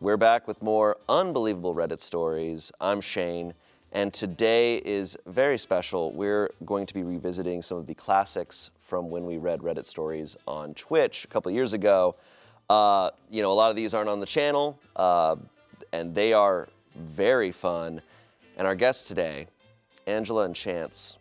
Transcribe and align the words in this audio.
We're 0.00 0.16
back 0.16 0.48
with 0.48 0.60
more 0.60 0.96
unbelievable 1.08 1.72
Reddit 1.72 2.00
stories. 2.00 2.72
I'm 2.80 3.00
Shane, 3.00 3.54
and 3.92 4.12
today 4.12 4.78
is 4.78 5.16
very 5.26 5.56
special. 5.56 6.10
We're 6.10 6.50
going 6.66 6.84
to 6.86 6.94
be 6.94 7.04
revisiting 7.04 7.62
some 7.62 7.78
of 7.78 7.86
the 7.86 7.94
classics 7.94 8.72
from 8.80 9.08
when 9.08 9.24
we 9.24 9.38
read 9.38 9.60
Reddit 9.60 9.84
stories 9.84 10.36
on 10.48 10.74
Twitch 10.74 11.24
a 11.24 11.28
couple 11.28 11.52
years 11.52 11.74
ago. 11.74 12.16
Uh, 12.68 13.10
you 13.30 13.40
know, 13.40 13.52
a 13.52 13.54
lot 13.54 13.70
of 13.70 13.76
these 13.76 13.94
aren't 13.94 14.08
on 14.08 14.18
the 14.18 14.26
channel, 14.26 14.80
uh, 14.96 15.36
and 15.92 16.12
they 16.12 16.32
are 16.32 16.68
very 16.96 17.52
fun. 17.52 18.02
And 18.56 18.66
our 18.66 18.74
guests 18.74 19.06
today, 19.06 19.46
Angela 20.08 20.44
and 20.44 20.56
Chance, 20.56 21.18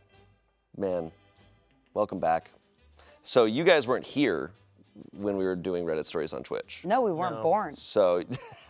man, 0.77 1.11
welcome 1.93 2.19
back. 2.19 2.49
So 3.21 3.45
you 3.45 3.63
guys 3.63 3.85
weren't 3.87 4.05
here 4.05 4.49
when 5.11 5.37
we 5.37 5.43
were 5.45 5.55
doing 5.55 5.85
Reddit 5.85 6.05
stories 6.05 6.33
on 6.33 6.43
Twitch. 6.43 6.81
No, 6.85 7.01
we 7.01 7.11
weren't 7.11 7.41
born. 7.41 7.73
So 7.73 8.23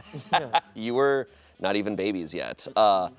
you 0.76 0.94
were 0.94 1.28
not 1.60 1.76
even 1.76 1.96
babies 1.96 2.34
yet. 2.34 2.66
Uh, 2.76 3.10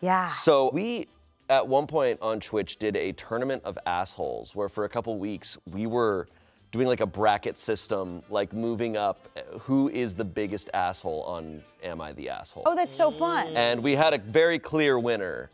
Yeah. 0.00 0.26
so 0.26 0.70
we, 0.72 1.06
at 1.48 1.66
one 1.66 1.86
point 1.86 2.18
on 2.22 2.40
Twitch, 2.40 2.76
did 2.78 2.96
a 2.96 3.12
tournament 3.12 3.62
of 3.64 3.78
assholes 3.86 4.54
where 4.56 4.68
for 4.68 4.84
a 4.84 4.88
couple 4.88 5.16
weeks 5.18 5.58
we 5.72 5.86
were 5.86 6.28
doing 6.70 6.86
like 6.86 7.00
a 7.00 7.06
bracket 7.06 7.58
system, 7.58 8.22
like 8.30 8.52
moving 8.52 8.96
up 8.96 9.28
uh, 9.36 9.58
who 9.58 9.88
is 9.90 10.14
the 10.16 10.24
biggest 10.24 10.70
asshole 10.72 11.22
on 11.24 11.62
Am 11.82 12.00
I 12.00 12.12
the 12.12 12.28
Asshole? 12.30 12.62
oh, 12.66 12.74
that's 12.74 12.94
so 12.96 13.10
fun. 13.10 13.48
and 13.56 13.82
we 13.82 13.94
had 13.94 14.14
a 14.14 14.18
very 14.18 14.58
clear 14.58 14.98
winner. 14.98 15.50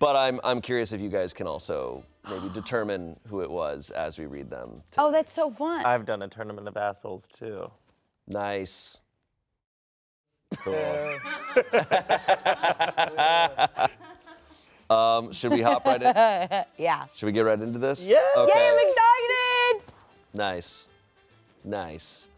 But 0.00 0.16
I'm, 0.16 0.40
I'm 0.42 0.60
curious 0.60 0.90
if 0.92 1.00
you 1.00 1.08
guys 1.10 1.32
can 1.32 1.46
also 1.46 2.02
maybe 2.28 2.48
determine 2.52 3.16
who 3.28 3.40
it 3.42 3.50
was 3.50 3.90
as 3.92 4.18
we 4.18 4.26
read 4.26 4.50
them. 4.50 4.82
Oh, 4.98 5.12
that's 5.12 5.32
so 5.32 5.48
fun. 5.50 5.84
I've 5.84 6.04
done 6.06 6.22
a 6.22 6.28
tournament 6.28 6.66
of 6.66 6.76
assholes 6.76 7.28
too. 7.28 7.70
Nice. 8.26 9.00
Cool. 10.58 10.74
um, 14.90 15.32
should 15.32 15.52
we 15.52 15.62
hop 15.62 15.84
right 15.84 16.02
in? 16.02 16.64
yeah. 16.84 17.06
Should 17.14 17.26
we 17.26 17.32
get 17.32 17.42
right 17.42 17.60
into 17.60 17.78
this? 17.78 18.08
Yeah. 18.08 18.18
Okay. 18.36 18.52
Yay, 18.58 18.68
I'm 18.68 18.78
excited! 18.88 19.92
Nice. 20.34 20.88
Nice. 21.64 22.30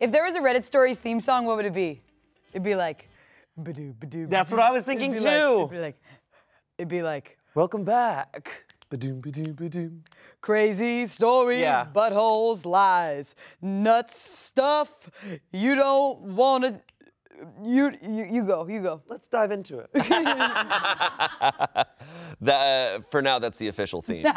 If 0.00 0.10
there 0.10 0.24
was 0.24 0.34
a 0.36 0.40
Reddit 0.40 0.64
Stories 0.64 0.98
theme 0.98 1.20
song, 1.20 1.44
what 1.44 1.56
would 1.56 1.66
it 1.66 1.74
be? 1.74 2.00
It'd 2.52 2.64
be 2.64 2.74
like, 2.74 3.08
ba-doo, 3.56 3.94
ba-doo, 4.00 4.26
That's 4.26 4.50
ba-doo. 4.50 4.60
what 4.62 4.68
I 4.68 4.72
was 4.72 4.82
It'd 4.82 4.86
thinking 4.86 5.12
be 5.12 5.20
like- 5.20 5.32
too. 5.32 5.56
it'd 5.58 5.70
be 5.70 5.78
like, 5.78 6.00
it'd 6.80 6.88
be 6.88 7.02
like, 7.02 7.36
Welcome 7.54 7.84
back. 7.84 8.64
Ba-doom, 8.90 9.20
ba-doom, 9.20 9.52
ba-doom. 9.52 10.02
crazy 10.40 11.06
stories, 11.06 11.60
Yeah. 11.60 11.86
buttholes, 11.94 12.64
lies, 12.64 13.34
nuts, 13.60 14.18
stuff. 14.20 14.88
You 15.52 15.74
don't 15.74 16.20
want 16.34 16.64
to. 16.64 16.80
You, 17.62 17.92
you 18.02 18.24
you 18.24 18.44
go 18.44 18.66
you 18.68 18.80
go. 18.82 19.00
Let's 19.08 19.26
dive 19.28 19.50
into 19.52 19.78
it. 19.80 19.90
That, 22.42 22.96
uh, 22.96 23.00
for 23.10 23.20
now, 23.20 23.38
that's 23.38 23.58
the 23.58 23.68
official 23.68 24.00
theme. 24.00 24.24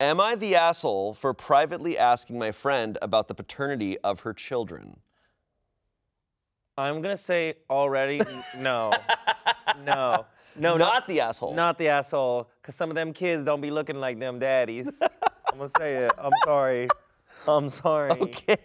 Am 0.00 0.18
I 0.20 0.34
the 0.34 0.56
asshole 0.56 1.12
for 1.14 1.34
privately 1.34 1.98
asking 1.98 2.38
my 2.38 2.52
friend 2.52 2.96
about 3.02 3.28
the 3.28 3.34
paternity 3.34 3.98
of 3.98 4.20
her 4.20 4.32
children? 4.32 5.00
I'm 6.76 7.02
gonna 7.02 7.16
say 7.16 7.54
already 7.68 8.20
no. 8.58 8.92
No. 9.84 10.26
No, 10.58 10.76
Not 10.76 11.06
the 11.06 11.20
asshole. 11.20 11.54
Not 11.54 11.78
the 11.78 11.88
asshole. 11.88 12.50
Cause 12.64 12.74
some 12.74 12.90
of 12.90 12.96
them 12.96 13.12
kids 13.12 13.44
don't 13.44 13.60
be 13.60 13.70
looking 13.70 14.00
like 14.00 14.18
them 14.18 14.40
daddies. 14.40 14.90
I'm 15.52 15.58
gonna 15.58 15.70
say 15.78 15.94
it. 15.98 16.12
I'm 16.18 16.32
sorry. 16.44 16.88
I'm 17.46 17.68
sorry. 17.68 18.10
Okay. 18.10 18.56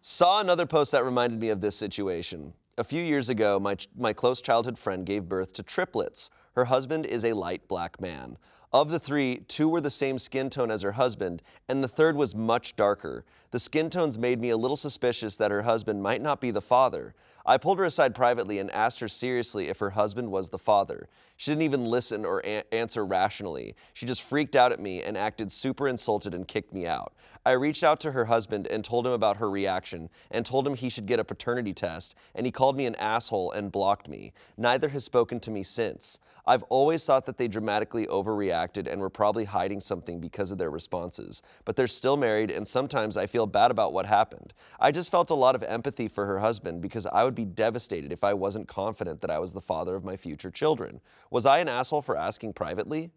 Saw 0.00 0.40
another 0.40 0.66
post 0.66 0.90
that 0.92 1.04
reminded 1.04 1.38
me 1.38 1.50
of 1.50 1.60
this 1.60 1.76
situation. 1.76 2.52
A 2.76 2.82
few 2.82 3.02
years 3.02 3.28
ago, 3.28 3.60
my, 3.60 3.76
my 3.96 4.12
close 4.12 4.42
childhood 4.42 4.76
friend 4.78 5.06
gave 5.06 5.28
birth 5.28 5.52
to 5.54 5.62
triplets. 5.62 6.28
Her 6.56 6.64
husband 6.64 7.06
is 7.06 7.24
a 7.24 7.32
light 7.34 7.66
black 7.68 8.00
man. 8.00 8.36
Of 8.72 8.90
the 8.90 8.98
three, 8.98 9.38
two 9.48 9.68
were 9.68 9.80
the 9.80 9.90
same 9.90 10.18
skin 10.18 10.50
tone 10.50 10.70
as 10.70 10.82
her 10.82 10.92
husband, 10.92 11.42
and 11.68 11.82
the 11.82 11.88
third 11.88 12.16
was 12.16 12.34
much 12.34 12.76
darker. 12.76 13.24
The 13.50 13.58
skin 13.58 13.88
tones 13.88 14.18
made 14.18 14.40
me 14.40 14.50
a 14.50 14.56
little 14.58 14.76
suspicious 14.76 15.38
that 15.38 15.50
her 15.50 15.62
husband 15.62 16.02
might 16.02 16.20
not 16.20 16.38
be 16.40 16.50
the 16.50 16.60
father. 16.60 17.14
I 17.46 17.56
pulled 17.56 17.78
her 17.78 17.86
aside 17.86 18.14
privately 18.14 18.58
and 18.58 18.70
asked 18.72 19.00
her 19.00 19.08
seriously 19.08 19.68
if 19.68 19.78
her 19.78 19.88
husband 19.88 20.30
was 20.30 20.50
the 20.50 20.58
father. 20.58 21.08
She 21.38 21.50
didn't 21.50 21.62
even 21.62 21.86
listen 21.86 22.26
or 22.26 22.44
answer 22.72 23.06
rationally. 23.06 23.74
She 23.94 24.04
just 24.04 24.22
freaked 24.22 24.54
out 24.54 24.70
at 24.70 24.80
me 24.80 25.02
and 25.02 25.16
acted 25.16 25.50
super 25.50 25.88
insulted 25.88 26.34
and 26.34 26.46
kicked 26.46 26.74
me 26.74 26.86
out. 26.86 27.14
I 27.46 27.52
reached 27.52 27.84
out 27.84 28.00
to 28.00 28.12
her 28.12 28.26
husband 28.26 28.66
and 28.66 28.84
told 28.84 29.06
him 29.06 29.12
about 29.12 29.38
her 29.38 29.48
reaction 29.48 30.10
and 30.30 30.44
told 30.44 30.66
him 30.66 30.74
he 30.74 30.90
should 30.90 31.06
get 31.06 31.20
a 31.20 31.24
paternity 31.24 31.72
test, 31.72 32.16
and 32.34 32.44
he 32.44 32.52
called 32.52 32.76
me 32.76 32.84
an 32.84 32.96
asshole 32.96 33.52
and 33.52 33.72
blocked 33.72 34.08
me. 34.08 34.34
Neither 34.58 34.90
has 34.90 35.04
spoken 35.04 35.40
to 35.40 35.50
me 35.50 35.62
since. 35.62 36.18
I've 36.46 36.64
always 36.64 37.04
thought 37.04 37.26
that 37.26 37.38
they 37.38 37.46
dramatically 37.46 38.06
overreacted 38.06 38.90
and 38.90 39.00
were 39.00 39.10
probably 39.10 39.44
hiding 39.44 39.80
something 39.80 40.18
because 40.18 40.50
of 40.50 40.58
their 40.58 40.70
responses, 40.70 41.42
but 41.64 41.76
they're 41.76 41.86
still 41.86 42.16
married, 42.16 42.50
and 42.50 42.66
sometimes 42.66 43.16
I 43.16 43.26
feel 43.26 43.37
bad 43.46 43.70
about 43.70 43.92
what 43.92 44.06
happened. 44.06 44.52
I 44.80 44.90
just 44.90 45.10
felt 45.10 45.30
a 45.30 45.34
lot 45.34 45.54
of 45.54 45.62
empathy 45.62 46.08
for 46.08 46.26
her 46.26 46.38
husband 46.38 46.80
because 46.82 47.06
I 47.06 47.24
would 47.24 47.34
be 47.34 47.44
devastated 47.44 48.12
if 48.12 48.24
I 48.24 48.34
wasn't 48.34 48.68
confident 48.68 49.20
that 49.20 49.30
I 49.30 49.38
was 49.38 49.52
the 49.52 49.60
father 49.60 49.94
of 49.94 50.04
my 50.04 50.16
future 50.16 50.50
children. 50.50 51.00
Was 51.30 51.46
I 51.46 51.58
an 51.58 51.68
asshole 51.68 52.02
for 52.02 52.16
asking 52.16 52.52
privately? 52.54 53.10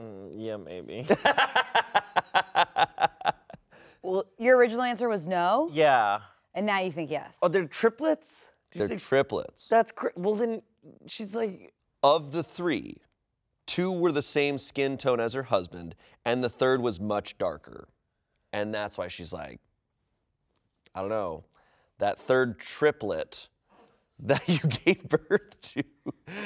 Mm, 0.00 0.32
yeah, 0.36 0.56
maybe. 0.56 1.06
Well, 4.04 4.24
your 4.36 4.56
original 4.56 4.82
answer 4.82 5.08
was 5.08 5.26
no, 5.26 5.70
yeah. 5.72 6.18
and 6.54 6.66
now 6.66 6.80
you 6.80 6.90
think 6.90 7.08
yes. 7.08 7.36
Oh, 7.40 7.46
they're 7.46 7.66
triplets? 7.66 8.48
Did 8.72 8.80
They're 8.80 8.98
say- 8.98 9.04
triplets. 9.08 9.68
That's 9.68 9.92
cra- 9.92 10.10
well 10.16 10.34
then 10.34 10.60
she's 11.06 11.36
like 11.36 11.72
Of 12.02 12.32
the 12.32 12.42
three, 12.42 12.96
two 13.64 13.92
were 13.92 14.10
the 14.10 14.20
same 14.22 14.58
skin 14.58 14.96
tone 14.98 15.20
as 15.20 15.34
her 15.34 15.44
husband, 15.44 15.94
and 16.24 16.42
the 16.42 16.48
third 16.48 16.80
was 16.82 16.98
much 16.98 17.38
darker. 17.38 17.86
And 18.52 18.74
that's 18.74 18.98
why 18.98 19.08
she's 19.08 19.32
like, 19.32 19.60
I 20.94 21.00
don't 21.00 21.08
know, 21.10 21.44
that 21.98 22.18
third 22.18 22.58
triplet 22.58 23.48
that 24.20 24.46
you 24.48 24.58
gave 24.84 25.02
birth 25.08 25.60
to. 25.60 25.82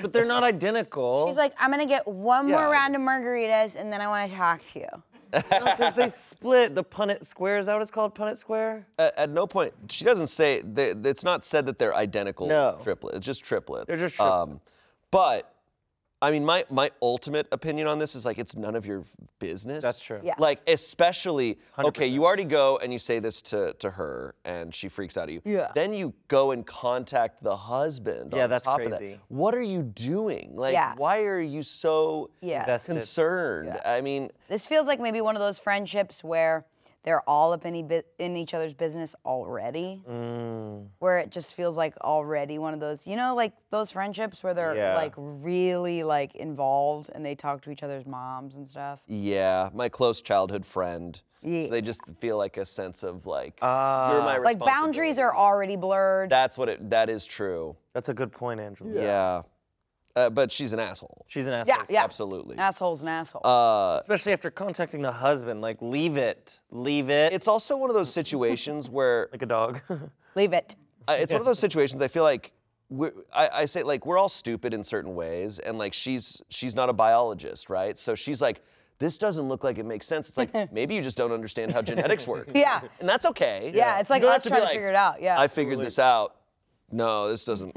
but 0.02 0.12
they're 0.12 0.24
not 0.24 0.44
identical. 0.44 1.26
She's 1.28 1.36
like, 1.36 1.52
I'm 1.58 1.70
gonna 1.70 1.86
get 1.86 2.06
one 2.06 2.48
Yeah. 2.48 2.56
more 2.56 2.70
round 2.70 2.94
of 2.94 3.02
margaritas, 3.02 3.74
and 3.76 3.92
then 3.92 4.00
I 4.00 4.06
want 4.08 4.30
to 4.30 4.36
talk 4.36 4.60
to 4.72 4.78
you. 4.80 5.02
because 5.32 5.92
they 5.94 6.08
split 6.08 6.74
the 6.76 6.84
Punnett 6.84 7.26
Square. 7.26 7.58
Is 7.58 7.66
that 7.66 7.72
what 7.74 7.82
it's 7.82 7.90
called? 7.90 8.14
Punnett 8.14 8.38
Square? 8.38 8.86
At, 8.98 9.18
at 9.18 9.30
no 9.30 9.46
point, 9.46 9.74
she 9.90 10.04
doesn't 10.04 10.28
say, 10.28 10.62
they, 10.62 10.90
it's 10.90 11.24
not 11.24 11.44
said 11.44 11.66
that 11.66 11.78
they're 11.80 11.94
identical 11.94 12.46
No. 12.46 12.78
triplets, 12.80 13.16
it's 13.18 13.26
just 13.26 13.44
triplets. 13.44 13.82
Um, 13.82 13.86
They're 13.98 14.06
just 14.06 14.16
triplets. 14.16 14.60
but, 15.10 15.52
I 16.22 16.30
mean, 16.30 16.44
my, 16.46 16.64
my 16.70 16.90
ultimate 17.02 17.46
opinion 17.52 17.86
on 17.86 17.98
this 17.98 18.14
is 18.14 18.24
like, 18.24 18.38
it's 18.38 18.56
none 18.56 18.74
of 18.74 18.86
your 18.86 19.04
business. 19.38 19.84
That's 19.84 20.00
true. 20.00 20.20
Yeah. 20.24 20.32
Like, 20.38 20.60
especially, 20.66 21.58
okay, 21.78 22.06
you 22.06 22.24
already 22.24 22.44
go 22.44 22.78
and 22.78 22.90
you 22.90 22.98
say 22.98 23.18
this 23.18 23.42
to, 23.42 23.74
to 23.74 23.90
her 23.90 24.34
and 24.46 24.74
she 24.74 24.88
freaks 24.88 25.18
out 25.18 25.24
at 25.28 25.34
you. 25.34 25.42
Yeah. 25.44 25.72
Then 25.74 25.92
you 25.92 26.14
go 26.28 26.52
and 26.52 26.66
contact 26.66 27.42
the 27.42 27.54
husband. 27.54 28.32
Yeah, 28.34 28.44
on 28.44 28.50
that's 28.50 28.64
top 28.64 28.80
Of 28.80 28.90
that. 28.92 28.98
crazy. 28.98 29.20
What 29.28 29.54
are 29.54 29.60
you 29.60 29.82
doing? 29.82 30.52
Like, 30.56 30.72
Yeah. 30.72 30.94
why 30.96 31.22
are 31.24 31.40
you 31.40 31.62
so 31.62 32.30
Yeah. 32.40 32.60
Invested. 32.60 32.92
concerned? 32.92 33.78
I 33.84 34.00
mean, 34.00 34.30
This 34.48 34.64
feels 34.66 34.86
like 34.86 35.00
maybe 35.00 35.20
one 35.20 35.36
of 35.36 35.40
those 35.40 35.58
friendships 35.58 36.24
where 36.24 36.64
they're 37.06 37.22
all 37.28 37.52
up 37.52 37.64
in, 37.64 37.74
e- 37.76 38.02
in 38.18 38.36
each 38.36 38.52
other's 38.52 38.74
business 38.74 39.14
already. 39.24 40.02
Mm. 40.10 40.88
Where 40.98 41.18
it 41.18 41.30
just 41.30 41.54
feels 41.54 41.76
like 41.76 41.96
already 42.00 42.58
one 42.58 42.74
of 42.74 42.80
those, 42.80 43.06
you 43.06 43.14
know, 43.14 43.34
like 43.36 43.52
those 43.70 43.92
friendships 43.92 44.42
where 44.42 44.52
they're 44.54 44.74
Yeah. 44.74 44.96
like 44.96 45.14
really 45.16 46.02
like 46.02 46.34
involved 46.34 47.10
and 47.14 47.24
they 47.24 47.36
talk 47.36 47.62
to 47.62 47.70
each 47.70 47.84
other's 47.84 48.04
moms 48.06 48.56
and 48.56 48.68
stuff. 48.68 49.00
Yeah, 49.06 49.70
my 49.72 49.88
close 49.88 50.20
childhood 50.20 50.66
friend. 50.66 51.18
Yeah. 51.42 51.62
So 51.62 51.70
they 51.70 51.80
just 51.80 52.00
feel 52.20 52.36
like 52.38 52.56
a 52.56 52.66
sense 52.66 53.04
of 53.04 53.24
like 53.24 53.56
Ah. 53.62 54.12
you're 54.12 54.22
my 54.22 54.38
Like 54.38 54.58
boundaries 54.58 55.16
are 55.18 55.34
already 55.34 55.76
blurred. 55.76 56.28
That's 56.28 56.58
what 56.58 56.68
it. 56.68 56.90
That 56.90 57.08
is 57.08 57.24
true. 57.24 57.76
That's 57.92 58.08
a 58.08 58.14
good 58.14 58.32
point, 58.32 58.58
Angela. 58.58 58.90
Yeah. 58.90 59.42
Uh, 60.16 60.30
but 60.30 60.50
she's 60.50 60.72
an 60.72 60.80
asshole. 60.80 61.26
She's 61.28 61.46
an 61.46 61.52
asshole. 61.52 61.76
yeah, 61.76 61.84
yeah. 61.90 62.04
Absolutely. 62.04 62.56
Asshole's 62.56 63.02
an 63.02 63.08
asshole. 63.08 63.46
Uh, 63.46 63.98
Especially 64.00 64.32
after 64.32 64.50
contacting 64.50 65.02
the 65.02 65.12
husband. 65.12 65.60
Like, 65.60 65.76
leave 65.82 66.16
it. 66.16 66.58
Leave 66.70 67.10
it. 67.10 67.34
it's 67.34 67.46
also 67.46 67.76
one 67.76 67.90
of 67.90 67.94
those 67.94 68.10
situations 68.12 68.88
where 68.96 69.28
like 69.30 69.42
a 69.42 69.46
dog. 69.46 69.80
Leave 70.34 70.52
it. 70.54 70.74
I- 71.06 71.16
it's 71.16 71.32
one 71.32 71.40
of 71.42 71.46
those 71.46 71.58
situations 71.58 72.00
I 72.02 72.08
feel 72.08 72.22
like 72.24 72.52
we're, 72.88 73.12
I, 73.32 73.48
I 73.52 73.64
say 73.66 73.82
like 73.82 74.06
we're 74.06 74.16
all 74.18 74.28
stupid 74.28 74.72
in 74.72 74.82
certain 74.82 75.14
ways, 75.14 75.58
and 75.58 75.76
like 75.76 75.92
she's 75.92 76.40
she's 76.48 76.74
not 76.74 76.88
a 76.88 76.92
biologist, 76.92 77.68
right? 77.68 77.98
So 77.98 78.14
she's 78.14 78.40
like, 78.40 78.62
this 78.98 79.18
doesn't 79.18 79.46
look 79.48 79.64
like 79.64 79.76
it 79.78 79.84
makes 79.86 80.06
sense. 80.06 80.28
It's 80.28 80.38
like 80.38 80.72
maybe 80.72 80.94
you 80.94 81.02
just 81.02 81.16
don't 81.18 81.32
understand 81.32 81.72
how 81.72 81.82
genetics 81.82 82.26
work. 82.26 82.50
Yeah. 82.54 82.80
and 83.00 83.08
that's 83.08 83.26
okay. 83.26 83.72
Yeah, 83.74 83.98
it's 84.00 84.08
like 84.08 84.22
You 84.22 84.28
don't 84.28 84.36
us 84.36 84.44
have 84.44 84.44
to 84.44 84.50
be 84.50 84.56
trying 84.56 84.66
to 84.68 84.72
figure 84.72 84.88
it 84.88 84.94
out, 84.96 85.20
yeah. 85.20 85.38
I 85.38 85.48
figured 85.48 85.80
this 85.80 85.98
out. 85.98 86.36
No, 86.92 87.28
this 87.28 87.44
doesn't. 87.44 87.76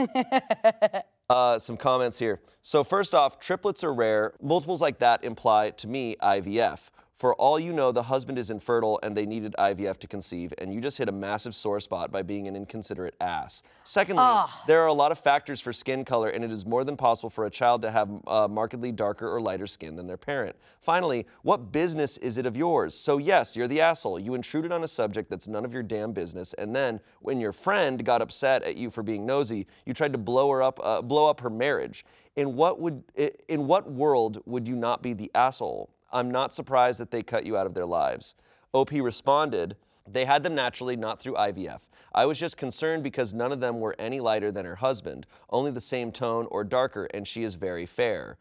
Uh, 1.30 1.60
some 1.60 1.78
comments 1.78 2.18
here. 2.18 2.40
So 2.64 2.84
first 2.84 3.14
off, 3.14 3.40
triplets 3.40 3.84
are 3.84 3.94
rare. 3.94 4.34
Multiples 4.42 4.82
like 4.82 4.98
that 4.98 5.24
imply 5.24 5.70
to 5.72 5.88
me 5.88 6.16
IVF. 6.24 6.90
For 7.20 7.36
all 7.36 7.60
you 7.60 7.74
know, 7.74 7.92
the 7.92 8.04
husband 8.04 8.40
is 8.40 8.50
infertile 8.50 8.98
and 9.04 9.14
they 9.14 9.26
needed 9.26 9.54
IVF 9.60 9.98
to 9.98 10.08
conceive, 10.08 10.54
and 10.58 10.74
you 10.74 10.80
just 10.80 10.98
hit 10.98 11.10
a 11.10 11.12
massive 11.12 11.54
sore 11.54 11.82
spot 11.82 12.14
by 12.14 12.22
being 12.22 12.48
an 12.48 12.56
inconsiderate 12.56 13.16
ass. 13.20 13.62
Secondly, 13.84 14.24
there 14.68 14.82
are 14.82 14.88
a 14.88 14.94
lot 14.94 15.12
of 15.12 15.20
factors 15.20 15.60
for 15.60 15.74
skin 15.74 16.06
color, 16.06 16.30
and 16.30 16.46
it 16.46 16.52
is 16.54 16.66
more 16.66 16.86
than 16.86 16.96
possible 16.96 17.30
for 17.30 17.46
a 17.46 17.50
child 17.50 17.82
to 17.82 17.92
have 17.92 18.10
uh, 18.26 18.48
markedly 18.48 18.94
darker 18.94 19.30
or 19.30 19.42
lighter 19.42 19.68
skin 19.68 19.98
than 19.98 20.08
their 20.08 20.16
parent. 20.16 20.56
Finally, 20.80 21.28
what 21.42 21.74
business 21.74 22.18
is 22.20 22.38
it 22.38 22.46
of 22.46 22.56
yours? 22.56 22.96
So, 22.96 23.18
yes, 23.18 23.54
you're 23.54 23.68
the 23.68 23.82
asshole. 23.82 24.18
You 24.18 24.34
intruded 24.34 24.72
on 24.72 24.86
a 24.86 24.88
subject 24.88 25.30
that's 25.30 25.50
none 25.50 25.66
of 25.66 25.74
your 25.74 25.84
damn 25.84 26.14
business, 26.14 26.54
and 26.54 26.74
then 26.74 27.02
when 27.20 27.42
your 27.42 27.52
friend 27.52 28.06
got 28.06 28.22
upset 28.22 28.64
at 28.64 28.78
you 28.78 28.90
for 28.90 29.04
being 29.04 29.26
nosy, 29.26 29.68
you 29.86 29.94
tried 29.94 30.14
to 30.14 30.18
blow 30.18 30.50
her 30.52 30.64
up, 30.64 30.80
uh, 30.82 31.02
blow 31.02 31.30
up 31.30 31.42
her 31.42 31.50
marriage. 31.50 32.06
In 32.38 32.56
what 32.56 32.80
would, 32.80 33.04
in 33.50 33.68
what 33.68 33.92
world 33.92 34.42
would 34.46 34.70
you 34.70 34.78
not 34.78 35.04
be 35.04 35.12
the 35.12 35.30
asshole? 35.36 35.90
I'm 36.12 36.32
not 36.32 36.54
surprised 36.54 37.00
that 37.00 37.12
they 37.12 37.24
cut 37.24 37.46
you 37.46 37.58
out 37.58 37.66
of 37.66 37.74
their 37.74 37.86
lives. 37.86 38.36
OP 38.74 38.92
responded, 38.92 39.76
they 40.12 40.26
had 40.26 40.44
them 40.44 40.56
naturally, 40.56 40.96
not 40.96 41.20
through 41.20 41.36
IVF. 41.36 41.82
I 42.14 42.26
was 42.26 42.40
just 42.40 42.58
concerned 42.58 43.04
because 43.04 43.34
none 43.34 43.52
of 43.52 43.60
them 43.60 43.80
were 43.80 43.96
any 44.00 44.20
lighter 44.20 44.52
than 44.52 44.66
her 44.66 44.76
husband, 44.76 45.28
only 45.50 45.72
the 45.72 45.82
same 45.82 46.12
tone 46.12 46.48
or 46.50 46.64
darker, 46.64 47.06
and 47.14 47.28
she 47.28 47.44
is 47.44 47.56
very 47.56 47.86
fair. 47.86 48.38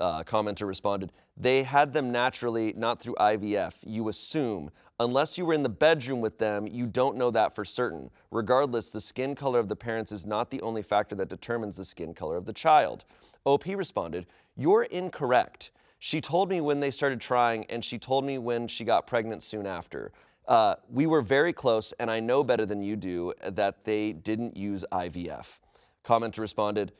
Uh, 0.00 0.22
commenter 0.24 0.66
responded, 0.66 1.12
They 1.36 1.62
had 1.62 1.94
them 1.94 2.12
naturally, 2.12 2.74
not 2.76 3.00
through 3.00 3.14
IVF. 3.14 3.74
You 3.86 4.08
assume. 4.08 4.70
Unless 5.00 5.38
you 5.38 5.46
were 5.46 5.54
in 5.54 5.62
the 5.62 5.68
bedroom 5.68 6.20
with 6.20 6.38
them, 6.38 6.66
you 6.66 6.86
don't 6.86 7.16
know 7.16 7.30
that 7.30 7.54
for 7.54 7.64
certain. 7.64 8.10
Regardless, 8.30 8.90
the 8.90 9.00
skin 9.00 9.34
color 9.34 9.58
of 9.58 9.68
the 9.68 9.76
parents 9.76 10.12
is 10.12 10.26
not 10.26 10.50
the 10.50 10.60
only 10.62 10.82
factor 10.82 11.14
that 11.16 11.28
determines 11.28 11.76
the 11.76 11.84
skin 11.84 12.14
color 12.14 12.36
of 12.36 12.46
the 12.46 12.52
child. 12.52 13.04
OP 13.44 13.66
responded, 13.66 14.26
You're 14.56 14.84
incorrect. 14.84 15.70
She 15.98 16.20
told 16.20 16.48
me 16.48 16.60
when 16.60 16.80
they 16.80 16.90
started 16.90 17.20
trying, 17.20 17.64
and 17.66 17.84
she 17.84 17.98
told 17.98 18.24
me 18.24 18.38
when 18.38 18.68
she 18.68 18.84
got 18.84 19.06
pregnant 19.06 19.42
soon 19.42 19.66
after. 19.66 20.12
Uh, 20.46 20.76
we 20.90 21.06
were 21.06 21.22
very 21.22 21.52
close, 21.52 21.92
and 21.98 22.10
I 22.10 22.20
know 22.20 22.44
better 22.44 22.66
than 22.66 22.82
you 22.82 22.96
do 22.96 23.32
that 23.42 23.84
they 23.84 24.12
didn't 24.12 24.56
use 24.56 24.84
IVF. 24.92 25.58
Commenter 26.04 26.38
responded, 26.38 26.92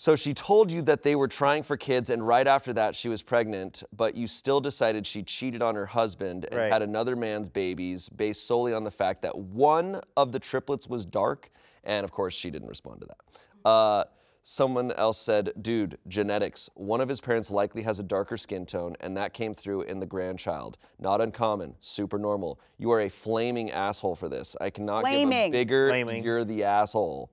so 0.00 0.14
she 0.14 0.32
told 0.32 0.70
you 0.70 0.80
that 0.82 1.02
they 1.02 1.16
were 1.16 1.26
trying 1.26 1.64
for 1.64 1.76
kids, 1.76 2.08
and 2.08 2.24
right 2.24 2.46
after 2.46 2.72
that, 2.74 2.94
she 2.94 3.08
was 3.08 3.20
pregnant, 3.20 3.82
but 3.96 4.14
you 4.14 4.28
still 4.28 4.60
decided 4.60 5.04
she 5.04 5.24
cheated 5.24 5.60
on 5.60 5.74
her 5.74 5.86
husband 5.86 6.44
and 6.44 6.60
Right. 6.60 6.72
had 6.72 6.82
another 6.82 7.16
man's 7.16 7.48
babies 7.48 8.08
based 8.08 8.46
solely 8.46 8.72
on 8.72 8.84
the 8.84 8.92
fact 8.92 9.22
that 9.22 9.36
one 9.36 10.00
of 10.16 10.30
the 10.30 10.38
triplets 10.38 10.86
was 10.86 11.04
dark. 11.04 11.50
And 11.82 12.04
of 12.04 12.12
course, 12.12 12.32
she 12.32 12.48
didn't 12.48 12.68
respond 12.68 13.00
to 13.00 13.08
that. 13.08 13.68
Uh, 13.68 14.04
someone 14.52 14.90
else 14.92 15.18
said, 15.20 15.52
dude, 15.60 15.98
genetics. 16.08 16.70
One 16.74 17.02
of 17.02 17.08
his 17.08 17.20
parents 17.20 17.50
likely 17.50 17.82
has 17.82 17.98
a 18.00 18.02
darker 18.02 18.38
skin 18.38 18.64
tone, 18.64 18.96
and 19.00 19.14
that 19.14 19.34
came 19.34 19.52
through 19.52 19.82
in 19.82 20.00
the 20.00 20.06
grandchild. 20.06 20.78
Not 20.98 21.20
uncommon, 21.20 21.74
super 21.80 22.18
normal. 22.18 22.58
You 22.78 22.90
are 22.92 23.02
a 23.02 23.10
flaming 23.10 23.70
asshole 23.70 24.16
for 24.16 24.30
this. 24.30 24.56
I 24.58 24.70
cannot 24.70 25.04
give 25.04 25.30
a 25.30 25.50
bigger, 25.50 25.90
Flaming. 25.90 26.24
you're 26.24 26.44
the 26.44 26.64
asshole. 26.64 27.30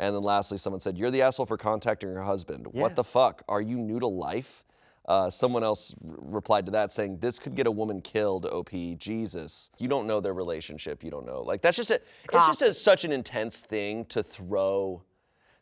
And 0.00 0.16
then 0.16 0.22
lastly, 0.22 0.56
someone 0.56 0.80
said, 0.80 0.96
You're 0.96 1.10
the 1.10 1.20
asshole 1.20 1.44
for 1.44 1.58
contacting 1.58 2.08
your 2.10 2.22
husband. 2.22 2.66
What 2.68 2.96
the 2.96 3.02
Yes. 3.02 3.12
fuck? 3.12 3.42
Are 3.50 3.60
you 3.60 3.76
new 3.76 4.00
to 4.00 4.06
life? 4.06 4.64
Uh, 5.06 5.28
someone 5.28 5.62
else 5.62 5.94
r- 6.08 6.16
replied 6.20 6.64
to 6.66 6.72
that 6.72 6.90
saying, 6.90 7.18
This 7.18 7.38
could 7.38 7.54
get 7.54 7.66
a 7.66 7.70
woman 7.70 8.00
killed, 8.00 8.46
OP. 8.46 8.70
Jesus. 8.96 9.70
You 9.78 9.88
don't 9.88 10.06
know 10.06 10.20
their 10.20 10.34
relationship. 10.34 11.04
You 11.04 11.10
don't 11.10 11.26
know. 11.26 11.42
Like, 11.42 11.60
that's 11.60 11.76
just 11.76 11.90
a, 11.90 11.96
it's 11.96 12.46
just 12.46 12.62
a, 12.62 12.72
such 12.72 13.04
an 13.04 13.12
intense 13.12 13.60
thing 13.60 14.06
to 14.06 14.22
throw. 14.22 15.02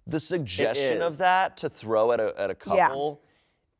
The 0.06 0.20
suggestion 0.20 1.00
of 1.02 1.18
that 1.18 1.56
to 1.58 1.68
throw 1.68 2.12
at 2.12 2.20
a, 2.20 2.34
at 2.40 2.50
a 2.50 2.56
Yeah. 2.66 2.88
couple 2.88 3.22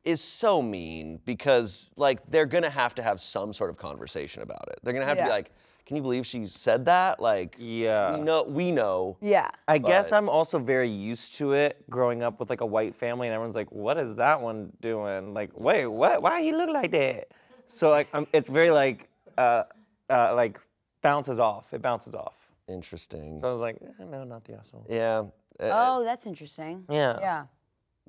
is 0.03 0.21
so 0.21 0.61
mean 0.61 1.19
because, 1.25 1.93
like, 1.97 2.19
they're 2.29 2.45
gonna 2.45 2.69
have 2.69 2.93
to 2.95 3.03
have 3.03 3.19
some 3.19 3.51
sort 3.53 3.69
of 3.71 3.77
conversation 3.77 4.41
about 4.43 4.67
it. 4.69 4.79
They're 4.83 4.93
gonna 4.93 5.05
have 5.05 5.17
to 5.17 5.23
be 5.23 5.27
Yeah. 5.29 5.33
like, 5.35 5.51
Can 5.85 5.95
you 5.97 6.01
believe 6.01 6.25
she 6.25 6.47
said 6.47 6.85
that? 6.85 7.19
Like, 7.19 7.55
Yeah. 7.59 8.15
we 8.15 8.21
know. 8.21 8.41
We 8.41 8.71
know. 8.71 9.17
Yeah. 9.21 9.51
I 9.67 9.77
guess 9.77 10.11
I'm 10.11 10.27
also 10.29 10.57
very 10.57 10.89
used 10.89 11.35
to 11.35 11.53
it 11.53 11.87
growing 11.91 12.23
up 12.23 12.39
with 12.39 12.49
like 12.49 12.61
a 12.61 12.65
white 12.65 12.95
family, 12.95 13.27
and 13.27 13.35
everyone's 13.35 13.53
like, 13.55 13.71
"What 13.71 13.99
is 13.99 14.15
that 14.15 14.41
one 14.41 14.71
doing?" 14.81 15.35
Like, 15.35 15.51
wait, 15.53 15.85
what? 15.85 16.23
Why 16.23 16.41
he 16.41 16.51
look 16.53 16.71
like 16.71 16.89
that? 16.89 17.27
So 17.67 17.91
like, 17.91 18.07
I'm, 18.15 18.25
it's 18.33 18.49
very 18.49 18.71
like, 18.71 19.09
uh, 19.37 19.65
uh, 20.09 20.33
like 20.33 20.59
bounces 21.03 21.37
off. 21.37 21.71
It 21.71 21.83
bounces 21.83 22.15
off. 22.15 22.49
Interesting. 22.67 23.39
So 23.41 23.47
I 23.47 23.51
was 23.51 23.61
like, 23.61 23.77
eh, 23.79 24.03
no, 24.05 24.23
not 24.23 24.43
the 24.45 24.55
asshole. 24.55 24.87
Yeah. 24.89 25.25
Uh, 25.59 25.69
Oh, 25.73 26.03
that's 26.03 26.25
interesting. 26.25 26.85
Yeah. 26.89 27.17
Yeah. 27.19 27.45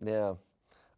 Yeah. 0.05 0.35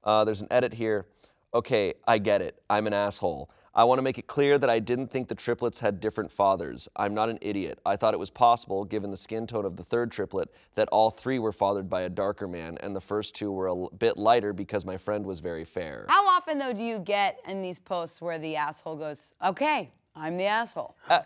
Uh, 0.04 0.24
there's 0.24 0.40
an 0.40 0.48
edit 0.50 0.72
here. 0.72 1.06
Okay, 1.54 1.94
I 2.06 2.18
get 2.18 2.42
it. 2.42 2.62
I'm 2.68 2.86
an 2.86 2.92
asshole. 2.92 3.50
I 3.74 3.84
want 3.84 3.98
to 3.98 4.02
make 4.02 4.18
it 4.18 4.26
clear 4.26 4.58
that 4.58 4.68
I 4.68 4.80
didn't 4.80 5.08
think 5.08 5.28
the 5.28 5.34
triplets 5.36 5.78
had 5.78 6.00
different 6.00 6.32
fathers. 6.32 6.88
I'm 6.96 7.14
not 7.14 7.28
an 7.28 7.38
idiot. 7.40 7.78
I 7.86 7.94
thought 7.96 8.12
it 8.12 8.18
was 8.18 8.28
possible, 8.30 8.84
given 8.84 9.10
the 9.10 9.16
skin 9.16 9.46
tone 9.46 9.64
of 9.64 9.76
the 9.76 9.84
third 9.84 10.10
triplet, 10.10 10.52
that 10.74 10.88
all 10.90 11.10
three 11.10 11.38
were 11.38 11.52
fathered 11.52 11.88
by 11.88 12.02
a 12.02 12.08
darker 12.08 12.48
man, 12.48 12.76
and 12.80 12.94
the 12.94 13.00
first 13.00 13.34
two 13.36 13.52
were 13.52 13.66
a 13.68 13.74
l- 13.74 13.92
bit 13.98 14.16
lighter 14.16 14.52
because 14.52 14.84
my 14.84 14.96
friend 14.96 15.24
was 15.24 15.38
very 15.40 15.64
fair. 15.64 16.06
How 16.08 16.26
often 16.26 16.58
though 16.58 16.72
do 16.72 16.82
you 16.82 16.98
get 16.98 17.38
in 17.46 17.62
these 17.62 17.78
posts 17.78 18.20
where 18.20 18.38
the 18.38 18.56
asshole 18.56 18.96
goes, 18.96 19.32
"Okay, 19.44 19.92
I'm 20.16 20.36
the 20.36 20.46
asshole." 20.46 20.96
Uh, 21.08 21.22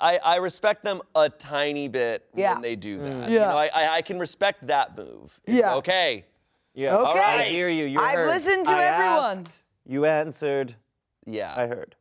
I, 0.00 0.18
I 0.18 0.36
respect 0.36 0.82
them 0.82 1.02
a 1.14 1.28
tiny 1.28 1.88
bit 1.88 2.26
Yeah. 2.34 2.54
when 2.54 2.62
they 2.62 2.76
do 2.76 2.98
mm. 2.98 3.04
that. 3.04 3.28
Yeah. 3.28 3.28
You 3.28 3.38
know, 3.40 3.58
I, 3.58 3.70
I, 3.74 3.96
I 3.96 4.02
can 4.02 4.18
respect 4.18 4.66
that 4.66 4.96
move. 4.96 5.38
It's 5.44 5.56
Yeah. 5.58 5.76
Okay. 5.76 6.24
Yeah. 6.74 6.96
Oh, 6.96 7.10
okay. 7.10 7.20
I 7.20 7.42
hear 7.44 7.68
you. 7.68 7.86
You 7.86 8.00
I've 8.00 8.14
heard. 8.16 8.28
listened 8.28 8.64
to 8.66 8.70
I 8.72 8.84
everyone. 8.84 9.38
asked, 9.46 9.60
you 9.86 10.04
answered. 10.06 10.74
Yeah. 11.26 11.54
I 11.56 11.66
heard. 11.66 11.96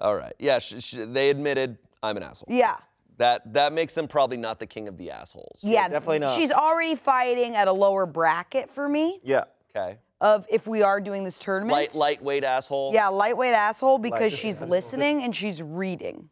All 0.00 0.14
right. 0.14 0.34
Yeah. 0.38 0.58
Sh- 0.58 0.74
sh- 0.82 0.96
they 1.06 1.30
admitted 1.30 1.78
I'm 2.02 2.16
an 2.16 2.22
asshole. 2.22 2.46
Yeah. 2.48 2.76
That 3.16 3.52
that 3.54 3.72
makes 3.72 3.94
them 3.94 4.08
probably 4.08 4.36
not 4.36 4.58
the 4.60 4.66
king 4.66 4.88
of 4.88 4.96
the 4.96 5.10
assholes. 5.10 5.60
Yeah. 5.62 5.88
definitely 5.88 6.20
not. 6.20 6.36
She's 6.38 6.50
already 6.50 6.94
fighting 6.96 7.56
at 7.56 7.68
a 7.68 7.72
lower 7.72 8.06
bracket 8.06 8.70
for 8.70 8.88
me 8.88 9.20
Yeah. 9.24 9.44
Okay. 9.74 9.98
of 10.20 10.46
if 10.48 10.66
we 10.66 10.82
are 10.82 11.00
doing 11.00 11.24
this 11.24 11.38
tournament. 11.38 11.72
Light 11.72 11.94
lightweight 11.94 12.44
asshole. 12.44 12.92
Yeah, 12.92 13.08
lightweight 13.08 13.54
asshole 13.54 13.98
because 13.98 14.20
Lightweight 14.20 14.38
she's 14.38 14.56
asshole. 14.56 14.68
listening 14.68 15.22
and 15.22 15.34
she's 15.34 15.62
reading 15.62 16.28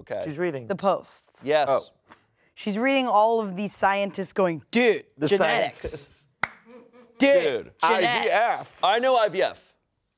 Okay. 0.00 0.22
She's 0.24 0.38
reading. 0.38 0.66
the 0.66 0.74
posts. 0.76 1.42
yes. 1.44 1.68
Oh. 1.70 1.80
She's 2.54 2.78
reading 2.78 3.08
all 3.08 3.40
of 3.40 3.56
these 3.56 3.74
scientists 3.74 4.32
going, 4.32 4.62
dude, 4.70 5.04
the 5.18 5.26
genetics. 5.26 5.78
scientists. 5.80 6.28
Dude, 7.18 7.42
Dude. 7.42 7.72
genetics. 7.80 8.30
IVF. 8.32 8.78
I 8.82 8.98
know 8.98 9.16
IVF. 9.28 9.58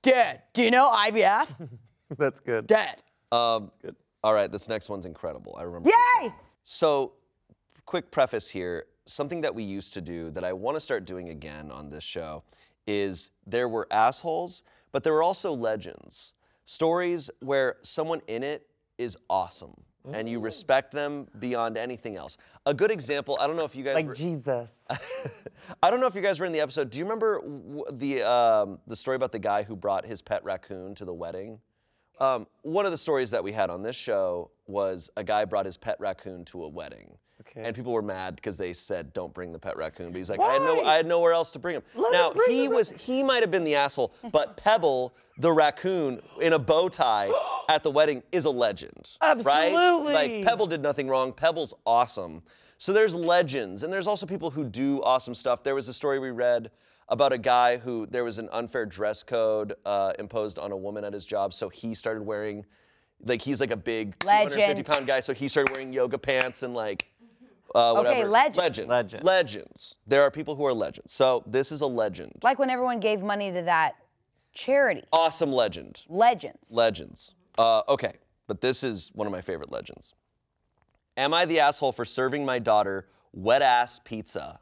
Dad, 0.03 0.43
do 0.53 0.63
you 0.63 0.71
know 0.71 0.91
IVF? 0.91 1.49
That's 2.19 2.41
good. 2.41 2.67
Dad. 2.67 3.03
Um, 3.33 3.71
good. 3.83 3.97
All 4.23 4.33
right. 4.35 4.51
This 4.51 4.69
next 4.69 4.89
one's 4.89 5.05
incredible. 5.07 5.57
I 5.59 5.63
remember. 5.63 5.91
Yay! 6.21 6.33
So, 6.63 7.13
quick 7.87 8.11
preface 8.11 8.49
here. 8.49 8.85
Something 9.07 9.41
that 9.43 9.55
we 9.55 9.63
used 9.63 9.95
to 9.95 10.01
do 10.01 10.31
that 10.31 10.45
I 10.45 10.53
want 10.53 10.77
to 10.77 10.81
start 10.81 11.05
doing 11.05 11.29
again 11.31 11.71
on 11.71 11.89
this 11.91 12.03
show 12.05 12.43
is 12.87 13.31
there 13.47 13.69
were 13.69 13.87
assholes, 13.91 14.63
but 14.93 15.03
there 15.05 15.13
were 15.13 15.23
also 15.23 15.53
legends. 15.53 16.35
Stories 16.65 17.31
where 17.41 17.77
someone 17.83 18.21
in 18.27 18.43
it 18.43 18.67
is 18.99 19.17
awesome 19.29 19.75
and 20.13 20.29
you 20.29 20.41
respect 20.41 20.93
them 20.93 21.27
beyond 21.39 21.77
anything 21.77 22.17
else. 22.17 22.37
A 22.67 22.75
good 22.75 22.91
example, 22.91 23.37
I 23.41 23.47
don't 23.47 23.57
know 23.57 23.65
if 23.65 23.75
you 23.75 23.83
guys 23.83 23.95
Like 23.95 24.07
were, 24.07 24.15
Jesus. 24.15 24.71
I 25.83 25.91
don't 25.91 26.01
know 26.01 26.07
if 26.07 26.15
you 26.15 26.23
guys 26.23 26.39
were 26.39 26.47
in 26.47 26.53
the 26.53 26.61
episode. 26.61 26.91
Do 26.91 26.99
you 26.99 27.05
remember 27.05 27.41
the 27.93 28.23
um, 28.23 28.79
the 28.87 28.97
story 28.97 29.17
about 29.17 29.33
the 29.33 29.39
guy 29.39 29.63
who 29.63 29.75
brought 29.75 30.07
his 30.07 30.23
pet 30.23 30.45
raccoon 30.45 30.95
to 30.97 31.05
the 31.05 31.15
wedding? 31.15 31.59
Um, 32.19 32.47
one 32.63 32.87
of 32.87 32.93
the 32.93 32.99
stories 32.99 33.31
that 33.33 33.45
we 33.45 33.53
had 33.53 33.69
on 33.69 33.83
this 33.83 33.97
show 33.97 34.51
was 34.67 35.11
a 35.17 35.25
guy 35.25 35.45
brought 35.45 35.67
his 35.67 35.77
pet 35.77 35.97
raccoon 35.99 36.45
to 36.47 36.65
a 36.65 36.69
wedding. 36.69 37.19
Okay. 37.43 37.63
And 37.65 37.77
people 37.77 37.93
were 37.93 38.03
mad 38.03 38.37
because 38.37 38.57
they 38.57 38.73
said 38.73 39.13
don't 39.13 39.33
bring 39.35 39.53
the 39.53 39.59
pet 39.59 39.77
raccoon, 39.77 40.11
but 40.11 40.17
he's 40.17 40.31
like 40.31 40.41
I 40.41 40.55
had 40.55 40.63
no 40.63 40.85
I 40.85 40.95
had 40.95 41.07
nowhere 41.07 41.33
else 41.33 41.51
to 41.53 41.59
bring 41.59 41.77
him. 41.77 41.83
Let 41.95 42.13
now 42.13 42.31
him 42.31 42.37
bring 42.37 42.51
he 42.51 42.69
was 42.69 42.91
he 42.91 43.23
might 43.23 43.43
have 43.43 43.51
been 43.51 43.65
the 43.65 43.75
asshole, 43.75 44.15
but 44.33 44.57
Pebble 44.63 45.15
the 45.39 45.53
raccoon 45.53 46.21
in 46.41 46.55
a 46.55 46.59
bow 46.59 46.89
tie 46.89 47.31
at 47.69 47.83
the 47.83 47.91
wedding 47.91 48.23
is 48.33 48.47
a 48.47 48.51
legend, 48.51 49.17
right? 49.23 49.73
Absolutely. 49.73 50.15
Like 50.15 50.45
Pebble 50.45 50.67
did 50.67 50.83
nothing 50.83 51.09
wrong. 51.09 51.33
Pebble's 51.33 51.75
awesome. 51.85 52.43
So 52.79 52.93
there's 52.93 53.15
legends, 53.15 53.83
and 53.83 53.93
there's 53.93 54.07
also 54.07 54.27
people 54.27 54.51
who 54.51 54.65
do 54.65 55.03
awesome 55.03 55.35
stuff. 55.35 55.63
There 55.63 55.75
was 55.75 55.89
a 55.89 55.95
story 55.95 56.19
we 56.19 56.31
read 56.31 56.71
about 57.09 57.33
a 57.33 57.39
guy 57.39 57.77
who 57.79 58.07
there 58.07 58.25
was 58.25 58.39
an 58.39 58.49
unfair 58.53 58.85
dress 58.85 59.23
code 59.23 59.73
uh, 59.87 60.13
imposed 60.19 60.59
on 60.59 60.73
a 60.73 60.77
woman 60.77 61.05
at 61.05 61.13
his 61.13 61.25
job, 61.25 61.55
so 61.55 61.69
he 61.69 61.95
started 61.95 62.23
wearing, 62.23 62.67
like 63.25 63.41
he's 63.41 63.61
like 63.61 63.71
a 63.71 63.77
big 63.77 64.19
250 64.19 64.83
pound 64.83 65.07
guy, 65.07 65.21
so 65.21 65.33
he 65.33 65.49
started 65.49 65.75
wearing 65.75 65.93
yoga 65.93 66.19
pants 66.19 66.63
and 66.63 66.75
like. 66.75 67.07
Uh, 67.75 67.93
whatever. 67.95 68.29
legends. 68.29 68.59
Legend. 68.59 68.89
Legend. 68.89 69.25
Legends. 69.25 69.99
There 70.07 70.23
are 70.23 70.31
people 70.31 70.55
who 70.55 70.65
are 70.65 70.73
legends. 70.73 71.13
So 71.13 71.43
this 71.47 71.73
is 71.73 71.81
a 71.81 71.87
legend. 71.87 72.33
Like 72.43 72.59
when 72.59 72.71
everyone 72.71 73.01
gave 73.01 73.23
money 73.23 73.53
to 73.53 73.63
that 73.63 73.97
charity. 74.55 75.05
Awesome 75.13 75.53
legend. 75.53 76.05
Legends. 76.09 76.71
Legends. 76.71 77.35
Uh, 77.59 77.83
okay, 77.89 78.15
but 78.47 78.61
this 78.61 78.83
is 78.83 79.11
one 79.15 79.27
of 79.27 79.33
my 79.33 79.41
favorite 79.41 79.71
legends. 79.71 80.15
Am 81.17 81.33
I 81.33 81.45
the 81.45 81.61
asshole 81.61 81.93
for 81.93 82.05
serving 82.05 82.45
my 82.45 82.59
daughter 82.59 83.09
wet 83.33 83.63
ass 83.63 84.01
pizza? 84.05 84.61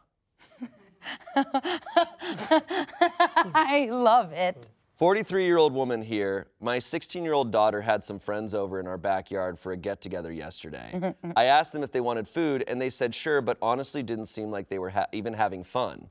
I 3.54 3.88
love 3.90 4.32
it. 4.32 4.68
43 4.96 5.44
year 5.44 5.56
old 5.56 5.74
woman 5.74 6.02
here. 6.02 6.46
My 6.60 6.78
16 6.78 7.24
year 7.24 7.32
old 7.32 7.50
daughter 7.50 7.80
had 7.80 8.04
some 8.04 8.20
friends 8.20 8.54
over 8.54 8.78
in 8.78 8.86
our 8.86 8.96
backyard 8.96 9.58
for 9.58 9.72
a 9.72 9.76
get 9.76 10.00
together 10.00 10.32
yesterday. 10.32 11.14
I 11.36 11.44
asked 11.46 11.72
them 11.72 11.82
if 11.82 11.90
they 11.90 12.00
wanted 12.00 12.28
food, 12.28 12.62
and 12.68 12.80
they 12.80 12.90
said 12.90 13.12
sure, 13.12 13.40
but 13.40 13.58
honestly 13.60 14.04
didn't 14.04 14.26
seem 14.26 14.52
like 14.52 14.68
they 14.68 14.78
were 14.78 14.90
ha- 14.90 15.06
even 15.12 15.32
having 15.32 15.64
fun. 15.64 16.10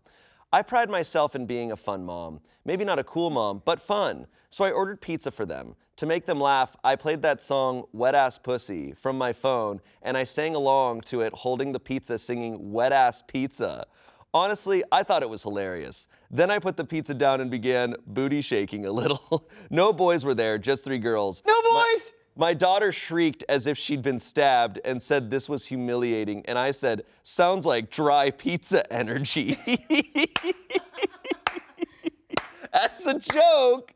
I 0.51 0.63
pride 0.63 0.89
myself 0.89 1.33
in 1.33 1.45
being 1.45 1.71
a 1.71 1.77
fun 1.77 2.05
mom. 2.05 2.41
Maybe 2.65 2.83
not 2.83 2.99
a 2.99 3.05
cool 3.05 3.29
mom, 3.29 3.61
but 3.63 3.79
fun. 3.79 4.27
So 4.49 4.65
I 4.65 4.71
ordered 4.71 4.99
pizza 4.99 5.31
for 5.31 5.45
them. 5.45 5.75
To 5.95 6.05
make 6.05 6.25
them 6.25 6.41
laugh, 6.41 6.75
I 6.83 6.97
played 6.97 7.21
that 7.21 7.41
song 7.41 7.85
Wet 7.93 8.15
Ass 8.15 8.37
Pussy 8.37 8.91
from 8.91 9.17
my 9.17 9.31
phone, 9.31 9.79
and 10.01 10.17
I 10.17 10.25
sang 10.25 10.55
along 10.55 11.01
to 11.01 11.21
it 11.21 11.33
holding 11.33 11.71
the 11.71 11.79
pizza 11.79 12.19
singing 12.19 12.73
Wet 12.73 12.91
Ass 12.91 13.21
Pizza. 13.21 13.85
Honestly, 14.33 14.83
I 14.91 15.03
thought 15.03 15.21
it 15.21 15.29
was 15.29 15.43
hilarious. 15.43 16.07
Then 16.31 16.49
I 16.49 16.57
put 16.57 16.75
the 16.75 16.83
pizza 16.83 17.13
down 17.13 17.39
and 17.39 17.51
began 17.51 17.95
booty 18.07 18.41
shaking 18.41 18.85
a 18.85 18.91
little. 18.91 19.47
no 19.69 19.93
boys 19.93 20.25
were 20.25 20.33
there, 20.33 20.57
just 20.57 20.83
three 20.83 20.97
girls. 20.97 21.43
No 21.45 21.53
My- 21.61 21.95
boys! 21.95 22.13
my 22.35 22.53
daughter 22.53 22.91
shrieked 22.91 23.43
as 23.47 23.67
if 23.67 23.77
she'd 23.77 24.01
been 24.01 24.17
stabbed 24.17 24.79
and 24.85 24.99
said 25.01 25.29
this 25.29 25.47
was 25.47 25.67
humiliating. 25.67 26.43
And 26.47 26.57
I 26.57 26.71
said, 26.71 27.03
sounds 27.21 27.63
like 27.65 27.91
dry 27.91 28.31
pizza 28.31 28.91
energy. 28.91 29.57
As 32.73 33.05
a 33.05 33.19
joke. 33.19 33.93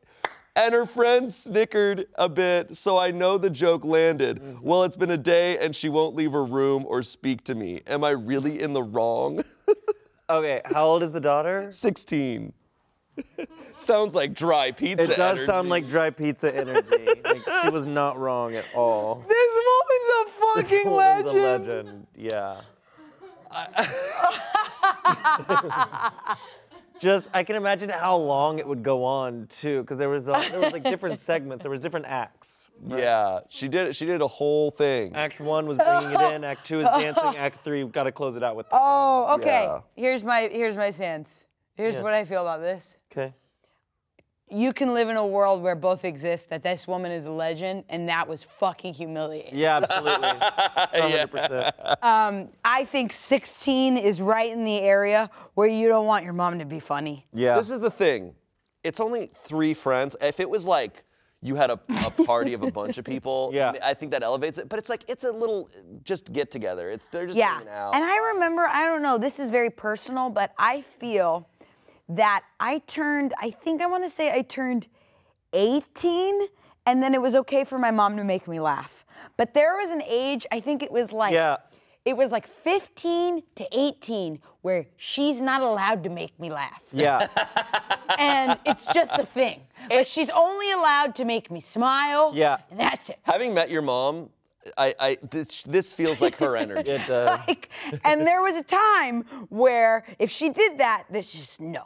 And 0.56 0.74
her 0.74 0.86
friends 0.86 1.36
snickered 1.36 2.06
a 2.16 2.30
bit, 2.30 2.76
so 2.76 2.98
I 2.98 3.12
know 3.12 3.38
the 3.38 3.50
joke 3.50 3.86
landed. 3.86 4.40
Mm-hmm. 4.40 4.62
Well, 4.62 4.84
it's 4.84 4.96
been 4.96 5.12
a 5.12 5.18
day 5.18 5.58
and 5.60 5.76
she 5.76 5.90
won't 5.90 6.16
leave 6.16 6.32
her 6.32 6.46
room 6.46 6.84
or 6.88 7.04
speak 7.04 7.44
to 7.46 7.56
me. 7.56 7.82
Am 7.88 8.04
I 8.04 8.12
really 8.12 8.62
in 8.62 8.74
the 8.74 8.84
wrong? 8.84 9.44
Okay, 10.30 10.62
how 10.66 10.86
old 10.86 11.04
is 11.04 11.12
the 11.12 11.22
daughter? 11.22 11.72
16. 11.72 12.52
Sounds 13.76 14.14
like 14.14 14.34
dry 14.34 14.72
pizza. 14.72 15.04
It 15.12 15.16
does 15.16 15.20
energy. 15.38 15.46
sound 15.46 15.70
like 15.70 15.88
dry 15.88 16.10
pizza 16.12 16.54
energy. 16.54 17.06
like 17.26 17.42
she 17.64 17.70
was 17.72 17.88
not 17.88 18.20
wrong 18.20 18.56
at 18.56 18.66
all. 18.76 19.24
This 19.28 19.54
woman's 19.66 20.10
a 20.20 20.26
fucking 20.40 20.58
This 20.58 20.70
fucking 20.70 20.92
woman's 20.92 21.34
legend. 21.34 21.58
a 21.58 21.60
legend. 21.84 22.08
Yeah. 22.16 22.62
Just 27.00 27.30
I 27.34 27.44
can 27.44 27.56
imagine 27.56 27.90
how 27.90 28.18
long 28.18 28.60
it 28.60 28.68
would 28.68 28.84
go 28.84 29.04
on 29.04 29.48
too, 29.48 29.82
because 29.82 29.98
there 29.98 30.10
was 30.10 30.26
the, 30.26 30.34
there 30.52 30.60
was 30.60 30.74
like 30.74 30.84
different 30.84 31.20
segments. 31.20 31.64
There 31.64 31.72
was 31.72 31.80
different 31.80 32.06
acts. 32.08 32.67
Yeah, 32.86 33.40
she 33.50 33.68
did. 33.68 33.96
She 33.96 34.06
did 34.06 34.22
a 34.22 34.28
whole 34.28 34.72
thing. 34.72 35.16
Act 35.16 35.40
one 35.40 35.66
was 35.68 35.78
bringing 35.78 36.12
it 36.12 36.34
in. 36.36 36.44
Act 36.44 36.66
two 36.68 36.80
is 36.82 36.86
dancing. 36.98 37.36
Act 37.38 37.64
three, 37.64 37.84
we've 37.84 37.94
got 37.94 38.04
to 38.04 38.12
close 38.12 38.36
it 38.36 38.44
out 38.44 38.56
with. 38.56 38.68
The 38.70 38.76
Oh, 38.80 39.36
okay. 39.40 39.64
Yeah. 39.64 39.80
Here's 39.96 40.24
my 40.24 40.50
here's 40.52 40.78
my 40.78 40.90
stance. 40.92 41.46
Here's 41.76 41.98
Yeah. 41.98 42.04
what 42.04 42.14
I 42.14 42.24
feel 42.24 42.42
about 42.42 42.62
this. 42.62 42.98
Okay. 43.12 43.34
You 44.50 44.72
can 44.72 44.94
live 44.94 45.10
in 45.10 45.18
a 45.18 45.28
world 45.28 45.62
where 45.62 45.76
both 45.76 46.06
exist, 46.06 46.50
that 46.52 46.64
this 46.64 46.88
woman 46.88 47.12
is 47.12 47.26
a 47.26 47.32
legend, 47.32 47.84
and 47.90 48.08
that 48.08 48.30
was 48.30 48.44
fucking 48.44 48.94
humiliating. 48.94 49.58
Yeah, 49.58 49.78
absolutely. 49.84 50.30
100%. 50.94 52.02
Um, 52.02 52.48
I 52.64 52.86
think 52.86 53.12
16 53.12 53.98
is 53.98 54.22
right 54.22 54.50
in 54.50 54.64
the 54.64 54.80
area 54.80 55.30
where 55.56 55.68
you 55.68 55.90
don't 55.90 56.06
want 56.06 56.24
your 56.24 56.32
mom 56.34 56.60
to 56.60 56.66
be 56.66 56.80
funny. 56.80 57.26
Yeah. 57.34 57.56
This 57.56 57.70
is 57.70 57.82
the 57.82 57.90
thing. 57.92 58.36
It's 58.86 59.02
only 59.02 59.30
three 59.36 59.74
friends. 59.74 60.16
If 60.22 60.40
it 60.40 60.50
was 60.50 60.66
like 60.66 61.04
you 61.42 61.56
had 61.56 61.70
a, 61.70 61.80
a 62.06 62.24
party 62.26 62.54
of 62.54 62.64
a 62.64 62.72
bunch 62.72 62.98
of 62.98 63.06
people, 63.06 63.52
Yeah. 63.54 63.74
I 63.84 63.94
think 63.94 64.12
that 64.12 64.24
elevates 64.24 64.58
it. 64.58 64.70
But 64.70 64.80
it's 64.80 64.90
like 64.90 65.04
it's 65.08 65.24
a 65.24 65.32
little 65.32 65.70
just 66.04 66.32
get 66.34 66.50
together. 66.52 66.90
It's 66.90 67.10
they're 67.10 67.28
just 67.28 67.38
Yeah. 67.38 67.54
hanging 67.58 67.70
out. 67.70 67.94
And 67.96 68.04
I 68.04 68.18
remember, 68.34 68.64
I 68.68 68.86
don't 68.86 69.02
know, 69.04 69.18
this 69.18 69.40
is 69.40 69.50
very 69.50 69.70
personal, 69.70 70.30
but 70.30 70.54
I 70.58 70.82
feel 71.00 71.48
that 72.10 72.44
I 72.60 72.80
turned, 72.88 73.34
I 73.40 73.52
think 73.52 73.82
I 73.82 73.86
want 73.86 74.04
to 74.04 74.10
say 74.10 74.32
I 74.32 74.42
turned 74.42 74.88
18, 75.54 76.48
and 76.86 77.02
then 77.04 77.14
it 77.14 77.22
was 77.22 77.36
okay 77.36 77.64
for 77.64 77.78
my 77.78 77.92
mom 77.92 78.18
to 78.18 78.24
make 78.24 78.48
me 78.48 78.60
laugh. 78.60 79.06
But 79.38 79.54
there 79.54 79.76
was 79.78 79.92
an 79.92 80.02
age, 80.08 80.46
I 80.52 80.60
think 80.60 80.82
it 80.82 80.92
was 80.92 81.12
like, 81.12 81.34
Yeah. 81.34 81.58
it 82.06 82.16
was 82.18 82.32
like 82.32 82.48
15 82.48 83.44
to 83.56 83.68
18 83.72 84.40
where 84.68 84.86
she's 84.98 85.40
not 85.40 85.62
allowed 85.62 86.04
to 86.04 86.10
make 86.10 86.38
me 86.38 86.52
laugh. 86.52 86.82
yeah. 86.92 87.26
And 88.20 88.60
it's 88.66 88.86
just 88.88 89.12
a 89.18 89.26
thing. 89.26 89.62
Like 89.90 90.08
she's 90.08 90.32
only 90.32 90.72
allowed 90.72 91.14
to 91.16 91.26
make 91.26 91.52
me 91.52 91.60
smile. 91.60 92.32
Yeah. 92.34 92.58
And 92.72 92.80
that's 92.80 93.10
it. 93.10 93.20
Having 93.24 93.54
met 93.54 93.70
your 93.70 93.84
mom, 93.84 94.30
I, 94.78 94.94
I 95.00 95.18
this 95.30 95.64
this 95.64 95.94
feels 95.94 96.20
like 96.20 96.36
her 96.38 96.56
energy. 96.66 96.94
It 96.94 97.10
uh, 97.10 97.38
like, 97.48 97.70
and 98.04 98.26
there 98.26 98.42
was 98.42 98.56
a 98.56 98.64
time 98.64 99.24
where 99.50 100.04
if 100.20 100.32
she 100.32 100.50
did 100.50 100.80
that, 100.80 101.04
this 101.12 101.32
just 101.32 101.62
no. 101.62 101.84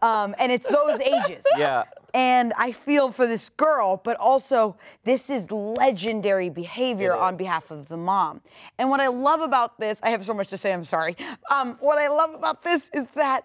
Um, 0.00 0.34
and 0.38 0.52
it's 0.52 0.68
those 0.68 1.00
ages. 1.00 1.44
yeah. 1.58 1.84
And 2.14 2.52
I 2.56 2.72
feel 2.72 3.12
for 3.12 3.26
this 3.26 3.48
girl, 3.50 4.00
but 4.02 4.16
also 4.16 4.76
this 5.04 5.28
is 5.28 5.50
legendary 5.50 6.48
behavior 6.48 7.12
It 7.12 7.18
on 7.18 7.36
behalf 7.36 7.70
of 7.70 7.88
the 7.88 7.96
mom. 7.96 8.40
And 8.78 8.90
what 8.90 9.00
I 9.00 9.08
love 9.08 9.40
about 9.40 9.78
this, 9.78 9.98
I 10.02 10.10
have 10.10 10.24
so 10.24 10.32
much 10.32 10.48
to 10.48 10.56
say, 10.56 10.72
I'm 10.72 10.84
sorry. 10.84 11.16
Um, 11.50 11.76
what 11.80 11.98
I 11.98 12.08
love 12.08 12.32
about 12.34 12.62
this 12.62 12.88
is 12.94 13.06
that 13.14 13.44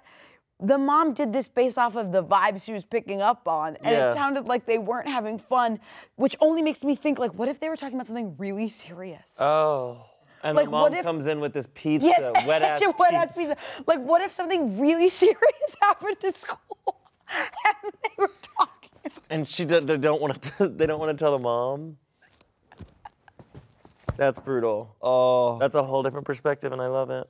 the 0.60 0.78
mom 0.78 1.14
did 1.14 1.34
this 1.34 1.48
based 1.50 1.78
off 1.78 1.96
of 1.98 2.12
the 2.12 2.24
vibes 2.24 2.64
she 2.64 2.72
was 2.72 2.86
picking 2.86 3.22
up 3.22 3.48
on. 3.48 3.76
And 3.78 3.88
Yeah. 3.98 4.12
it 4.12 4.14
sounded 4.14 4.48
like 4.48 4.66
they 4.66 4.78
weren't 4.78 5.10
having 5.10 5.38
fun, 5.40 5.80
which 6.16 6.38
only 6.40 6.62
makes 6.62 6.84
me 6.84 6.96
think 6.96 7.20
like, 7.20 7.34
what 7.34 7.50
if 7.50 7.60
they 7.60 7.68
were 7.68 7.76
talking 7.76 7.96
about 7.96 8.08
something 8.08 8.36
really 8.38 8.70
serious? 8.70 9.36
Oh. 9.42 10.06
And 10.44 10.56
Like, 10.58 10.66
the 10.66 10.72
what 10.72 10.92
mom 10.92 11.00
if- 11.00 11.04
comes 11.06 11.26
in 11.28 11.40
with 11.40 11.54
this 11.54 11.68
pizza, 11.74 12.06
Yes, 12.08 12.46
wet 12.46 12.62
ass 12.64 12.82
wet 13.00 13.14
ass 13.14 13.36
pizza. 13.38 13.56
Like, 13.88 14.00
what 14.00 14.22
if 14.22 14.32
something 14.32 14.80
really 14.80 15.10
serious 15.22 15.38
happened 15.82 16.18
at 16.26 16.36
school 16.36 16.60
and 17.34 17.94
they 18.04 18.10
were 18.18 18.32
talking? 18.58 18.90
And 19.30 19.48
she 19.50 19.64
they 19.66 19.80
don't 19.98 20.22
want 20.22 20.42
to. 20.58 20.68
They 20.68 20.86
don't 20.86 21.00
want 21.00 21.18
to 21.18 21.22
tell 21.24 21.32
the 21.32 21.40
mom. 21.40 21.98
That's 24.16 24.38
brutal. 24.40 24.96
Oh, 25.02 25.58
That's 25.60 25.76
a 25.76 25.84
whole 25.84 26.04
different 26.04 26.26
perspective, 26.26 26.72
and 26.72 26.82
I 26.82 26.88
love 26.88 27.10
it. 27.10 27.28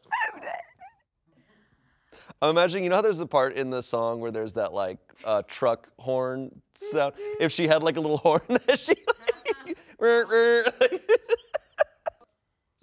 I'm 2.41 2.49
imagining. 2.49 2.83
You 2.83 2.89
know 2.89 2.97
how 2.97 3.01
there's 3.01 3.19
a 3.21 3.25
part 3.25 3.55
in 3.55 3.69
the 3.69 3.81
song 3.81 4.19
where 4.19 4.31
there's 4.31 4.53
that 4.55 4.73
like 4.73 4.97
uh, 5.23 5.43
truck 5.47 5.87
horn 5.97 6.61
sound. 6.75 7.13
If 7.39 7.51
she 7.51 7.67
had 7.67 7.83
like 7.83 7.95
a 7.97 8.01
little 8.01 8.17
horn 8.17 8.41
that 8.49 8.79
she 8.79 8.95
like, 9.65 9.77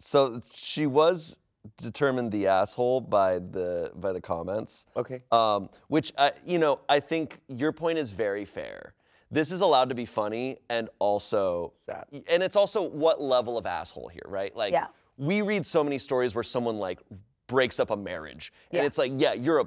so 0.01 0.41
she 0.53 0.87
was 0.87 1.39
determined 1.77 2.33
the 2.33 2.47
asshole 2.47 3.03
by 3.03 3.39
the 3.39 3.93
by 3.97 4.13
the 4.13 4.21
comments. 4.21 4.87
Okay. 4.97 5.23
Um, 5.31 5.69
which 5.89 6.13
I, 6.17 6.33
you 6.47 6.59
know, 6.59 6.81
I 6.89 7.01
think 7.01 7.39
your 7.49 7.71
point 7.73 7.99
is 7.99 8.11
very 8.11 8.45
fair. 8.47 8.95
This 9.31 9.53
is 9.53 9.61
allowed 9.61 9.91
to 9.91 9.95
be 9.95 10.07
funny 10.07 10.57
and 10.71 10.89
also 10.99 11.75
Sad. 11.85 12.07
And 12.31 12.43
it's 12.43 12.57
also 12.57 12.83
what 12.83 13.21
level 13.21 13.59
of 13.59 13.67
asshole 13.67 14.09
here, 14.09 14.23
right? 14.27 14.57
Like 14.57 14.73
Yeah. 14.73 14.87
we 15.19 15.43
read 15.43 15.65
so 15.67 15.85
many 15.85 15.99
stories 15.99 16.35
where 16.35 16.43
someone 16.43 16.79
like 16.79 16.99
breaks 17.47 17.79
up 17.79 17.91
a 17.91 17.97
marriage, 17.97 18.53
and 18.71 18.79
Yeah. 18.81 18.87
it's 18.87 18.97
like, 18.99 19.13
yeah, 19.17 19.35
you're 19.35 19.61
a 19.61 19.67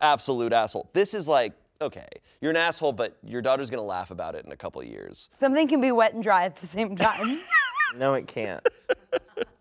absolute 0.00 0.52
asshole. 0.52 0.90
This 0.94 1.14
is 1.14 1.28
like, 1.28 1.52
okay, 1.80 2.08
you're 2.40 2.50
an 2.50 2.56
asshole, 2.56 2.92
but 2.92 3.16
your 3.22 3.40
daughter's 3.40 3.70
gonna 3.70 3.82
laugh 3.82 4.10
about 4.10 4.34
it 4.34 4.44
in 4.44 4.52
a 4.52 4.56
couple 4.56 4.80
of 4.80 4.86
years. 4.88 5.30
Something 5.38 5.68
can 5.68 5.80
be 5.80 5.92
wet 5.92 6.12
and 6.14 6.22
dry 6.22 6.44
at 6.44 6.56
the 6.56 6.66
same 6.66 6.96
time. 6.96 7.38
No, 7.98 8.14
it 8.14 8.28
can't. 8.28 8.64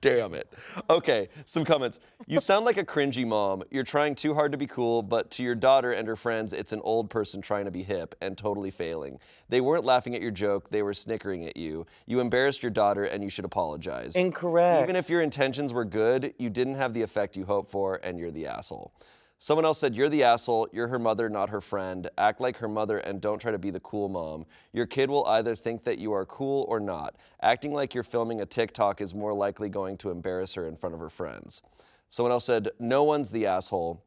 Damn 0.01 0.33
it. 0.33 0.47
Okay, 0.89 1.27
some 1.43 1.65
comments. 1.65 1.99
You 2.25 2.39
sound 2.39 2.65
like 2.65 2.77
a 2.77 2.85
cringy 2.85 3.27
mom. 3.27 3.63
You're 3.69 3.83
trying 3.83 4.15
too 4.15 4.33
hard 4.33 4.53
to 4.53 4.57
be 4.57 4.67
cool, 4.67 5.01
but 5.03 5.29
to 5.31 5.43
your 5.43 5.55
daughter 5.55 5.91
and 5.91 6.07
her 6.07 6.15
friends, 6.15 6.53
it's 6.53 6.71
an 6.71 6.79
old 6.83 7.09
person 7.09 7.41
trying 7.41 7.65
to 7.65 7.71
be 7.71 7.83
hip 7.83 8.15
and 8.21 8.37
totally 8.37 8.71
failing. 8.71 9.19
They 9.49 9.59
weren't 9.59 9.83
laughing 9.83 10.15
at 10.15 10.21
your 10.21 10.31
joke, 10.31 10.69
they 10.69 10.83
were 10.83 10.93
snickering 10.93 11.45
at 11.45 11.57
you. 11.57 11.85
You 12.05 12.21
embarrassed 12.21 12.63
your 12.63 12.69
daughter 12.69 13.03
and 13.03 13.23
you 13.23 13.29
should 13.29 13.45
apologize. 13.45 14.15
Incorrect. 14.15 14.83
Even 14.83 14.95
if 14.95 15.09
your 15.09 15.21
intentions 15.21 15.73
were 15.73 15.85
good, 15.85 16.33
you 16.37 16.49
didn't 16.49 16.75
have 16.75 16.93
the 16.93 17.01
effect 17.01 17.35
you 17.35 17.45
hoped 17.45 17.69
for, 17.69 17.99
and 18.01 18.17
you're 18.17 18.31
the 18.31 18.47
asshole. 18.47 18.93
Someone 19.41 19.63
else 19.63 19.79
said, 19.79 19.95
You're 19.95 20.09
the 20.09 20.23
asshole, 20.23 20.67
you're 20.73 20.89
her 20.89 20.99
mother, 20.99 21.29
not 21.29 21.49
her 21.49 21.61
friend. 21.61 22.09
Act 22.17 22.41
like 22.41 22.57
her 22.57 22.67
mother 22.67 22.97
and 22.97 23.21
don't 23.21 23.39
try 23.39 23.51
to 23.51 23.57
be 23.57 23.71
the 23.71 23.79
cool 23.79 24.09
mom. 24.09 24.45
Your 24.73 24.85
kid 24.85 25.09
will 25.09 25.25
either 25.27 25.55
think 25.55 25.85
that 25.85 25.97
you 25.97 26.11
are 26.11 26.25
cool 26.25 26.65
or 26.67 26.81
not. 26.81 27.15
Acting 27.41 27.73
like 27.73 27.93
you're 27.93 28.03
filming 28.03 28.41
a 28.41 28.45
TikTok 28.45 28.99
is 28.99 29.15
more 29.15 29.33
likely 29.33 29.69
going 29.69 29.95
to 29.99 30.11
embarrass 30.11 30.53
her 30.55 30.67
in 30.67 30.75
front 30.75 30.93
of 30.93 30.99
her 30.99 31.09
friends. 31.09 31.63
Someone 32.09 32.33
else 32.33 32.43
said, 32.43 32.67
No 32.79 33.03
one's 33.05 33.31
the 33.31 33.45
asshole. 33.45 34.03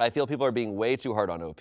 I 0.00 0.10
feel 0.10 0.28
people 0.28 0.46
are 0.46 0.52
being 0.52 0.76
way 0.76 0.94
too 0.94 1.12
hard 1.12 1.28
on 1.28 1.42
OP. 1.42 1.60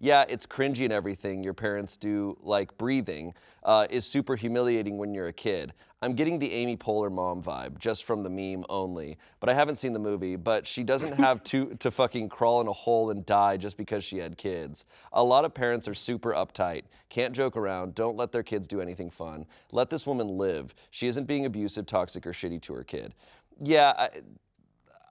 Yeah, 0.00 0.24
it's 0.26 0.46
cringy 0.46 0.84
and 0.84 0.92
everything. 0.92 1.44
Your 1.44 1.52
parents 1.52 1.98
do 1.98 2.34
like 2.40 2.76
breathing 2.78 3.34
uh, 3.62 3.86
is 3.90 4.06
super 4.06 4.36
humiliating 4.36 4.96
when 4.96 5.12
you're 5.12 5.28
a 5.28 5.34
kid. 5.34 5.74
I'm 6.00 6.14
getting 6.14 6.38
the 6.38 6.50
Amy 6.50 6.78
Poehler 6.78 7.12
mom 7.12 7.42
vibe 7.42 7.78
just 7.78 8.04
from 8.04 8.22
the 8.22 8.30
meme 8.30 8.64
only, 8.70 9.18
but 9.38 9.50
I 9.50 9.54
haven't 9.54 9.76
seen 9.76 9.92
the 9.92 9.98
movie. 9.98 10.36
But 10.36 10.66
she 10.66 10.82
doesn't 10.82 11.12
have 11.18 11.42
to 11.44 11.74
to 11.74 11.90
fucking 11.90 12.30
crawl 12.30 12.62
in 12.62 12.68
a 12.68 12.72
hole 12.72 13.10
and 13.10 13.24
die 13.26 13.58
just 13.58 13.76
because 13.76 14.02
she 14.02 14.16
had 14.16 14.38
kids. 14.38 14.86
A 15.12 15.22
lot 15.22 15.44
of 15.44 15.52
parents 15.52 15.86
are 15.86 15.94
super 15.94 16.32
uptight, 16.32 16.84
can't 17.10 17.34
joke 17.34 17.54
around, 17.54 17.94
don't 17.94 18.16
let 18.16 18.32
their 18.32 18.42
kids 18.42 18.66
do 18.66 18.80
anything 18.80 19.10
fun. 19.10 19.44
Let 19.72 19.90
this 19.90 20.06
woman 20.06 20.28
live. 20.28 20.74
She 20.90 21.06
isn't 21.06 21.26
being 21.26 21.44
abusive, 21.44 21.84
toxic, 21.84 22.26
or 22.26 22.32
shitty 22.32 22.62
to 22.62 22.72
her 22.74 22.84
kid. 22.84 23.14
Yeah. 23.60 23.92
I, 23.96 24.08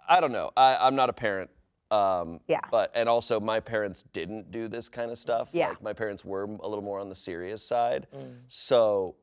I 0.09 0.19
don't 0.19 0.31
know. 0.31 0.51
I, 0.57 0.77
I'm 0.81 0.95
not 0.95 1.09
a 1.09 1.13
parent. 1.13 1.49
Um, 1.93 2.39
Yeah. 2.47 2.59
But 2.71 2.91
and 2.95 3.07
also 3.07 3.39
my 3.39 3.59
parents 3.59 4.03
didn't 4.13 4.51
do 4.51 4.67
this 4.67 4.89
kind 4.89 5.11
of 5.11 5.17
stuff. 5.17 5.49
Yeah. 5.51 5.69
Like 5.69 5.81
my 5.83 5.93
parents 5.93 6.25
were 6.25 6.43
a 6.43 6.67
little 6.67 6.81
more 6.83 6.99
on 6.99 7.09
the 7.09 7.15
serious 7.15 7.65
side. 7.65 8.07
So, 8.47 9.15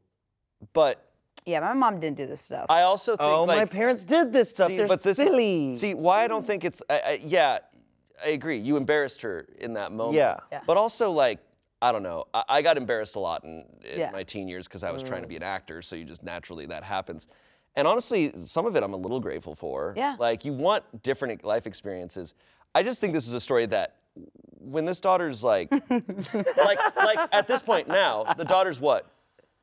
but 0.73 1.11
Yeah, 1.47 1.61
my 1.61 1.73
mom 1.73 2.01
didn't 2.01 2.17
do 2.17 2.27
this 2.27 2.41
stuff. 2.41 2.67
I 2.69 2.83
also 2.83 3.13
think 3.17 3.29
Oh, 3.31 3.45
like 3.45 3.59
my 3.59 3.65
parents 3.65 4.05
did 4.05 4.33
this 4.33 4.51
stuff. 4.51 4.69
See, 4.69 4.77
They're 4.77 4.87
but 4.87 5.03
this 5.03 5.17
silly. 5.17 5.73
Is, 5.73 5.81
see, 5.81 5.95
why 5.95 6.25
I 6.25 6.29
don't 6.29 6.47
think 6.47 6.65
it's. 6.65 6.83
I, 6.89 7.01
I, 7.05 7.21
yeah, 7.25 7.59
I 8.25 8.31
agree. 8.31 8.59
You 8.59 8.77
embarrassed 8.77 9.23
her 9.23 9.47
in 9.59 9.73
that 9.75 9.91
moment. 9.93 10.17
Yeah. 10.17 10.37
Yeah. 10.53 10.61
But 10.67 10.77
also, 10.77 11.11
like, 11.11 11.39
I 11.83 11.93
don't 11.93 12.03
know. 12.03 12.27
I, 12.35 12.45
I 12.49 12.63
got 12.63 12.77
embarrassed 12.77 13.17
a 13.17 13.21
lot 13.21 13.43
in, 13.45 13.65
in 13.85 13.99
Yeah. 14.01 14.11
my 14.11 14.23
teen 14.23 14.47
years 14.49 14.69
because 14.69 14.83
I 14.85 14.91
was 14.93 15.03
Mm. 15.03 15.09
trying 15.09 15.23
to 15.23 15.29
be 15.29 15.37
an 15.37 15.43
actor. 15.43 15.81
So 15.83 15.97
you 15.97 16.05
just 16.05 16.23
naturally 16.23 16.67
that 16.67 16.85
happens. 16.85 17.27
And 17.77 17.87
honestly, 17.89 18.31
some 18.37 18.67
of 18.67 18.77
it 18.77 18.83
I'm 18.83 18.93
a 18.93 18.97
little 18.99 19.21
grateful 19.21 19.55
for. 19.55 19.95
Yeah. 19.97 20.17
Like 20.19 20.45
you 20.45 20.53
want 20.53 20.85
different 21.03 21.43
life 21.45 21.67
experiences. 21.67 22.35
I 22.75 22.83
just 22.83 23.01
think 23.01 23.13
this 23.13 23.27
is 23.27 23.35
a 23.35 23.41
story 23.41 23.67
that 23.67 23.97
when 24.59 24.85
this 24.85 25.01
daughter's 25.01 25.43
like, 25.43 25.71
like, 25.91 26.79
like 26.97 27.29
at 27.33 27.47
this 27.47 27.63
point 27.63 27.89
now, 27.89 28.25
the 28.37 28.45
daughter's 28.45 28.81
what, 28.81 29.11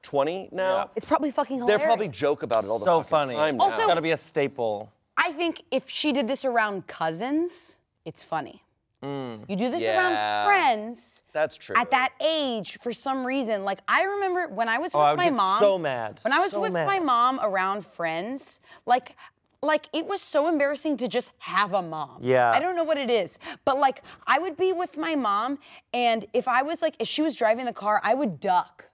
20 0.03 0.49
now? 0.51 0.89
it's 0.95 1.05
probably 1.05 1.31
fucking 1.31 1.57
They 1.59 1.63
hilarious. 1.65 1.85
probably 1.85 2.07
joke 2.09 2.43
about 2.43 2.63
it 2.63 2.69
all 2.69 2.79
the 2.79 2.85
time. 2.85 3.03
so 3.03 3.03
fucking 3.03 3.27
funny. 3.29 3.35
time 3.35 3.57
now. 3.57 3.67
it's 3.67 3.77
gotta 3.77 4.01
be 4.01 4.11
a 4.11 4.17
staple. 4.17 4.91
I 5.15 5.31
think 5.31 5.61
if 5.71 5.89
she 5.89 6.11
did 6.11 6.27
this 6.27 6.45
around 6.45 6.87
cousins, 6.87 7.77
it's 8.05 8.23
funny. 8.23 8.63
Mm. 9.03 9.45
You 9.47 9.55
do 9.55 9.69
this 9.69 9.83
Yeah. 9.83 9.97
around 9.97 10.47
friends 10.47 11.23
That's 11.31 11.55
true. 11.55 11.75
at 11.77 11.91
that 11.91 12.13
age 12.25 12.79
for 12.79 12.91
some 12.91 13.25
reason. 13.25 13.63
Like 13.63 13.79
I 13.87 14.03
remember 14.03 14.47
when 14.47 14.67
I 14.69 14.79
was 14.79 14.93
Oh, 14.95 14.99
with 14.99 15.05
I 15.05 15.11
would 15.11 15.17
my 15.17 15.23
get 15.25 15.33
mom. 15.35 15.59
so 15.59 15.77
mad. 15.77 16.19
When 16.23 16.33
I 16.33 16.39
was 16.39 16.51
So 16.51 16.59
with 16.61 16.73
mad. 16.73 16.87
my 16.87 16.99
mom 16.99 17.39
around 17.43 17.85
friends, 17.85 18.59
like 18.87 19.15
like 19.61 19.87
it 19.93 20.05
was 20.05 20.21
so 20.21 20.47
embarrassing 20.47 20.97
to 20.97 21.07
just 21.07 21.31
have 21.39 21.73
a 21.73 21.81
mom. 21.81 22.19
Yeah. 22.21 22.51
I 22.51 22.59
don't 22.59 22.75
know 22.75 22.83
what 22.83 22.97
it 22.97 23.09
is, 23.09 23.39
but 23.65 23.77
like 23.77 24.03
I 24.25 24.39
would 24.39 24.57
be 24.57 24.73
with 24.73 24.97
my 24.97 25.15
mom 25.15 25.59
and 25.93 26.25
if 26.33 26.47
I 26.47 26.61
was 26.61 26.81
like 26.81 26.95
if 26.99 27.07
she 27.07 27.21
was 27.21 27.35
driving 27.35 27.65
the 27.65 27.73
car, 27.73 28.01
I 28.03 28.13
would 28.13 28.39
duck. 28.39 28.86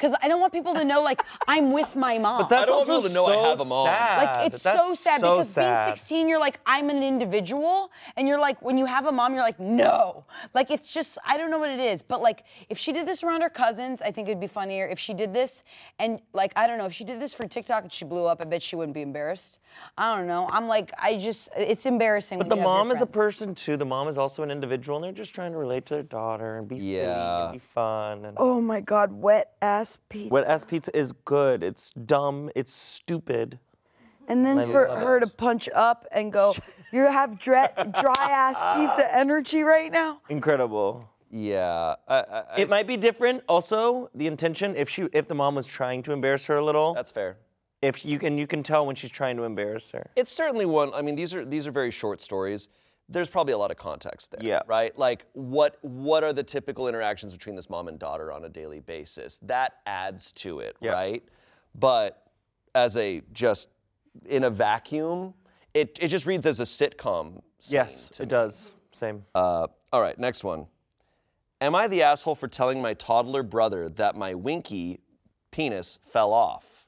Cuz 0.00 0.14
I 0.22 0.28
don't 0.28 0.40
want 0.40 0.52
people 0.52 0.74
to 0.74 0.84
know 0.84 1.02
like 1.02 1.22
I'm 1.48 1.72
with 1.72 1.94
my 1.94 2.18
mom. 2.18 2.46
That's 2.48 2.62
I 2.62 2.66
don't 2.66 2.78
want 2.78 2.90
also 2.90 3.08
people 3.08 3.08
to 3.08 3.14
know 3.14 3.26
I 3.26 3.34
so 3.34 3.50
have 3.50 3.60
a 3.60 3.64
mom. 3.64 3.86
Sad. 3.86 4.16
Like 4.22 4.46
it's 4.46 4.62
That's 4.62 4.76
so 4.76 4.94
sad 4.94 5.20
so 5.20 5.32
because 5.32 5.50
sad. 5.50 5.84
being 5.86 5.96
16, 5.96 6.28
you're 6.28 6.40
like, 6.40 6.58
I'm 6.66 6.90
an 6.90 7.02
individual, 7.02 7.90
and 8.16 8.26
you're 8.26 8.40
like, 8.40 8.60
when 8.62 8.76
you 8.78 8.86
have 8.86 9.06
a 9.06 9.12
mom, 9.12 9.34
you're 9.34 9.42
like, 9.42 9.60
no. 9.60 10.24
Like 10.54 10.70
it's 10.70 10.92
just, 10.92 11.18
I 11.26 11.36
don't 11.36 11.50
know 11.50 11.58
what 11.58 11.70
it 11.70 11.80
is, 11.80 12.02
but 12.02 12.22
like, 12.22 12.44
if 12.68 12.78
she 12.78 12.92
did 12.92 13.06
this 13.06 13.22
around 13.22 13.42
her 13.42 13.50
cousins, 13.50 14.00
I 14.02 14.10
think 14.10 14.28
it'd 14.28 14.40
be 14.40 14.46
funnier. 14.46 14.86
If 14.86 14.98
she 14.98 15.12
did 15.14 15.32
this, 15.34 15.64
and 15.98 16.20
like, 16.32 16.52
I 16.56 16.66
don't 16.66 16.78
know, 16.78 16.86
if 16.86 16.92
she 16.94 17.04
did 17.04 17.20
this 17.20 17.34
for 17.34 17.46
TikTok 17.46 17.82
and 17.84 17.92
she 17.92 18.04
blew 18.04 18.24
up, 18.26 18.40
I 18.40 18.44
bet 18.44 18.62
she 18.62 18.76
wouldn't 18.76 18.94
be 18.94 19.02
embarrassed. 19.02 19.58
I 19.96 20.16
don't 20.16 20.26
know. 20.26 20.48
I'm 20.50 20.66
like, 20.66 20.90
I 21.00 21.16
just, 21.16 21.50
it's 21.56 21.86
embarrassing. 21.86 22.38
But 22.38 22.48
when 22.48 22.48
the 22.50 22.56
you 22.56 22.60
have 22.62 22.66
your 22.68 22.84
mom 22.84 22.90
is 22.90 22.96
a 22.96 23.06
friends. 23.06 23.12
person 23.14 23.54
too. 23.54 23.76
The 23.76 23.84
mom 23.84 24.08
is 24.08 24.18
also 24.18 24.42
an 24.42 24.50
individual, 24.50 24.96
and 24.96 25.04
they're 25.04 25.12
just 25.12 25.34
trying 25.34 25.52
to 25.52 25.58
relate 25.58 25.86
to 25.86 25.94
their 25.94 26.02
daughter 26.02 26.56
and 26.58 26.66
be 26.68 26.78
silly 26.78 26.92
Yeah. 26.94 27.44
and 27.44 27.52
be 27.52 27.58
fun. 27.58 28.24
And 28.24 28.36
oh 28.40 28.60
my 28.60 28.80
God, 28.80 29.12
wet 29.12 29.52
ass 29.62 29.89
pizza. 30.08 30.32
Wet 30.32 30.46
ass 30.46 30.64
pizza 30.64 30.96
is 30.96 31.12
good. 31.24 31.62
It's 31.62 31.90
dumb. 31.92 32.50
It's 32.54 32.72
stupid. 32.72 33.58
and 34.28 34.44
then 34.46 34.58
I 34.58 34.66
for 34.66 34.88
love 34.88 34.98
her 34.98 35.16
it. 35.18 35.20
to 35.20 35.26
punch 35.28 35.68
up 35.74 36.06
and 36.12 36.32
go, 36.32 36.54
you 36.92 37.00
have 37.06 37.38
dry, 37.38 37.68
dry 38.00 38.14
ass 38.30 38.56
pizza 38.76 39.16
energy 39.16 39.62
right 39.62 39.90
now. 39.90 40.20
Incredible. 40.28 41.08
Yeah. 41.30 41.94
I, 42.08 42.14
I, 42.16 42.20
I, 42.20 42.44
It 42.58 42.68
might 42.68 42.86
be 42.86 42.96
different. 42.96 43.42
Also, 43.48 44.10
the 44.14 44.26
intention 44.26 44.74
if 44.76 44.88
she 44.88 45.02
if 45.12 45.28
the 45.28 45.34
mom 45.34 45.54
was 45.54 45.66
trying 45.66 46.02
to 46.04 46.12
embarrass 46.12 46.46
her 46.46 46.56
a 46.56 46.64
little. 46.64 46.92
that's 46.94 47.10
fair. 47.12 47.36
if 47.82 48.04
you 48.04 48.18
can 48.18 48.36
you 48.36 48.46
can 48.46 48.62
tell 48.62 48.84
when 48.86 48.96
she's 48.96 49.10
trying 49.12 49.36
to 49.36 49.44
embarrass 49.44 49.90
her. 49.92 50.10
It's 50.16 50.32
certainly 50.32 50.66
one. 50.66 50.92
I 50.94 51.02
mean, 51.02 51.14
these 51.16 51.32
are 51.34 51.44
these 51.44 51.66
are 51.68 51.72
very 51.72 51.90
short 51.92 52.20
stories. 52.20 52.68
There's 53.10 53.28
probably 53.28 53.52
a 53.52 53.58
lot 53.58 53.70
of 53.72 53.76
context 53.76 54.30
there. 54.30 54.40
Yeah. 54.42 54.60
Right. 54.66 54.96
Like, 54.96 55.26
what 55.32 55.78
what 55.82 56.22
are 56.24 56.32
the 56.32 56.42
typical 56.44 56.88
interactions 56.88 57.32
between 57.32 57.56
this 57.56 57.68
mom 57.68 57.88
and 57.88 57.98
daughter 57.98 58.32
on 58.32 58.44
a 58.44 58.48
daily 58.48 58.80
basis? 58.80 59.38
That 59.38 59.74
adds 59.86 60.32
to 60.34 60.60
it, 60.60 60.76
Yeah. 60.80 60.92
right? 60.92 61.24
But 61.74 62.22
as 62.74 62.96
a 62.96 63.22
just 63.32 63.68
in 64.26 64.44
a 64.44 64.50
vacuum, 64.50 65.34
it 65.74 65.98
it 66.00 66.08
just 66.08 66.24
reads 66.26 66.46
as 66.46 66.60
a 66.60 66.64
sitcom. 66.64 67.42
Scene 67.58 67.74
Yes, 67.76 68.08
it 68.18 68.20
me. 68.20 68.26
does. 68.26 68.68
Same. 68.92 69.24
Uh, 69.34 69.66
all 69.92 70.00
right, 70.00 70.18
next 70.18 70.44
one. 70.44 70.66
Am 71.60 71.74
I 71.74 71.88
the 71.88 72.02
asshole 72.02 72.36
for 72.36 72.48
telling 72.48 72.80
my 72.80 72.94
toddler 72.94 73.42
brother 73.42 73.88
that 73.90 74.16
my 74.16 74.34
winky 74.34 75.00
penis 75.50 75.98
fell 76.02 76.32
off? 76.32 76.86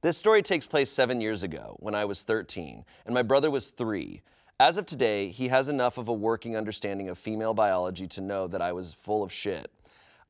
This 0.00 0.16
story 0.16 0.42
takes 0.42 0.68
place 0.68 0.92
seven 0.92 1.20
years 1.20 1.42
ago 1.42 1.74
when 1.80 1.96
I 1.96 2.04
was 2.04 2.22
13 2.22 2.84
and 3.04 3.14
my 3.14 3.22
brother 3.22 3.50
was 3.50 3.70
three. 3.70 4.22
As 4.60 4.78
of 4.78 4.86
today, 4.86 5.30
he 5.30 5.48
has 5.48 5.68
enough 5.68 5.98
of 5.98 6.06
a 6.06 6.12
working 6.12 6.56
understanding 6.56 7.08
of 7.08 7.18
female 7.18 7.52
biology 7.52 8.06
to 8.08 8.20
know 8.20 8.46
that 8.46 8.62
I 8.62 8.72
was 8.72 8.94
full 8.94 9.24
of 9.24 9.32
shit. 9.32 9.72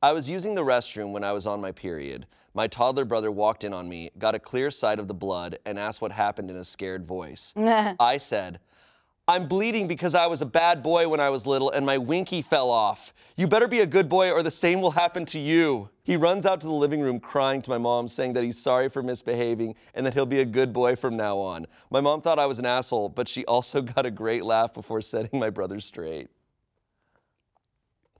I 0.01 0.11
was 0.11 0.27
using 0.27 0.55
the 0.55 0.63
restroom 0.63 1.11
when 1.11 1.23
I 1.23 1.33
was 1.33 1.45
on 1.45 1.61
my 1.61 1.71
period. 1.71 2.25
My 2.55 2.65
toddler 2.65 3.05
brother 3.05 3.29
walked 3.29 3.63
in 3.63 3.71
on 3.71 3.87
me, 3.87 4.09
got 4.17 4.33
a 4.33 4.39
clear 4.39 4.71
sight 4.71 4.97
of 4.97 5.07
the 5.07 5.13
blood, 5.13 5.59
and 5.67 5.77
asked 5.77 6.01
what 6.01 6.13
happened 6.13 6.49
in 6.49 6.57
a 6.57 6.63
scared 6.63 7.05
voice. 7.05 7.53
I 7.57 8.17
said, 8.17 8.59
I'm 9.29 9.47
bleeding 9.47 9.85
because 9.87 10.15
I 10.15 10.25
was 10.25 10.41
a 10.41 10.45
bad 10.47 10.81
boy 10.81 11.07
when 11.07 11.19
I 11.19 11.29
was 11.29 11.45
little 11.45 11.69
and 11.69 11.85
my 11.85 11.99
winky 11.99 12.41
fell 12.41 12.71
off. 12.71 13.13
You 13.37 13.47
better 13.47 13.67
be 13.67 13.81
a 13.81 13.85
good 13.85 14.09
boy 14.09 14.31
or 14.31 14.41
the 14.41 14.49
same 14.49 14.81
will 14.81 14.89
happen 14.89 15.23
to 15.27 15.37
you. 15.37 15.87
He 16.01 16.17
runs 16.17 16.47
out 16.47 16.59
to 16.61 16.65
the 16.65 16.73
living 16.73 16.99
room 16.99 17.19
crying 17.19 17.61
to 17.61 17.69
my 17.69 17.77
mom, 17.77 18.07
saying 18.07 18.33
that 18.33 18.43
he's 18.43 18.57
sorry 18.57 18.89
for 18.89 19.03
misbehaving 19.03 19.75
and 19.93 20.03
that 20.03 20.15
he'll 20.15 20.25
be 20.25 20.39
a 20.39 20.45
good 20.45 20.73
boy 20.73 20.95
from 20.95 21.15
now 21.15 21.37
on. 21.37 21.67
My 21.91 22.01
mom 22.01 22.21
thought 22.21 22.39
I 22.39 22.47
was 22.47 22.57
an 22.57 22.65
asshole, 22.65 23.09
but 23.09 23.27
she 23.27 23.45
also 23.45 23.81
got 23.93 24.03
a 24.03 24.09
great 24.09 24.43
laugh 24.43 24.73
before 24.73 24.99
setting 24.99 25.39
my 25.39 25.51
brother 25.51 25.79
straight. 25.79 26.27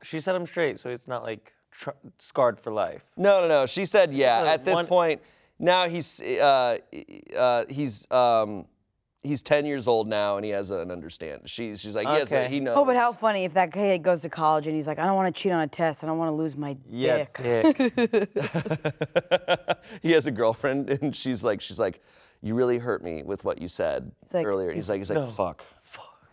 She 0.03 0.21
set 0.21 0.35
him 0.35 0.45
straight, 0.45 0.79
so 0.79 0.89
it's 0.91 1.07
not 1.07 1.23
like 1.23 1.53
tr- 1.71 1.89
scarred 2.19 2.59
for 2.59 2.71
life. 2.71 3.01
No, 3.17 3.41
no, 3.41 3.47
no. 3.47 3.65
She 3.65 3.85
said, 3.85 4.13
yeah. 4.13 4.43
So 4.43 4.47
At 4.47 4.63
this 4.63 4.75
one- 4.75 4.85
point, 4.85 5.21
now 5.57 5.89
he's 5.89 6.21
uh, 6.21 6.77
uh, 7.35 7.65
he's 7.67 8.09
um, 8.11 8.67
he's 9.21 9.41
10 9.41 9.65
years 9.65 9.87
old 9.87 10.07
now 10.07 10.37
and 10.37 10.45
he 10.45 10.51
has 10.51 10.71
an 10.71 10.91
understand. 10.91 11.41
She's 11.45 11.81
she's 11.81 11.95
like, 11.95 12.07
yes, 12.07 12.31
Okay. 12.31 12.47
he 12.49 12.59
knows. 12.59 12.77
Oh, 12.77 12.85
but 12.85 12.95
how 12.95 13.11
funny 13.11 13.43
if 13.43 13.53
that 13.55 13.73
kid 13.73 14.01
goes 14.01 14.21
to 14.21 14.29
college 14.29 14.65
and 14.67 14.75
he's 14.75 14.87
like, 14.87 14.99
I 14.99 15.05
don't 15.05 15.15
want 15.15 15.33
to 15.35 15.41
cheat 15.41 15.51
on 15.51 15.59
a 15.59 15.67
test. 15.67 16.03
I 16.03 16.07
don't 16.07 16.17
want 16.17 16.29
to 16.29 16.35
lose 16.35 16.55
my 16.55 16.77
Yeah, 16.89 17.25
dick. 17.33 17.33
dick. 17.37 18.29
he 20.01 20.11
has 20.11 20.27
a 20.27 20.31
girlfriend 20.31 20.89
and 21.01 21.15
she's 21.15 21.43
like 21.43 21.61
she's 21.61 21.79
like 21.79 22.01
you 22.41 22.55
really 22.55 22.77
hurt 22.77 23.03
me 23.03 23.21
with 23.23 23.43
what 23.43 23.61
you 23.61 23.67
said 23.67 24.11
like- 24.33 24.45
earlier 24.45 24.71
he's 24.71 24.89
like 24.89 24.99
he's 24.99 25.11
like 25.11 25.27
fuck 25.29 25.63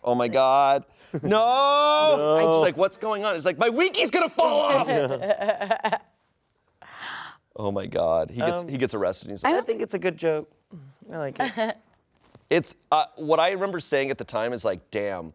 oh 0.03 0.15
my 0.15 0.27
god 0.29 0.85
no, 1.21 2.53
She's 2.53 2.61
like 2.61 2.77
what's 2.77 2.97
going 2.97 3.25
on 3.25 3.33
he's 3.33 3.45
like 3.45 3.57
my 3.57 3.67
winky's 3.69 4.09
gonna 4.11 4.29
fall 4.29 4.61
off 4.61 4.87
oh 7.57 7.71
my 7.71 7.85
god 7.87 8.29
he 8.29 8.39
gets 8.39 8.61
um, 8.61 8.69
he 8.69 8.77
gets 8.77 8.93
arrested 8.93 9.27
and 9.27 9.33
he's 9.33 9.43
like 9.43 9.55
I 9.55 9.61
think 9.61 9.81
it's 9.81 9.93
a 9.95 9.99
good 9.99 10.15
joke. 10.17 10.49
I 11.11 11.17
like 11.17 11.35
it. 11.39 11.77
It's 12.49 12.75
uh, 12.91 13.05
what 13.15 13.39
i 13.39 13.51
remember 13.51 13.79
saying 13.79 14.09
at 14.11 14.17
the 14.17 14.23
time 14.23 14.53
is 14.53 14.63
like 14.65 14.79
damn 14.91 15.33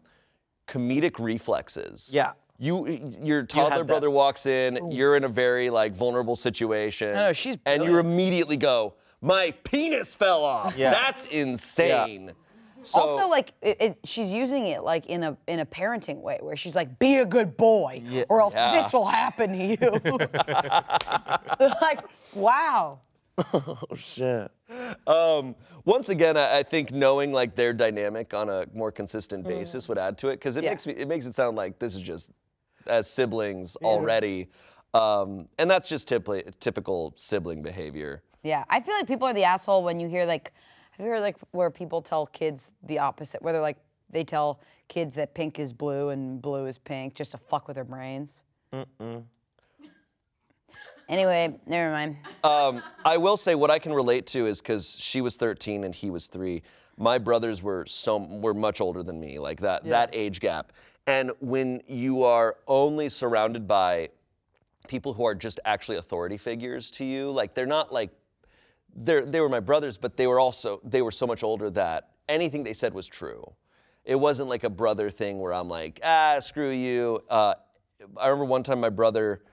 comedic 0.67 1.19
reflexes 1.19 2.09
Yeah. 2.13 2.31
you 2.57 2.87
your 3.21 3.43
toddler 3.43 3.79
that. 3.79 3.87
brother 3.87 4.09
walks 4.09 4.45
in 4.45 4.91
you're 4.91 5.15
in 5.17 5.23
a 5.23 5.29
very 5.29 5.69
like 5.69 5.93
vulnerable 5.93 6.35
situation 6.35 7.13
know, 7.13 7.33
she's 7.33 7.57
and 7.65 7.83
you 7.83 7.97
immediately 7.99 8.57
go 8.57 8.95
my 9.21 9.53
penis 9.63 10.15
fell 10.15 10.43
off 10.43 10.77
Yeah. 10.77 10.91
that's 10.91 11.27
insane 11.27 12.31
so 12.85 12.99
also, 12.99 13.29
like 13.29 13.53
it, 13.61 13.81
it, 13.81 13.97
she's 14.03 14.29
using 14.33 14.67
it 14.67 14.83
like 14.83 15.05
in 15.05 15.23
a 15.23 15.37
in 15.47 15.61
a 15.61 15.65
parenting 15.65 16.19
way, 16.19 16.37
where 16.41 16.57
she's 16.57 16.75
like, 16.75 16.99
"Be 16.99 17.19
a 17.19 17.25
good 17.25 17.55
boy, 17.55 18.03
or 18.27 18.41
else 18.41 18.53
Yeah. 18.53 18.73
this 18.81 18.91
will 18.91 19.05
happen 19.05 19.53
to 19.53 19.65
you." 19.65 19.77
like, 21.81 22.01
wow. 22.33 22.99
Oh 23.53 23.77
shit. 23.95 24.51
Um, 25.07 25.55
once 25.85 26.09
again 26.09 26.37
I, 26.37 26.59
I 26.59 26.63
think 26.63 26.91
knowing 26.91 27.31
like 27.31 27.55
their 27.55 27.73
dynamic 27.73 28.33
on 28.33 28.49
a 28.49 28.65
more 28.73 28.91
Mm. 28.91 28.95
consistent 28.95 29.47
basis 29.47 29.87
would 29.89 29.97
add 29.97 30.17
to 30.19 30.27
it 30.29 30.33
because 30.37 30.57
it 30.57 30.63
Yeah. 30.63 30.71
makes 30.71 30.87
me 30.87 30.93
it 30.93 31.07
makes 31.07 31.25
it 31.25 31.33
sound 31.33 31.57
like 31.57 31.79
this 31.79 31.95
is 31.95 32.01
just 32.01 32.31
as 32.87 33.09
siblings 33.09 33.75
already 33.77 34.49
um, 34.93 35.47
and 35.57 35.69
that's 35.69 35.87
just 35.87 36.07
typically 36.07 36.43
typical 36.59 37.13
sibling 37.15 37.61
behavior 37.63 38.21
Yeah, 38.43 38.63
I 38.69 38.79
feel 38.81 38.93
like 38.95 39.07
people 39.07 39.27
are 39.27 39.33
the 39.33 39.45
asshole 39.45 39.83
when 39.83 39.99
you 39.99 40.07
hear 40.09 40.25
like, 40.25 40.51
have 40.91 41.05
you 41.05 41.11
heard 41.11 41.21
like 41.21 41.37
where 41.51 41.71
people 41.71 42.01
tell 42.01 42.27
kids 42.27 42.69
the 42.83 42.99
opposite, 42.99 43.41
where 43.41 43.53
they're 43.53 43.61
like, 43.61 43.77
they 44.09 44.23
tell 44.23 44.59
kids 44.89 45.15
that 45.15 45.33
pink 45.33 45.57
is 45.59 45.73
blue 45.73 46.09
and 46.09 46.41
blue 46.41 46.65
is 46.67 46.77
pink 46.77 47.15
just 47.15 47.31
to 47.31 47.37
fuck 47.37 47.67
with 47.67 47.75
their 47.75 47.85
brains. 47.85 48.43
Anyway, 51.13 51.55
never 51.67 51.91
mind. 51.91 52.17
Um, 52.43 52.81
I 53.05 53.17
will 53.17 53.37
say 53.37 53.53
what 53.53 53.69
I 53.69 53.77
can 53.77 53.93
relate 53.93 54.25
to 54.27 54.47
is 54.47 54.61
because 54.61 54.97
she 54.99 55.21
was 55.21 55.37
13 55.37 55.83
and 55.83 55.93
he 55.93 56.09
was 56.09 56.25
three. 56.25 56.63
My 56.97 57.19
brothers 57.19 57.61
were 57.61 57.85
so 57.85 58.17
were 58.17 58.55
much 58.55 58.81
older 58.81 59.03
than 59.03 59.19
me, 59.19 59.37
like 59.37 59.59
that 59.61 59.83
that 59.85 60.09
age 60.11 60.39
gap. 60.39 60.73
And 61.05 61.31
when 61.39 61.83
you 61.87 62.23
are 62.23 62.57
only 62.67 63.09
surrounded 63.09 63.67
by 63.67 64.09
people 64.87 65.13
who 65.13 65.23
are 65.23 65.35
just 65.35 65.59
actually 65.65 65.97
authority 65.97 66.35
figures 66.35 66.89
to 66.91 67.05
you, 67.05 67.29
like 67.29 67.53
they're 67.53 67.67
not 67.67 67.93
like 67.93 68.09
they're, 68.95 69.23
they 69.23 69.39
were 69.39 69.49
my 69.49 69.59
brothers, 69.59 69.99
but 69.99 70.17
they 70.17 70.25
were 70.25 70.39
also 70.39 70.81
they 70.83 71.03
were 71.03 71.11
so 71.11 71.27
much 71.27 71.43
older 71.43 71.69
that 71.69 72.09
anything 72.27 72.63
they 72.63 72.73
said 72.73 72.91
was 72.91 73.07
true. 73.07 73.53
It 74.03 74.15
wasn't 74.15 74.49
like 74.49 74.63
a 74.63 74.69
brother 74.69 75.11
thing 75.11 75.37
where 75.37 75.53
I'm 75.53 75.69
like, 75.69 75.99
ah, 76.03 76.39
screw 76.39 76.71
you. 76.71 77.23
Uh, 77.29 77.53
I 78.17 78.29
remember 78.29 78.45
one 78.45 78.63
time 78.63 78.79
my 78.79 78.89
brother, 78.89 79.43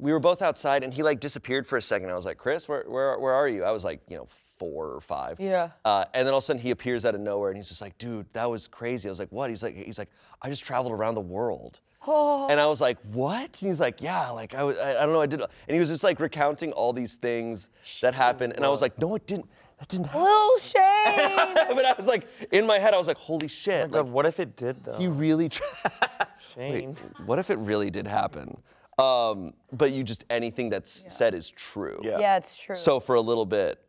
we 0.00 0.12
were 0.12 0.20
both 0.20 0.42
outside 0.42 0.82
and 0.82 0.92
he 0.92 1.02
like 1.02 1.20
disappeared 1.20 1.66
for 1.66 1.76
a 1.76 1.82
second. 1.82 2.10
I 2.10 2.14
was 2.14 2.24
like, 2.24 2.38
Chris, 2.38 2.68
where, 2.68 2.84
where, 2.88 3.18
where 3.18 3.32
are 3.34 3.48
you? 3.48 3.64
I 3.64 3.70
was 3.70 3.84
like, 3.84 4.00
you 4.08 4.16
know, 4.16 4.26
four 4.26 4.86
or 4.90 5.00
five. 5.00 5.38
Yeah. 5.38 5.70
Uh, 5.84 6.04
and 6.14 6.26
then 6.26 6.32
all 6.32 6.38
of 6.38 6.42
a 6.42 6.46
sudden 6.46 6.60
he 6.62 6.70
appears 6.70 7.04
out 7.04 7.14
of 7.14 7.20
nowhere 7.20 7.50
and 7.50 7.56
he's 7.56 7.68
just 7.68 7.82
like, 7.82 7.96
dude, 7.98 8.26
that 8.32 8.48
was 8.48 8.66
crazy. 8.66 9.08
I 9.08 9.12
was 9.12 9.18
like, 9.18 9.30
what? 9.30 9.50
He's 9.50 9.62
like, 9.62 9.74
he's 9.76 9.98
like, 9.98 10.10
I 10.42 10.48
just 10.48 10.64
traveled 10.64 10.92
around 10.92 11.14
the 11.14 11.20
world. 11.20 11.80
Oh. 12.06 12.48
And 12.48 12.58
I 12.58 12.66
was 12.66 12.80
like, 12.80 12.98
what? 13.12 13.60
And 13.60 13.68
he's 13.68 13.80
like, 13.80 14.00
yeah, 14.00 14.30
like 14.30 14.54
I, 14.54 14.64
was, 14.64 14.78
I, 14.78 15.02
I 15.02 15.04
don't 15.04 15.12
know, 15.12 15.20
I 15.20 15.26
did. 15.26 15.40
And 15.42 15.50
he 15.68 15.78
was 15.78 15.90
just 15.90 16.02
like 16.02 16.18
recounting 16.18 16.72
all 16.72 16.92
these 16.94 17.16
things 17.16 17.68
that 18.00 18.14
happened. 18.14 18.54
And 18.56 18.64
I 18.64 18.68
was 18.70 18.80
like, 18.80 18.98
no, 18.98 19.14
it 19.16 19.26
didn't. 19.26 19.48
That 19.78 19.88
didn't 19.88 20.06
happen. 20.06 20.22
Little 20.22 20.56
Shane. 20.58 21.74
but 21.74 21.84
I 21.84 21.94
was 21.96 22.06
like, 22.06 22.26
in 22.52 22.66
my 22.66 22.78
head, 22.78 22.92
I 22.94 22.98
was 22.98 23.06
like, 23.08 23.16
holy 23.18 23.48
shit. 23.48 23.84
Oh 23.84 23.88
God, 23.88 24.06
like, 24.06 24.14
what 24.14 24.26
if 24.26 24.40
it 24.40 24.56
did 24.56 24.82
though? 24.84 24.92
he 24.98 25.08
really 25.08 25.48
tra- 25.48 25.66
Wait, 26.56 26.80
Shane. 26.82 26.96
what 27.26 27.38
if 27.38 27.50
it 27.50 27.58
really 27.58 27.90
did 27.90 28.06
happen? 28.06 28.56
Um, 29.00 29.54
but 29.72 29.92
you 29.92 30.02
just 30.02 30.24
anything 30.30 30.70
that's 30.70 30.90
said 30.90 31.34
is 31.34 31.50
true. 31.50 32.00
Yeah. 32.02 32.18
yeah, 32.18 32.36
it's 32.36 32.56
true. 32.56 32.74
So 32.74 33.00
for 33.00 33.14
a 33.14 33.20
little 33.20 33.46
bit, 33.46 33.80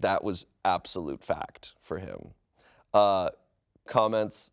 that 0.00 0.24
was 0.24 0.46
absolute 0.64 1.22
fact 1.22 1.74
for 1.80 1.98
him. 1.98 2.32
Uh, 2.92 3.30
comments. 3.86 4.50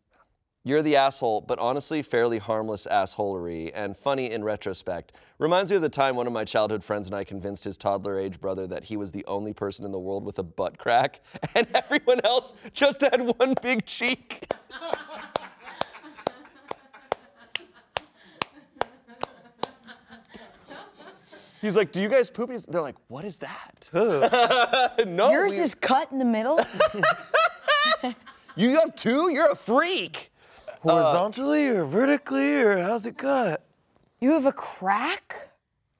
You're 0.66 0.80
the 0.80 0.96
asshole, 0.96 1.42
but 1.42 1.58
honestly, 1.58 2.00
fairly 2.00 2.38
harmless 2.38 2.86
assholery 2.90 3.70
and 3.74 3.94
funny 3.94 4.30
in 4.30 4.42
retrospect. 4.42 5.12
Reminds 5.38 5.70
me 5.70 5.76
of 5.76 5.82
the 5.82 5.90
time 5.90 6.16
one 6.16 6.26
of 6.26 6.32
my 6.32 6.44
childhood 6.46 6.82
friends 6.82 7.06
and 7.06 7.14
I 7.14 7.22
convinced 7.22 7.64
his 7.64 7.76
toddler 7.76 8.18
age 8.18 8.40
brother 8.40 8.66
that 8.68 8.84
he 8.84 8.96
was 8.96 9.12
the 9.12 9.26
only 9.26 9.52
person 9.52 9.84
in 9.84 9.92
the 9.92 9.98
world 9.98 10.24
with 10.24 10.38
a 10.38 10.42
butt 10.42 10.78
crack 10.78 11.20
and 11.54 11.66
everyone 11.74 12.20
else 12.24 12.54
just 12.72 13.02
had 13.02 13.20
one 13.38 13.54
big 13.60 13.84
cheek. 13.84 14.50
He's 21.64 21.76
like, 21.78 21.92
Do 21.92 22.02
you 22.02 22.10
guys 22.10 22.28
poop? 22.30 22.50
He's- 22.50 22.66
They're 22.66 22.82
like, 22.82 22.96
What 23.08 23.24
is 23.24 23.38
that? 23.38 23.88
no. 25.06 25.30
Yours 25.30 25.52
we- 25.52 25.58
is 25.58 25.74
cut 25.74 26.12
in 26.12 26.18
the 26.18 26.24
middle. 26.24 26.60
You 28.56 28.78
have 28.78 28.94
two? 28.94 29.32
You're 29.32 29.50
a 29.50 29.56
freak. 29.56 30.30
Horizontally 30.82 31.66
or 31.68 31.84
vertically 31.84 32.54
or 32.60 32.78
how's 32.78 33.04
it 33.06 33.18
cut? 33.18 33.64
you 34.20 34.30
have 34.32 34.46
a 34.46 34.52
crack? 34.52 35.48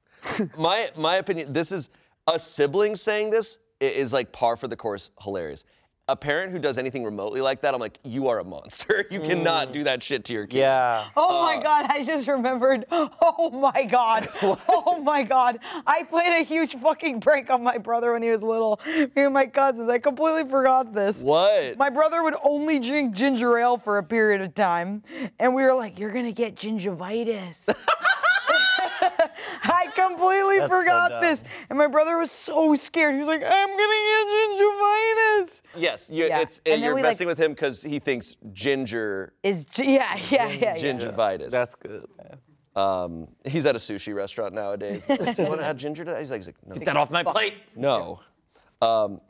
my 0.57 0.87
my 0.95 1.17
opinion, 1.17 1.51
this 1.51 1.71
is 1.73 1.89
a 2.27 2.39
sibling 2.39 2.95
saying 2.95 3.29
this 3.29 3.57
i- 3.81 3.85
is 3.85 4.13
like 4.13 4.31
par 4.31 4.55
for 4.55 4.67
the 4.69 4.75
course 4.75 5.11
hilarious. 5.21 5.65
A 6.07 6.15
parent 6.15 6.51
who 6.51 6.59
does 6.59 6.77
anything 6.77 7.03
remotely 7.03 7.41
like 7.41 7.61
that, 7.61 7.73
I'm 7.73 7.79
like, 7.79 7.97
you 8.03 8.27
are 8.27 8.37
a 8.39 8.43
monster. 8.43 9.05
You 9.15 9.19
cannot 9.19 9.71
do 9.71 9.83
that 9.85 10.03
shit 10.03 10.23
to 10.25 10.33
your 10.33 10.45
kid. 10.45 10.59
Yeah. 10.59 11.05
Oh 11.15 11.39
Uh, 11.41 11.43
my 11.45 11.63
God, 11.63 11.85
I 11.89 12.03
just 12.03 12.27
remembered. 12.27 12.85
Oh 12.91 13.49
my 13.49 13.85
God. 13.85 14.25
Oh 14.69 15.01
my 15.03 15.23
God. 15.23 15.59
I 15.87 16.03
played 16.03 16.31
a 16.33 16.43
huge 16.43 16.75
fucking 16.77 17.21
prank 17.21 17.49
on 17.49 17.63
my 17.63 17.77
brother 17.79 18.13
when 18.13 18.21
he 18.21 18.29
was 18.29 18.43
little. 18.43 18.79
Me 18.85 19.09
and 19.15 19.33
my 19.33 19.47
cousins. 19.47 19.89
I 19.89 19.97
completely 19.97 20.47
forgot 20.49 20.93
this. 20.93 21.21
What? 21.21 21.75
My 21.77 21.89
brother 21.89 22.21
would 22.23 22.35
only 22.43 22.77
drink 22.79 23.15
ginger 23.15 23.57
ale 23.57 23.77
for 23.77 23.97
a 23.97 24.03
period 24.03 24.41
of 24.41 24.53
time. 24.53 25.03
And 25.39 25.55
we 25.55 25.63
were 25.63 25.73
like, 25.73 25.97
you're 25.97 26.11
going 26.11 26.25
to 26.25 26.31
get 26.33 26.55
gingivitis. 26.55 27.67
I 30.15 30.17
completely 30.17 30.59
That's 30.59 30.69
forgot 30.69 31.09
dumb. 31.09 31.21
this. 31.21 31.43
And 31.69 31.77
my 31.77 31.87
brother 31.87 32.17
was 32.17 32.31
so 32.31 32.75
scared. 32.75 33.13
He 33.15 33.19
was 33.19 33.27
like, 33.27 33.43
I'm 33.45 33.67
going 33.67 33.77
to 33.77 34.03
get 34.11 34.27
gingivitis. 34.59 35.61
yes, 35.75 36.09
you're, 36.13 36.27
Yeah. 36.27 36.41
it's 36.41 36.61
And 36.65 36.81
you're 36.81 36.95
we, 36.95 37.01
like- 37.01 37.09
messing 37.11 37.27
with 37.27 37.37
him 37.39 37.51
because 37.51 37.81
he 37.83 37.99
thinks 37.99 38.35
ginger 38.53 39.33
Is 39.43 39.65
gi- 39.65 39.93
yeah, 39.93 40.15
yeah, 40.29 40.47
yeah. 40.47 40.53
yeah. 40.53 40.75
gingivitis. 40.75 41.51
That's 41.51 41.75
good, 41.75 42.05
man. 42.17 42.37
um, 42.75 43.27
he's 43.45 43.65
at 43.65 43.75
a 43.75 43.79
sushi 43.79 44.13
restaurant 44.15 44.53
nowadays. 44.53 45.05
Do 45.05 45.13
you 45.15 45.47
want 45.49 45.59
to 45.59 45.65
add 45.65 45.77
ginger 45.77 46.03
to 46.05 46.11
that? 46.11 46.19
He's 46.19 46.31
like, 46.31 46.39
he's 46.39 46.47
like 46.47 46.57
no. 46.65 46.75
Get 46.75 46.85
that 46.85 46.97
off 46.97 47.11
my 47.11 47.23
plate. 47.23 47.53
No. 47.75 48.19
Um, 48.81 49.21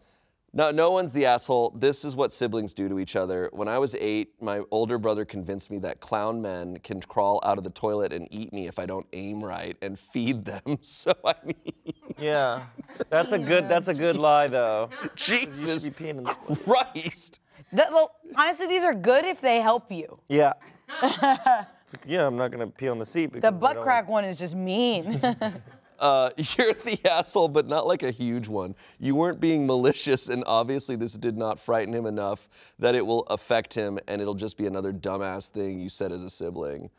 no, 0.56 0.72
no 0.72 0.89
one's 0.91 1.13
the 1.13 1.26
asshole. 1.26 1.72
This 1.76 2.04
is 2.06 2.15
what 2.15 2.32
siblings 2.32 2.74
do 2.74 2.89
to 2.89 2.98
each 2.98 3.15
other. 3.15 3.50
When 3.54 3.68
I 3.68 3.78
was 3.78 3.94
eight, 3.96 4.30
my 4.41 4.62
older 4.72 4.98
brother 4.98 5.26
convinced 5.26 5.70
me 5.70 5.78
that 5.80 6.00
clown 6.00 6.41
men 6.41 6.78
can 6.80 7.02
crawl 7.02 7.39
out 7.44 7.58
of 7.60 7.63
the 7.63 7.70
toilet 7.70 8.13
and 8.13 8.28
eat 8.32 8.52
me 8.54 8.65
if 8.68 8.80
I 8.80 8.86
don't 8.86 9.06
aim 9.13 9.44
right 9.44 9.76
and 9.82 10.00
feed 10.00 10.46
them. 10.46 10.62
So 10.82 11.13
I 11.24 11.36
mean, 11.44 11.94
Yeah. 12.18 12.63
That's 13.10 13.34
a 13.34 13.38
good 13.39 13.68
that's 13.70 13.89
a 13.89 13.94
good 14.06 14.15
lie 14.18 14.48
though. 14.48 14.89
Jesus 15.15 15.86
You 15.86 15.91
peeing 15.91 16.18
in 16.20 16.24
the- 16.24 16.34
Christ. 16.63 17.39
Th- 17.76 17.89
well, 17.91 18.15
honestly, 18.36 18.68
these 18.68 18.84
are 18.84 18.94
good 18.94 19.26
if 19.26 19.41
they 19.41 19.60
help 19.62 19.91
you. 19.91 20.18
Yeah. 20.30 20.54
It's 21.86 21.94
like, 21.94 22.04
yeah, 22.08 22.26
I'm 22.26 22.36
not 22.36 22.50
gonna 22.52 22.65
pee 22.65 22.88
on 22.88 22.98
the 22.98 23.06
seat 23.06 23.28
because 23.28 23.44
The 23.44 23.52
butt 23.52 23.80
crack 23.82 24.08
one 24.08 24.26
is 24.26 24.38
just 24.38 24.56
mean. 24.56 25.22
Uh, 25.99 26.29
you're 26.38 26.73
the 26.73 26.99
asshole, 27.10 27.47
but 27.47 27.67
not 27.67 27.88
like 27.88 28.03
a 28.03 28.12
huge 28.12 28.47
one. 28.47 28.75
You 28.99 29.15
weren't 29.15 29.39
being 29.39 29.65
malicious, 29.65 30.29
and 30.29 30.43
obviously 30.47 30.95
this 30.95 31.13
did 31.13 31.38
not 31.38 31.60
frighten 31.60 31.93
him 31.93 32.05
enough 32.05 32.73
that 32.79 32.95
it 32.95 33.05
will 33.05 33.21
affect 33.23 33.73
him, 33.73 33.99
and 34.08 34.21
it'll 34.21 34.36
just 34.36 34.58
be 34.58 34.67
another 34.67 34.93
dumbass 34.93 35.49
thing 35.49 35.79
you 35.79 35.89
said 35.89 36.12
as 36.12 36.23
a 36.23 36.29
sibling. 36.29 36.89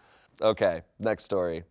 Okay, 0.41 0.83
next 0.99 1.25
story. 1.25 1.65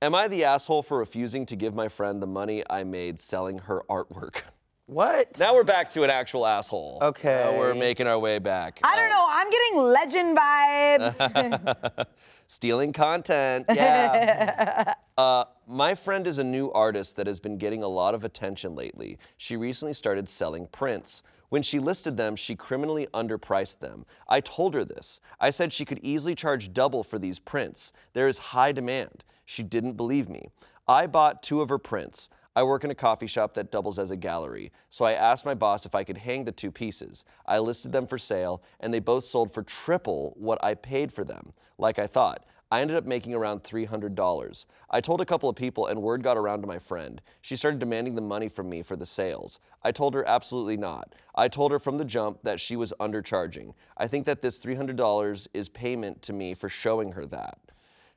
Am 0.00 0.16
I 0.16 0.26
the 0.26 0.42
asshole 0.44 0.82
for 0.82 0.98
refusing 0.98 1.46
to 1.46 1.54
give 1.54 1.74
my 1.74 1.88
friend 1.88 2.20
the 2.20 2.26
money 2.26 2.64
I 2.68 2.82
made 2.82 3.20
selling 3.20 3.58
her 3.58 3.82
artwork? 3.88 4.42
What? 4.86 5.38
Now 5.38 5.54
we're 5.54 5.64
back 5.64 5.88
to 5.90 6.02
an 6.02 6.10
actual 6.10 6.44
asshole. 6.44 6.98
Okay. 7.00 7.50
Now 7.50 7.56
we're 7.56 7.74
making 7.74 8.08
our 8.08 8.18
way 8.18 8.38
back. 8.38 8.80
I 8.82 8.96
don't 8.96 9.08
know. 9.08 9.26
I'm 9.26 9.48
getting 9.48 9.78
legend 9.78 10.36
vibes. 10.36 12.06
Stealing 12.46 12.92
content, 12.92 13.64
yeah. 13.72 14.92
uh, 15.16 15.44
my 15.72 15.94
friend 15.94 16.26
is 16.26 16.38
a 16.38 16.44
new 16.44 16.70
artist 16.72 17.16
that 17.16 17.26
has 17.26 17.40
been 17.40 17.56
getting 17.56 17.82
a 17.82 17.88
lot 17.88 18.14
of 18.14 18.24
attention 18.24 18.74
lately. 18.74 19.16
She 19.38 19.56
recently 19.56 19.94
started 19.94 20.28
selling 20.28 20.66
prints. 20.66 21.22
When 21.48 21.62
she 21.62 21.78
listed 21.78 22.16
them, 22.16 22.36
she 22.36 22.54
criminally 22.54 23.06
underpriced 23.14 23.78
them. 23.78 24.04
I 24.28 24.40
told 24.40 24.74
her 24.74 24.84
this. 24.84 25.20
I 25.40 25.48
said 25.48 25.72
she 25.72 25.86
could 25.86 26.00
easily 26.02 26.34
charge 26.34 26.74
double 26.74 27.02
for 27.02 27.18
these 27.18 27.38
prints. 27.38 27.94
There 28.12 28.28
is 28.28 28.36
high 28.36 28.72
demand. 28.72 29.24
She 29.46 29.62
didn't 29.62 29.96
believe 29.96 30.28
me. 30.28 30.50
I 30.86 31.06
bought 31.06 31.42
two 31.42 31.62
of 31.62 31.70
her 31.70 31.78
prints. 31.78 32.28
I 32.54 32.62
work 32.64 32.84
in 32.84 32.90
a 32.90 32.94
coffee 32.94 33.26
shop 33.26 33.54
that 33.54 33.70
doubles 33.70 33.98
as 33.98 34.10
a 34.10 34.16
gallery, 34.16 34.72
so 34.90 35.06
I 35.06 35.12
asked 35.12 35.46
my 35.46 35.54
boss 35.54 35.86
if 35.86 35.94
I 35.94 36.04
could 36.04 36.18
hang 36.18 36.44
the 36.44 36.52
two 36.52 36.70
pieces. 36.70 37.24
I 37.46 37.58
listed 37.58 37.92
them 37.92 38.06
for 38.06 38.18
sale, 38.18 38.62
and 38.80 38.92
they 38.92 39.00
both 39.00 39.24
sold 39.24 39.50
for 39.50 39.62
triple 39.62 40.34
what 40.36 40.62
I 40.62 40.74
paid 40.74 41.10
for 41.10 41.24
them, 41.24 41.54
like 41.78 41.98
I 41.98 42.06
thought. 42.06 42.44
I 42.72 42.80
ended 42.80 42.96
up 42.96 43.04
making 43.04 43.34
around 43.34 43.64
$300. 43.64 44.64
I 44.88 45.02
told 45.02 45.20
a 45.20 45.26
couple 45.26 45.50
of 45.50 45.54
people, 45.54 45.88
and 45.88 46.00
word 46.00 46.22
got 46.22 46.38
around 46.38 46.62
to 46.62 46.66
my 46.66 46.78
friend. 46.78 47.20
She 47.42 47.54
started 47.54 47.80
demanding 47.80 48.14
the 48.14 48.22
money 48.22 48.48
from 48.48 48.70
me 48.70 48.80
for 48.80 48.96
the 48.96 49.04
sales. 49.04 49.60
I 49.82 49.92
told 49.92 50.14
her 50.14 50.26
absolutely 50.26 50.78
not. 50.78 51.14
I 51.34 51.48
told 51.48 51.70
her 51.72 51.78
from 51.78 51.98
the 51.98 52.04
jump 52.06 52.38
that 52.44 52.60
she 52.60 52.76
was 52.76 52.94
undercharging. 52.98 53.74
I 53.98 54.06
think 54.06 54.24
that 54.24 54.40
this 54.40 54.58
$300 54.58 55.48
is 55.52 55.68
payment 55.68 56.22
to 56.22 56.32
me 56.32 56.54
for 56.54 56.70
showing 56.70 57.12
her 57.12 57.26
that. 57.26 57.58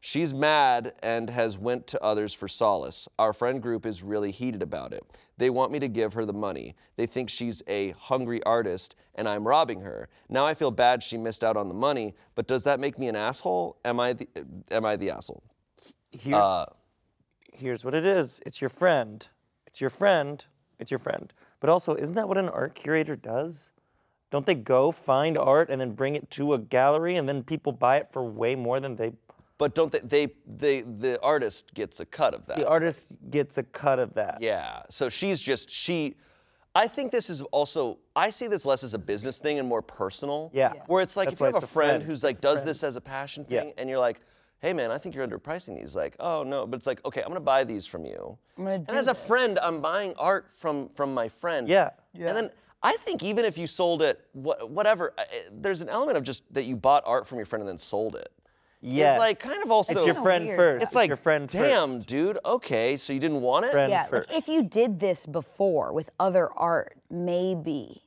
She's 0.07 0.35
mad 0.35 0.93
and 1.01 1.31
has 1.31 1.57
went 1.57 1.87
to 1.87 2.03
others 2.03 2.31
for 2.31 2.47
solace. 2.47 3.07
Our 3.17 3.33
friend 3.33 3.59
group 3.59 3.87
is 3.87 4.03
really 4.03 4.29
heated 4.29 4.61
about 4.61 4.93
it. 4.93 5.03
They 5.39 5.49
want 5.49 5.71
me 5.71 5.79
to 5.79 5.87
give 5.87 6.13
her 6.13 6.25
the 6.25 6.31
money. 6.31 6.75
They 6.95 7.07
think 7.07 7.27
she's 7.27 7.63
a 7.65 7.89
hungry 7.97 8.43
artist 8.43 8.95
and 9.15 9.27
I'm 9.27 9.47
robbing 9.47 9.81
her. 9.81 10.07
Now 10.29 10.45
I 10.45 10.53
feel 10.53 10.69
bad 10.69 11.01
she 11.01 11.17
missed 11.17 11.43
out 11.43 11.57
on 11.57 11.69
the 11.69 11.73
money, 11.73 12.13
but 12.35 12.45
does 12.45 12.63
that 12.65 12.79
make 12.79 12.99
me 12.99 13.07
an 13.07 13.15
asshole? 13.15 13.77
Am 13.83 13.99
I 13.99 14.13
the 14.13 14.27
am 14.69 14.85
I 14.85 14.95
the 14.95 15.09
asshole? 15.09 15.41
Here's, 16.11 16.35
Uh, 16.35 16.67
here's 17.51 17.83
what 17.83 17.95
it 17.95 18.05
is. 18.05 18.39
It's 18.45 18.61
your 18.61 18.69
friend. 18.69 19.27
It's 19.65 19.81
your 19.81 19.89
friend. 19.89 20.45
It's 20.77 20.91
your 20.91 20.99
friend. 20.99 21.33
But 21.59 21.71
also, 21.71 21.95
isn't 21.95 22.13
that 22.13 22.27
what 22.27 22.37
an 22.37 22.49
art 22.49 22.75
curator 22.75 23.15
does? 23.15 23.71
Don't 24.29 24.45
they 24.45 24.53
go 24.53 24.91
find 24.91 25.35
art 25.35 25.71
and 25.71 25.81
then 25.81 25.93
bring 25.93 26.15
it 26.15 26.29
to 26.31 26.53
a 26.53 26.59
gallery 26.59 27.15
and 27.15 27.27
then 27.27 27.41
people 27.41 27.71
buy 27.71 27.97
it 27.97 28.11
for 28.11 28.23
way 28.23 28.53
more 28.53 28.79
than 28.79 28.97
they 28.97 29.13
But 29.57 29.73
don't 29.73 29.91
they, 29.91 29.99
they 29.99 30.33
they 30.45 30.81
the 30.81 31.19
artist 31.21 31.73
gets 31.73 31.99
a 32.01 32.05
cut 32.05 32.33
of 32.33 32.45
that. 32.47 32.57
the 32.57 32.67
artist 32.67 33.07
gets 33.29 33.57
a 33.57 33.63
cut 33.63 33.99
of 33.99 34.13
that. 34.15 34.39
Yeah. 34.41 34.81
So 34.89 35.09
she's 35.09 35.41
just 35.41 35.69
she. 35.69 36.15
I 36.77 36.87
think 36.89 37.11
this 37.13 37.29
is 37.29 37.41
also. 37.41 37.99
I 38.17 38.31
see 38.31 38.47
this 38.47 38.65
less 38.65 38.83
as 38.83 38.93
a 38.93 38.99
business 38.99 39.39
thing 39.39 39.59
and 39.59 39.67
more 39.67 39.81
personal. 39.81 40.51
Yeah. 40.53 40.73
Yeah. 40.75 40.81
Where 40.87 41.01
it's 41.01 41.15
like 41.15 41.29
That's 41.29 41.39
if 41.39 41.47
you 41.47 41.53
have 41.53 41.55
a 41.63 41.67
friend, 41.67 41.89
friend. 41.91 42.03
who's 42.03 42.21
like 42.23 42.31
It's 42.33 42.39
does 42.41 42.59
friend. 42.59 42.69
this 42.69 42.83
as 42.83 42.97
a 42.97 43.01
passion 43.01 43.45
Yeah. 43.47 43.61
thing, 43.61 43.73
and 43.77 43.89
you're 43.89 43.99
like, 43.99 44.19
hey 44.59 44.73
man, 44.73 44.91
I 44.91 44.97
think 44.97 45.15
you're 45.15 45.25
underpricing 45.25 45.79
these. 45.79 45.95
Like, 45.95 46.17
oh 46.19 46.43
no, 46.43 46.67
but 46.67 46.75
it's 46.75 46.87
like, 46.87 47.05
okay, 47.05 47.21
I'm 47.21 47.29
gonna 47.29 47.39
buy 47.39 47.63
these 47.63 47.87
from 47.87 48.03
you. 48.05 48.37
I'm 48.57 48.65
gonna 48.65 48.75
and 48.75 48.87
do 48.87 48.93
as 48.93 49.07
a 49.07 49.15
friend, 49.15 49.57
I'm 49.63 49.79
buying 49.79 50.13
art 50.17 50.51
from 50.51 50.89
from 50.89 51.13
my 51.13 51.29
friend. 51.29 51.69
Yeah. 51.69 51.91
yeah. 52.13 52.27
And 52.27 52.35
then 52.35 52.49
I 52.83 52.97
think 52.97 53.23
even 53.23 53.45
if 53.45 53.57
you 53.57 53.67
sold 53.67 54.01
it, 54.01 54.19
wha- 54.33 54.65
whatever, 54.65 55.13
I- 55.17 55.21
I- 55.21 55.25
there's 55.53 55.81
an 55.81 55.87
element 55.87 56.17
of 56.17 56.25
just 56.25 56.43
that 56.53 56.65
you 56.65 56.75
bought 56.75 57.03
art 57.05 57.25
from 57.25 57.37
your 57.37 57.45
friend 57.45 57.61
and 57.61 57.69
then 57.69 57.77
sold 57.77 58.15
it. 58.17 58.27
Yes. 58.87 59.15
It's 59.15 59.19
like 59.19 59.39
kind 59.39 59.63
of 59.63 59.71
also. 59.71 59.97
It's 59.97 60.05
your 60.05 60.15
friend 60.15 60.45
weird. 60.45 60.57
first. 60.57 60.83
It's 60.83 60.95
like, 60.95 61.07
your 61.07 61.17
friend 61.17 61.49
damn, 61.49 61.95
first. 61.95 62.07
dude. 62.07 62.37
Okay, 62.45 62.97
so 62.97 63.13
you 63.13 63.19
didn't 63.19 63.41
want 63.41 63.65
it. 63.65 63.71
Friend 63.71 63.89
yeah, 63.89 64.03
first. 64.05 64.29
like 64.29 64.37
if 64.37 64.47
you 64.47 64.61
did 64.63 64.99
this 64.99 65.25
before 65.25 65.91
with 65.91 66.09
other 66.19 66.49
art, 66.55 66.95
maybe. 67.09 68.03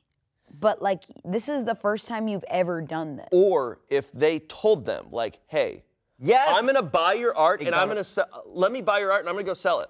but 0.59 0.81
like 0.81 1.03
this 1.25 1.49
is 1.49 1.65
the 1.65 1.75
first 1.75 2.07
time 2.07 2.27
you've 2.27 2.45
ever 2.49 2.81
done 2.81 3.17
this. 3.17 3.27
Or 3.31 3.81
if 3.89 4.11
they 4.13 4.39
told 4.39 4.85
them, 4.85 5.07
like, 5.11 5.39
hey, 5.47 5.83
Yes. 6.21 6.49
I'm 6.51 6.65
gonna 6.65 6.81
buy 6.81 7.13
your 7.13 7.35
art 7.37 7.61
and 7.61 7.73
I'm 7.73 7.87
gonna 7.87 8.03
sell, 8.03 8.27
let 8.47 8.71
me 8.71 8.81
buy 8.81 8.99
your 8.99 9.11
art 9.11 9.21
and 9.21 9.29
I'm 9.29 9.35
gonna 9.35 9.45
go 9.45 9.53
sell 9.53 9.79
it. 9.81 9.87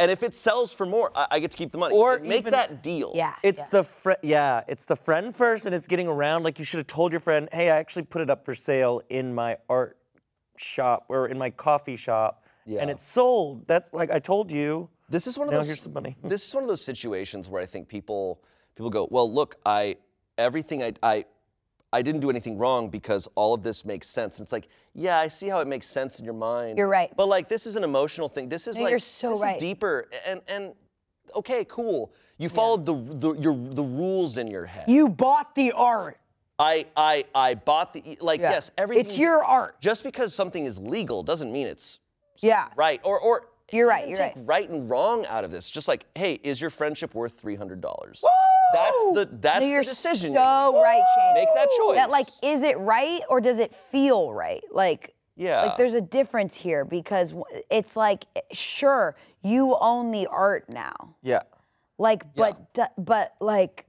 And 0.00 0.10
if 0.10 0.24
it 0.24 0.34
sells 0.34 0.74
for 0.74 0.84
more, 0.86 1.12
I, 1.14 1.26
I 1.32 1.38
get 1.38 1.52
to 1.52 1.56
keep 1.56 1.70
the 1.70 1.78
money. 1.78 1.94
Or 1.94 2.18
make 2.18 2.40
even- 2.40 2.50
that 2.52 2.82
deal. 2.82 3.12
Yeah. 3.14 3.34
It's 3.44 3.60
yeah. 3.60 3.66
the 3.70 3.84
friend, 3.84 4.18
yeah. 4.22 4.62
It's 4.66 4.84
the 4.84 4.96
friend 4.96 5.34
first, 5.34 5.66
and 5.66 5.74
it's 5.74 5.86
getting 5.86 6.08
around. 6.08 6.42
Like 6.42 6.58
you 6.58 6.64
should 6.64 6.78
have 6.78 6.88
told 6.88 7.12
your 7.12 7.20
friend, 7.20 7.48
"Hey, 7.52 7.70
I 7.70 7.76
actually 7.76 8.02
put 8.02 8.20
it 8.20 8.30
up 8.30 8.44
for 8.44 8.54
sale 8.56 9.02
in 9.08 9.32
my 9.32 9.56
art 9.68 9.96
shop 10.56 11.04
or 11.08 11.28
in 11.28 11.38
my 11.38 11.50
coffee 11.50 11.96
shop, 11.96 12.44
Yeah. 12.66 12.80
and 12.80 12.90
it's 12.90 13.04
sold." 13.06 13.66
That's 13.66 13.92
like 13.92 14.10
I 14.10 14.18
told 14.18 14.50
you. 14.50 14.88
This 15.08 15.26
is 15.26 15.36
one 15.38 15.48
of 15.48 15.52
Now 15.52 15.58
those. 15.58 15.66
here's 15.68 15.82
some 15.82 15.92
money. 15.92 16.16
this 16.24 16.46
is 16.46 16.54
one 16.54 16.64
of 16.64 16.68
those 16.68 16.82
situations 16.84 17.48
where 17.50 17.60
I 17.62 17.66
think 17.66 17.88
people 17.88 18.40
people 18.74 18.90
go, 18.90 19.06
well, 19.10 19.30
look, 19.32 19.56
I 19.66 19.96
everything 20.38 20.82
I 20.82 20.92
I 21.02 21.24
I 21.92 22.02
didn't 22.02 22.22
do 22.22 22.30
anything 22.30 22.58
wrong 22.58 22.88
because 22.88 23.28
all 23.36 23.54
of 23.54 23.62
this 23.62 23.84
makes 23.84 24.08
sense. 24.08 24.38
And 24.38 24.44
it's 24.46 24.52
like, 24.52 24.66
yeah, 24.94 25.18
I 25.20 25.28
see 25.28 25.48
how 25.48 25.60
it 25.60 25.68
makes 25.68 25.86
sense 25.86 26.18
in 26.18 26.24
your 26.24 26.34
mind. 26.34 26.76
You're 26.76 26.88
right. 26.88 27.12
But 27.16 27.28
like, 27.28 27.48
this 27.48 27.66
is 27.66 27.76
an 27.76 27.84
emotional 27.84 28.28
thing. 28.28 28.48
This 28.48 28.66
is 28.66 28.78
No, 28.78 28.84
like, 28.84 28.90
you're 28.90 28.98
so 28.98 29.30
this 29.30 29.42
right. 29.42 29.54
is 29.56 29.60
deeper. 29.62 30.08
And 30.26 30.40
and 30.48 30.74
okay, 31.36 31.64
cool. 31.68 32.12
You 32.38 32.48
followed 32.48 32.84
the 32.84 32.94
the 32.94 33.34
your 33.34 33.54
the 33.56 33.82
rules 33.84 34.38
in 34.38 34.48
your 34.48 34.64
head. 34.64 34.86
You 34.88 35.08
bought 35.08 35.54
the 35.54 35.70
art. 35.72 36.18
I 36.58 36.86
I 36.96 37.24
I 37.34 37.54
bought 37.54 37.92
the 37.92 38.16
like 38.20 38.40
Yeah. 38.40 38.50
yes 38.52 38.70
everything. 38.78 39.04
It's 39.06 39.18
your 39.18 39.44
art. 39.44 39.80
Just 39.80 40.04
because 40.04 40.34
something 40.34 40.64
is 40.66 40.78
legal 40.78 41.22
doesn't 41.22 41.52
mean 41.52 41.66
it's 41.66 41.98
Yeah. 42.40 42.68
right 42.76 43.00
or 43.04 43.18
or 43.18 43.48
You're 43.72 43.88
right, 43.88 44.06
you're 44.06 44.16
take 44.16 44.36
right. 44.36 44.46
right 44.46 44.70
and 44.70 44.88
wrong 44.88 45.26
out 45.26 45.42
of 45.44 45.50
this 45.50 45.68
just 45.70 45.88
like 45.88 46.06
hey 46.14 46.34
is 46.44 46.60
your 46.60 46.70
friendship 46.70 47.14
worth 47.14 47.42
$300 47.42 47.80
that's 48.72 49.00
the 49.14 49.28
that's 49.40 49.68
No, 49.68 49.78
the 49.78 49.84
decision 49.84 50.32
so 50.34 50.82
right, 50.82 51.02
Shane. 51.16 51.34
make 51.34 51.48
that 51.54 51.68
choice 51.78 51.96
That 51.96 52.10
like, 52.10 52.26
is 52.42 52.62
it 52.62 52.78
right 52.78 53.20
or 53.28 53.40
does 53.40 53.58
it 53.58 53.74
feel 53.90 54.32
right? 54.32 54.62
Like, 54.72 55.14
Yeah. 55.36 55.62
Like, 55.62 55.76
there's 55.76 55.94
a 55.94 56.00
difference 56.00 56.54
here 56.54 56.84
because 56.84 57.34
it's 57.70 57.96
like, 57.96 58.24
sure, 58.52 59.16
you 59.42 59.76
own 59.80 60.10
the 60.12 60.26
art 60.28 60.68
now. 60.68 60.94
Yeah. 61.22 61.42
Like, 61.98 62.32
but 62.34 62.72
d- 62.74 62.82
but 62.98 63.34
like, 63.40 63.86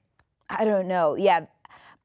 I 0.49 0.65
don't 0.65 0.87
know. 0.87 1.15
Yeah, 1.15 1.45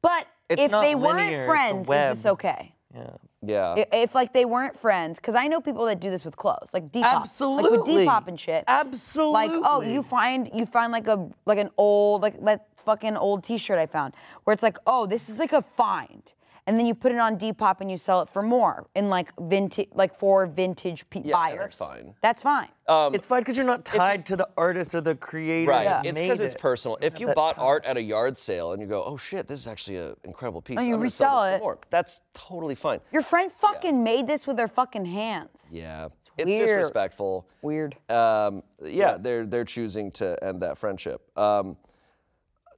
but 0.03 0.27
It's 0.51 0.61
if 0.63 0.71
not 0.71 0.83
they 0.83 0.95
linear, 0.95 1.15
weren't 1.15 1.31
it's 1.31 1.41
a 1.41 1.47
friends, 1.47 1.89
is 2.19 2.23
this 2.23 2.27
okay? 2.33 2.75
Yeah. 2.95 3.11
yeah 3.41 3.85
I- 3.93 3.97
If 3.99 4.15
like 4.15 4.33
they 4.33 4.45
weren't 4.45 4.79
friends, 4.79 5.19
because 5.19 5.35
I 5.37 5.47
know 5.47 5.61
people 5.61 5.87
that 5.87 6.01
do 6.01 6.11
this 6.11 6.25
with 6.25 6.37
clothes, 6.37 6.71
like 6.75 6.91
Depop, 6.91 7.03
like 7.03 7.15
with 7.23 7.23
Absolutely. 7.23 8.05
Depop 8.07 8.27
and 8.29 8.39
shit. 8.39 8.65
Absolutely. 8.67 9.33
Like, 9.33 9.63
oh, 9.65 9.81
you 9.81 10.03
find 10.03 10.51
you 10.53 10.67
find 10.67 10.91
like 10.93 11.07
a 11.07 11.29
like 11.47 11.59
an 11.59 11.71
old 11.79 12.23
like 12.23 12.43
that 12.45 12.67
fucking 12.85 13.17
old 13.17 13.45
T-shirt 13.45 13.79
I 13.79 13.87
found, 13.87 14.15
where 14.45 14.53
it's 14.55 14.63
like, 14.63 14.79
oh, 14.87 15.07
this 15.07 15.29
is 15.29 15.39
like 15.39 15.53
a 15.53 15.63
find, 15.77 16.33
and 16.66 16.79
then 16.79 16.87
you 16.87 16.94
put 16.94 17.12
it 17.12 17.18
on 17.18 17.37
Depop 17.38 17.81
and 17.81 17.90
you 17.90 17.96
sell 17.96 18.20
it 18.23 18.29
for 18.29 18.42
more 18.42 18.87
in 18.94 19.09
like 19.09 19.33
vintage, 19.40 19.88
like 19.94 20.18
for 20.18 20.46
vintage 20.46 21.09
pe- 21.11 21.23
Yeah, 21.25 21.35
buyers. 21.35 21.59
that's 21.61 21.75
fine. 21.75 22.14
That's 22.23 22.42
fine. 22.42 22.68
it's 23.14 23.27
fine 23.27 23.40
because 23.40 23.57
you're 23.57 23.66
not 23.66 23.85
tied 23.85 24.27
to 24.27 24.37
the 24.37 24.49
artist 24.57 24.94
or 24.94 25.01
the 25.01 25.14
creator. 25.14 25.70
right 25.70 25.85
that 25.85 26.05
it's 26.07 26.18
made 26.20 26.27
because 26.27 26.40
it's 26.40 26.55
personal 26.55 26.99
if 27.01 27.20
you 27.20 27.33
bought 27.35 27.57
time. 27.57 27.64
art 27.64 27.85
at 27.85 27.96
a 27.96 28.03
yard 28.03 28.37
sale 28.37 28.73
and 28.73 28.83
you 28.83 28.88
go 28.88 29.05
oh 29.05 29.16
shit 29.16 29.46
this 29.46 29.61
is 29.61 29.66
actually 29.66 29.96
an 29.96 30.14
incredible 30.25 30.61
piece 30.61 30.77
And 30.79 30.87
you 30.87 30.94
I'm 30.94 31.01
gonna 31.01 31.11
sell 31.11 31.35
resell 31.37 31.44
this 31.46 31.55
it. 31.55 31.59
for 31.59 31.62
more 31.64 31.79
that's 31.90 32.20
totally 32.35 32.75
fine 32.75 33.01
Your 33.12 33.23
friend 33.23 33.51
fucking 33.53 34.03
made 34.03 34.27
this 34.27 34.46
with 34.46 34.57
their 34.57 34.68
fucking 34.68 35.05
hands. 35.05 35.66
yeah 35.70 36.09
it's, 36.38 36.46
weird. 36.46 36.66
disrespectful 36.66 37.46
Weird. 37.62 37.96
um, 38.09 38.62
yeah, 38.83 39.16
they're 39.18 39.44
they're 39.46 39.64
choosing 39.64 40.11
to 40.12 40.42
end 40.42 40.62
that 40.62 40.79
friendship. 40.79 41.20
Um, 41.38 41.77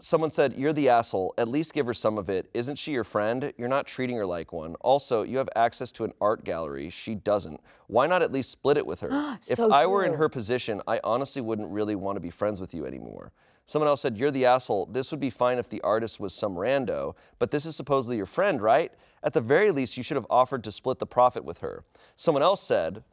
someone 0.03 0.31
said, 0.31 0.55
"You're 0.55 0.73
the 0.73 0.89
asshole. 0.89 1.35
At 1.39 1.49
least 1.49 1.73
give 1.73 1.87
her 1.87 1.95
some 1.95 2.19
of 2.19 2.29
it. 2.29 2.51
Isn't 2.53 2.77
she 2.77 2.93
your 2.93 3.05
friend? 3.05 3.53
You're 3.57 3.69
not 3.69 3.87
treating 3.87 4.17
her 4.17 4.27
like 4.27 4.53
one. 4.53 4.75
Also, 4.77 5.23
you 5.23 5.39
have 5.39 5.49
access 5.57 5.93
to 5.93 6.05
an 6.05 6.13
art 6.21 6.45
gallery. 6.45 6.91
She 6.91 7.15
doesn't. 7.15 7.61
Why 7.87 8.07
not 8.07 8.23
at 8.23 8.33
least 8.33 8.51
split 8.51 8.77
it 8.77 8.87
with 8.87 9.01
her? 9.01 9.39
if 9.49 9.57
So 9.59 9.71
I 9.71 9.87
were 9.87 10.05
in 10.05 10.11
true. 10.11 10.19
her 10.19 10.29
position, 10.29 10.83
I 10.87 11.01
honestly 11.05 11.41
wouldn't 11.41 11.71
really 11.71 11.95
want 11.95 12.17
to 12.17 12.21
be 12.21 12.31
friends 12.31 12.61
with 12.61 12.75
you 12.75 12.85
anymore." 12.87 13.33
Someone 13.65 13.89
else 13.89 14.01
said, 14.01 14.19
You're 14.19 14.33
the 14.33 14.45
asshole. 14.45 14.87
This 14.87 15.13
would 15.13 15.21
be 15.21 15.31
fine 15.31 15.59
if 15.59 15.69
the 15.69 15.81
artist 15.83 16.19
was 16.19 16.35
some 16.35 16.57
rando, 16.57 17.15
but 17.39 17.53
this 17.53 17.65
is 17.65 17.77
supposedly 17.77 18.17
your 18.17 18.27
friend, 18.27 18.61
right? 18.61 18.93
At 19.23 19.35
the 19.35 19.41
very 19.41 19.71
least, 19.71 19.97
you 19.97 20.03
should 20.03 20.17
have 20.17 20.27
offered 20.29 20.65
to 20.65 20.73
split 20.73 20.99
the 20.99 21.07
profit 21.07 21.45
with 21.45 21.59
her. 21.59 21.85
Someone 22.17 22.43
else 22.43 22.61
said, 22.61 23.05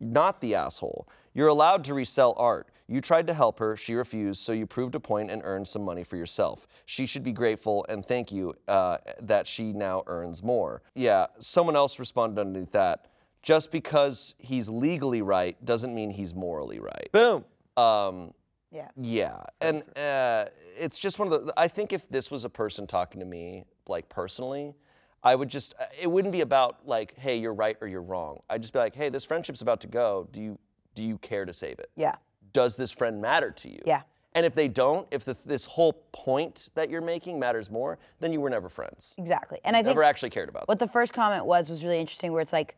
not 0.00 0.40
the 0.40 0.54
asshole. 0.54 1.08
You're 1.32 1.48
allowed 1.48 1.84
to 1.84 1.94
resell 1.94 2.34
art. 2.36 2.68
You 2.86 3.00
tried 3.00 3.26
to 3.28 3.34
help 3.34 3.58
her, 3.60 3.76
she 3.76 3.94
refused, 3.94 4.42
so 4.42 4.52
you 4.52 4.66
proved 4.66 4.94
a 4.94 5.00
point 5.00 5.30
and 5.30 5.40
earned 5.44 5.66
some 5.66 5.82
money 5.82 6.04
for 6.04 6.16
yourself. 6.16 6.66
She 6.84 7.06
should 7.06 7.22
be 7.22 7.32
grateful 7.32 7.86
and 7.88 8.04
thank 8.04 8.30
you 8.30 8.54
uh, 8.68 8.98
that 9.22 9.46
she 9.46 9.72
now 9.72 10.02
earns 10.06 10.42
more. 10.42 10.82
Yeah, 10.94 11.26
someone 11.38 11.76
else 11.76 11.98
responded 11.98 12.38
underneath 12.40 12.72
that. 12.72 13.06
Just 13.42 13.70
because 13.70 14.34
he's 14.38 14.68
legally 14.68 15.22
right 15.22 15.62
doesn't 15.64 15.94
mean 15.94 16.10
he's 16.10 16.34
morally 16.34 16.78
right. 16.78 17.08
Boom. 17.12 17.44
Um, 17.76 18.32
Yeah. 18.70 18.88
yeah, 18.96 19.42
and 19.60 19.82
uh, 19.98 20.46
it's 20.78 20.98
just 20.98 21.18
one 21.18 21.30
of 21.32 21.44
the. 21.46 21.52
I 21.56 21.68
think 21.68 21.92
if 21.92 22.08
this 22.08 22.30
was 22.30 22.44
a 22.44 22.50
person 22.50 22.86
talking 22.86 23.20
to 23.20 23.26
me, 23.26 23.64
like 23.86 24.08
personally, 24.08 24.74
I 25.22 25.34
would 25.34 25.48
just. 25.50 25.74
uh, 25.78 25.84
It 26.00 26.10
wouldn't 26.10 26.32
be 26.32 26.40
about 26.40 26.86
like, 26.86 27.14
hey, 27.18 27.36
you're 27.36 27.52
right 27.54 27.76
or 27.82 27.86
you're 27.86 28.02
wrong. 28.02 28.40
I'd 28.48 28.62
just 28.62 28.72
be 28.72 28.78
like, 28.78 28.94
hey, 28.94 29.10
this 29.10 29.24
friendship's 29.26 29.60
about 29.62 29.80
to 29.82 29.88
go. 29.88 30.26
Do 30.32 30.42
you 30.42 30.58
do 30.94 31.02
you 31.02 31.18
care 31.18 31.44
to 31.44 31.52
save 31.52 31.78
it? 31.80 31.90
Yeah. 31.96 32.14
Does 32.54 32.76
this 32.78 32.90
friend 32.90 33.20
matter 33.20 33.50
to 33.50 33.68
you? 33.68 33.80
Yeah. 33.84 34.02
And 34.36 34.44
if 34.46 34.54
they 34.54 34.66
don't, 34.66 35.06
if 35.10 35.24
the, 35.24 35.36
this 35.44 35.66
whole 35.66 35.92
point 36.12 36.70
that 36.74 36.88
you're 36.90 37.00
making 37.02 37.38
matters 37.38 37.70
more, 37.70 37.98
then 38.18 38.32
you 38.32 38.40
were 38.40 38.50
never 38.50 38.68
friends. 38.68 39.14
Exactly. 39.18 39.60
And 39.64 39.76
I 39.76 39.80
think 39.80 39.88
Never 39.88 40.02
actually 40.02 40.30
cared 40.30 40.48
about. 40.48 40.66
what 40.66 40.78
the 40.78 40.88
first 40.88 41.12
comment 41.12 41.44
was 41.44 41.68
was 41.68 41.84
really 41.84 42.00
interesting, 42.00 42.32
where 42.32 42.40
it's 42.40 42.52
like, 42.52 42.76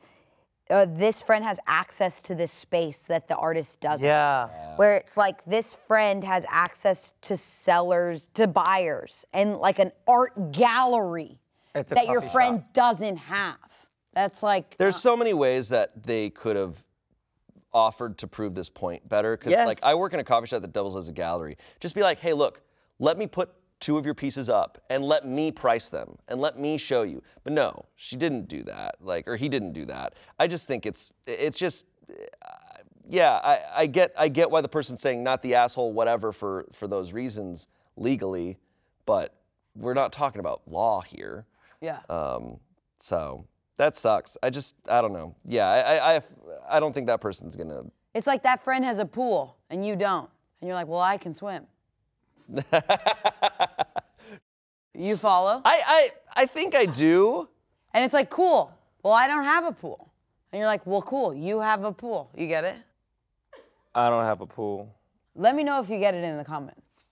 uh, 0.68 0.84
this 0.88 1.22
friend 1.22 1.44
has 1.44 1.60
access 1.66 2.20
to 2.22 2.34
this 2.34 2.50
space 2.50 3.04
that 3.04 3.28
the 3.28 3.36
artist 3.36 3.80
doesn't. 3.80 4.04
Yeah. 4.04 4.48
Where 4.76 4.96
it's 4.96 5.16
like 5.16 5.44
this 5.44 5.74
friend 5.86 6.24
has 6.24 6.44
access 6.50 7.14
to 7.22 7.36
sellers, 7.36 8.28
to 8.34 8.46
buyers, 8.48 9.24
and 9.32 9.56
like 9.56 9.78
an 9.78 9.92
art 10.08 10.52
gallery 10.52 11.38
It's 11.74 11.92
that 11.92 12.06
your 12.06 12.20
friend 12.20 12.56
shop. 12.56 12.72
doesn't 12.72 13.16
have. 13.18 13.56
That's 14.12 14.42
like 14.42 14.76
There's 14.76 14.96
so 14.96 15.16
many 15.16 15.32
ways 15.34 15.68
that 15.68 16.02
they 16.02 16.30
could 16.30 16.56
have 16.56 16.82
offered 17.72 18.18
to 18.18 18.26
prove 18.26 18.55
this 18.55 18.68
point 18.68 19.09
better. 19.09 19.37
Because 19.37 19.52
like 19.66 19.83
I 19.85 19.94
work 19.94 20.12
in 20.14 20.20
a 20.20 20.24
coffee 20.24 20.46
shop 20.46 20.62
that 20.62 20.72
doubles 20.72 20.96
as 20.96 21.09
a 21.09 21.12
gallery. 21.12 21.57
Just 21.81 21.94
be 21.94 22.02
like, 22.02 22.18
hey, 22.18 22.33
look, 22.33 22.62
let 22.98 23.18
me 23.18 23.26
put 23.26 23.50
two 23.79 23.98
of 23.98 24.05
your 24.07 24.14
pieces 24.14 24.48
up 24.48 24.83
and 24.88 25.05
let 25.05 25.26
me 25.26 25.52
price 25.52 25.90
them 25.90 26.16
and 26.29 26.40
let 26.40 26.59
me 26.59 26.79
show 26.79 27.02
you. 27.02 27.22
But 27.44 27.52
no, 27.52 27.85
she 27.96 28.16
didn't 28.16 28.48
do 28.48 28.62
that. 28.64 28.96
Like, 29.00 29.29
or 29.29 29.37
he 29.37 29.48
didn't 29.48 29.72
do 29.72 29.85
that. 29.87 30.14
I 30.38 30.46
just 30.46 30.66
think 30.66 30.87
it's 30.87 31.12
it's 31.26 31.59
just. 31.59 31.87
uh, 32.11 32.52
Yeah, 33.09 33.38
I, 33.44 33.61
I 33.83 33.87
get 33.87 34.12
I 34.18 34.29
get 34.29 34.50
why 34.50 34.62
the 34.62 34.68
person's 34.68 35.00
saying 35.00 35.22
not 35.22 35.42
the 35.42 35.55
asshole, 35.55 35.92
whatever, 35.92 36.33
for 36.33 36.66
for 36.72 36.88
those 36.88 37.12
reasons 37.12 37.68
legally, 37.96 38.59
but 39.05 39.35
we're 39.76 39.94
not 39.94 40.11
talking 40.12 40.40
about 40.40 40.62
law 40.66 41.02
here. 41.02 41.46
yeah. 41.81 42.00
Um, 42.09 42.59
so 42.98 43.46
that 43.76 43.96
sucks. 43.96 44.36
I 44.42 44.50
just, 44.50 44.74
I 44.88 45.00
don't 45.02 45.12
know. 45.12 45.34
Yeah, 45.44 45.68
I, 45.68 45.78
I, 45.78 46.16
I, 46.16 46.20
I 46.70 46.80
don't 46.80 46.92
think 46.92 47.06
that 47.08 47.20
person's 47.20 47.56
gonna. 47.56 47.82
It's 48.14 48.26
like 48.26 48.42
that 48.44 48.64
friend 48.64 48.84
has 48.84 48.98
a 48.98 49.04
pool 49.04 49.58
and 49.70 49.84
you 49.84 49.96
don't, 49.96 50.30
and 50.60 50.68
you're 50.68 50.76
like, 50.76 50.88
well, 50.88 51.00
I 51.00 51.18
can 51.18 51.34
swim. 51.34 51.66
you 54.94 55.16
follow? 55.16 55.60
I, 55.64 55.80
I, 55.86 56.08
I 56.34 56.46
think 56.46 56.74
I 56.74 56.86
do. 56.86 57.48
And 57.92 58.04
it's 58.04 58.14
like, 58.14 58.30
cool. 58.30 58.72
Well, 59.02 59.12
I 59.12 59.26
don't 59.26 59.44
have 59.44 59.64
a 59.64 59.72
pool. 59.72 60.10
And 60.52 60.60
you're 60.60 60.68
like, 60.68 60.86
well, 60.86 61.02
cool. 61.02 61.34
You 61.34 61.60
have 61.60 61.84
a 61.84 61.92
pool. 61.92 62.30
You 62.36 62.46
get 62.46 62.64
it? 62.64 62.76
I 63.94 64.08
don't 64.10 64.24
have 64.24 64.40
a 64.40 64.46
pool. 64.46 64.94
Let 65.34 65.54
me 65.54 65.64
know 65.64 65.82
if 65.82 65.90
you 65.90 65.98
get 65.98 66.14
it 66.14 66.24
in 66.24 66.36
the 66.38 66.44
comments. 66.44 67.06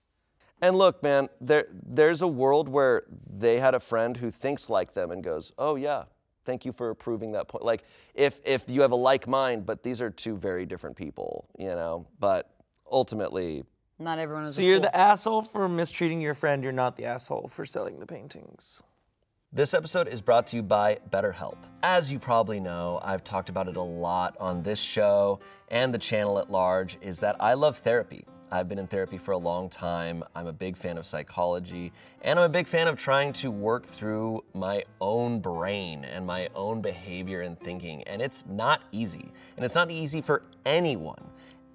And 0.61 0.77
look, 0.77 1.03
man, 1.03 1.29
there, 1.41 1.67
there's 1.71 2.21
a 2.21 2.27
world 2.27 2.69
where 2.69 3.03
they 3.29 3.59
had 3.59 3.75
a 3.75 3.79
friend 3.79 4.15
who 4.17 4.31
thinks 4.31 4.69
like 4.69 4.93
them 4.93 5.11
and 5.11 5.23
goes, 5.23 5.51
"Oh 5.57 5.75
yeah, 5.75 6.05
thank 6.45 6.65
you 6.65 6.71
for 6.71 6.93
proving 6.93 7.31
that 7.33 7.47
point." 7.47 7.63
Like, 7.65 7.83
if 8.13 8.39
if 8.45 8.69
you 8.69 8.81
have 8.81 8.91
a 8.91 8.95
like 8.95 9.27
mind, 9.27 9.65
but 9.65 9.83
these 9.83 10.01
are 10.01 10.09
two 10.09 10.37
very 10.37 10.65
different 10.65 10.95
people, 10.95 11.47
you 11.57 11.69
know. 11.69 12.05
But 12.19 12.49
ultimately, 12.91 13.63
Not 13.99 14.19
everyone 14.19 14.45
is 14.45 14.55
So 14.55 14.61
a 14.61 14.65
you're 14.65 14.77
pool. 14.77 14.83
the 14.83 14.95
asshole 14.95 15.41
for 15.41 15.67
mistreating 15.67 16.21
your 16.21 16.33
friend. 16.33 16.63
You're 16.63 16.71
not 16.73 16.95
the 16.97 17.05
asshole 17.05 17.47
for 17.47 17.65
selling 17.65 17.99
the 17.99 18.05
paintings. 18.05 18.81
This 19.53 19.73
episode 19.73 20.09
is 20.09 20.19
brought 20.19 20.47
to 20.47 20.57
you 20.57 20.63
by 20.63 20.99
BetterHelp. 21.09 21.55
As 21.81 22.11
you 22.11 22.19
probably 22.19 22.59
know, 22.59 22.99
I've 23.01 23.23
talked 23.23 23.47
about 23.47 23.69
it 23.69 23.77
a 23.77 23.81
lot 23.81 24.35
on 24.37 24.63
this 24.63 24.79
show 24.79 25.39
and 25.69 25.93
the 25.93 25.97
channel 25.97 26.39
at 26.39 26.51
large, 26.51 26.97
is 27.01 27.19
that 27.19 27.37
I 27.39 27.53
love 27.53 27.77
therapy. 27.77 28.25
I've 28.51 28.69
been 28.69 28.77
in 28.79 28.87
therapy 28.87 29.17
for 29.17 29.31
a 29.31 29.37
long 29.37 29.69
time. 29.69 30.23
I'm 30.35 30.47
a 30.47 30.53
big 30.53 30.77
fan 30.77 30.97
of 30.97 31.05
psychology, 31.05 31.91
and 32.21 32.37
I'm 32.37 32.45
a 32.45 32.49
big 32.49 32.67
fan 32.67 32.87
of 32.87 32.97
trying 32.97 33.33
to 33.33 33.49
work 33.49 33.85
through 33.85 34.43
my 34.53 34.83
own 35.01 35.39
brain 35.39 36.05
and 36.05 36.25
my 36.25 36.47
own 36.55 36.81
behavior 36.81 37.41
and 37.41 37.59
thinking. 37.59 38.03
And 38.03 38.21
it's 38.21 38.45
not 38.47 38.81
easy. 38.91 39.31
And 39.57 39.65
it's 39.65 39.75
not 39.75 39.89
easy 39.89 40.21
for 40.21 40.43
anyone. 40.65 41.21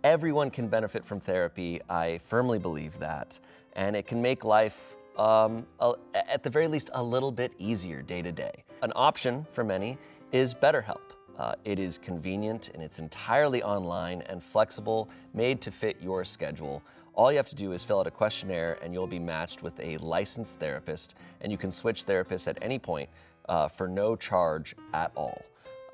Everyone 0.05 0.51
can 0.51 0.69
benefit 0.69 1.05
from 1.05 1.21
therapy. 1.21 1.81
I 1.91 2.19
firmly 2.29 2.59
believe 2.59 2.99
that. 3.01 3.39
And 3.75 3.97
it 3.97 4.07
can 4.07 4.23
make 4.23 4.45
life 4.45 4.97
um, 5.19 5.67
a- 5.81 5.95
at 6.15 6.43
the 6.43 6.51
very 6.51 6.69
least, 6.69 6.91
a 6.95 7.03
little 7.03 7.33
bit 7.33 7.53
easier 7.59 8.01
day 8.01 8.23
to 8.23 8.33
day. 8.33 8.65
An 8.83 8.93
option 8.95 9.45
for 9.51 9.65
many 9.65 9.99
is 10.33 10.55
BetterHelp. 10.55 11.01
Uh, 11.41 11.55
it 11.65 11.79
is 11.79 11.97
convenient 11.97 12.69
and 12.75 12.83
it's 12.83 12.99
entirely 12.99 13.63
online 13.63 14.21
and 14.29 14.45
flexible, 14.45 15.09
made 15.33 15.59
to 15.63 15.71
fit 15.71 15.97
your 15.99 16.23
schedule. 16.23 16.83
All 17.15 17.31
you 17.33 17.39
have 17.39 17.49
to 17.49 17.55
do 17.55 17.73
is 17.73 17.83
fill 17.83 18.01
out 18.01 18.07
a 18.07 18.11
questionnaire 18.11 18.77
and 18.83 18.93
you'll 18.93 19.07
be 19.07 19.19
matched 19.19 19.63
with 19.63 19.81
a 19.81 19.97
licensed 19.99 20.61
therapist, 20.61 21.15
and 21.41 21.51
you 21.51 21.57
can 21.57 21.71
switch 21.71 22.05
therapists 22.05 22.47
at 22.47 22.59
any 22.61 22.79
point 22.79 23.09
uh, 23.49 23.69
for 23.69 23.89
no 23.89 24.17
charge 24.17 24.77
at 24.93 25.13
all. 25.17 25.43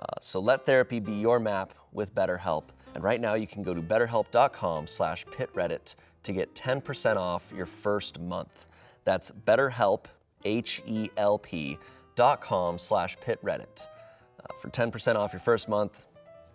Uh, 0.01 0.05
so 0.21 0.41
let 0.41 0.67
therapy 0.67 0.99
be 0.99 1.13
your 1.13 1.39
map 1.39 1.75
with 1.93 2.13
BetterHelp. 2.13 2.65
And 2.97 3.05
right 3.05 3.21
now 3.21 3.35
you 3.35 3.47
can 3.47 3.63
go 3.63 3.73
to 3.73 3.81
betterhelp.com 3.81 4.89
slash 4.89 5.25
pitreddit 5.27 5.95
to 6.25 6.33
get 6.33 6.57
10% 6.57 7.17
off 7.17 7.53
your 7.55 7.67
first 7.67 8.19
month. 8.19 8.67
That's 9.05 9.31
betterhelp, 9.31 10.07
H-E-L-P 10.45 11.79
dot 12.17 12.41
com 12.41 12.79
slash 12.79 13.17
pitreddit. 13.19 13.87
Uh, 14.49 14.53
for 14.61 14.69
10% 14.71 15.17
off 15.17 15.33
your 15.33 15.41
first 15.41 15.69
month, 15.69 16.07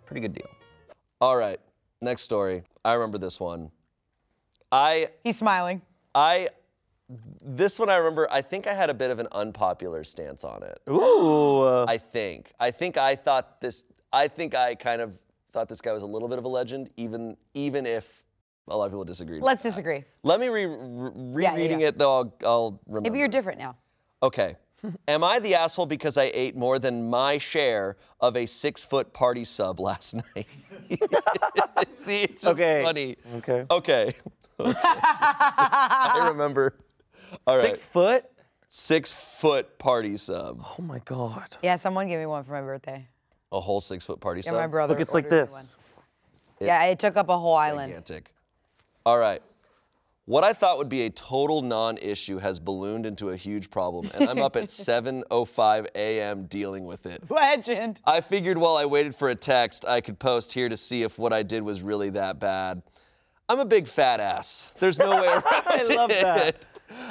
pretty 0.06 0.20
good 0.20 0.32
deal. 0.32 0.48
All 1.20 1.36
right, 1.36 1.60
next 2.00 2.22
story. 2.22 2.62
I 2.84 2.94
remember 2.94 3.18
this 3.18 3.38
one. 3.38 3.70
I 4.70 5.08
He's 5.22 5.36
smiling. 5.36 5.82
I 6.14 6.48
this 7.44 7.78
one 7.78 7.90
I 7.90 7.96
remember 7.96 8.26
I 8.30 8.40
think 8.40 8.66
I 8.66 8.72
had 8.72 8.88
a 8.88 8.94
bit 8.94 9.10
of 9.10 9.18
an 9.18 9.28
unpopular 9.32 10.02
stance 10.02 10.44
on 10.44 10.62
it. 10.62 10.80
Ooh. 10.88 11.84
I 11.86 11.98
think. 11.98 12.52
I 12.58 12.70
think 12.70 12.96
I 12.96 13.14
thought 13.14 13.60
this. 13.60 13.84
I 14.12 14.28
think 14.28 14.54
I 14.54 14.74
kind 14.74 15.02
of 15.02 15.18
thought 15.52 15.68
this 15.68 15.80
guy 15.82 15.92
was 15.92 16.02
a 16.02 16.06
little 16.06 16.28
bit 16.28 16.38
of 16.38 16.44
a 16.44 16.48
legend, 16.48 16.88
even 16.96 17.36
even 17.54 17.84
if 17.84 18.24
a 18.68 18.76
lot 18.76 18.86
of 18.86 18.92
people 18.92 19.04
disagreed. 19.04 19.42
Let's 19.42 19.62
disagree. 19.62 20.04
Let 20.22 20.40
me 20.40 20.48
re- 20.48 20.66
re- 20.66 21.42
Yeah, 21.42 21.50
yeah, 21.50 21.56
rereading 21.56 21.80
yeah. 21.80 21.88
it 21.88 21.98
though. 21.98 22.12
I'll, 22.14 22.34
I'll 22.44 22.80
remember. 22.86 23.10
Maybe 23.10 23.18
you're 23.18 23.28
different 23.28 23.58
now. 23.58 23.76
Okay. 24.22 24.56
Am 25.08 25.22
I 25.24 25.38
the 25.38 25.54
asshole 25.54 25.86
because 25.86 26.16
I 26.16 26.30
ate 26.34 26.56
more 26.56 26.78
than 26.78 27.08
my 27.08 27.38
share 27.38 27.96
of 28.20 28.36
a 28.36 28.46
six 28.46 28.84
foot 28.84 29.12
party 29.12 29.44
sub 29.44 29.80
last 29.80 30.14
night? 30.36 30.46
See, 31.96 32.22
it's 32.24 32.42
just 32.42 32.46
Okay. 32.46 32.82
funny. 32.84 33.16
Okay. 33.36 33.64
Okay. 33.70 34.12
Okay. 34.60 34.74
I 34.76 36.28
remember. 36.30 36.74
All 37.46 37.56
right. 37.56 37.66
Six 37.68 37.84
foot? 37.84 38.24
Six 38.68 39.12
foot 39.12 39.78
party 39.78 40.16
sub. 40.16 40.60
Oh 40.78 40.82
my 40.82 40.98
god. 41.00 41.56
Yeah, 41.62 41.76
someone 41.76 42.08
gave 42.08 42.18
me 42.18 42.26
one 42.26 42.42
for 42.44 42.52
my 42.52 42.60
birthday. 42.62 43.06
A 43.52 43.60
whole 43.60 43.80
six 43.80 44.04
foot 44.04 44.20
party 44.20 44.40
Yeah, 44.44 44.50
sub. 44.50 44.60
my 44.60 44.66
brother. 44.66 44.92
Look, 44.94 45.00
it's 45.00 45.12
like 45.14 45.24
ordered 45.24 45.36
me 45.36 45.42
this. 45.42 45.52
one. 45.52 45.68
Yeah, 46.60 46.84
it 46.84 46.98
took 46.98 47.16
up 47.16 47.28
a 47.28 47.38
whole 47.38 47.54
island. 47.56 47.90
Gigantic. 47.90 48.32
All 49.04 49.18
right. 49.18 49.42
What 50.32 50.44
I 50.44 50.54
thought 50.54 50.78
would 50.78 50.88
be 50.88 51.02
a 51.02 51.10
total 51.10 51.60
non-issue 51.60 52.38
has 52.38 52.58
ballooned 52.58 53.04
into 53.04 53.28
a 53.28 53.36
huge 53.36 53.70
problem, 53.70 54.10
and 54.14 54.30
I'm 54.30 54.40
up 54.40 54.56
at 54.56 54.64
7:05 54.68 55.88
a.m. 55.94 56.46
dealing 56.46 56.86
with 56.86 57.04
it. 57.04 57.30
Legend. 57.30 58.00
I 58.06 58.22
figured 58.22 58.56
while 58.56 58.76
I 58.78 58.86
waited 58.86 59.14
for 59.14 59.28
a 59.28 59.34
text, 59.34 59.84
I 59.84 60.00
could 60.00 60.18
post 60.18 60.50
here 60.50 60.70
to 60.70 60.76
see 60.78 61.02
if 61.02 61.18
what 61.18 61.34
I 61.34 61.42
did 61.42 61.62
was 61.62 61.82
really 61.82 62.08
that 62.10 62.40
bad. 62.40 62.80
I'm 63.46 63.58
a 63.58 63.66
big 63.66 63.86
fat 63.86 64.20
ass. 64.20 64.72
There's 64.78 64.98
no 64.98 65.10
way 65.20 65.26
around 65.34 65.44
I 65.44 65.82
love 65.94 66.10
it. 66.10 66.22
that. 66.22 66.66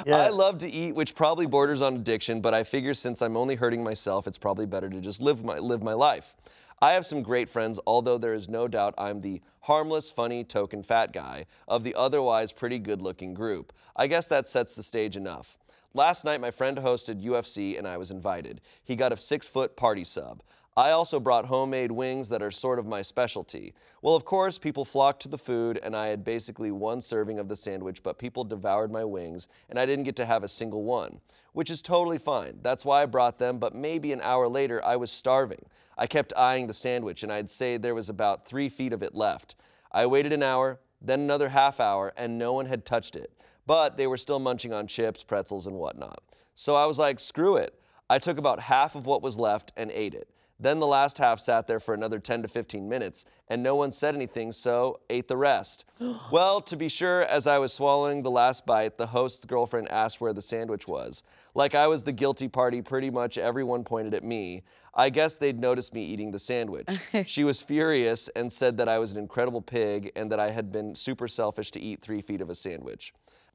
I 0.08 0.30
love 0.30 0.58
to 0.58 0.68
eat, 0.68 0.96
which 0.96 1.14
probably 1.14 1.46
borders 1.46 1.80
on 1.80 1.94
addiction, 1.94 2.40
but 2.40 2.54
I 2.54 2.64
figure 2.64 2.92
since 2.92 3.22
I'm 3.22 3.36
only 3.36 3.54
hurting 3.54 3.84
myself, 3.84 4.26
it's 4.26 4.38
probably 4.38 4.66
better 4.66 4.90
to 4.90 5.00
just 5.00 5.22
live 5.22 5.44
my 5.44 5.58
live 5.58 5.84
my 5.84 5.94
life. 5.94 6.34
I 6.82 6.94
have 6.94 7.06
some 7.06 7.22
great 7.22 7.48
friends, 7.48 7.78
although 7.86 8.18
there 8.18 8.34
is 8.34 8.48
no 8.48 8.66
doubt 8.66 8.94
I'm 8.98 9.20
the 9.20 9.40
harmless, 9.60 10.10
funny, 10.10 10.42
token 10.42 10.82
fat 10.82 11.12
guy 11.12 11.46
of 11.68 11.84
the 11.84 11.94
otherwise 11.94 12.50
pretty 12.50 12.80
good-looking 12.80 13.34
group. 13.34 13.72
I 13.94 14.08
guess 14.08 14.26
that 14.26 14.48
sets 14.48 14.74
the 14.74 14.82
stage 14.82 15.16
enough. 15.16 15.60
Last 15.94 16.24
night, 16.24 16.40
my 16.40 16.50
friend 16.50 16.76
hosted 16.76 17.22
UFC 17.22 17.78
and 17.78 17.86
I 17.86 17.98
was 17.98 18.10
invited. 18.10 18.62
He 18.82 18.96
got 18.96 19.12
a 19.12 19.16
six 19.16 19.48
foot 19.48 19.76
party 19.76 20.02
sub. 20.02 20.42
I 20.74 20.92
also 20.92 21.20
brought 21.20 21.44
homemade 21.44 21.92
wings 21.92 22.30
that 22.30 22.40
are 22.40 22.50
sort 22.50 22.78
of 22.78 22.86
my 22.86 23.02
specialty. 23.02 23.74
Well, 24.00 24.14
of 24.14 24.24
course, 24.24 24.56
people 24.56 24.86
flocked 24.86 25.20
to 25.22 25.28
the 25.28 25.36
food, 25.36 25.78
and 25.82 25.94
I 25.94 26.06
had 26.06 26.24
basically 26.24 26.70
one 26.70 27.02
serving 27.02 27.38
of 27.38 27.46
the 27.46 27.56
sandwich, 27.56 28.02
but 28.02 28.18
people 28.18 28.42
devoured 28.42 28.90
my 28.90 29.04
wings, 29.04 29.48
and 29.68 29.78
I 29.78 29.84
didn't 29.84 30.06
get 30.06 30.16
to 30.16 30.24
have 30.24 30.44
a 30.44 30.48
single 30.48 30.82
one, 30.82 31.20
which 31.52 31.70
is 31.70 31.82
totally 31.82 32.16
fine. 32.16 32.58
That's 32.62 32.86
why 32.86 33.02
I 33.02 33.06
brought 33.06 33.38
them, 33.38 33.58
but 33.58 33.74
maybe 33.74 34.12
an 34.12 34.22
hour 34.22 34.48
later, 34.48 34.82
I 34.82 34.96
was 34.96 35.12
starving. 35.12 35.62
I 35.98 36.06
kept 36.06 36.32
eyeing 36.38 36.68
the 36.68 36.72
sandwich, 36.72 37.22
and 37.22 37.30
I'd 37.30 37.50
say 37.50 37.76
there 37.76 37.94
was 37.94 38.08
about 38.08 38.46
three 38.46 38.70
feet 38.70 38.94
of 38.94 39.02
it 39.02 39.14
left. 39.14 39.56
I 39.92 40.06
waited 40.06 40.32
an 40.32 40.42
hour, 40.42 40.80
then 41.02 41.20
another 41.20 41.50
half 41.50 41.80
hour, 41.80 42.14
and 42.16 42.38
no 42.38 42.54
one 42.54 42.64
had 42.64 42.86
touched 42.86 43.14
it. 43.16 43.30
But 43.66 43.98
they 43.98 44.06
were 44.06 44.16
still 44.16 44.38
munching 44.38 44.72
on 44.72 44.86
chips, 44.86 45.22
pretzels, 45.22 45.66
and 45.66 45.76
whatnot. 45.76 46.22
So 46.54 46.74
I 46.76 46.86
was 46.86 46.98
like, 46.98 47.20
screw 47.20 47.56
it. 47.56 47.78
I 48.08 48.18
took 48.18 48.38
about 48.38 48.58
half 48.58 48.94
of 48.94 49.04
what 49.04 49.20
was 49.20 49.38
left 49.38 49.72
and 49.76 49.90
ate 49.90 50.14
it. 50.14 50.30
Then 50.62 50.78
the 50.78 50.86
last 50.86 51.18
half 51.18 51.40
sat 51.40 51.66
there 51.66 51.80
for 51.80 51.92
another 51.92 52.20
10 52.20 52.42
to 52.42 52.48
15 52.48 52.88
minutes, 52.88 53.24
and 53.48 53.64
no 53.64 53.74
one 53.74 53.90
said 53.90 54.14
anything, 54.14 54.52
so 54.52 55.00
ate 55.10 55.26
the 55.26 55.36
rest. 55.36 55.86
well, 56.30 56.60
to 56.60 56.76
be 56.76 56.88
sure, 56.88 57.24
as 57.24 57.48
I 57.48 57.58
was 57.58 57.72
swallowing 57.72 58.22
the 58.22 58.30
last 58.30 58.64
bite, 58.64 58.96
the 58.96 59.08
host's 59.08 59.44
girlfriend 59.44 59.90
asked 59.90 60.20
where 60.20 60.32
the 60.32 60.40
sandwich 60.40 60.86
was. 60.86 61.24
Like 61.56 61.74
I 61.74 61.88
was 61.88 62.04
the 62.04 62.12
guilty 62.12 62.46
party, 62.46 62.80
pretty 62.80 63.10
much 63.10 63.38
everyone 63.38 63.82
pointed 63.82 64.14
at 64.14 64.22
me. 64.22 64.62
I 64.94 65.10
guess 65.10 65.36
they'd 65.36 65.58
noticed 65.58 65.94
me 65.94 66.04
eating 66.04 66.30
the 66.30 66.38
sandwich. 66.38 66.88
she 67.26 67.42
was 67.42 67.60
furious 67.60 68.28
and 68.36 68.50
said 68.50 68.76
that 68.76 68.88
I 68.88 69.00
was 69.00 69.10
an 69.10 69.18
incredible 69.18 69.62
pig 69.62 70.12
and 70.14 70.30
that 70.30 70.38
I 70.38 70.50
had 70.50 70.70
been 70.70 70.94
super 70.94 71.26
selfish 71.26 71.72
to 71.72 71.80
eat 71.80 72.00
three 72.00 72.22
feet 72.22 72.40
of 72.40 72.50
a 72.50 72.54
sandwich. 72.54 73.12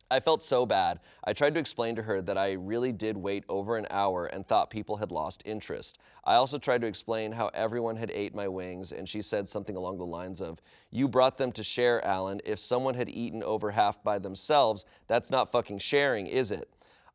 I 0.10 0.22
felt 0.22 0.42
so 0.42 0.66
bad. 0.66 1.02
I 1.26 1.34
tried 1.34 1.54
to 1.56 1.60
explain 1.60 1.98
to 1.98 2.02
her 2.02 2.22
that 2.22 2.38
I 2.38 2.54
really 2.54 2.94
did 2.94 3.18
wait 3.18 3.44
over 3.50 3.76
an 3.76 3.88
hour 3.90 4.28
and 4.28 4.48
thought 4.48 4.70
people 4.70 4.96
had 4.96 5.12
lost 5.12 5.44
interest. 5.46 6.00
I 6.24 6.36
also 6.36 6.58
tried 6.58 6.80
to 6.82 6.88
explain 6.88 7.34
how 7.34 7.50
everyone 7.54 7.98
had 7.98 8.12
ate 8.12 8.34
my 8.34 8.48
wings, 8.48 8.94
and 8.94 9.08
she 9.10 9.22
said 9.22 9.50
something 9.50 9.76
along 9.76 9.98
the 9.98 10.06
lines 10.06 10.40
of, 10.40 10.62
You 10.92 11.10
brought 11.10 11.38
them 11.38 11.52
to 11.52 11.64
share, 11.64 12.06
Alan. 12.06 12.40
If 12.46 12.58
someone 12.60 12.96
had 12.96 13.10
eaten 13.10 13.44
over 13.44 13.70
half 13.70 14.02
by 14.02 14.18
themselves, 14.18 14.86
that's 15.08 15.30
not 15.30 15.52
fucking 15.52 15.80
sharing, 15.80 16.28
is 16.28 16.52
it? 16.52 16.70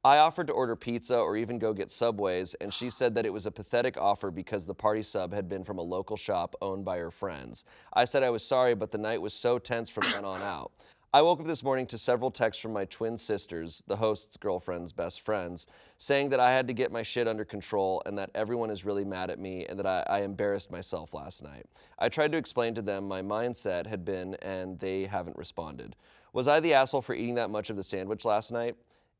I 0.05 0.19
offered 0.19 0.49
to 0.49 0.53
order 0.53 0.77
pizza 0.77 1.17
or 1.17 1.39
even 1.39 1.59
go 1.59 1.73
get 1.73 1.91
Subways, 1.91 2.53
and 2.55 2.75
she 2.75 2.91
said 2.91 3.15
that 3.15 3.25
it 3.25 3.33
was 3.33 3.47
a 3.47 3.53
pathetic 3.53 3.97
offer 3.97 4.31
because 4.31 4.67
the 4.67 4.75
party 4.75 5.03
sub 5.03 5.33
had 5.33 5.49
been 5.49 5.65
from 5.65 5.79
a 5.79 5.83
local 5.83 6.17
shop 6.19 6.57
owned 6.61 6.85
by 6.85 6.99
her 6.99 7.11
friends. 7.11 7.65
I 7.95 8.05
said 8.05 8.23
I 8.23 8.31
was 8.31 8.45
sorry, 8.45 8.75
but 8.75 8.91
the 8.91 8.99
night 8.99 9.23
was 9.23 9.33
so 9.33 9.59
tense 9.59 9.89
from 9.89 10.11
then 10.11 10.27
on 10.27 10.43
out. 10.43 10.73
I 11.15 11.21
woke 11.21 11.41
up 11.41 11.47
this 11.47 11.63
morning 11.63 11.85
to 11.89 11.99
several 11.99 12.31
texts 12.31 12.63
from 12.63 12.73
my 12.73 12.87
twin 12.87 13.19
sisters, 13.19 13.85
the 13.87 13.97
host's 13.97 14.39
girlfriend's 14.39 14.95
best 14.95 15.21
friends, 15.21 15.67
saying 15.99 16.31
that 16.31 16.41
I 16.41 16.51
had 16.51 16.67
to 16.69 16.73
get 16.73 16.91
my 16.91 17.03
shit 17.03 17.29
under 17.29 17.45
control 17.45 18.03
and 18.07 18.17
that 18.17 18.31
everyone 18.35 18.71
is 18.71 18.87
really 18.87 19.05
mad 19.05 19.29
at 19.29 19.39
me 19.39 19.67
and 19.67 19.79
that 19.79 19.85
I, 19.85 20.05
I 20.09 20.23
embarrassed 20.23 20.71
myself 20.71 21.13
last 21.13 21.43
night. 21.45 21.67
I 21.99 22.09
tried 22.09 22.33
to 22.33 22.39
explain 22.39 22.73
to 22.77 22.83
them 22.83 23.07
my 23.07 23.21
mindset 23.21 23.87
had 23.87 24.07
been, 24.07 24.37
and 24.37 24.79
they 24.79 25.05
haven't 25.05 25.37
responded. 25.37 25.97
Was 26.33 26.49
I 26.49 26.61
the 26.61 26.73
asshole 26.73 27.03
for 27.03 27.15
eating 27.15 27.35
that 27.35 27.51
much 27.51 27.69
of 27.69 27.77
the 27.77 27.83
sandwich 27.83 28.25
last 28.25 28.51
night? 28.51 28.75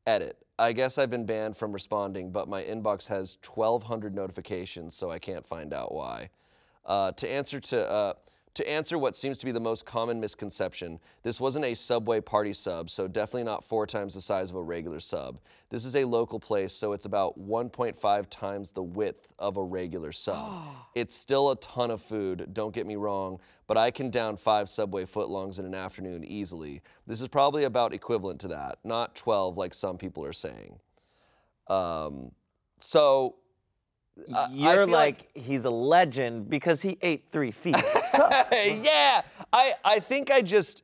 Edit. 0.07 0.35
I 0.57 0.73
guess 0.73 0.97
I've 0.97 1.11
been 1.11 1.27
banned 1.27 1.55
from 1.55 1.71
responding, 1.71 2.31
but 2.31 2.49
my 2.49 2.63
inbox 2.63 3.07
has 3.09 3.37
1,200 3.47 4.15
notifications, 4.15 4.95
so 4.95 5.11
I 5.11 5.19
can't 5.19 5.45
find 5.45 5.75
out 5.75 5.93
why. 5.93 6.31
Uh, 6.87 7.11
to 7.11 7.29
answer 7.29 7.59
to 7.59 7.87
uh, 7.87 8.13
to 8.55 8.69
answer 8.69 8.99
what 8.99 9.15
seems 9.15 9.37
to 9.39 9.45
be 9.45 9.51
the 9.51 9.59
most 9.59 9.85
common 9.85 10.19
misconception, 10.19 10.99
this 11.23 11.41
wasn't 11.41 11.65
a 11.65 11.73
Subway 11.73 12.21
party 12.21 12.53
sub, 12.53 12.89
so 12.89 13.07
definitely 13.07 13.43
not 13.43 13.63
four 13.63 13.87
times 13.87 14.13
the 14.13 14.21
size 14.21 14.51
of 14.51 14.55
a 14.55 14.61
regular 14.61 14.99
sub. 14.99 15.39
This 15.69 15.85
is 15.85 15.95
a 15.95 16.05
local 16.05 16.39
place, 16.39 16.71
so 16.71 16.93
it's 16.93 17.05
about 17.05 17.39
1.5 17.39 18.29
times 18.29 18.71
the 18.71 18.83
width 18.83 19.33
of 19.39 19.57
a 19.57 19.63
regular 19.63 20.11
sub. 20.11 20.63
it's 20.95 21.15
still 21.15 21.51
a 21.51 21.55
ton 21.57 21.89
of 21.89 22.01
food, 22.01 22.49
don't 22.53 22.75
get 22.75 22.85
me 22.85 22.95
wrong, 22.95 23.39
but 23.65 23.77
I 23.77 23.89
can 23.89 24.11
down 24.11 24.37
five 24.37 24.69
Subway 24.69 25.05
footlongs 25.05 25.59
in 25.59 25.65
an 25.65 25.73
afternoon 25.73 26.23
easily. 26.23 26.81
This 27.07 27.21
is 27.21 27.27
probably 27.27 27.63
about 27.63 27.93
equivalent 27.93 28.39
to 28.41 28.49
that, 28.49 28.77
not 28.83 29.15
12 29.15 29.57
like 29.57 29.73
some 29.73 29.97
people 29.97 30.23
are 30.25 30.33
saying. 30.33 30.79
Um, 31.67 32.31
so 32.77 33.37
I- 34.33 34.39
I 34.43 34.49
You're 34.51 34.85
feel 34.85 34.93
like, 34.93 35.29
he's 35.35 35.65
a 35.65 35.69
legend 35.69 36.49
because 36.49 36.81
he 36.81 36.97
ate 37.01 37.25
three 37.31 37.51
feet. 37.51 37.75
Yeah, 38.83 39.21
I 39.51 39.73
I 39.83 39.99
think 39.99 40.31
I 40.31 40.41
just 40.41 40.83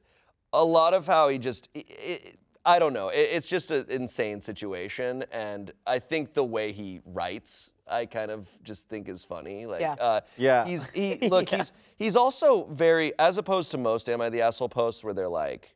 a 0.54 0.64
lot 0.64 0.94
of 0.94 1.06
how 1.06 1.28
he 1.30 1.38
just 1.38 1.70
i 1.76 1.84
i 2.08 2.20
I 2.66 2.78
don't 2.78 2.94
know. 2.94 3.08
It, 3.10 3.30
it's 3.36 3.48
just 3.48 3.72
an 3.72 3.86
insane 3.90 4.42
situation, 4.42 5.24
and 5.32 5.72
I 5.88 5.98
think 6.00 6.34
the 6.34 6.44
way 6.44 6.72
he 6.74 7.00
writes, 7.06 7.72
I 7.88 8.06
kind 8.06 8.30
of 8.32 8.48
just 8.64 8.90
think 8.90 9.08
is 9.08 9.24
funny. 9.24 9.66
Like, 9.66 9.82
Yeah. 9.82 9.96
uh, 10.00 10.22
Yeah. 10.38 10.66
He's 10.66 10.88
he 10.94 11.30
look. 11.36 11.50
He's 11.50 11.72
he's 11.98 12.16
also 12.16 12.66
very 12.66 13.14
as 13.18 13.38
opposed 13.38 13.72
to 13.72 13.78
most 13.78 14.10
"Am 14.10 14.22
I 14.22 14.30
the 14.30 14.42
Asshole" 14.42 14.70
posts 14.70 15.04
where 15.04 15.14
they're 15.14 15.30
like, 15.30 15.74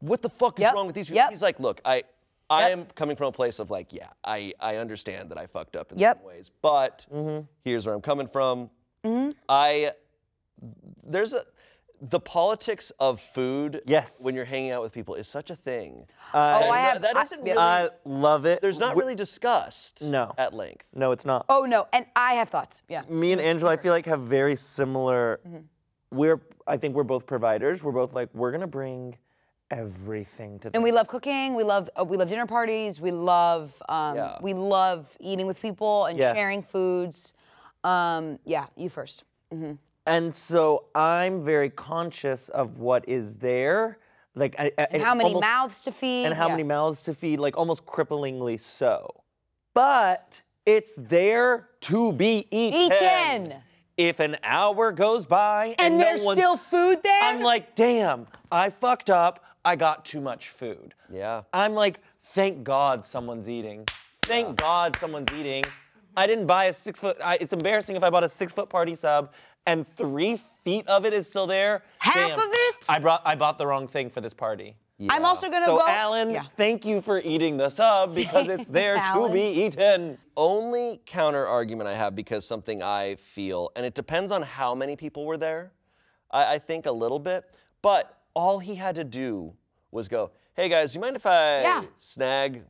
"What 0.00 0.22
the 0.22 0.30
fuck 0.30 0.58
is 0.58 0.62
Yep. 0.62 0.74
wrong 0.74 0.86
with 0.86 0.94
these 0.94 1.08
people?" 1.08 1.16
Yep. 1.22 1.30
He's 1.30 1.42
like, 1.42 1.58
"Look, 1.60 1.80
I." 1.84 2.02
I 2.50 2.68
Yep. 2.68 2.72
am 2.78 2.84
coming 2.94 3.16
from 3.16 3.28
a 3.28 3.32
place 3.32 3.58
of 3.58 3.70
like, 3.70 3.92
yeah, 3.92 4.08
I, 4.24 4.52
I 4.60 4.76
understand 4.76 5.30
that 5.30 5.38
I 5.38 5.46
fucked 5.46 5.76
up 5.76 5.92
in 5.92 5.98
Yep. 5.98 6.18
some 6.18 6.26
ways, 6.26 6.50
but 6.62 7.06
Mm-hmm. 7.12 7.46
here's 7.64 7.86
where 7.86 7.94
I'm 7.94 8.02
coming 8.02 8.28
from. 8.28 8.70
I 9.48 9.92
there's 11.02 11.32
a 11.34 11.40
the 12.00 12.20
politics 12.20 12.90
of 13.00 13.18
food 13.20 13.80
Yes. 13.86 14.20
when 14.22 14.34
you're 14.34 14.44
hanging 14.44 14.72
out 14.72 14.82
with 14.82 14.92
people 14.92 15.14
is 15.14 15.26
such 15.28 15.48
a 15.50 15.54
thing. 15.56 16.06
Oh, 16.34 16.38
I 16.70 16.78
have. 16.78 17.00
that 17.02 17.16
I- 17.16 17.22
isn't 17.22 17.46
yeah. 17.46 17.52
really 17.52 17.62
I 17.64 17.88
love 18.04 18.44
it. 18.46 18.60
there's 18.60 18.78
not 18.80 18.88
W- 18.90 19.00
really 19.04 19.14
discussed 19.14 20.02
No. 20.02 20.32
at 20.36 20.52
length. 20.52 20.86
No, 20.94 21.12
it's 21.12 21.24
not. 21.24 21.46
Oh 21.48 21.64
no, 21.64 21.86
and 21.92 22.04
I 22.16 22.34
have 22.34 22.48
thoughts. 22.50 22.82
Yeah. 22.88 23.02
me 23.08 23.32
and 23.32 23.40
Angela, 23.40 23.72
I 23.72 23.76
feel 23.76 23.92
like 23.92 24.04
have 24.06 24.20
very 24.22 24.56
similar. 24.56 25.40
Mm-hmm. 25.46 25.58
We're, 26.18 26.40
I 26.66 26.76
think 26.76 26.94
we're 26.94 27.04
both 27.04 27.26
providers. 27.26 27.82
We're 27.82 27.92
both 27.92 28.12
like, 28.12 28.28
we're 28.34 28.52
gonna 28.52 28.66
bring 28.66 29.16
everything 29.78 30.58
to. 30.60 30.70
And 30.74 30.82
we 30.82 30.92
love 30.92 31.08
cooking. 31.08 31.54
We 31.54 31.64
love 31.64 31.90
uh, 31.98 32.04
we 32.04 32.16
love 32.16 32.28
dinner 32.28 32.46
parties. 32.46 33.00
We 33.00 33.10
love 33.10 33.72
um, 33.88 34.16
Yeah. 34.16 34.38
we 34.40 34.54
love 34.54 35.06
eating 35.20 35.46
with 35.46 35.60
people 35.60 36.06
and 36.06 36.18
Yes. 36.18 36.36
sharing 36.36 36.62
foods. 36.62 37.34
Um, 37.82 38.38
yeah, 38.44 38.66
you 38.76 38.88
first. 38.88 39.24
And 40.06 40.34
so 40.34 40.86
I'm 40.94 41.44
very 41.44 41.70
conscious 41.70 42.48
of 42.50 42.78
what 42.78 43.08
is 43.08 43.32
there, 43.34 43.98
like 44.34 44.54
I, 44.58 44.72
I- 44.78 44.86
And 44.90 45.02
how 45.02 45.14
many 45.14 45.28
almost- 45.28 45.42
mouths 45.46 45.82
to 45.84 45.92
feed? 45.92 46.26
and 46.26 46.34
how 46.34 46.46
yeah. 46.46 46.52
many 46.54 46.62
mouths 46.64 47.02
to 47.04 47.14
feed, 47.14 47.38
like 47.38 47.56
almost 47.56 47.86
cripplingly 47.86 48.58
so. 48.58 49.08
But 49.74 50.40
it's 50.66 50.92
there 50.96 51.68
to 51.82 52.12
be 52.12 52.46
eaten. 52.50 52.92
Eaten. 52.92 53.54
If 53.96 54.18
an 54.18 54.36
hour 54.42 54.90
goes 54.90 55.24
by 55.24 55.66
and, 55.78 55.80
And 55.80 55.98
no 55.98 56.04
there's 56.04 56.22
one's- 56.24 56.38
still 56.38 56.56
food 56.56 57.00
there? 57.02 57.22
I'm 57.22 57.40
like, 57.42 57.74
damn, 57.76 58.26
I 58.50 58.70
fucked 58.70 59.08
up. 59.10 59.44
I 59.64 59.76
got 59.76 60.04
too 60.04 60.20
much 60.20 60.48
food. 60.50 60.94
Yeah. 61.10 61.42
I'm 61.52 61.74
like, 61.74 62.00
thank 62.34 62.64
God 62.64 63.06
someone's 63.06 63.48
eating. 63.48 63.86
Thank 64.22 64.56
God 64.56 64.96
someone's 64.98 65.32
eating. 65.32 65.64
I 66.16 66.26
didn't 66.26 66.46
buy 66.46 66.66
a 66.66 66.72
six 66.72 67.00
foot. 67.00 67.16
I, 67.22 67.36
it's 67.40 67.52
embarrassing 67.52 67.96
if 67.96 68.02
I 68.02 68.10
bought 68.10 68.24
a 68.24 68.28
six 68.28 68.52
foot 68.52 68.68
party 68.68 68.94
sub 68.94 69.32
and 69.66 69.86
three 69.96 70.40
feet 70.64 70.86
of 70.86 71.04
it 71.06 71.12
is 71.12 71.26
still 71.28 71.46
there. 71.46 71.82
Half 71.98 72.14
Damn, 72.14 72.38
of 72.38 72.44
it? 72.50 72.86
I 72.88 72.98
brought. 72.98 73.22
I 73.24 73.34
bought 73.34 73.58
the 73.58 73.66
wrong 73.66 73.88
thing 73.88 74.10
for 74.10 74.20
this 74.20 74.34
party. 74.34 74.76
Yeah. 74.98 75.12
I'm 75.12 75.24
also 75.24 75.50
gonna 75.50 75.66
So 75.66 75.78
go. 75.78 75.86
Alan, 75.86 76.30
Yeah. 76.30 76.44
thank 76.56 76.84
you 76.84 77.00
for 77.00 77.18
eating 77.20 77.56
the 77.56 77.68
sub 77.68 78.14
because 78.14 78.48
it's 78.48 78.64
there 78.70 78.94
to 78.94 79.28
be 79.32 79.40
eaten. 79.64 80.18
only 80.36 81.00
counter 81.04 81.46
argument 81.46 81.88
I 81.88 81.94
have 81.96 82.14
because 82.14 82.46
something 82.46 82.80
I 82.82 83.16
feel, 83.16 83.70
and 83.74 83.84
it 83.84 83.94
depends 83.94 84.30
on 84.30 84.42
how 84.42 84.72
many 84.74 84.94
people 84.94 85.24
were 85.26 85.36
there. 85.36 85.72
I, 86.30 86.54
I 86.54 86.58
think 86.58 86.86
a 86.86 86.92
little 86.92 87.18
bit, 87.18 87.44
but 87.82 88.20
all 88.34 88.58
he 88.58 88.74
had 88.74 88.94
to 88.96 89.04
do 89.04 89.54
was 89.90 90.08
go, 90.08 90.30
"Hey 90.54 90.68
guys, 90.68 90.94
you 90.94 91.00
mind 91.00 91.16
if 91.16 91.26
I 91.26 91.62
Yeah. 91.62 91.84
snag 91.98 92.62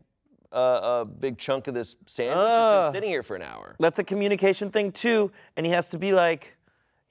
a, 0.53 0.59
a 1.01 1.05
big 1.05 1.39
chunk 1.39 1.67
of 1.69 1.75
this 1.75 1.97
sandwich? 2.07 2.37
it's 2.37 2.59
Ugh. 2.59 2.81
been 2.81 2.89
ah. 2.89 2.93
sitting 2.93 3.09
here 3.09 3.23
for 3.23 3.37
an 3.37 3.43
hour." 3.43 3.77
That's 3.81 3.99
a 3.99 4.05
communication 4.05 4.71
thing 4.71 4.93
too, 4.93 5.33
and 5.57 5.65
he 5.67 5.73
has 5.73 5.89
to 5.91 5.99
be 5.99 6.12
like, 6.12 6.57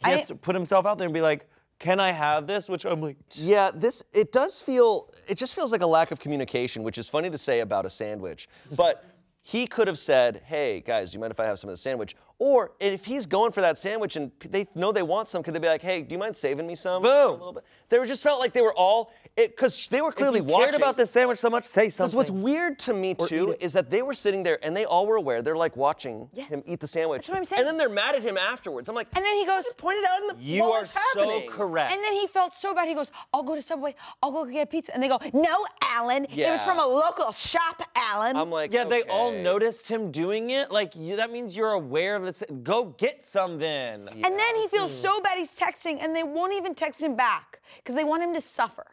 he 0.04 0.12
has 0.12 0.22
I- 0.22 0.26
to 0.26 0.36
put 0.36 0.56
himself 0.56 0.86
out 0.86 0.98
there 0.98 1.06
and 1.06 1.14
be 1.14 1.22
like, 1.22 1.50
can 1.80 2.00
I 2.00 2.12
have 2.14 2.48
this? 2.48 2.70
Which 2.70 2.86
I'm 2.86 3.02
like, 3.02 3.18
Yeah, 3.34 3.70
this 3.74 4.04
it 4.14 4.32
does 4.32 4.62
feel 4.62 5.10
it 5.28 5.38
just 5.38 5.54
feels 5.56 5.72
like 5.72 5.82
a 5.82 5.88
lack 5.88 6.12
of 6.12 6.20
communication, 6.20 6.82
which 6.84 6.98
is 6.98 7.10
funny 7.10 7.30
to 7.30 7.38
say 7.38 7.60
about 7.60 7.86
a 7.86 7.90
sandwich. 7.90 8.48
But 8.72 9.04
he 9.42 9.68
could 9.68 9.88
have 9.88 10.00
said, 10.00 10.42
"Hey 10.46 10.80
guys, 10.80 11.14
you 11.14 11.20
mind 11.20 11.32
if 11.32 11.40
I 11.42 11.46
have 11.46 11.60
some 11.60 11.70
of 11.70 11.74
the 11.74 11.78
sandwich?" 11.78 12.16
Or 12.46 12.74
if 12.82 13.06
he's 13.06 13.26
going 13.26 13.54
for 13.54 13.62
that 13.62 13.78
sandwich 13.78 14.18
and 14.18 14.30
they 14.50 14.68
know 14.76 14.92
they 14.92 15.02
want 15.02 15.30
some, 15.30 15.44
could 15.44 15.54
they 15.56 15.60
be 15.60 15.68
like, 15.70 15.82
"Hey, 15.82 16.02
do 16.02 16.14
you 16.14 16.20
mind 16.20 16.36
saving 16.36 16.68
me 16.68 16.76
some?" 16.76 17.02
Boom. 17.02 17.12
A 17.12 17.32
little 17.32 17.54
bit. 17.54 17.64
They 17.88 17.98
were 17.98 18.06
just 18.06 18.22
felt 18.22 18.42
like 18.42 18.52
they 18.52 18.60
were 18.62 18.74
all 18.76 19.14
because 19.38 19.88
they 19.88 20.02
were 20.02 20.12
clearly 20.12 20.40
if 20.42 20.46
you 20.46 20.52
watching. 20.52 20.72
cared 20.72 20.76
about 20.76 20.98
this 20.98 21.10
sandwich 21.10 21.40
so 21.40 21.50
much, 21.50 21.64
say 21.66 21.84
Because 21.84 21.96
something. 21.96 22.18
what's 22.18 22.32
weird 22.32 22.78
to 22.80 22.94
me 22.94 23.14
too 23.16 23.56
is 23.62 23.72
that 23.74 23.90
they 23.90 24.02
were 24.02 24.14
sitting 24.14 24.44
there 24.44 24.60
and 24.62 24.76
they 24.76 24.84
all 24.84 25.08
were 25.08 25.16
aware. 25.16 25.42
They're 25.42 25.56
like 25.56 25.78
watching 25.78 26.28
him 26.34 26.62
eat 26.66 26.82
the 26.82 26.88
sandwich. 26.88 27.20
That's 27.22 27.30
what 27.30 27.38
I'm 27.38 27.46
saying. 27.46 27.62
And 27.62 27.68
then 27.70 27.78
they're 27.78 27.88
mad 27.88 28.14
at 28.16 28.22
him 28.24 28.38
afterwards. 28.38 28.90
I'm 28.90 28.96
like, 28.96 29.08
And 29.16 29.24
then 29.26 29.34
he 29.36 29.46
goes- 29.46 29.72
pointed 29.78 30.04
out 30.04 30.22
in 30.22 30.28
the 30.28 30.44
you 30.44 30.64
while 30.64 30.74
are 30.74 30.82
it's 30.84 30.94
so 31.14 31.42
correct. 31.50 31.94
And 31.94 32.04
then 32.04 32.12
he 32.14 32.28
felt 32.28 32.54
so 32.54 32.74
bad. 32.74 32.90
He 32.90 32.94
goes, 32.94 33.10
I'll 33.34 33.42
go 33.44 33.56
to 33.56 33.62
Subway. 33.62 33.96
I'll 34.22 34.32
go 34.34 34.44
get 34.46 34.64
a 34.64 34.66
pizza. 34.68 34.94
And 34.94 35.02
they 35.02 35.08
go, 35.08 35.18
No, 35.34 35.66
Alan. 35.82 36.26
It 36.26 36.46
was 36.50 36.62
from 36.64 36.78
a 36.78 36.86
local 36.86 37.32
shop, 37.32 37.82
Alan. 37.96 38.36
I'm 38.36 38.52
like, 38.52 38.74
Yeah, 38.74 38.84
they 38.84 39.04
all 39.04 39.32
noticed 39.32 39.90
him 39.90 40.12
doing 40.12 40.50
it. 40.50 40.70
Like 40.72 40.94
you, 40.96 41.16
that 41.16 41.32
means 41.32 41.56
you're 41.56 41.72
aware 41.72 42.18
of 42.18 42.26
this. 42.40 42.44
Go 42.64 42.96
get 42.98 43.26
some 43.26 43.58
then. 43.58 44.08
and 44.08 44.24
then 44.24 44.56
he 44.56 44.68
feels 44.68 44.96
so 44.96 45.22
bad 45.22 45.38
he's 45.38 45.58
texting, 45.58 46.04
and 46.04 46.16
they 46.16 46.24
won't 46.24 46.54
even 46.54 46.76
text 46.76 47.02
him 47.02 47.16
back 47.16 47.62
because 47.78 47.96
they 47.96 48.04
want 48.04 48.24
him 48.24 48.34
to 48.34 48.42
suffer. 48.42 48.86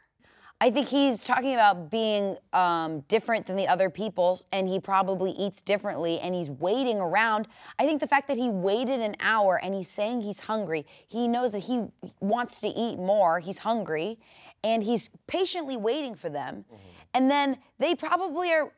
I 0.63 0.71
think 0.71 0.89
he's 0.89 1.25
talking 1.25 1.55
about 1.55 1.91
being 1.91 2.37
um, 2.53 3.01
different 3.09 3.47
than 3.47 3.57
the 3.57 3.67
other 3.67 3.89
people, 3.89 4.39
and 4.53 4.69
he 4.69 4.79
probably 4.79 5.31
eats 5.31 5.63
differently, 5.63 6.19
and 6.21 6.35
he's 6.35 6.51
waiting 6.51 6.99
around. 6.99 7.49
I 7.79 7.87
think 7.87 8.01
the 8.01 8.07
fact 8.07 8.29
that 8.29 8.37
he 8.37 8.51
waited 8.51 9.01
an 9.01 9.15
hour 9.21 9.59
and 9.63 9.73
he's 9.73 9.89
saying 9.89 10.21
he's 10.21 10.41
hungry, 10.41 10.85
he 11.09 11.29
knows 11.29 11.53
that 11.53 11.61
he 11.61 11.85
wants 12.21 12.61
to 12.61 12.69
eat 12.69 12.99
more. 12.99 13.41
He's 13.41 13.57
hungry, 13.57 14.19
and 14.63 14.83
he's 14.83 15.09
patiently 15.27 15.79
waiting 15.79 16.15
for 16.15 16.29
them. 16.29 16.67
And 17.15 17.31
then 17.31 17.57
they 17.79 17.95
probably 17.95 18.53
are. 18.53 18.71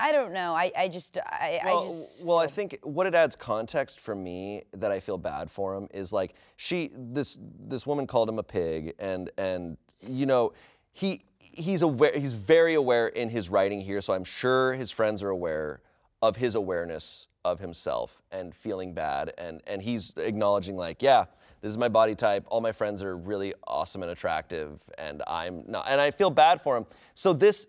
I 0.00 0.12
don't 0.12 0.32
know. 0.32 0.54
I, 0.54 0.72
I 0.76 0.88
just. 0.88 1.18
I, 1.18 1.60
Well, 1.64 1.84
I 1.84 1.88
just. 1.88 2.24
well, 2.24 2.38
I 2.38 2.46
think 2.46 2.78
what 2.82 3.06
it 3.06 3.14
adds 3.14 3.36
context 3.36 4.00
for 4.00 4.14
me 4.14 4.62
that 4.72 4.90
I 4.90 5.00
feel 5.00 5.18
bad 5.18 5.50
for 5.50 5.74
him 5.74 5.88
is 5.92 6.12
like 6.12 6.34
she 6.56 6.90
this 6.94 7.38
this 7.40 7.86
woman 7.86 8.06
called 8.06 8.28
him 8.28 8.38
a 8.38 8.42
pig 8.42 8.94
and 8.98 9.30
and 9.36 9.76
you 10.00 10.26
know 10.26 10.52
he 10.92 11.22
he's 11.38 11.82
aware 11.82 12.12
he's 12.14 12.32
very 12.32 12.74
aware 12.74 13.08
in 13.08 13.28
his 13.28 13.50
writing 13.50 13.80
here 13.80 14.00
so 14.00 14.12
I'm 14.12 14.24
sure 14.24 14.74
his 14.74 14.90
friends 14.90 15.22
are 15.22 15.30
aware 15.30 15.80
of 16.22 16.36
his 16.36 16.54
awareness 16.54 17.28
of 17.44 17.58
himself 17.58 18.22
and 18.32 18.54
feeling 18.54 18.92
bad 18.92 19.32
and 19.38 19.62
and 19.66 19.80
he's 19.80 20.12
acknowledging 20.18 20.76
like 20.76 21.02
yeah 21.02 21.24
this 21.62 21.70
is 21.70 21.78
my 21.78 21.88
body 21.88 22.14
type 22.14 22.44
all 22.48 22.60
my 22.60 22.72
friends 22.72 23.02
are 23.02 23.16
really 23.16 23.54
awesome 23.66 24.02
and 24.02 24.10
attractive 24.10 24.82
and 24.98 25.22
I'm 25.26 25.64
not 25.66 25.86
and 25.88 26.00
I 26.00 26.10
feel 26.10 26.30
bad 26.30 26.60
for 26.60 26.76
him 26.76 26.86
so 27.14 27.32
this 27.32 27.68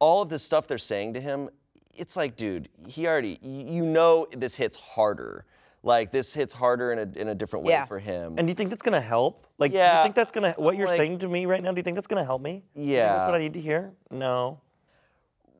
all 0.00 0.22
of 0.22 0.28
this 0.28 0.44
stuff 0.44 0.66
they're 0.66 0.78
saying 0.78 1.14
to 1.14 1.20
him 1.20 1.48
it's 1.94 2.16
like, 2.16 2.36
dude, 2.36 2.68
he 2.86 3.06
already, 3.06 3.38
you 3.42 3.84
know, 3.86 4.26
this 4.36 4.54
hits 4.56 4.76
harder. 4.78 5.44
Like 5.84 6.12
this 6.12 6.32
hits 6.32 6.52
harder 6.52 6.92
in 6.92 6.98
a 7.00 7.20
in 7.20 7.28
a 7.28 7.34
different 7.34 7.64
way 7.64 7.72
Yeah. 7.72 7.86
for 7.86 7.98
him. 7.98 8.34
And 8.38 8.46
do 8.46 8.50
you 8.50 8.54
think 8.54 8.70
that's 8.70 8.82
gonna 8.82 9.00
help? 9.00 9.46
Like, 9.58 9.72
do 9.72 9.78
Yeah. 9.78 9.98
you 9.98 10.04
think 10.04 10.14
that's 10.14 10.30
gonna 10.32 10.52
what 10.56 10.76
you're 10.76 10.86
Like- 10.86 10.96
saying 10.96 11.18
to 11.20 11.28
me 11.28 11.44
right 11.46 11.60
now? 11.62 11.72
Do 11.72 11.78
you 11.78 11.82
think 11.82 11.96
that's 11.96 12.06
gonna 12.06 12.24
help 12.24 12.40
me? 12.40 12.62
Do 12.74 12.80
you 12.80 12.86
think 12.86 12.96
Yeah. 12.98 13.14
that's 13.16 13.26
what 13.26 13.34
I 13.34 13.38
need 13.38 13.54
to 13.54 13.60
hear. 13.60 13.92
No. 14.10 14.60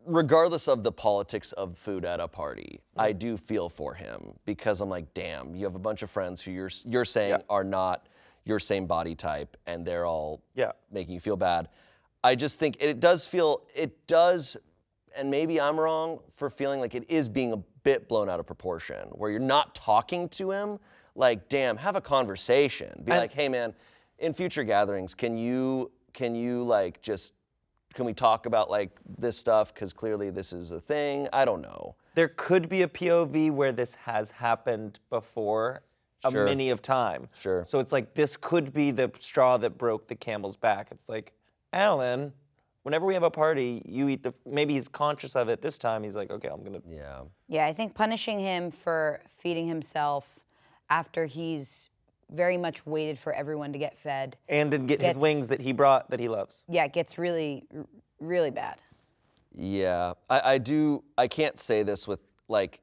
regardless 0.05 0.67
of 0.67 0.83
the 0.83 0.91
politics 0.91 1.53
of 1.53 1.79
food 1.79 2.05
at 2.05 2.19
a 2.19 2.27
party, 2.27 2.81
Mm. 2.97 3.03
I 3.03 3.13
do 3.13 3.37
feel 3.37 3.69
for 3.69 3.95
him 3.95 4.35
because 4.45 4.81
I'm 4.81 4.89
like, 4.89 5.15
damn, 5.15 5.55
you 5.55 5.65
have 5.65 5.77
a 5.77 5.79
bunch 5.79 6.03
of 6.03 6.11
friends 6.11 6.43
who 6.43 6.51
you're 6.51 6.71
you're 6.85 7.05
saying 7.05 7.41
are 7.49 7.63
not 7.63 8.09
your 8.45 8.59
same 8.59 8.87
body 8.87 9.15
type, 9.15 9.57
and 9.67 9.87
they're 9.87 10.05
all 10.05 10.43
Yeah. 10.57 10.73
making 10.91 11.15
you 11.15 11.21
feel 11.21 11.37
bad. 11.37 11.69
I 12.25 12.35
just 12.35 12.59
think 12.59 12.79
it 12.83 12.99
does 12.99 13.27
feel 13.27 13.63
it 13.77 14.07
does, 14.09 14.57
and 15.17 15.31
maybe 15.31 15.61
I'm 15.61 15.79
wrong 15.79 16.21
for 16.33 16.51
feeling 16.51 16.81
like 16.81 16.95
it 16.95 17.05
is 17.11 17.29
being 17.29 17.53
a 17.53 17.57
bit 17.85 18.09
blown 18.09 18.29
out 18.29 18.41
of 18.41 18.47
proportion, 18.47 19.09
where 19.13 19.31
you're 19.31 19.41
not 19.41 19.75
talking 19.75 20.29
to 20.31 20.51
him. 20.51 20.79
Like, 21.15 21.49
damn, 21.49 21.77
have 21.77 21.97
a 21.97 22.01
conversation. 22.01 23.03
Be 23.05 23.13
And- 23.13 23.21
like, 23.21 23.33
hey 23.33 23.49
man, 23.49 23.75
in 24.19 24.33
future 24.33 24.65
gatherings, 24.65 25.15
can 25.15 25.37
you 25.37 25.91
can 26.13 26.35
you 26.35 26.63
like 26.65 27.01
just 27.03 27.35
can 27.95 28.05
we 28.05 28.13
talk 28.15 28.47
about 28.47 28.71
like 28.71 28.91
this 29.19 29.37
stuff 29.37 29.75
because 29.75 29.93
clearly 29.93 30.31
this 30.31 30.53
is 30.55 30.73
a 30.73 30.81
thing 30.81 31.29
i 31.33 31.45
don't 31.45 31.61
know 31.61 31.95
There 32.15 32.29
could 32.29 32.69
be 32.69 32.83
a 32.83 32.89
POV 32.89 33.51
where 33.51 33.73
this 33.73 33.95
has 33.95 34.31
happened 34.31 34.99
before 35.11 35.83
Sure. 36.31 36.43
a 36.43 36.45
many 36.47 36.71
of 36.71 36.81
time. 36.83 37.29
Sure. 37.35 37.65
So 37.67 37.81
it's 37.81 37.91
like 37.91 38.15
this 38.15 38.37
could 38.37 38.73
be 38.73 38.93
the 38.93 39.11
straw 39.19 39.57
that 39.57 39.77
broke 39.77 40.07
the 40.07 40.15
camel's 40.15 40.55
back. 40.57 40.89
It's 40.93 41.09
like, 41.09 41.33
Alan, 41.73 42.33
whenever 42.83 43.07
we 43.07 43.15
have 43.15 43.23
a 43.23 43.31
party, 43.31 43.83
you 43.85 44.09
eat 44.09 44.23
the 44.23 44.33
maybe 44.47 44.75
he's 44.75 44.89
conscious 44.89 45.37
of 45.37 45.49
it 45.49 45.63
this 45.63 45.79
time. 45.79 46.03
He's 46.03 46.15
like, 46.15 46.31
okay, 46.31 46.49
I'm 46.49 46.63
gonna 46.63 46.81
yeah 46.89 47.21
Yeah, 47.49 47.67
I 47.67 47.73
think 47.73 47.95
punishing 47.95 48.39
him 48.41 48.71
for 48.71 49.21
feeding 49.39 49.67
himself 49.67 50.39
after 50.91 51.27
he's 51.27 51.89
very 52.31 52.57
much 52.57 52.87
waited 52.87 53.19
for 53.19 53.33
everyone 53.35 53.73
to 53.73 53.79
get 53.79 53.97
fed. 53.99 54.37
and 54.49 54.73
then 54.73 54.87
get 54.87 55.01
his 55.01 55.09
Gets- 55.11 55.19
wings 55.19 55.49
that 55.49 55.61
he 55.61 55.73
brought 55.73 56.11
that 56.11 56.21
he 56.21 56.29
loves. 56.29 56.65
Yeah, 56.69 56.85
it 56.85 56.93
gets 56.93 57.19
really, 57.19 57.65
r- 57.77 57.85
really 58.21 58.51
bad. 58.51 58.81
yeah 59.55 60.15
i, 60.31 60.55
I 60.55 60.59
do 60.59 61.03
i 61.19 61.27
can't 61.29 61.59
say 61.59 61.83
this 61.83 62.09
with 62.09 62.21
like 62.49 62.81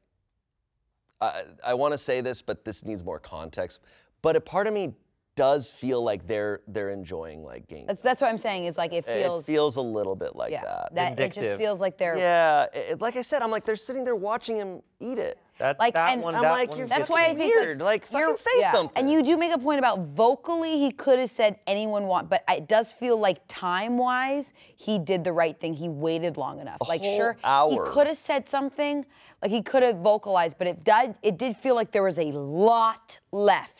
i, 1.20 1.42
I 1.66 1.74
want 1.74 1.94
to 1.94 1.98
say 1.98 2.22
this 2.22 2.42
but 2.44 2.64
this 2.64 2.86
needs 2.86 3.04
more 3.04 3.20
context 3.20 3.82
but 4.22 4.36
a 4.36 4.42
part 4.42 4.68
of 4.68 4.74
me 4.76 4.94
does 5.40 5.72
feel 5.72 6.04
like 6.04 6.28
they're 6.28 6.60
they're 6.68 6.90
enjoying 6.92 7.44
like 7.44 7.66
game 7.68 7.86
That's 7.88 8.02
that's 8.02 8.20
what 8.22 8.30
I'm 8.30 8.38
saying. 8.38 8.66
Is 8.66 8.78
like 8.78 8.92
it 8.94 9.06
feels. 9.06 9.44
it 9.44 9.52
feels 9.52 9.78
a 9.78 9.82
little 9.82 10.16
bit 10.16 10.36
like 10.36 10.52
yeah, 10.52 10.64
that, 10.92 11.14
it 11.14 11.18
just 11.18 11.40
Vindictive. 11.40 11.58
feels 11.58 11.80
like 11.80 11.98
they're. 11.98 12.18
yeah 12.18 12.66
it- 12.74 13.00
like 13.02 13.16
i 13.16 13.22
said 13.22 13.42
i'm 13.42 13.52
like 13.52 13.64
they're 13.64 13.76
sitting 13.90 14.04
there 14.04 14.16
watching 14.16 14.58
him 14.58 14.82
eat 15.00 15.18
it 15.18 15.38
That, 15.60 15.80
Like, 15.80 15.94
that 15.96 16.10
and 16.14 16.22
one, 16.22 16.36
I'm 16.36 16.42
that 16.44 16.52
like, 16.52 16.70
one 16.70 16.78
you're 16.80 16.88
That's 16.88 17.08
gets 17.08 17.10
why 17.10 17.26
I 17.28 17.34
me. 17.34 17.40
think 17.40 17.56
like, 17.56 17.66
weird. 17.66 17.82
Like, 17.82 18.04
fucking 18.06 18.28
you're- 18.28 18.38
say 18.38 18.50
yeah. 18.60 18.72
something. 18.72 18.98
And 18.98 19.12
you 19.12 19.22
do 19.24 19.38
make 19.38 19.54
a 19.54 19.58
point 19.58 19.80
about 19.80 20.00
vocally, 20.24 20.74
he 20.78 20.90
could 20.92 21.20
have 21.20 21.30
said 21.30 21.58
anyone 21.68 22.04
want, 22.14 22.30
but 22.30 22.44
it 22.50 22.68
does 22.68 22.92
feel 22.92 23.18
like 23.18 23.40
time 23.48 23.98
wise, 23.98 24.54
he 24.76 25.00
did 25.00 25.24
the 25.24 25.32
right 25.34 25.58
thing. 25.60 25.74
He 25.74 25.88
waited 25.90 26.36
long 26.38 26.60
enough. 26.60 26.78
like 26.88 27.02
whole 27.02 27.16
sure, 27.18 27.38
hour. 27.44 27.72
he 27.72 27.80
could 27.94 28.08
have 28.08 28.18
said 28.18 28.48
something, 28.50 29.06
like 29.42 29.52
he 29.52 29.62
could 29.62 29.84
have 29.84 29.98
vocalized, 29.98 30.58
but 30.58 30.68
it 30.68 30.84
did. 30.84 31.16
It 31.24 31.38
did 31.38 31.56
feel 31.58 31.76
like 31.76 31.92
there 31.92 32.04
was 32.04 32.20
a 32.20 32.32
lot 32.32 33.20
left 33.32 33.60
left 33.60 33.79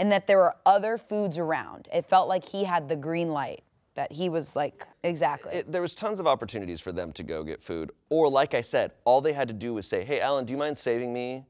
and 0.00 0.10
that 0.10 0.26
there 0.26 0.38
were 0.38 0.56
other 0.66 0.98
foods 0.98 1.38
around. 1.38 1.86
It 1.94 2.06
felt 2.06 2.26
like 2.28 2.44
he 2.44 2.64
had 2.64 2.88
the 2.88 2.96
green 2.96 3.28
light. 3.28 3.62
That 3.94 4.10
he 4.12 4.28
was 4.28 4.56
like 4.56 4.86
exactly. 5.02 5.52
It- 5.52 5.70
there 5.72 5.82
was 5.82 5.94
tons 5.94 6.20
of 6.20 6.26
opportunities 6.26 6.80
for 6.80 6.90
them 6.92 7.12
to 7.12 7.22
go 7.22 7.42
get 7.44 7.62
food, 7.62 7.90
or 8.08 8.28
like 8.30 8.54
I 8.54 8.62
said, 8.62 8.92
all 9.04 9.20
they 9.20 9.32
had 9.34 9.46
to 9.48 9.54
do 9.54 9.74
was 9.74 9.86
say, 9.86 10.04
"Hey, 10.04 10.20
Alan, 10.20 10.44
do 10.46 10.52
you 10.52 10.56
mind 10.58 10.78
saving 10.78 11.12
me, 11.12 11.44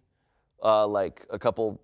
uh, 0.64 0.86
like 0.86 1.24
a 1.30 1.38
couple, 1.38 1.80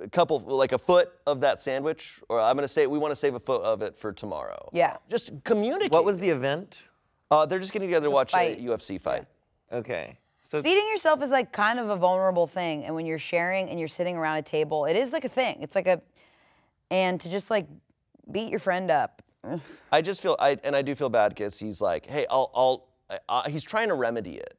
a 0.00 0.08
couple, 0.08 0.40
like 0.40 0.72
a 0.72 0.78
foot 0.78 1.12
of 1.26 1.40
that 1.40 1.58
sandwich?" 1.60 2.20
Or 2.28 2.40
I'm 2.40 2.56
gonna 2.56 2.68
say, 2.68 2.86
"We 2.86 2.98
want 2.98 3.12
to 3.12 3.16
save 3.16 3.34
a 3.34 3.40
foot 3.40 3.62
of 3.62 3.82
it 3.82 3.96
for 3.96 4.12
tomorrow." 4.12 4.68
Yeah. 4.72 4.96
Just 5.08 5.30
communicate. 5.44 5.92
What 5.92 6.04
was 6.04 6.18
the 6.18 6.28
event? 6.30 6.82
Uh, 7.30 7.46
they're 7.46 7.60
just 7.60 7.72
getting 7.72 7.88
together 7.88 8.06
to 8.08 8.10
watch 8.10 8.32
fight. 8.32 8.58
a 8.58 8.60
UFC 8.62 8.98
fight. 9.00 9.26
Okay. 9.72 10.18
So 10.52 10.62
Feeding 10.62 10.86
yourself 10.88 11.22
is 11.22 11.30
like 11.30 11.50
kind 11.50 11.78
of 11.78 11.88
a 11.88 11.96
vulnerable 11.96 12.46
thing, 12.46 12.84
and 12.84 12.94
when 12.94 13.06
you're 13.06 13.18
sharing 13.18 13.70
and 13.70 13.78
you're 13.78 13.88
sitting 13.88 14.18
around 14.18 14.36
a 14.36 14.42
table, 14.42 14.84
it 14.84 14.96
is 14.96 15.10
like 15.10 15.24
a 15.24 15.28
thing. 15.30 15.56
It's 15.62 15.74
like 15.74 15.86
a, 15.86 16.02
and 16.90 17.18
to 17.22 17.30
just 17.30 17.50
like 17.50 17.66
beat 18.30 18.50
your 18.50 18.58
friend 18.58 18.90
up. 18.90 19.22
I 19.90 20.02
just 20.02 20.20
feel, 20.20 20.36
I 20.38 20.58
and 20.62 20.76
I 20.76 20.82
do 20.82 20.94
feel 20.94 21.08
bad 21.08 21.30
because 21.30 21.58
he's 21.58 21.80
like, 21.80 22.04
"Hey, 22.04 22.26
I'll, 22.28 22.50
I'll." 22.54 22.86
Uh, 23.30 23.48
he's 23.48 23.62
trying 23.62 23.88
to 23.88 23.94
remedy 23.94 24.34
it. 24.34 24.58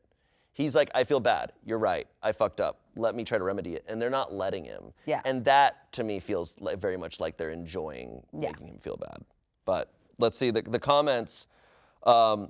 He's 0.54 0.74
like, 0.74 0.90
"I 0.96 1.04
feel 1.04 1.20
bad. 1.20 1.52
You're 1.64 1.78
right. 1.78 2.08
I 2.24 2.32
fucked 2.32 2.60
up. 2.60 2.80
Let 2.96 3.14
me 3.14 3.24
try 3.24 3.38
to 3.38 3.44
remedy 3.44 3.76
it." 3.76 3.86
And 3.88 4.02
they're 4.02 4.10
not 4.10 4.34
letting 4.34 4.66
him. 4.66 4.94
Yeah. 5.06 5.22
And 5.26 5.46
that 5.46 5.92
to 5.92 6.04
me 6.04 6.20
feels 6.20 6.60
like 6.60 6.80
very 6.80 6.98
much 6.98 7.20
like 7.20 7.38
they're 7.38 7.52
enjoying 7.52 8.24
Yeah. 8.34 8.50
making 8.50 8.66
him 8.68 8.80
feel 8.80 8.98
bad. 8.98 9.24
But 9.66 9.94
let's 10.18 10.40
see 10.40 10.50
the 10.50 10.64
the 10.64 10.80
comments. 10.80 11.50
Um, 12.02 12.50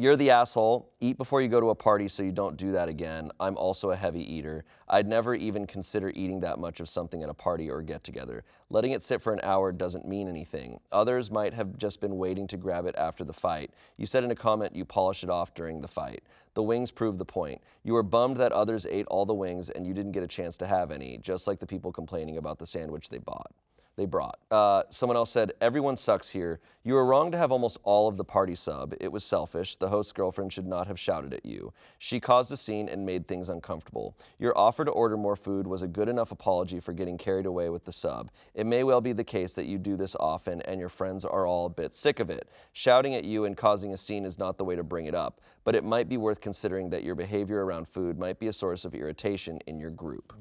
you're 0.00 0.14
the 0.14 0.30
asshole. 0.30 0.92
Eat 1.00 1.18
before 1.18 1.42
you 1.42 1.48
go 1.48 1.60
to 1.60 1.70
a 1.70 1.74
party 1.74 2.06
so 2.06 2.22
you 2.22 2.30
don't 2.30 2.56
do 2.56 2.70
that 2.70 2.88
again. 2.88 3.32
I'm 3.40 3.56
also 3.56 3.90
a 3.90 3.96
heavy 3.96 4.22
eater. 4.32 4.64
I'd 4.88 5.08
never 5.08 5.34
even 5.34 5.66
consider 5.66 6.12
eating 6.14 6.38
that 6.40 6.60
much 6.60 6.78
of 6.78 6.88
something 6.88 7.24
at 7.24 7.28
a 7.28 7.34
party 7.34 7.68
or 7.68 7.82
get 7.82 8.04
together. 8.04 8.44
Letting 8.70 8.92
it 8.92 9.02
sit 9.02 9.20
for 9.20 9.32
an 9.32 9.40
hour 9.42 9.72
doesn't 9.72 10.06
mean 10.06 10.28
anything. 10.28 10.78
Others 10.92 11.32
might 11.32 11.52
have 11.52 11.76
just 11.76 12.00
been 12.00 12.16
waiting 12.16 12.46
to 12.46 12.56
grab 12.56 12.86
it 12.86 12.94
after 12.96 13.24
the 13.24 13.32
fight. 13.32 13.72
You 13.96 14.06
said 14.06 14.22
in 14.22 14.30
a 14.30 14.36
comment 14.36 14.76
you 14.76 14.84
polished 14.84 15.24
it 15.24 15.30
off 15.30 15.52
during 15.52 15.80
the 15.80 15.88
fight. 15.88 16.22
The 16.54 16.62
wings 16.62 16.92
prove 16.92 17.18
the 17.18 17.24
point. 17.24 17.60
You 17.82 17.94
were 17.94 18.04
bummed 18.04 18.36
that 18.36 18.52
others 18.52 18.86
ate 18.88 19.06
all 19.08 19.26
the 19.26 19.34
wings 19.34 19.68
and 19.68 19.84
you 19.84 19.94
didn't 19.94 20.12
get 20.12 20.22
a 20.22 20.28
chance 20.28 20.56
to 20.58 20.66
have 20.68 20.92
any, 20.92 21.18
just 21.18 21.48
like 21.48 21.58
the 21.58 21.66
people 21.66 21.90
complaining 21.90 22.36
about 22.36 22.60
the 22.60 22.66
sandwich 22.66 23.08
they 23.08 23.18
bought 23.18 23.52
they 23.98 24.06
brought. 24.06 24.38
Uh, 24.52 24.84
someone 24.90 25.16
else 25.16 25.28
said, 25.28 25.52
Everyone 25.60 25.96
sucks 25.96 26.30
here. 26.30 26.60
You 26.84 26.94
were 26.94 27.04
wrong 27.04 27.32
to 27.32 27.36
have 27.36 27.50
almost 27.50 27.78
all 27.82 28.06
of 28.06 28.16
the 28.16 28.24
party 28.24 28.54
sub. 28.54 28.94
It 29.00 29.10
was 29.10 29.24
selfish. 29.24 29.74
The 29.74 29.88
host's 29.88 30.12
girlfriend 30.12 30.52
should 30.52 30.68
not 30.68 30.86
have 30.86 31.00
shouted 31.00 31.34
at 31.34 31.44
you. 31.44 31.72
She 31.98 32.20
caused 32.20 32.52
a 32.52 32.56
scene 32.56 32.88
and 32.88 33.04
made 33.04 33.26
things 33.26 33.48
uncomfortable. 33.48 34.16
Your 34.38 34.56
offer 34.56 34.84
to 34.84 34.92
order 34.92 35.16
more 35.16 35.34
food 35.34 35.66
was 35.66 35.82
a 35.82 35.88
good 35.88 36.08
enough 36.08 36.30
apology 36.30 36.78
for 36.78 36.92
getting 36.92 37.18
carried 37.18 37.44
away 37.44 37.70
with 37.70 37.84
the 37.84 37.90
sub. 37.90 38.30
It 38.54 38.66
may 38.66 38.84
well 38.84 39.00
be 39.00 39.12
the 39.12 39.24
case 39.24 39.54
that 39.54 39.66
you 39.66 39.78
do 39.78 39.96
this 39.96 40.14
often 40.20 40.62
and 40.62 40.78
your 40.78 40.88
friends 40.88 41.24
are 41.24 41.44
all 41.44 41.66
a 41.66 41.70
bit 41.70 41.92
sick 41.92 42.20
of 42.20 42.30
it. 42.30 42.48
Shouting 42.74 43.16
at 43.16 43.24
you 43.24 43.46
and 43.46 43.56
causing 43.56 43.92
a 43.92 43.96
scene 43.96 44.24
is 44.24 44.38
not 44.38 44.58
the 44.58 44.64
way 44.64 44.76
to 44.76 44.84
bring 44.84 45.06
it 45.06 45.14
up, 45.16 45.40
but 45.64 45.74
it 45.74 45.82
might 45.82 46.08
be 46.08 46.18
worth 46.18 46.40
considering 46.40 46.88
that 46.90 47.02
your 47.02 47.16
behavior 47.16 47.64
around 47.64 47.88
food 47.88 48.16
might 48.16 48.38
be 48.38 48.46
a 48.46 48.52
source 48.52 48.84
of 48.84 48.94
irritation 48.94 49.58
in 49.66 49.80
your 49.80 49.90
group. 49.90 50.32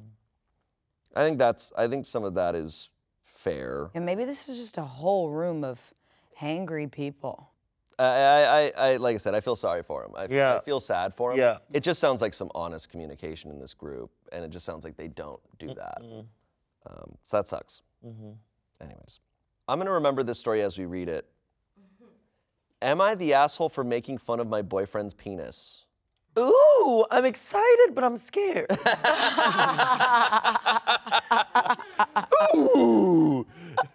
I 1.15 1.25
think 1.25 1.39
that's, 1.39 1.73
I 1.75 1.87
think 1.87 2.05
some 2.05 2.23
of 2.23 2.35
that 2.35 2.53
is 2.53 2.91
fair. 3.37 3.89
And 3.93 4.05
maybe 4.05 4.25
this 4.25 4.49
is 4.49 4.57
just 4.57 4.77
a 4.77 4.83
whole 4.83 5.29
room 5.29 5.63
of 5.63 5.79
hangry 6.39 6.89
people. 6.91 7.49
I, 7.99 8.03
I, 8.05 8.43
I, 8.77 8.89
I, 8.91 8.97
like 8.97 9.15
I 9.15 9.17
said, 9.17 9.33
I 9.33 9.39
feel 9.39 9.55
sorry 9.55 9.81
for 9.81 10.03
him. 10.05 10.11
I, 10.15 10.25
f- 10.25 10.31
I 10.31 10.35
Yeah. 10.35 10.57
I 10.57 10.59
feel 10.61 10.79
sad 10.79 11.15
for 11.15 11.31
him. 11.31 11.39
Yeah. 11.39 11.57
It 11.73 11.81
just 11.83 11.99
sounds 11.99 12.21
like 12.21 12.33
some 12.33 12.51
honest 12.53 12.89
communication 12.89 13.49
in 13.49 13.59
this 13.59 13.73
group, 13.73 14.11
and 14.31 14.45
it 14.45 14.51
just 14.51 14.65
sounds 14.65 14.83
like 14.83 14.95
they 14.97 15.07
don't 15.07 15.39
do 15.57 15.73
that. 15.73 16.01
Um, 16.85 17.17
so 17.23 17.37
that 17.37 17.47
sucks. 17.47 17.81
Anyways, 18.79 19.19
I'm 19.67 19.79
gonna 19.79 19.91
remember 19.91 20.21
this 20.21 20.37
story 20.39 20.61
as 20.61 20.77
we 20.77 20.85
read 20.85 21.09
it. 21.09 21.27
Am 22.83 23.01
I 23.01 23.15
the 23.15 23.33
asshole 23.33 23.69
for 23.69 23.83
making 23.83 24.19
fun 24.19 24.39
of 24.39 24.47
my 24.47 24.61
boyfriend's 24.61 25.15
penis? 25.15 25.85
Ooh, 26.37 27.05
I'm 27.09 27.25
excited, 27.25 27.95
but 27.95 28.03
I'm 28.03 28.17
scared. 28.17 28.67
Ooh. 32.55 33.45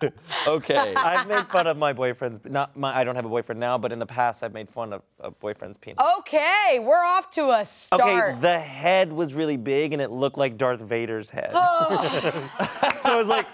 okay. 0.47 0.95
I've 0.95 1.27
made 1.29 1.47
fun 1.49 1.67
of 1.67 1.77
my 1.77 1.93
boyfriend's, 1.93 2.41
not 2.45 2.77
my, 2.77 2.97
I 2.97 3.05
don't 3.05 3.17
have 3.17 3.25
a 3.25 3.29
boyfriend 3.29 3.61
now, 3.61 3.79
but 3.79 3.93
in 3.93 3.99
the 3.99 4.07
past 4.07 4.43
I've 4.43 4.53
made 4.53 4.69
fun 4.69 4.93
of 4.93 5.03
a 5.21 5.31
boyfriend's 5.31 5.79
penis. 5.79 6.05
okay, 6.19 6.79
we're 6.81 7.05
off 7.05 7.31
to 7.31 7.51
a 7.51 7.65
start. 7.65 8.01
Okay, 8.03 8.41
the 8.41 8.59
head 8.59 9.13
was 9.13 9.35
really 9.35 9.57
big 9.57 9.93
and 9.93 10.03
it 10.03 10.11
looked 10.11 10.39
like 10.39 10.57
Darth 10.59 10.81
Vader's 10.81 11.31
head. 11.31 11.51
Oh. 11.55 12.99
so 13.03 13.15
it 13.15 13.17
was 13.17 13.29
like, 13.29 13.47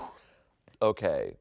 Okay. 0.82 1.36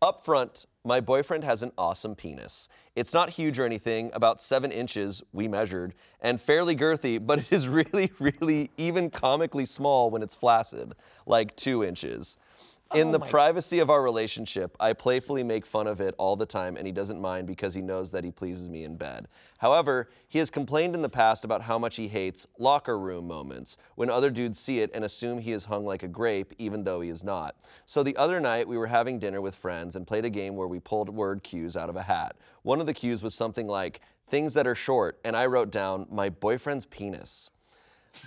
Up 0.00 0.24
front, 0.24 0.66
my 0.84 1.00
boyfriend 1.00 1.42
has 1.42 1.64
an 1.64 1.72
awesome 1.76 2.14
penis. 2.14 2.68
It's 2.94 3.12
not 3.12 3.30
huge 3.30 3.58
or 3.58 3.64
anything, 3.64 4.12
about 4.14 4.40
seven 4.40 4.70
inches, 4.70 5.24
we 5.32 5.48
measured, 5.48 5.92
and 6.20 6.40
fairly 6.40 6.76
girthy, 6.76 7.18
but 7.26 7.40
it 7.40 7.50
is 7.50 7.66
really, 7.66 8.12
really 8.20 8.70
even 8.76 9.10
comically 9.10 9.64
small 9.64 10.08
when 10.10 10.22
it's 10.22 10.36
flaccid, 10.36 10.92
like 11.26 11.56
two 11.56 11.82
inches. 11.82 12.36
In 12.94 13.08
oh 13.08 13.12
the 13.12 13.20
privacy 13.20 13.80
of 13.80 13.90
our 13.90 14.02
relationship, 14.02 14.74
I 14.80 14.94
playfully 14.94 15.44
make 15.44 15.66
fun 15.66 15.86
of 15.86 16.00
it 16.00 16.14
all 16.16 16.36
the 16.36 16.46
time, 16.46 16.78
and 16.78 16.86
he 16.86 16.92
doesn't 16.92 17.20
mind 17.20 17.46
because 17.46 17.74
he 17.74 17.82
knows 17.82 18.10
that 18.12 18.24
he 18.24 18.30
pleases 18.30 18.70
me 18.70 18.84
in 18.84 18.96
bed. 18.96 19.28
However, 19.58 20.08
he 20.28 20.38
has 20.38 20.50
complained 20.50 20.94
in 20.94 21.02
the 21.02 21.08
past 21.08 21.44
about 21.44 21.60
how 21.60 21.78
much 21.78 21.96
he 21.96 22.08
hates 22.08 22.46
locker 22.58 22.98
room 22.98 23.28
moments 23.28 23.76
when 23.96 24.08
other 24.08 24.30
dudes 24.30 24.58
see 24.58 24.80
it 24.80 24.90
and 24.94 25.04
assume 25.04 25.38
he 25.38 25.52
is 25.52 25.66
hung 25.66 25.84
like 25.84 26.02
a 26.02 26.08
grape, 26.08 26.54
even 26.56 26.82
though 26.82 27.02
he 27.02 27.10
is 27.10 27.24
not. 27.24 27.56
So 27.84 28.02
the 28.02 28.16
other 28.16 28.40
night, 28.40 28.66
we 28.66 28.78
were 28.78 28.86
having 28.86 29.18
dinner 29.18 29.42
with 29.42 29.54
friends 29.54 29.94
and 29.94 30.06
played 30.06 30.24
a 30.24 30.30
game 30.30 30.56
where 30.56 30.68
we 30.68 30.80
pulled 30.80 31.10
word 31.10 31.42
cues 31.42 31.76
out 31.76 31.90
of 31.90 31.96
a 31.96 32.02
hat. 32.02 32.36
One 32.62 32.80
of 32.80 32.86
the 32.86 32.94
cues 32.94 33.22
was 33.22 33.34
something 33.34 33.66
like, 33.66 34.00
things 34.28 34.54
that 34.54 34.66
are 34.66 34.74
short, 34.74 35.18
and 35.24 35.36
I 35.36 35.44
wrote 35.44 35.70
down, 35.70 36.06
my 36.10 36.30
boyfriend's 36.30 36.86
penis. 36.86 37.50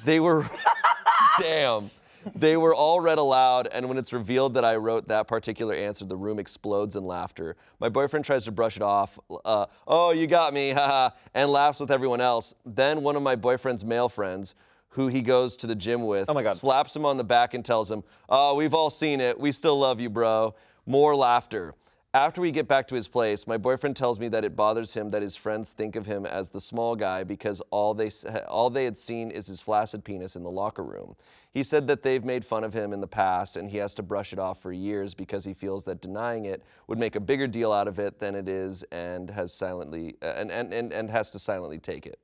They 0.05 0.19
were, 0.19 0.45
damn. 1.39 1.89
They 2.35 2.57
were 2.57 2.73
all 2.73 2.99
read 2.99 3.17
aloud, 3.17 3.67
and 3.71 3.87
when 3.87 3.97
it's 3.97 4.13
revealed 4.13 4.53
that 4.55 4.65
I 4.65 4.75
wrote 4.75 5.07
that 5.07 5.27
particular 5.27 5.73
answer, 5.73 6.05
the 6.05 6.15
room 6.15 6.39
explodes 6.39 6.95
in 6.95 7.05
laughter. 7.05 7.55
My 7.79 7.89
boyfriend 7.89 8.25
tries 8.25 8.45
to 8.45 8.51
brush 8.51 8.75
it 8.75 8.81
off, 8.81 9.19
uh, 9.45 9.65
oh, 9.87 10.11
you 10.11 10.27
got 10.27 10.53
me, 10.53 10.71
haha, 10.71 11.09
and 11.33 11.49
laughs 11.51 11.79
with 11.79 11.91
everyone 11.91 12.21
else. 12.21 12.53
Then 12.65 13.01
one 13.03 13.15
of 13.15 13.23
my 13.23 13.35
boyfriend's 13.35 13.83
male 13.85 14.09
friends, 14.09 14.55
who 14.89 15.07
he 15.07 15.21
goes 15.21 15.55
to 15.57 15.67
the 15.67 15.75
gym 15.75 16.05
with, 16.05 16.29
Oh 16.29 16.33
my 16.33 16.43
God. 16.43 16.55
slaps 16.55 16.95
him 16.95 17.05
on 17.05 17.17
the 17.17 17.23
back 17.23 17.53
and 17.53 17.63
tells 17.63 17.89
him, 17.89 18.03
oh, 18.29 18.55
we've 18.55 18.73
all 18.73 18.89
seen 18.89 19.21
it, 19.21 19.39
we 19.39 19.51
still 19.51 19.77
love 19.77 19.99
you, 19.99 20.09
bro. 20.09 20.53
More 20.85 21.15
laughter. 21.15 21.75
After 22.13 22.41
we 22.41 22.51
get 22.51 22.67
back 22.67 22.89
to 22.89 22.95
his 22.95 23.07
place, 23.07 23.47
my 23.47 23.55
boyfriend 23.55 23.95
tells 23.95 24.19
me 24.19 24.27
that 24.29 24.43
it 24.43 24.53
bothers 24.53 24.93
him 24.93 25.11
that 25.11 25.21
his 25.21 25.37
friends 25.37 25.71
think 25.71 25.95
of 25.95 26.05
him 26.05 26.25
as 26.25 26.49
the 26.49 26.59
small 26.59 26.93
guy 26.93 27.23
because 27.23 27.61
all 27.71 27.93
they 27.93 28.09
all 28.49 28.69
they 28.69 28.83
had 28.83 28.97
seen 28.97 29.31
is 29.31 29.47
his 29.47 29.61
flaccid 29.61 30.03
penis 30.03 30.35
in 30.35 30.43
the 30.43 30.51
locker 30.51 30.83
room. 30.83 31.15
He 31.53 31.63
said 31.63 31.87
that 31.87 32.03
they've 32.03 32.25
made 32.25 32.43
fun 32.43 32.65
of 32.65 32.73
him 32.73 32.91
in 32.91 32.99
the 32.99 33.07
past 33.07 33.55
and 33.55 33.69
he 33.69 33.77
has 33.77 33.93
to 33.93 34.03
brush 34.03 34.33
it 34.33 34.39
off 34.39 34.61
for 34.61 34.73
years 34.73 35.13
because 35.13 35.45
he 35.45 35.53
feels 35.53 35.85
that 35.85 36.01
denying 36.01 36.45
it 36.47 36.63
would 36.87 36.99
make 36.99 37.15
a 37.15 37.21
bigger 37.21 37.47
deal 37.47 37.71
out 37.71 37.87
of 37.87 37.97
it 37.97 38.19
than 38.19 38.35
it 38.35 38.49
is 38.49 38.83
and 38.91 39.29
has 39.29 39.53
silently 39.53 40.17
uh, 40.21 40.33
and, 40.35 40.51
and, 40.51 40.73
and, 40.73 40.91
and 40.91 41.09
has 41.09 41.31
to 41.31 41.39
silently 41.39 41.79
take 41.79 42.05
it. 42.05 42.19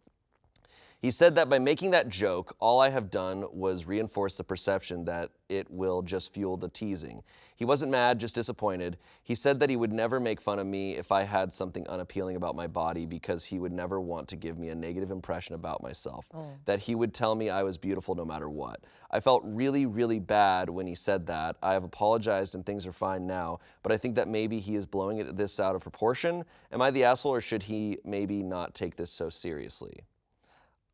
He 1.00 1.12
said 1.12 1.36
that 1.36 1.48
by 1.48 1.60
making 1.60 1.92
that 1.92 2.10
joke, 2.10 2.56
all 2.60 2.80
I 2.80 2.90
have 2.90 3.12
done 3.12 3.46
was 3.52 3.86
reinforce 3.86 4.36
the 4.36 4.44
perception 4.44 5.06
that 5.06 5.30
it 5.48 5.70
will 5.70 6.02
just 6.02 6.34
fuel 6.34 6.58
the 6.58 6.70
teasing. 6.70 7.22
He 7.56 7.66
wasn't 7.66 7.92
mad, 7.92 8.20
just 8.20 8.34
disappointed. 8.34 8.98
He 9.24 9.36
said 9.36 9.60
that 9.60 9.70
he 9.70 9.76
would 9.76 9.94
never 9.94 10.20
make 10.20 10.42
fun 10.42 10.58
of 10.58 10.66
me 10.66 10.96
if 10.96 11.12
I 11.12 11.22
had 11.22 11.54
something 11.54 11.88
unappealing 11.88 12.36
about 12.36 12.56
my 12.56 12.66
body 12.66 13.06
because 13.06 13.46
he 13.46 13.60
would 13.60 13.72
never 13.72 14.02
want 14.02 14.28
to 14.30 14.36
give 14.36 14.58
me 14.58 14.70
a 14.70 14.76
negative 14.76 15.12
impression 15.12 15.54
about 15.54 15.84
myself. 15.84 16.26
Oh. 16.34 16.48
That 16.66 16.80
he 16.80 16.96
would 16.96 17.14
tell 17.14 17.36
me 17.36 17.52
I 17.52 17.62
was 17.62 17.78
beautiful 17.78 18.16
no 18.16 18.26
matter 18.26 18.50
what. 18.50 18.84
I 19.12 19.20
felt 19.20 19.44
really, 19.46 19.86
really 19.86 20.20
bad 20.20 20.68
when 20.68 20.88
he 20.88 20.96
said 20.96 21.28
that. 21.28 21.58
I 21.62 21.74
have 21.74 21.84
apologized 21.84 22.56
and 22.56 22.66
things 22.66 22.88
are 22.88 22.92
fine 22.92 23.28
now, 23.28 23.60
but 23.84 23.92
I 23.92 23.98
think 23.98 24.16
that 24.16 24.28
maybe 24.28 24.58
he 24.58 24.76
is 24.76 24.88
blowing 24.88 25.20
it, 25.20 25.38
this 25.38 25.60
out 25.60 25.76
of 25.76 25.84
proportion. 25.84 26.44
Am 26.72 26.82
I 26.82 26.90
the 26.90 27.04
asshole 27.04 27.34
or 27.34 27.42
should 27.42 27.62
he 27.62 28.00
maybe 28.04 28.42
not 28.42 28.74
take 28.74 28.96
this 28.96 29.12
so 29.12 29.30
seriously? 29.30 30.02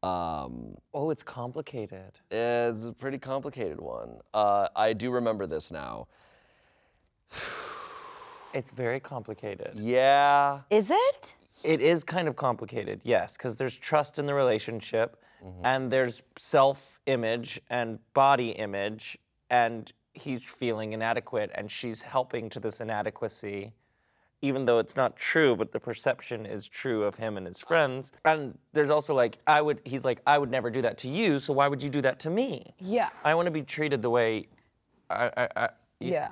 Um, 0.04 0.76
oh, 0.94 1.10
it's 1.12 1.24
complicated. 1.24 2.20
it's 2.30 2.86
a 2.86 2.94
pretty 2.94 3.18
complicated 3.18 3.80
one. 3.80 4.20
Uh, 4.34 4.68
I 4.76 4.94
do 4.94 5.12
remember 5.12 5.46
this 5.48 5.72
now. 5.72 6.08
It's 8.54 8.70
very 8.70 9.00
complicated. 9.00 9.72
Yeah. 9.74 10.60
Is 10.70 10.92
it? 10.92 11.36
It 11.64 11.82
is 11.82 12.04
kind 12.04 12.28
of 12.28 12.36
complicated, 12.36 13.02
yes, 13.04 13.36
because 13.36 13.56
there's 13.56 13.76
trust 13.76 14.20
in 14.20 14.28
the 14.28 14.34
relationship 14.36 15.18
and 15.64 15.92
there's 15.92 16.22
self 16.38 17.00
image 17.06 17.60
and 17.70 18.00
body 18.14 18.50
image, 18.52 19.18
and 19.50 19.92
he's 20.14 20.44
feeling 20.44 20.94
inadequate 20.94 21.52
and 21.56 21.70
she's 21.70 22.00
helping 22.00 22.50
to 22.52 22.60
this 22.60 22.80
inadequacy. 22.80 23.74
Even 24.44 24.66
though 24.66 24.78
it's 24.78 24.96
not 24.98 25.16
true, 25.16 25.56
but 25.56 25.72
the 25.72 25.80
perception 25.80 26.46
is 26.46 26.68
true 26.68 27.04
of 27.04 27.16
him 27.16 27.38
and 27.38 27.48
his 27.48 27.58
friends. 27.60 28.12
And 28.26 28.58
there's 28.74 28.90
also 28.90 29.16
like, 29.16 29.38
I 29.48 29.62
would, 29.62 29.80
he's 29.86 30.04
like, 30.04 30.20
I 30.28 30.38
would 30.38 30.52
never 30.52 30.70
do 30.70 30.82
that 30.82 30.98
to 31.00 31.08
you, 31.08 31.40
so 31.40 31.54
why 31.54 31.70
would 31.70 31.82
you 31.82 31.90
do 31.90 32.02
that 32.02 32.20
to 32.20 32.30
me? 32.30 32.74
Yeah. 32.78 33.10
I 33.24 33.34
want 33.36 33.46
to 33.48 33.52
be 33.52 33.62
treated 33.64 34.02
the 34.02 34.10
way 34.10 34.48
I, 35.10 35.32
I, 35.38 35.48
I 35.56 35.70
Yeah. 36.02 36.28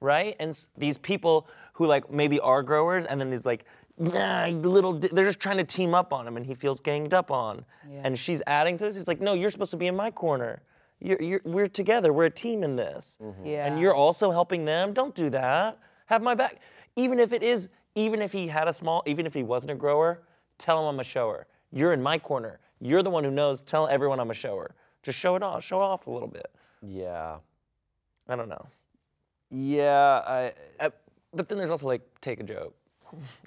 right? 0.00 0.36
And 0.38 0.50
s- 0.50 0.68
these 0.78 0.96
people 0.96 1.48
who 1.72 1.86
like 1.86 2.08
maybe 2.08 2.38
are 2.38 2.62
growers, 2.62 3.04
and 3.04 3.20
then 3.20 3.32
he's 3.32 3.44
like, 3.44 3.64
nah, 3.98 4.46
little, 4.46 4.92
di-" 4.92 5.08
they're 5.08 5.24
just 5.24 5.40
trying 5.40 5.56
to 5.58 5.64
team 5.64 5.92
up 5.92 6.12
on 6.12 6.24
him, 6.24 6.36
and 6.36 6.46
he 6.46 6.54
feels 6.54 6.78
ganged 6.78 7.14
up 7.14 7.32
on. 7.32 7.64
Yeah. 7.90 8.02
And 8.04 8.16
she's 8.16 8.42
adding 8.46 8.78
to 8.78 8.84
this. 8.84 8.94
He's 8.94 9.08
like, 9.08 9.20
no, 9.20 9.32
you're 9.34 9.50
supposed 9.50 9.72
to 9.72 9.76
be 9.76 9.88
in 9.88 9.96
my 9.96 10.12
corner. 10.12 10.62
You're, 11.00 11.20
you're, 11.20 11.40
we're 11.44 11.66
together. 11.66 12.12
We're 12.12 12.26
a 12.26 12.30
team 12.30 12.62
in 12.62 12.76
this. 12.76 13.18
Mm-hmm. 13.20 13.44
Yeah. 13.44 13.66
And 13.66 13.80
you're 13.80 13.94
also 13.94 14.30
helping 14.30 14.64
them. 14.64 14.94
Don't 14.94 15.14
do 15.16 15.28
that. 15.30 15.78
Have 16.06 16.22
my 16.22 16.34
back. 16.34 16.60
Even 16.96 17.20
if 17.20 17.32
it 17.32 17.42
is, 17.42 17.68
even 17.94 18.20
if 18.22 18.32
he 18.32 18.48
had 18.48 18.68
a 18.68 18.72
small, 18.72 19.02
even 19.06 19.26
if 19.26 19.34
he 19.34 19.42
wasn't 19.42 19.70
a 19.70 19.74
grower, 19.74 20.22
tell 20.58 20.80
him 20.80 20.86
I'm 20.94 21.00
a 21.00 21.04
shower. 21.04 21.46
You're 21.72 21.92
in 21.92 22.02
my 22.02 22.18
corner. 22.18 22.58
You're 22.80 23.02
the 23.02 23.10
one 23.10 23.24
who 23.24 23.30
knows. 23.30 23.60
Tell 23.60 23.86
everyone 23.88 24.18
I'm 24.20 24.30
a 24.30 24.34
shower. 24.34 24.74
Just 25.02 25.18
show 25.18 25.36
it 25.36 25.42
off. 25.42 25.64
Show 25.64 25.80
off 25.80 26.06
a 26.06 26.10
little 26.10 26.28
bit. 26.28 26.50
Yeah. 26.82 27.36
I 28.28 28.36
don't 28.36 28.48
know. 28.48 28.66
Yeah. 29.50 30.22
I. 30.26 30.52
Uh, 30.80 30.90
but 31.32 31.48
then 31.48 31.58
there's 31.58 31.70
also 31.70 31.86
like 31.86 32.02
take 32.20 32.40
a 32.40 32.42
joke. 32.42 32.74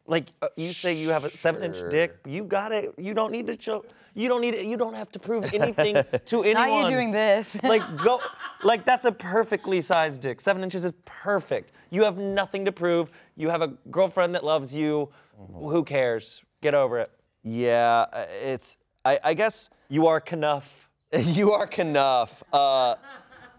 Like 0.08 0.28
uh, 0.42 0.48
you 0.56 0.72
say 0.72 0.94
you 0.94 1.10
have 1.10 1.26
a 1.26 1.30
seven-inch 1.30 1.78
dick, 1.92 2.18
you 2.26 2.44
got 2.44 2.72
it. 2.72 2.94
You 2.98 3.14
don't 3.14 3.32
need 3.32 3.48
to 3.48 3.58
show. 3.60 3.84
You 4.16 4.28
don't 4.28 4.42
need 4.42 4.56
it. 4.56 4.66
You 4.66 4.78
don't 4.78 4.94
have 4.94 5.12
to 5.12 5.20
prove 5.20 5.54
anything 5.54 5.96
to 6.26 6.44
anyone. 6.44 6.70
Not 6.70 6.86
you 6.86 6.90
doing 6.90 7.12
this. 7.12 7.62
like 7.64 7.98
go. 7.98 8.22
Like 8.62 8.84
that's 8.84 9.06
a 9.06 9.12
perfectly 9.14 9.80
sized 9.80 10.20
dick. 10.20 10.42
Seven 10.42 10.64
inches 10.64 10.84
is 10.84 10.92
perfect. 11.06 11.72
You 11.90 12.04
have 12.04 12.18
nothing 12.18 12.66
to 12.66 12.72
prove. 12.72 13.10
You 13.36 13.50
have 13.50 13.62
a 13.62 13.70
girlfriend 13.90 14.36
that 14.36 14.44
loves 14.44 14.74
you. 14.74 15.10
Who 15.54 15.84
cares? 15.84 16.42
Get 16.62 16.74
over 16.76 17.00
it. 17.00 17.12
Yeah. 17.44 18.06
uh, 18.12 18.26
It's. 18.44 18.78
I, 19.06 19.20
I 19.24 19.34
guess. 19.34 19.70
You 19.90 20.08
are 20.08 20.22
enough. 20.32 20.90
you 21.18 21.52
are 21.52 21.68
enough. 21.78 22.44
Uh, 22.54 22.96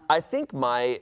I 0.09 0.19
think 0.21 0.53
my, 0.53 0.99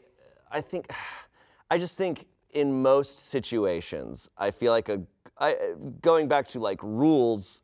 I 0.51 0.61
think, 0.61 0.87
I 1.71 1.77
just 1.77 1.97
think 1.97 2.25
in 2.53 2.81
most 2.81 3.27
situations, 3.29 4.29
I 4.37 4.51
feel 4.51 4.71
like 4.71 4.89
a, 4.89 5.01
I, 5.37 5.55
going 6.01 6.27
back 6.27 6.47
to 6.49 6.59
like 6.59 6.81
rules, 6.81 7.61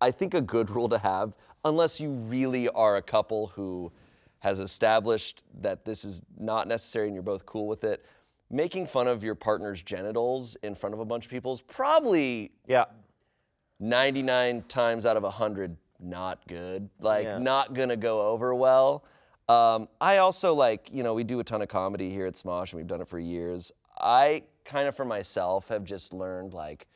I 0.00 0.10
think 0.10 0.34
a 0.34 0.40
good 0.40 0.70
rule 0.76 0.88
to 0.88 0.98
have, 0.98 1.36
unless 1.64 2.00
you 2.00 2.12
really 2.12 2.68
are 2.70 2.96
a 2.96 3.02
couple 3.02 3.48
who 3.48 3.92
has 4.38 4.58
established 4.58 5.44
that 5.60 5.84
this 5.84 6.04
is 6.04 6.22
not 6.38 6.68
necessary 6.68 7.06
and 7.06 7.14
you're 7.14 7.22
both 7.22 7.44
cool 7.46 7.66
with 7.66 7.84
it, 7.84 8.04
making 8.50 8.86
fun 8.86 9.08
of 9.08 9.24
your 9.24 9.34
partner's 9.34 9.82
genitals 9.82 10.56
in 10.62 10.74
front 10.74 10.94
of 10.94 11.00
a 11.00 11.04
bunch 11.04 11.24
of 11.24 11.30
people 11.30 11.52
is 11.52 11.60
probably 11.62 12.52
Yeah. 12.66 12.84
99 13.80 14.62
times 14.68 15.04
out 15.06 15.16
of 15.16 15.22
100 15.24 15.76
not 15.98 16.46
good 16.46 16.88
like 17.00 17.24
Yeah. 17.24 17.38
not 17.38 17.72
gonna 17.74 17.96
go 17.96 18.20
over 18.30 18.54
well 18.54 19.04
um, 19.48 19.88
i 20.00 20.18
also 20.18 20.54
like 20.54 20.90
you 20.92 21.02
know 21.02 21.14
we 21.14 21.24
do 21.24 21.40
a 21.40 21.44
ton 21.44 21.62
of 21.62 21.68
comedy 21.68 22.10
here 22.10 22.26
at 22.26 22.34
smosh 22.34 22.72
and 22.72 22.74
we've 22.74 22.86
done 22.86 23.00
it 23.00 23.08
for 23.08 23.18
years 23.18 23.72
i 23.98 24.42
kind 24.64 24.88
of 24.88 24.94
for 24.94 25.04
myself 25.06 25.68
have 25.68 25.84
just 25.84 26.12
learned 26.12 26.52
like 26.52 26.86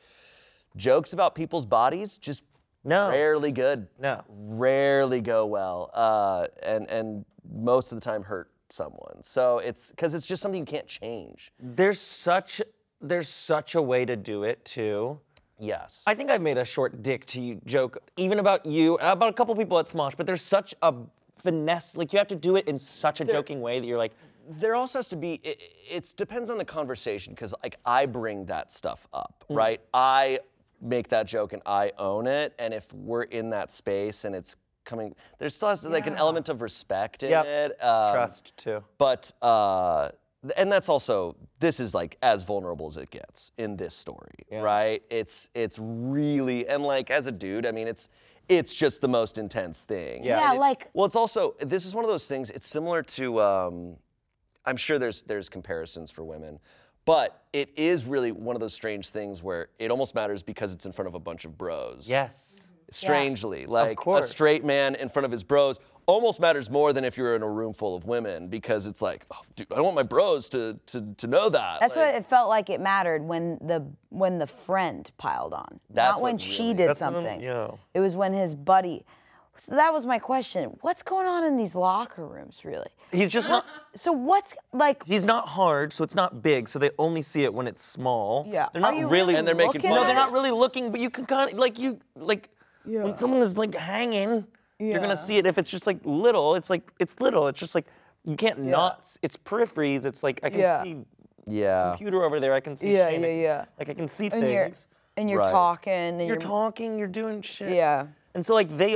jokes 0.75 1.13
about 1.13 1.33
people's 1.35 1.65
bodies 1.65 2.17
just 2.17 2.43
No. 2.83 3.09
rarely 3.09 3.51
good 3.51 3.87
No. 3.99 4.23
rarely 4.29 5.19
go 5.21 5.45
well 5.47 5.89
uh, 5.93 6.45
and 6.63 6.87
and 6.89 7.25
most 7.51 7.91
of 7.91 7.99
the 7.99 8.03
time 8.05 8.21
hurt 8.23 8.51
someone 8.73 9.21
so 9.21 9.59
it's 9.59 9.91
because 9.91 10.13
it's 10.13 10.25
just 10.27 10.41
something 10.41 10.59
you 10.59 10.65
can't 10.65 10.87
change 10.87 11.51
There's 11.59 11.99
such 11.99 12.61
there's 13.01 13.29
such 13.29 13.75
a 13.75 13.81
way 13.81 14.05
to 14.05 14.15
do 14.15 14.43
it 14.43 14.63
too. 14.65 15.19
yes 15.59 16.03
I 16.07 16.13
think 16.15 16.29
I've 16.31 16.41
made 16.41 16.57
a 16.57 16.65
short 16.65 17.01
dick 17.03 17.25
to 17.27 17.41
you 17.41 17.59
joke, 17.65 17.97
even 18.17 18.39
about 18.39 18.65
you, 18.65 18.95
about 18.97 19.29
a 19.29 19.33
couple 19.33 19.55
people 19.55 19.77
at 19.79 19.87
Smosh, 19.87 20.15
but 20.15 20.25
there's 20.25 20.41
such 20.41 20.75
a 20.81 20.93
finesse, 21.37 21.95
like 21.95 22.13
you 22.13 22.19
have 22.19 22.27
to 22.27 22.35
do 22.35 22.55
it 22.55 22.67
in 22.67 22.77
such 22.77 23.21
a 23.21 23.25
joking 23.25 23.61
way 23.61 23.79
that 23.79 23.87
you're 23.87 23.97
like, 23.97 24.13
there 24.47 24.75
also 24.75 24.99
has 24.99 25.09
to 25.09 25.15
be 25.15 25.39
it, 25.43 25.61
it's 25.89 26.13
depends 26.13 26.49
on 26.49 26.57
the 26.57 26.65
conversation 26.65 27.33
because 27.33 27.53
like 27.63 27.77
i 27.85 28.05
bring 28.07 28.43
that 28.45 28.71
stuff 28.71 29.07
up 29.13 29.45
Mm. 29.49 29.55
right 29.57 29.81
i 29.93 30.39
make 30.81 31.07
that 31.09 31.27
joke 31.27 31.53
and 31.53 31.61
i 31.65 31.91
own 31.99 32.25
it 32.25 32.53
and 32.57 32.73
if 32.73 32.91
we're 32.93 33.23
in 33.23 33.51
that 33.51 33.69
space 33.71 34.25
and 34.25 34.33
it's 34.35 34.55
coming 34.83 35.15
there's 35.39 35.55
still 35.55 35.69
has 35.69 35.83
like 35.85 36.07
an 36.07 36.15
element 36.15 36.49
of 36.49 36.61
respect 36.61 37.23
in 37.23 37.29
Yep. 37.31 37.45
it 37.45 37.83
um, 37.83 38.13
trust 38.13 38.55
too. 38.57 38.83
but 38.97 39.31
uh 39.41 40.09
th- 40.41 40.53
and 40.57 40.71
that's 40.71 40.89
also 40.89 41.35
this 41.59 41.79
is 41.79 41.93
like 41.93 42.17
as 42.23 42.43
vulnerable 42.43 42.87
as 42.87 42.97
it 42.97 43.09
gets 43.11 43.51
in 43.57 43.77
this 43.77 43.95
story 43.95 44.33
right 44.51 45.05
it's 45.09 45.49
it's 45.53 45.77
really 45.79 46.67
and 46.67 46.83
like 46.83 47.11
as 47.11 47.27
a 47.27 47.31
dude 47.31 47.65
i 47.65 47.71
mean 47.71 47.87
it's 47.87 48.09
it's 48.49 48.73
just 48.73 49.01
the 49.01 49.07
most 49.07 49.37
intense 49.37 49.83
thing 49.83 50.23
Yeah. 50.23 50.39
Yeah, 50.39 50.53
it- 50.55 50.59
like- 50.59 50.89
well 50.93 51.05
it's 51.05 51.15
also 51.15 51.55
this 51.59 51.85
is 51.85 51.93
one 51.93 52.03
of 52.03 52.09
those 52.09 52.27
things 52.27 52.49
it's 52.49 52.67
similar 52.67 53.03
to 53.03 53.39
um 53.39 53.95
i'm 54.65 54.77
sure 54.77 54.97
there's 54.99 55.21
there's 55.23 55.47
comparisons 55.49 56.09
for 56.11 56.23
women 56.23 56.59
but 57.05 57.43
it 57.53 57.69
is 57.77 58.05
really 58.05 58.31
one 58.31 58.55
of 58.55 58.59
those 58.59 58.73
strange 58.75 59.09
things 59.09 59.41
where 59.41 59.69
it 59.79 59.89
almost 59.89 60.13
matters 60.15 60.43
because 60.43 60.71
it's 60.73 60.85
in 60.85 60.91
front 60.91 61.07
of 61.07 61.15
a 61.15 61.19
bunch 61.19 61.45
of 61.45 61.57
bros 61.57 62.07
Yes. 62.09 62.57
Strangely. 62.91 63.65
Like 63.65 63.97
a 64.05 64.23
straight 64.23 64.63
man 64.63 64.95
in 64.95 65.09
front 65.09 65.25
of 65.25 65.31
his 65.31 65.43
bros 65.43 65.79
almost 66.07 66.39
matters 66.41 66.69
more 66.69 66.93
than 66.93 67.05
if 67.05 67.17
you're 67.17 67.35
in 67.35 67.41
a 67.41 67.49
room 67.49 67.73
full 67.73 67.95
of 67.95 68.05
women 68.05 68.47
because 68.47 68.85
it's 68.87 69.01
like, 69.01 69.25
oh, 69.31 69.41
dude, 69.55 69.67
I 69.71 69.75
don't 69.75 69.85
want 69.85 69.95
my 69.95 70.03
bros 70.03 70.49
to 70.49 70.77
to, 70.87 71.13
to 71.17 71.27
know 71.27 71.49
that. 71.49 71.79
That's 71.79 71.95
Like, 71.95 72.05
what 72.07 72.15
it 72.15 72.25
felt 72.27 72.49
like 72.49 72.69
it 72.69 72.81
mattered 72.81 73.23
when 73.23 73.57
the 73.61 73.85
when 74.09 74.37
the 74.37 74.47
friend 74.47 75.09
piled 75.17 75.53
on. 75.53 75.79
That's 75.89 76.17
Not 76.17 76.21
when 76.21 76.33
what 76.35 76.41
she 76.41 76.59
really- 76.61 76.73
did 76.75 76.89
That's 76.89 77.01
what 77.01 77.13
I'm- 77.13 77.23
something. 77.23 77.41
yeah. 77.41 77.71
It 77.93 77.99
was 77.99 78.15
when 78.15 78.33
his 78.33 78.55
buddy. 78.55 79.05
So 79.57 79.75
that 79.75 79.93
was 79.93 80.05
my 80.05 80.17
question. 80.17 80.75
What's 80.81 81.03
going 81.03 81.27
on 81.27 81.43
in 81.43 81.55
these 81.55 81.75
locker 81.75 82.25
rooms, 82.25 82.61
really? 82.65 82.87
He's 83.11 83.29
just 83.29 83.47
not. 83.47 83.65
So 83.95 84.11
what's 84.11 84.55
like? 84.73 85.03
He's 85.05 85.23
not 85.25 85.47
hard, 85.49 85.93
so 85.93 86.03
it's 86.03 86.15
not 86.15 86.41
big, 86.41 86.67
so 86.67 86.79
they 86.79 86.89
only 86.97 87.21
see 87.21 87.43
it 87.43 87.53
when 87.53 87.67
it's 87.67 87.85
small. 87.85 88.47
Yeah. 88.49 88.69
They're 88.73 88.81
Are 88.81 88.91
not 88.91 88.97
you 88.97 89.07
really. 89.07 89.35
And 89.35 89.47
they're 89.47 89.53
making 89.53 89.73
looking 89.81 89.89
fun 89.91 89.99
No, 89.99 90.05
they're 90.05 90.15
not 90.15 90.31
really 90.31 90.49
looking, 90.51 90.89
but 90.89 90.99
you 90.99 91.09
can 91.11 91.25
kind 91.27 91.51
of 91.51 91.59
like 91.59 91.77
you 91.77 91.99
like 92.15 92.49
when 92.85 93.15
someone 93.15 93.41
is 93.41 93.57
like 93.57 93.75
hanging, 93.75 94.45
you're 94.79 94.99
gonna 94.99 95.17
see 95.17 95.37
it. 95.37 95.45
If 95.45 95.57
it's 95.57 95.69
just 95.69 95.85
like 95.87 95.99
little, 96.03 96.55
it's 96.55 96.69
like 96.69 96.91
it's 96.99 97.15
little. 97.19 97.47
It's 97.47 97.59
just 97.59 97.75
like 97.75 97.85
you 98.23 98.35
can't 98.35 98.59
not. 98.59 99.07
It's 99.21 99.37
peripheries. 99.37 100.05
It's 100.05 100.23
like 100.23 100.39
I 100.43 100.49
can 100.49 100.59
Yeah. 100.59 100.83
see 100.83 100.97
yeah. 101.47 101.89
computer 101.95 102.23
over 102.23 102.39
there. 102.39 102.53
I 102.53 102.59
can 102.59 102.75
see 102.77 102.93
Yeah, 102.93 103.09
Shayne. 103.09 103.21
Yeah, 103.21 103.27
yeah. 103.29 103.65
Like 103.79 103.89
I 103.89 103.93
can 103.93 104.07
see 104.07 104.29
And 104.31 104.41
you're 104.47 104.63
things. 104.65 104.87
and 105.17 105.29
you're 105.29 105.39
Right. 105.39 105.51
talking 105.51 105.93
and 105.93 106.27
You're 106.27 106.35
talking. 106.37 106.97
You're 106.97 107.07
doing 107.07 107.41
shit. 107.41 107.69
Yeah. 107.71 108.07
And 108.33 108.45
so 108.45 108.53
like 108.53 108.75
they, 108.77 108.95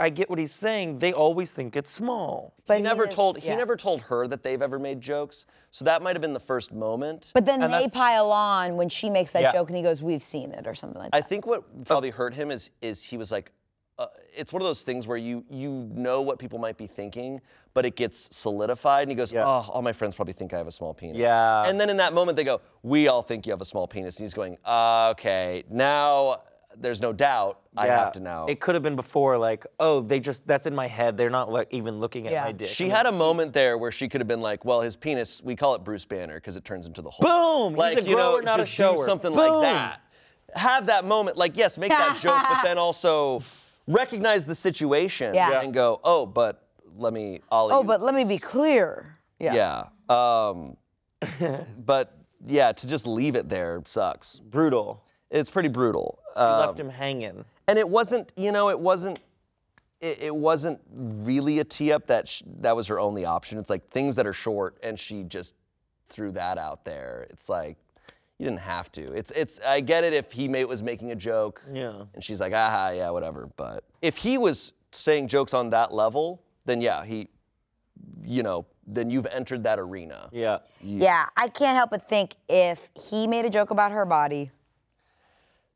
I 0.00 0.08
get 0.10 0.28
what 0.30 0.38
he's 0.38 0.52
saying. 0.54 0.98
They 0.98 1.12
always 1.12 1.50
think 1.50 1.76
it's 1.76 1.90
small. 1.90 2.54
But 2.66 2.78
He 2.78 2.82
never 2.82 3.06
is- 3.06 3.14
told 3.14 3.38
he 3.38 3.50
never 3.54 3.76
told 3.76 4.02
her 4.02 4.26
that 4.28 4.42
they've 4.42 4.62
ever 4.62 4.78
made 4.78 5.00
jokes. 5.00 5.46
So 5.70 5.84
that 5.84 6.02
might 6.02 6.14
have 6.16 6.22
been 6.22 6.32
the 6.34 6.40
first 6.40 6.72
moment. 6.72 7.32
But 7.34 7.46
then 7.46 7.62
And 7.62 7.72
they 7.72 7.78
that's- 7.84 7.94
pile 7.94 8.30
on 8.32 8.76
when 8.76 8.88
she 8.88 9.10
makes 9.10 9.32
that 9.32 9.42
Yeah. 9.42 9.52
joke 9.52 9.68
and 9.68 9.76
he 9.76 9.82
goes, 9.82 10.02
"We've 10.02 10.22
seen 10.22 10.52
it" 10.52 10.66
or 10.66 10.74
something 10.74 10.98
like 11.00 11.10
that. 11.12 11.16
I 11.16 11.20
think 11.20 11.46
what 11.46 11.84
probably 11.84 12.10
hurt 12.10 12.34
him 12.34 12.50
is 12.50 12.70
is 12.82 13.02
he 13.04 13.16
was 13.16 13.30
like, 13.32 13.52
uh, 13.96 14.06
it's 14.36 14.52
one 14.52 14.60
of 14.60 14.66
those 14.66 14.82
things 14.82 15.06
where 15.06 15.16
you 15.16 15.44
you 15.48 15.88
know 15.94 16.20
what 16.22 16.38
people 16.40 16.58
might 16.58 16.76
be 16.76 16.86
thinking, 16.88 17.40
but 17.74 17.86
it 17.86 17.94
gets 17.94 18.28
solidified, 18.36 19.02
and 19.02 19.10
he 19.10 19.14
goes, 19.14 19.32
Yeah. 19.32 19.44
oh, 19.46 19.70
all 19.72 19.82
my 19.82 19.92
friends 19.92 20.16
probably 20.16 20.34
think 20.34 20.52
I 20.52 20.58
have 20.58 20.66
a 20.66 20.72
small 20.72 20.92
penis. 20.94 21.18
Yeah. 21.18 21.64
And 21.68 21.80
then 21.80 21.88
in 21.88 21.96
that 21.98 22.12
moment 22.12 22.34
they 22.36 22.42
go, 22.44 22.60
we 22.82 23.06
all 23.06 23.22
think 23.22 23.46
you 23.46 23.52
have 23.52 23.60
a 23.60 23.64
small 23.64 23.86
penis, 23.86 24.18
and 24.18 24.24
he's 24.24 24.34
going, 24.34 24.58
uh, 24.64 25.10
okay, 25.12 25.62
now 25.70 26.40
there's 26.78 27.00
no 27.00 27.12
doubt 27.12 27.60
I 27.76 27.86
have 27.86 28.12
to 28.12 28.20
now. 28.20 28.46
It 28.46 28.60
could 28.60 28.74
have 28.74 28.82
been 28.82 28.96
before, 28.96 29.36
like, 29.38 29.66
oh, 29.80 30.00
they 30.00 30.20
just 30.20 30.46
that's 30.46 30.66
in 30.66 30.74
my 30.74 30.86
head. 30.86 31.16
They're 31.16 31.30
not 31.30 31.50
like 31.50 31.68
even 31.72 32.00
looking 32.00 32.26
at 32.26 32.32
Yeah. 32.32 32.44
my 32.44 32.52
dick. 32.52 32.68
She 32.68 32.88
had 32.88 33.06
a 33.06 33.12
moment 33.12 33.52
there 33.52 33.78
where 33.78 33.90
she 33.92 34.08
could 34.08 34.20
have 34.20 34.28
been 34.28 34.40
like, 34.40 34.64
"Well, 34.64 34.80
his 34.80 34.96
penis, 34.96 35.42
we 35.42 35.56
call 35.56 35.74
it 35.74 35.84
Bruce 35.84 36.04
Banner 36.04 36.34
because 36.36 36.56
it 36.56 36.64
turns 36.64 36.86
into 36.86 37.02
the 37.02 37.10
Hulk." 37.10 37.22
Boom! 37.22 37.72
He's 37.72 37.78
Like 37.78 37.98
a 37.98 38.02
you 38.02 38.16
know, 38.16 38.32
grower, 38.32 38.42
not 38.42 38.54
a 38.56 38.62
just 38.62 38.72
shower. 38.72 38.96
do 38.96 39.02
something 39.02 39.32
Boom! 39.32 39.38
like 39.62 39.62
that. 39.62 40.00
Have 40.54 40.86
that 40.86 41.04
moment, 41.04 41.36
like 41.36 41.56
yes, 41.56 41.78
make 41.78 41.90
that 41.90 42.16
joke, 42.20 42.42
but 42.48 42.62
then 42.62 42.78
also 42.86 43.42
recognize 43.88 44.46
the 44.46 44.54
situation 44.54 45.34
Yeah. 45.34 45.60
and 45.60 45.74
go, 45.74 46.00
"Oh, 46.04 46.26
but 46.26 46.68
let 46.96 47.12
me 47.12 47.40
ollie." 47.50 47.72
oh, 47.74 47.80
you 47.82 47.86
but 47.86 48.00
let 48.02 48.14
me 48.14 48.24
be 48.24 48.38
clear. 48.38 49.18
Yeah. 49.40 49.54
Yeah. 49.54 50.48
Um, 50.50 50.76
but 51.84 52.16
yeah, 52.46 52.72
to 52.72 52.86
just 52.86 53.06
leave 53.06 53.34
it 53.36 53.48
there 53.48 53.82
sucks. 53.86 54.38
brutal. 54.40 55.02
It's 55.30 55.50
pretty 55.50 55.68
brutal. 55.70 56.18
She 56.34 56.40
Um, 56.40 56.66
left 56.66 56.80
him 56.80 56.88
hanging. 56.90 57.44
and 57.68 57.78
it 57.78 57.88
wasn't 57.88 58.32
you 58.36 58.50
know 58.52 58.68
it 58.70 58.78
wasn't 58.80 59.20
it, 60.00 60.20
it 60.22 60.34
wasn't 60.34 60.80
really 60.92 61.60
a 61.60 61.64
tee 61.64 61.92
up 61.92 62.06
that 62.08 62.28
sh- 62.28 62.42
that 62.60 62.74
was 62.74 62.86
her 62.88 62.98
only 62.98 63.24
option 63.24 63.58
it's 63.58 63.70
like 63.70 63.88
things 63.90 64.16
that 64.16 64.26
are 64.26 64.32
short 64.32 64.76
and 64.82 64.98
she 64.98 65.22
just 65.22 65.54
threw 66.08 66.32
that 66.32 66.58
out 66.58 66.84
there 66.84 67.26
it's 67.30 67.48
like 67.48 67.76
you 68.38 68.44
didn't 68.46 68.58
have 68.60 68.90
to 68.92 69.12
it's 69.12 69.30
it's 69.30 69.60
i 69.60 69.80
get 69.80 70.02
it 70.02 70.12
if 70.12 70.32
he 70.32 70.48
made, 70.48 70.64
was 70.64 70.82
making 70.82 71.12
a 71.12 71.14
joke 71.16 71.62
Yeah. 71.72 72.02
and 72.14 72.22
she's 72.24 72.40
like 72.40 72.52
aha 72.52 72.90
yeah 72.94 73.10
whatever 73.10 73.48
but 73.56 73.84
if 74.02 74.16
he 74.16 74.36
was 74.36 74.72
saying 74.90 75.28
jokes 75.28 75.54
on 75.54 75.70
that 75.70 75.92
level 75.94 76.42
then 76.64 76.80
yeah 76.80 77.04
he 77.04 77.28
you 78.24 78.42
know 78.42 78.66
then 78.86 79.08
you've 79.08 79.24
entered 79.32 79.64
that 79.64 79.78
arena. 79.78 80.28
Yeah. 80.30 80.58
Yeah, 80.82 81.24
I 81.38 81.48
can't 81.48 81.74
help 81.74 81.88
but 81.88 82.06
think 82.06 82.34
if 82.50 82.90
he 82.94 83.26
made 83.26 83.46
a 83.46 83.48
joke 83.50 83.70
about 83.70 83.92
her 83.92 84.04
body, 84.04 84.50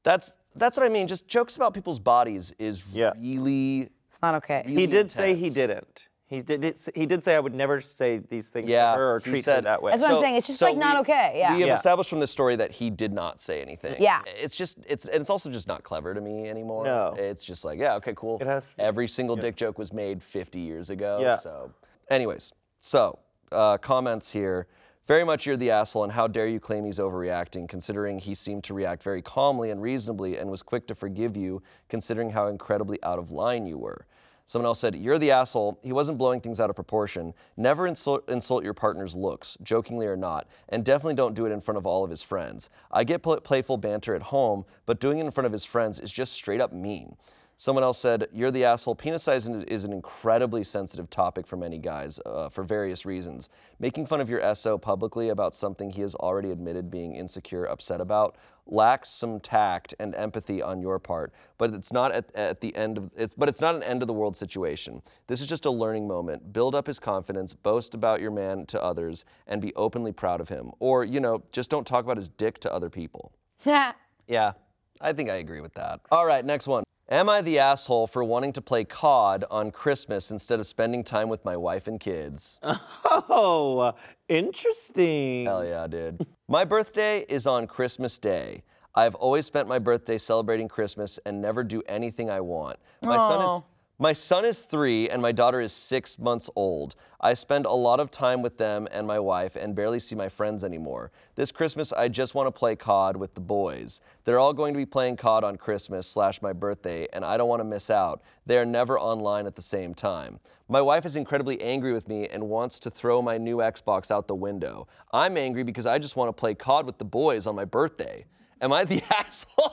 That's 0.03 0.37
that's 0.57 0.77
what 0.77 0.85
I 0.87 0.89
mean. 0.89 1.07
Just 1.09 1.29
jokes 1.29 1.57
about 1.57 1.75
people's 1.75 1.99
bodies 2.01 2.53
is 2.59 2.87
Yeah. 2.93 3.13
really 3.21 3.89
it's 4.11 4.23
not 4.23 4.35
okay. 4.37 4.63
Really 4.67 4.81
He 4.83 4.87
did 4.87 5.11
say 5.11 5.35
he 5.35 5.47
intense. 5.49 5.55
didn't. 5.55 6.05
He 6.27 6.43
did. 6.43 6.61
did 6.61 6.75
s- 6.75 6.91
He 6.95 7.07
did 7.07 7.25
say 7.25 7.35
I 7.37 7.41
would 7.41 7.55
never 7.55 7.81
say 7.81 8.19
these 8.19 8.51
things 8.51 8.69
Yeah, 8.69 8.93
to 8.93 8.99
her 8.99 9.15
or 9.15 9.19
he 9.21 9.25
treat 9.31 9.37
her 9.39 9.43
said- 9.43 9.65
that 9.65 9.83
way. 9.83 9.93
That's 9.93 10.03
what 10.03 10.13
I'm 10.13 10.21
saying. 10.21 10.37
It's 10.37 10.47
just, 10.47 10.61
like, 10.61 10.77
not 10.77 10.97
we- 10.97 11.01
okay. 11.01 11.33
Yeah. 11.39 11.55
We 11.55 11.61
have 11.61 11.69
Yeah. 11.69 11.75
established 11.75 12.11
from 12.11 12.21
this 12.21 12.31
story 12.31 12.55
that 12.57 12.71
he 12.71 12.91
did 12.91 13.15
not 13.15 13.41
say 13.41 13.63
anything. 13.63 13.97
Yeah. 13.99 14.21
It's 14.27 14.55
just 14.55 14.79
it's 14.87 15.07
and 15.07 15.21
it's 15.23 15.31
also 15.31 15.49
just 15.51 15.69
not 15.69 15.85
clever 15.85 16.13
to 16.13 16.21
me 16.21 16.47
anymore. 16.49 16.85
No. 16.85 17.15
It's 17.17 17.45
just 17.45 17.65
like, 17.65 17.79
yeah, 17.79 17.95
okay, 17.95 18.13
cool. 18.15 18.37
It 18.43 18.47
has- 18.47 18.75
Every 18.79 19.09
single 19.09 19.37
dick 19.37 19.57
joke 19.57 19.79
was 19.79 19.91
made 19.93 20.23
50 20.23 20.61
years 20.61 20.91
ago. 20.91 21.19
Yeah. 21.23 21.37
So 21.37 21.73
anyways, 22.11 22.53
so 22.81 23.19
uh, 23.51 23.79
comments 23.79 24.31
here. 24.31 24.67
Very 25.09 25.25
much 25.25 25.47
you're 25.47 25.57
the 25.57 25.71
asshole, 25.71 26.05
and 26.05 26.13
how 26.13 26.29
dare 26.29 26.49
you 26.49 26.61
claim 26.61 26.85
he's 26.85 26.99
overreacting, 26.99 27.67
considering 27.67 28.19
he 28.19 28.35
seemed 28.35 28.63
to 28.65 28.75
react 28.75 29.03
very 29.03 29.23
calmly 29.23 29.71
and 29.71 29.81
reasonably 29.81 30.37
and 30.37 30.51
was 30.51 30.61
quick 30.61 30.87
to 30.87 30.95
forgive 30.95 31.35
you, 31.35 31.63
considering 31.89 32.29
how 32.29 32.49
incredibly 32.49 33.03
out 33.03 33.19
of 33.19 33.31
line 33.31 33.65
you 33.65 33.79
were. 33.79 34.05
Someone 34.45 34.67
else 34.67 34.81
said, 34.81 34.95
You're 34.95 35.19
the 35.19 35.31
asshole. 35.31 35.79
He 35.83 35.95
wasn't 35.95 36.19
blowing 36.19 36.43
things 36.43 36.61
out 36.61 36.69
of 36.69 36.77
proportion. 36.77 37.33
Never 37.57 37.87
insult, 37.87 38.29
insult 38.29 38.65
your 38.65 38.75
partner's 38.75 39.17
looks, 39.17 39.57
jokingly 39.63 40.07
or 40.07 40.17
not, 40.17 40.47
and 40.69 40.85
definitely 40.85 41.15
don't 41.15 41.35
do 41.35 41.47
it 41.47 41.53
in 41.53 41.61
front 41.63 41.79
of 41.79 41.87
all 41.87 42.05
of 42.05 42.11
his 42.11 42.23
friends. 42.23 42.69
I 42.91 43.03
get 43.03 43.23
pl- 43.23 43.41
playful 43.41 43.79
banter 43.79 44.15
at 44.15 44.21
home, 44.21 44.67
but 44.85 45.01
doing 45.01 45.21
it 45.21 45.25
in 45.25 45.31
front 45.31 45.47
of 45.47 45.53
his 45.53 45.65
friends 45.65 45.99
is 45.99 46.13
just 46.13 46.35
straight 46.35 46.61
up 46.61 46.75
mean. 46.75 47.17
Someone 47.61 47.83
else 47.83 47.99
said, 47.99 48.29
You're 48.33 48.53
the 48.53 48.65
asshole. 48.65 48.95
Penis 48.95 49.25
size 49.25 49.49
is 49.49 49.85
an 49.85 49.93
incredibly 49.93 50.63
sensitive 50.63 51.11
topic 51.11 51.45
for 51.45 51.57
many 51.57 51.77
guys 51.77 52.21
uh, 52.25 52.49
for 52.49 52.63
various 52.63 53.05
reasons. 53.05 53.51
Making 53.81 54.07
fun 54.07 54.21
of 54.21 54.31
your 54.31 54.55
SO 54.55 54.79
publicly 54.79 55.31
about 55.31 55.57
something 55.57 55.91
he 55.91 56.03
has 56.03 56.15
already 56.15 56.53
admitted 56.53 56.89
being 56.89 57.17
insecure, 57.17 57.65
upset 57.65 58.01
about, 58.01 58.37
lacks 58.67 59.09
some 59.09 59.41
tact 59.41 59.93
and 59.99 60.15
empathy 60.15 60.63
on 60.63 60.81
your 60.81 61.01
part, 61.01 61.33
but 61.57 61.75
it's 61.75 61.93
not 61.93 62.13
at, 62.13 62.31
at 62.37 62.61
the 62.61 62.75
end 62.77 62.97
of 62.97 63.11
it's 63.17 63.35
but 63.35 63.49
it's 63.49 63.61
not 63.61 63.75
an 63.75 63.83
end 63.83 64.05
of 64.05 64.07
the 64.07 64.15
world 64.15 64.37
situation. 64.37 65.03
This 65.27 65.41
is 65.41 65.49
just 65.49 65.67
a 65.67 65.71
learning 65.71 66.07
moment. 66.07 66.53
Build 66.53 66.77
up 66.77 66.87
his 66.87 67.01
confidence, 67.01 67.55
boast 67.55 67.93
about 67.93 68.21
your 68.21 68.31
man 68.31 68.67
to 68.67 68.81
others, 68.81 69.25
and 69.49 69.61
be 69.61 69.75
openly 69.75 70.13
proud 70.13 70.41
of 70.41 70.49
him. 70.49 70.71
Or, 70.79 71.03
you 71.03 71.19
know, 71.19 71.43
just 71.51 71.71
don't 71.71 71.87
talk 71.87 72.05
about 72.05 72.19
his 72.19 72.29
dick 72.29 72.61
to 72.61 72.73
other 72.73 72.89
people. 72.89 73.33
Yeah, 74.29 74.53
I 75.01 75.15
think 75.15 75.31
I 75.31 75.37
agree 75.37 75.63
with 75.63 75.73
that. 75.75 76.01
All 76.13 76.27
right, 76.27 76.45
next 76.45 76.67
one. 76.67 76.85
Am 77.11 77.31
I 77.31 77.41
the 77.41 77.59
asshole 77.59 78.07
for 78.07 78.23
wanting 78.23 78.53
to 78.53 78.61
play 78.61 78.85
COD 78.85 79.47
on 79.51 79.71
Christmas 79.71 80.31
instead 80.31 80.61
of 80.61 80.67
spending 80.67 81.03
time 81.03 81.31
with 81.31 81.43
my 81.43 81.57
wife 81.57 81.87
and 81.87 81.99
kids? 81.99 82.61
oh, 82.63 83.95
interesting. 84.29 85.47
Hell 85.47 85.65
yeah, 85.65 85.87
dude. 85.87 86.27
My 86.49 86.67
birthday 86.67 87.25
is 87.27 87.47
on 87.47 87.67
Christmas 87.67 88.19
Day. 88.19 88.63
I've 88.95 89.15
always 89.15 89.47
spent 89.47 89.69
my 89.69 89.79
birthday 89.79 90.19
celebrating 90.19 90.69
Christmas 90.69 91.19
and 91.25 91.41
never 91.41 91.65
do 91.65 91.83
anything 91.89 92.29
I 92.29 92.43
want. 92.43 92.77
My 93.03 93.17
son 93.17 93.43
is. 93.43 93.63
My 94.01 94.13
son 94.13 94.45
is 94.45 94.61
three 94.61 95.11
and 95.11 95.21
my 95.21 95.33
daughter 95.33 95.61
is 95.61 95.73
six 95.73 96.21
months 96.21 96.49
old. 96.55 96.95
I 97.21 97.35
spend 97.35 97.67
a 97.67 97.73
lot 97.73 97.99
of 97.99 98.13
time 98.13 98.43
with 98.43 98.57
them 98.57 98.87
and 98.93 99.05
my 99.05 99.19
wife 99.19 99.57
and 99.57 99.75
barely 99.75 99.99
see 99.99 100.15
my 100.15 100.29
friends 100.29 100.63
anymore. 100.63 101.11
This 101.35 101.51
Christmas, 101.51 101.93
I 101.93 102.07
just 102.07 102.37
want 102.37 102.47
to 102.47 102.57
play 102.57 102.77
COD 102.77 103.17
with 103.17 103.35
the 103.35 103.41
boys. 103.41 104.01
They're 104.25 104.39
all 104.39 104.53
going 104.53 104.73
to 104.73 104.79
be 104.79 104.87
playing 104.87 105.17
COD 105.17 105.43
on 105.43 105.57
Christmas 105.57 106.07
slash 106.07 106.41
my 106.41 106.53
birthday, 106.53 107.09
and 107.13 107.25
I 107.25 107.37
don't 107.37 107.49
want 107.49 107.59
to 107.59 107.65
miss 107.65 107.91
out. 107.91 108.23
They 108.47 108.59
are 108.59 108.65
never 108.65 109.01
online 109.01 109.47
at 109.47 109.57
the 109.57 109.63
same 109.63 109.95
time. 109.95 110.39
My 110.69 110.81
wife 110.81 111.05
is 111.05 111.17
incredibly 111.17 111.61
angry 111.61 111.93
with 111.93 112.07
me 112.07 112.29
and 112.29 112.49
wants 112.49 112.79
to 112.81 112.91
throw 112.91 113.21
my 113.21 113.37
new 113.37 113.57
Xbox 113.57 114.13
out 114.13 114.29
the 114.29 114.35
window. 114.37 114.87
I'm 115.13 115.37
angry 115.37 115.65
because 115.65 115.87
I 115.87 115.99
just 115.99 116.15
want 116.15 116.29
to 116.29 116.33
play 116.33 116.55
COD 116.55 116.87
with 116.87 116.99
the 116.99 117.05
boys 117.05 117.49
on 117.49 117.57
my 117.57 117.65
birthday. 117.65 118.27
Am 118.61 118.73
I 118.73 118.85
the 118.85 119.03
asshole? 119.19 119.73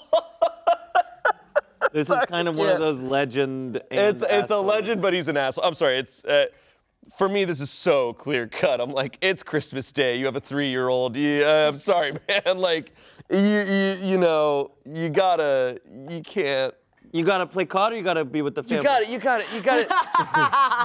This 1.95 2.09
is 2.09 2.25
kind 2.27 2.49
of 2.49 2.57
one 2.57 2.67
of 2.69 2.79
those 2.79 2.99
legend. 2.99 3.77
And 3.89 3.99
it's 3.99 4.21
it's 4.21 4.51
a 4.51 4.59
legend, 4.59 5.01
but 5.01 5.13
he's 5.13 5.29
an 5.29 5.37
asshole. 5.37 5.63
I'm 5.63 5.73
sorry. 5.73 5.97
It's 5.97 6.25
uh, 6.25 6.47
for 7.17 7.29
me. 7.29 7.45
This 7.45 7.61
is 7.61 7.71
so 7.71 8.11
clear 8.11 8.47
cut. 8.47 8.81
I'm 8.81 8.89
like, 8.89 9.17
it's 9.21 9.43
Christmas 9.43 9.93
Day. 9.93 10.17
You 10.17 10.25
have 10.25 10.35
a 10.35 10.41
three 10.41 10.67
year 10.67 10.89
old. 10.89 11.15
Uh, 11.15 11.69
I'm 11.69 11.77
sorry, 11.77 12.11
man. 12.45 12.57
Like, 12.57 12.91
you, 13.31 13.39
you 13.39 13.95
you 14.01 14.17
know 14.17 14.71
you 14.85 15.07
gotta 15.07 15.79
you 16.09 16.21
can't. 16.21 16.73
You 17.15 17.23
gotta 17.23 17.45
play 17.45 17.63
COD 17.63 17.93
or 17.93 17.95
you 17.95 18.03
gotta 18.03 18.25
be 18.25 18.41
with 18.41 18.55
the 18.55 18.63
family. 18.63 18.75
You 18.75 18.83
got 18.83 19.01
it. 19.01 19.09
You 19.09 19.19
got 19.19 19.39
it. 19.39 19.47
You 19.55 19.61
got 19.61 19.79
it. 19.79 19.87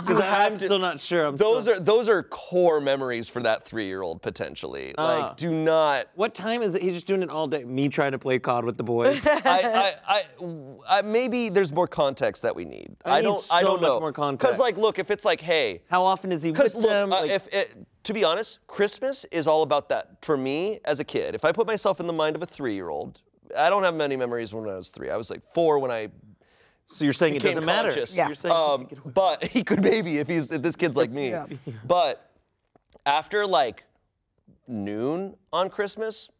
Because 0.07 0.21
I'm 0.21 0.57
still 0.59 0.79
not 0.79 1.01
sure. 1.01 1.27
I'm 1.27 1.37
Those 1.37 1.65
still, 1.65 1.77
are 1.77 1.81
those 1.81 2.09
are 2.09 2.23
core 2.23 2.81
memories 2.81 3.29
for 3.29 3.43
that 3.43 3.65
three 3.65 3.87
year 3.87 4.03
old 4.03 4.23
potentially. 4.23 4.95
Ah. 4.97 5.05
Like, 5.05 5.37
do 5.37 5.53
not. 5.53 6.07
What 6.15 6.37
time 6.37 6.63
is 6.63 6.77
it? 6.77 6.83
He's 6.83 6.93
just 6.95 7.07
doing 7.09 7.25
it 7.25 7.31
all 7.31 7.49
day. 7.49 7.65
Me 7.65 7.89
trying 7.89 8.13
to 8.13 8.19
play 8.19 8.39
COD 8.39 8.65
with 8.65 8.77
the 8.77 8.85
boys. 8.85 9.27
I, 9.27 9.41
I, 9.45 9.95
I, 10.07 10.23
I, 10.89 11.03
maybe 11.03 11.49
there's 11.49 11.73
more 11.73 11.89
context 11.89 12.43
that 12.43 12.55
we 12.55 12.65
need. 12.65 12.95
I 13.05 13.21
need 13.21 13.25
don't. 13.27 13.45
I 13.51 13.63
so 13.63 13.67
don't 13.67 13.81
much 13.81 13.89
know. 13.89 14.01
more 14.01 14.31
Because 14.33 14.61
like, 14.61 14.77
look, 14.77 15.01
if 15.01 15.11
it's 15.11 15.25
like, 15.25 15.41
hey, 15.41 15.83
How 15.91 16.05
often 16.05 16.31
is 16.31 16.45
he 16.45 16.53
Because 16.53 16.77
with 16.77 16.85
look, 16.85 16.93
them? 16.93 17.13
uh, 17.13 17.23
Like, 17.23 17.31
if 17.31 17.49
it, 17.53 17.77
to 18.05 18.15
be 18.15 18.23
honest, 18.23 18.61
Christmas 18.69 19.25
is 19.33 19.49
all 19.49 19.63
about 19.63 19.89
that. 19.89 20.25
For 20.25 20.37
me, 20.37 20.79
as 20.85 21.01
a 21.01 21.05
kid, 21.05 21.35
if 21.35 21.45
I 21.45 21.51
put 21.51 21.67
myself 21.67 21.99
in 21.99 22.07
the 22.07 22.13
mind 22.13 22.37
of 22.37 22.43
a 22.43 22.47
three-year-old, 22.47 23.23
I 23.57 23.71
don't 23.71 23.83
have 23.83 23.95
many 23.95 24.17
memories 24.17 24.53
when 24.55 24.69
I 24.69 24.77
was 24.77 24.91
three. 24.91 25.11
I 25.11 25.17
was 25.17 25.31
like 25.31 25.43
four 25.45 25.79
when 25.79 25.91
I 25.91 26.09
so 26.87 27.05
you're 27.05 27.13
saying 27.13 27.37
it 27.37 27.43
doesn't 27.43 27.65
matter. 27.65 27.89
conscious. 27.89 28.17
Yeah. 28.17 28.27
You're 28.27 28.35
saying 28.35 28.55
Um, 28.55 28.89
but 29.15 29.45
he 29.55 29.63
could 29.63 29.83
maybe 29.83 30.19
if 30.19 30.27
he's 30.29 30.51
if 30.53 30.63
this 30.63 30.77
kid's 30.77 30.97
like 30.97 31.11
me. 31.11 31.31
Yeah. 31.31 31.47
But 31.87 32.31
after 33.07 33.47
like 33.47 33.85
noon 34.67 35.37
on 35.53 35.71
Christmas, 35.71 36.31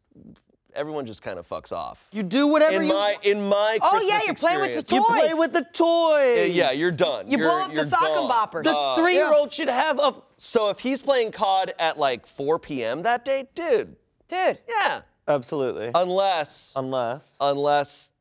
everyone 0.73 1.05
just 1.05 1.21
kind 1.21 1.37
of 1.39 1.47
fucks 1.47 1.71
off. 1.71 2.07
you 2.13 2.23
do 2.23 2.47
whatever 2.47 2.75
in 2.81 2.83
you. 2.87 2.93
my 2.93 3.15
in 3.23 3.47
my 3.49 3.77
Oh, 3.81 3.89
Christmas 3.89 4.09
yeah, 4.13 4.19
you're 4.25 4.35
playing 4.35 4.59
with 4.61 4.71
the 4.73 4.79
experience, 4.79 4.91
you 4.91 5.03
play 5.15 5.33
with 5.33 5.53
the 5.53 5.65
toys. 5.73 6.49
uh, 6.49 6.53
Yeah, 6.53 6.71
you're 6.71 6.91
done. 6.91 7.27
You 7.27 7.37
You're- 7.37 7.49
blow 7.49 7.61
up 7.61 7.67
the 7.69 7.75
you're 7.75 7.83
sock 7.85 8.03
and 8.03 8.29
gone. 8.29 8.31
boppers. 8.49 8.63
The 8.63 8.71
Uh, 8.75 8.95
three-year-old 8.95 9.53
should 9.53 9.67
have 9.69 9.99
a. 9.99 10.15
So 10.37 10.69
if 10.69 10.79
he's 10.79 11.01
playing 11.01 11.31
COD 11.31 11.73
at 11.79 11.97
like 11.97 12.25
4 12.25 12.59
p.m. 12.59 13.03
that 13.03 13.25
day, 13.25 13.47
dude, 13.53 13.95
Dude. 14.27 14.59
yeah. 14.67 15.01
Absolutely. 15.35 15.91
Unless 15.95 16.73
Unless. 16.75 17.29
unless 17.39 18.13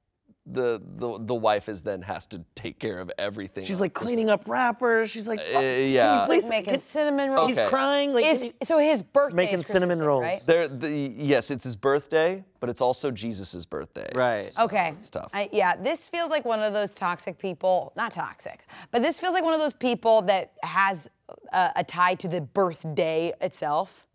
the 0.47 0.81
the 0.97 1.19
the 1.21 1.35
wife 1.35 1.69
is 1.69 1.83
then 1.83 2.01
has 2.03 2.27
to 2.27 2.43
take 2.55 2.79
care 2.81 2.99
of 2.99 3.11
everything. 3.19 3.65
She's 3.67 3.77
on 3.77 3.83
like 3.83 3.95
cleaning 3.95 4.31
up 4.31 4.49
wrappers. 4.49 5.11
She's 5.11 5.29
like, 5.29 5.39
oh, 5.39 5.57
Uh, 5.59 5.61
can 5.61 5.79
you 5.81 5.85
yeah. 5.95 6.25
please- 6.27 6.49
making 6.49 6.73
can- 6.73 6.81
cinnamon 6.81 7.31
rolls. 7.31 7.51
He's 7.51 7.59
Okay. 7.59 7.69
crying. 7.69 8.13
Like, 8.15 8.25
Is, 8.25 8.39
can 8.39 8.47
you- 8.49 8.53
so 8.65 8.79
his 8.79 9.03
birthday 9.03 9.37
making 9.37 9.55
is 9.57 9.61
Christmas 9.61 9.75
cinnamon 9.75 9.99
Eve, 9.99 10.07
rolls. 10.07 10.23
right? 10.23 10.43
There, 10.47 10.67
the, 10.67 10.89
yes, 10.91 11.51
it's 11.51 11.63
his 11.65 11.77
birthday, 11.77 12.43
but 12.59 12.71
it's 12.71 12.81
also 12.81 13.11
Jesus' 13.11 13.65
birthday. 13.67 14.11
right. 14.15 14.51
Okay. 14.59 14.95
It's 14.97 15.11
tough. 15.11 15.31
I, 15.35 15.51
yeah, 15.53 15.77
this 15.77 16.09
feels 16.09 16.31
like 16.31 16.45
one 16.47 16.63
of 16.63 16.73
those 16.73 16.95
toxic 16.95 17.39
people, 17.39 17.93
not 17.95 18.11
toxic, 18.11 18.67
but 18.91 19.03
this 19.03 19.21
feels 19.21 19.35
like 19.35 19.45
one 19.45 19.55
of 19.55 19.61
those 19.61 19.75
people 19.75 20.23
that 20.23 20.53
has 20.65 21.09
a, 21.53 21.71
a 21.77 21.85
tie 21.85 22.15
to 22.17 22.27
the 22.29 22.41
birthday 22.41 23.33
itself. 23.43 24.07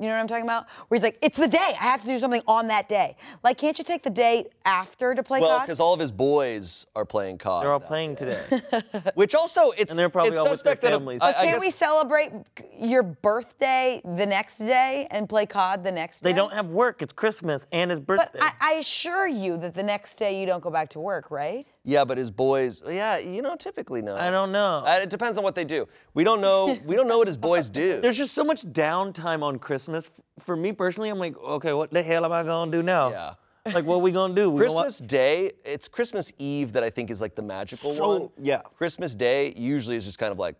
You 0.00 0.06
know 0.06 0.14
what 0.14 0.20
I'm 0.22 0.26
talking 0.26 0.42
about? 0.44 0.66
Where 0.88 0.96
he's 0.96 1.04
like, 1.04 1.18
it's 1.22 1.36
the 1.36 1.46
day. 1.46 1.58
I 1.80 1.84
have 1.84 2.00
to 2.02 2.08
do 2.08 2.18
something 2.18 2.42
on 2.48 2.66
that 2.66 2.88
day. 2.88 3.16
Like, 3.44 3.58
can't 3.58 3.78
you 3.78 3.84
take 3.84 4.02
the 4.02 4.10
day 4.10 4.44
after 4.64 5.14
to 5.14 5.22
play 5.22 5.40
Well, 5.40 5.58
COD? 5.58 5.66
because 5.66 5.78
all 5.78 5.94
of 5.94 6.00
his 6.00 6.10
boys 6.10 6.84
are 6.96 7.04
playing 7.04 7.38
COD. 7.38 7.62
They're 7.62 7.72
all 7.72 7.78
that 7.78 7.86
playing 7.86 8.16
day. 8.16 8.36
today. 8.50 8.82
Which 9.14 9.36
also, 9.36 9.70
it's 9.78 9.92
And 9.92 9.98
they're 9.98 10.08
probably 10.08 10.30
it's 10.30 10.38
all 10.38 10.44
with 10.46 10.50
their 10.50 10.56
suspect 10.56 10.82
that 10.82 10.88
a- 10.88 10.96
families. 10.96 11.20
I- 11.22 11.30
But 11.30 11.38
I 11.38 11.44
Can't 11.46 11.60
we 11.60 11.66
guess- 11.68 11.76
celebrate 11.76 12.32
your 12.80 13.04
birthday 13.04 14.02
the 14.04 14.26
next 14.26 14.58
day 14.58 15.06
and 15.12 15.28
play 15.28 15.46
COD 15.46 15.84
the 15.84 15.92
next 15.92 16.22
day? 16.22 16.30
they 16.32 16.36
don't 16.36 16.52
have 16.52 16.66
work. 16.70 17.00
It's 17.00 17.12
Christmas 17.12 17.64
and 17.70 17.88
his 17.92 18.00
birthday. 18.00 18.40
But 18.40 18.52
I, 18.60 18.72
I 18.72 18.72
assure 18.80 19.28
you 19.28 19.56
that 19.58 19.74
the 19.74 19.82
next 19.84 20.16
day 20.16 20.40
you 20.40 20.46
don't 20.46 20.60
go 20.62 20.70
back 20.70 20.88
to 20.90 21.00
work, 21.00 21.30
right? 21.30 21.66
Yeah, 21.86 22.04
but 22.06 22.16
his 22.16 22.30
boys, 22.30 22.80
yeah, 22.88 23.18
you 23.18 23.42
know, 23.42 23.56
typically 23.56 24.00
no. 24.00 24.16
I 24.16 24.30
don't 24.30 24.52
know. 24.52 24.82
Uh, 24.86 25.00
it 25.02 25.10
depends 25.10 25.36
on 25.36 25.44
what 25.44 25.54
they 25.54 25.64
do. 25.64 25.86
We 26.14 26.24
don't 26.24 26.40
know. 26.40 26.78
we 26.86 26.96
don't 26.96 27.06
know 27.08 27.18
what 27.18 27.26
his 27.26 27.36
boys 27.36 27.68
do. 27.68 28.00
There's 28.02 28.16
just 28.16 28.32
so 28.34 28.42
much 28.42 28.62
downtime 28.64 29.42
on 29.42 29.58
Christmas. 29.58 30.10
For 30.40 30.56
me 30.56 30.72
personally, 30.72 31.10
I'm 31.10 31.18
like, 31.18 31.36
okay, 31.38 31.74
what 31.74 31.90
the 31.90 32.02
hell 32.02 32.24
am 32.24 32.32
I 32.32 32.42
gonna 32.42 32.70
do 32.70 32.82
now? 32.82 33.10
Yeah. 33.10 33.34
Like, 33.72 33.84
what 33.84 33.96
are 33.96 34.00
we 34.00 34.12
gonna 34.12 34.34
do? 34.34 34.48
We 34.50 34.60
gonna 34.60 34.70
Christmas 34.82 34.98
Day, 34.98 35.50
it's 35.64 35.86
Christmas 35.88 36.32
Eve 36.38 36.72
that 36.72 36.82
I 36.82 36.88
think 36.90 37.10
is 37.10 37.20
like 37.20 37.34
the 37.34 37.42
magical 37.42 37.92
So- 37.92 38.08
one. 38.20 38.30
yeah. 38.40 38.62
Christmas 38.78 39.14
Day 39.14 39.52
usually 39.56 39.96
is 39.96 40.04
just 40.06 40.18
kind 40.18 40.32
of 40.32 40.38
like, 40.38 40.56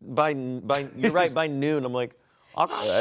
by 0.00 0.34
by 0.34 0.86
you're 0.96 1.10
right. 1.10 1.34
By 1.34 1.46
noon, 1.64 1.84
I'm 1.84 1.92
like, 1.92 2.14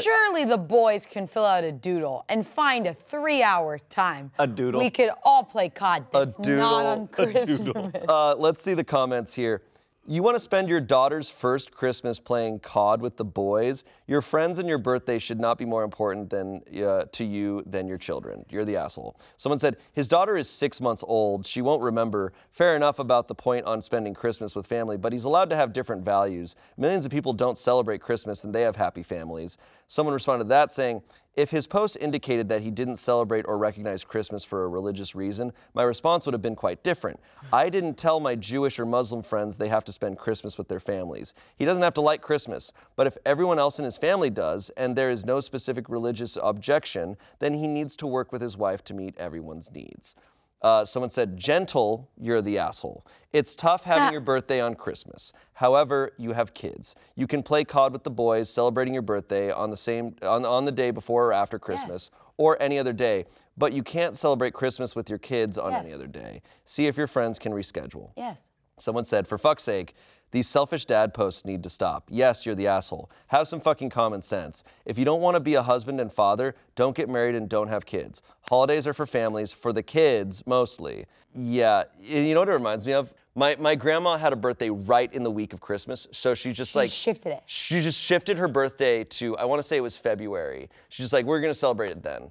Surely 0.02 0.45
the 0.45 0.58
boys 0.58 1.06
can 1.06 1.28
fill 1.28 1.45
out 1.45 1.64
a 1.64 1.72
doodle 1.72 2.26
and 2.30 2.47
find 2.47 2.88
a 2.88 2.93
three-hour 2.93 3.80
time. 3.89 4.32
A 4.39 4.47
doodle. 4.47 4.80
We 4.80 4.89
could 4.89 5.10
all 5.24 5.43
play 5.43 5.70
COD. 5.70 6.06
That's 6.12 6.38
doodle. 6.38 6.58
not 6.58 6.86
on 6.86 7.04
A 7.04 7.08
Christmas. 7.08 7.93
uh, 8.08 8.36
let's 8.36 8.62
see 8.62 8.74
the 8.74 8.84
comments 8.84 9.34
here. 9.34 9.62
You 10.08 10.24
want 10.24 10.34
to 10.34 10.39
spend 10.39 10.68
your 10.68 10.82
daughter's 10.82 11.30
first 11.30 11.72
Christmas 11.72 12.20
playing 12.20 12.62
COD 12.62 13.02
with 13.02 13.18
the 13.18 13.24
boys? 13.24 13.84
Your 14.08 14.24
friends 14.24 14.58
and 14.58 14.68
your 14.68 14.80
birthday 14.80 15.20
should 15.20 15.39
not 15.39 15.60
be 15.60 15.66
more 15.66 15.84
important 15.84 16.32
than 16.32 16.64
uh, 16.84 17.04
to 17.12 17.24
you 17.24 17.62
than 17.68 17.88
your 17.88 17.99
children. 17.99 18.43
You're 18.49 18.66
the 18.66 18.78
asshole. 18.78 19.16
Someone 19.38 19.60
said 19.60 19.78
his 19.93 20.08
daughter 20.08 20.38
is 20.38 20.49
six 20.49 20.82
months 20.82 21.04
old. 21.08 21.45
She 21.45 21.62
won't 21.62 21.84
remember. 21.84 22.34
Fair 22.49 22.76
enough 22.76 22.97
about 22.97 23.28
the 23.28 23.36
point 23.36 23.68
on 23.68 23.80
spending 23.80 24.16
Christmas 24.16 24.56
with 24.56 24.66
family, 24.66 24.97
but 24.97 25.14
he's 25.14 25.26
allowed 25.26 25.52
to 25.52 25.56
have 25.56 25.72
different 25.72 26.04
values. 26.04 26.56
Millions 26.78 27.06
of 27.06 27.12
people 27.12 27.32
don't 27.32 27.58
celebrate 27.58 28.02
Christmas 28.02 28.43
and 28.43 28.56
they 28.56 28.64
have 28.64 28.76
happy 28.76 29.04
families. 29.04 29.60
Someone 29.88 30.16
responded 30.16 30.45
to 30.45 30.49
that 30.49 30.72
saying, 30.72 31.04
if 31.36 31.49
his 31.49 31.65
post 31.65 31.97
indicated 32.01 32.49
that 32.49 32.61
he 32.61 32.71
didn't 32.71 32.97
celebrate 32.97 33.45
or 33.47 33.57
recognize 33.57 34.03
Christmas 34.03 34.43
for 34.43 34.65
a 34.65 34.67
religious 34.67 35.15
reason, 35.15 35.53
my 35.73 35.84
response 35.84 36.25
would 36.25 36.34
have 36.34 36.41
been 36.41 36.55
quite 36.55 36.84
different. 36.84 37.19
I 37.53 37.69
didn't 37.69 37.97
tell 37.97 38.19
my 38.19 38.36
Jewish 38.36 38.79
or 38.79 38.86
Muslim 38.86 39.23
friends 39.23 39.55
they 39.55 39.69
have 39.69 39.86
to 39.86 39.93
spend 39.93 40.17
Christmas 40.17 40.57
with 40.57 40.67
their 40.67 40.79
families. 40.79 41.34
He 41.55 41.65
doesn't 41.65 41.84
have 41.84 41.93
to 41.95 42.01
like 42.01 42.21
Christmas, 42.21 42.73
but 42.95 43.07
if 43.07 43.17
everyone 43.25 43.59
else 43.59 43.79
in 43.79 43.86
his 43.86 43.97
family 43.97 44.29
does 44.29 44.69
and 44.77 44.95
there 44.95 45.09
is 45.09 45.25
no 45.25 45.39
specific 45.39 45.88
religious 45.88 46.38
objection, 46.41 47.15
then 47.39 47.53
he 47.53 47.67
needs 47.67 47.95
to 47.97 48.07
work 48.07 48.32
with 48.32 48.41
his 48.41 48.57
wife 48.57 48.84
to 48.86 48.93
meet 48.93 49.17
everyone's 49.17 49.71
needs. 49.71 50.15
Uh, 50.62 50.86
someone 50.86 51.09
said, 51.09 51.38
gentle, 51.38 52.07
you're 52.20 52.41
the 52.41 52.57
asshole. 52.59 53.05
It's 53.34 53.55
tough 53.55 53.84
having 53.84 54.12
your 54.12 54.22
birthday 54.22 54.59
on 54.62 54.76
Christmas. 54.76 55.34
However, 55.53 56.12
you 56.18 56.34
have 56.34 56.53
kids. 56.53 56.95
You 57.16 57.26
can 57.26 57.41
play 57.41 57.64
COD 57.64 57.93
with 57.93 58.03
the 58.03 58.12
boys, 58.12 58.49
celebrating 58.49 58.93
your 58.93 59.01
birthday 59.01 59.51
on 59.51 59.70
the 59.72 59.78
same 59.78 60.16
on, 60.22 60.45
on 60.45 60.66
the 60.66 60.72
day 60.72 60.91
before 60.91 61.28
or 61.28 61.34
after 61.34 61.57
Christmas, 61.57 62.12
or 62.38 62.62
any 62.62 62.78
other 62.78 62.93
day. 62.93 63.26
But 63.57 63.74
you 63.74 63.82
can't 63.84 64.16
celebrate 64.16 64.53
Christmas 64.53 64.95
with 64.95 65.09
your 65.09 65.20
kids 65.20 65.57
on 65.57 65.74
any 65.74 65.89
Yes. 65.89 65.95
other 65.95 66.07
day. 66.07 66.41
See 66.66 66.86
if 66.88 66.95
your 66.97 67.07
friends 67.07 67.39
can 67.39 67.53
reschedule. 67.53 68.12
Yes. 68.16 68.43
Someone 68.78 69.03
said, 69.03 69.28
for 69.28 69.38
fuck's 69.38 69.64
sake, 69.64 69.95
these 70.32 70.47
selfish 70.47 70.86
dad 70.86 71.13
posts 71.13 71.45
need 71.45 71.61
to 71.63 71.69
stop. 71.69 72.05
Yes, 72.09 72.45
you're 72.45 72.55
the 72.55 72.67
asshole. 72.67 73.09
Have 73.27 73.47
some 73.47 73.59
fucking 73.59 73.89
common 73.89 74.21
sense. 74.21 74.63
If 74.86 74.97
you 74.97 75.05
don't 75.05 75.21
want 75.21 75.36
to 75.36 75.39
be 75.39 75.55
a 75.55 75.61
husband 75.61 75.99
and 75.99 76.11
father, 76.11 76.55
don't 76.75 76.95
get 76.95 77.09
married 77.09 77.36
and 77.36 77.47
don't 77.49 77.67
have 77.67 77.86
kids. 77.86 78.21
Holidays 78.49 78.88
are 78.88 78.93
for 78.93 79.05
families, 79.05 79.51
for 79.53 79.73
the 79.73 79.84
kids 79.84 80.43
mostly. 80.47 81.05
Yeah, 81.36 81.84
you 82.01 82.34
know 82.34 82.41
what 82.41 82.49
it 82.49 82.53
reminds 82.53 82.86
me 82.86 82.93
of? 82.93 83.13
My, 83.36 83.55
my 83.59 83.75
grandma 83.75 84.17
had 84.17 84.34
a 84.34 84.36
birthday 84.36 84.69
right 84.69 85.11
in 85.13 85.23
the 85.23 85.32
week 85.32 85.53
of 85.53 85.61
Christmas, 85.61 86.05
so 86.11 86.34
she 86.34 86.51
just 86.51 86.75
like 86.75 86.89
shifted 86.89 87.32
it. 87.32 87.43
She 87.45 87.79
just 87.79 88.01
shifted 88.01 88.38
her 88.38 88.49
birthday 88.49 89.05
to 89.05 89.38
I 89.38 89.45
want 89.45 89.59
to 89.59 89.63
say 89.63 89.77
it 89.77 89.82
was 89.82 89.95
February. 89.95 90.69
She's 90.89 91.05
just 91.05 91.13
like 91.13 91.23
we're 91.25 91.39
gonna 91.39 91.53
celebrate 91.53 91.91
it 91.91 92.03
then, 92.03 92.29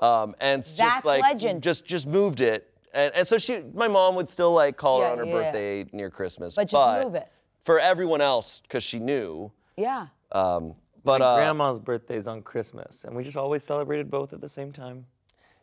um, 0.00 0.34
and 0.40 0.58
it's 0.58 0.76
just 0.76 0.94
That's 0.94 1.04
like 1.04 1.22
legend. 1.22 1.62
just 1.62 1.86
just 1.86 2.08
moved 2.08 2.40
it, 2.40 2.71
and, 2.94 3.12
and 3.14 3.26
so 3.26 3.38
she 3.38 3.62
my 3.74 3.88
mom 3.88 4.14
would 4.16 4.28
still 4.28 4.52
like 4.52 4.76
call 4.76 5.00
her 5.00 5.06
Yeah, 5.06 5.12
on 5.12 5.18
her 5.18 5.24
yeah, 5.24 5.32
yeah. 5.34 5.42
birthday 5.42 5.84
near 5.92 6.10
Christmas, 6.10 6.56
But 6.56 6.68
just 6.68 7.04
move 7.04 7.14
it. 7.14 7.28
for 7.62 7.78
everyone 7.78 8.20
else 8.20 8.60
because 8.60 8.82
she 8.82 8.98
knew. 8.98 9.50
Yeah. 9.76 10.06
Um, 10.32 10.74
but 11.04 11.20
My 11.20 11.26
uh, 11.26 11.36
grandma's 11.36 11.78
birthday's 11.80 12.26
on 12.26 12.42
Christmas, 12.42 13.04
and 13.04 13.14
we 13.16 13.24
just 13.24 13.36
always 13.36 13.62
celebrated 13.64 14.10
both 14.10 14.32
at 14.32 14.40
the 14.40 14.48
same 14.48 14.72
time. 14.72 15.04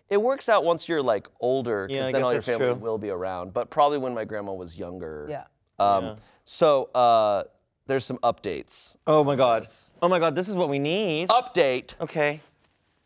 it 0.09 0.21
works 0.21 0.49
out 0.49 0.63
once 0.65 0.89
you're 0.89 1.01
like 1.01 1.27
older 1.39 1.87
because 1.87 1.95
Yeah, 1.95 2.01
I 2.01 2.11
then 2.11 2.13
guess 2.21 2.23
all 2.25 2.31
your 2.33 2.41
that's 2.41 2.45
family 2.47 2.65
true. 2.73 2.75
will 2.75 2.97
be 2.97 3.09
around. 3.09 3.53
But 3.53 3.69
probably 3.69 3.99
when 3.99 4.13
my 4.13 4.25
grandma 4.25 4.53
was 4.53 4.77
younger. 4.77 5.27
Yeah. 5.29 5.43
Um, 5.79 6.03
Yeah. 6.03 6.15
So 6.45 6.89
uh, 6.95 7.43
there's 7.87 8.03
some 8.05 8.17
updates. 8.17 8.97
Oh 9.07 9.23
my 9.23 9.35
God. 9.35 9.65
Oh 10.01 10.09
my 10.09 10.19
God, 10.19 10.35
this 10.35 10.47
is 10.49 10.55
what 10.55 10.67
we 10.67 10.77
need. 10.79 11.29
Update. 11.29 11.93
Okay. 12.01 12.41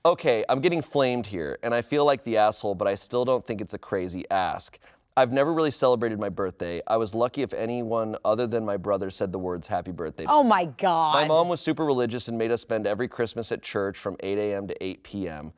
Okay, 0.06 0.43
I'm 0.49 0.60
getting 0.60 0.82
flamed 0.82 1.26
here, 1.26 1.58
and 1.64 1.74
I 1.74 1.82
feel 1.82 2.06
like 2.06 2.24
the 2.24 2.38
asshole, 2.38 2.76
but 2.76 2.88
I 2.88 2.95
still 2.95 3.26
don't 3.26 3.45
think 3.45 3.62
it's 3.62 3.74
a 3.74 3.78
crazy 3.78 4.26
ask. 4.30 4.78
I've 5.16 5.32
never 5.32 5.54
really 5.54 5.72
celebrated 5.72 6.20
my 6.20 6.30
birthday. 6.30 6.82
I 6.88 6.97
was 6.97 7.14
lucky 7.14 7.43
if 7.43 7.54
anyone 7.54 8.16
other 8.26 8.47
than 8.47 8.66
my 8.66 8.78
brother 8.78 9.12
said 9.12 9.32
the 9.32 9.38
words 9.38 9.68
happy 9.68 9.91
birthday. 9.91 10.26
Oh 10.28 10.43
my 10.43 10.66
God. 10.66 11.14
My 11.14 11.28
mom 11.28 11.49
was 11.49 11.62
super 11.62 11.86
religious 11.86 12.28
and 12.30 12.38
made 12.38 12.51
us 12.51 12.62
spend 12.62 12.88
every 12.88 13.08
Christmas 13.08 13.51
at 13.51 13.62
church 13.62 13.97
from 13.97 14.18
8 14.22 14.38
a.m. 14.39 14.68
to 14.68 14.84
8 14.84 15.04
p.m. 15.04 15.54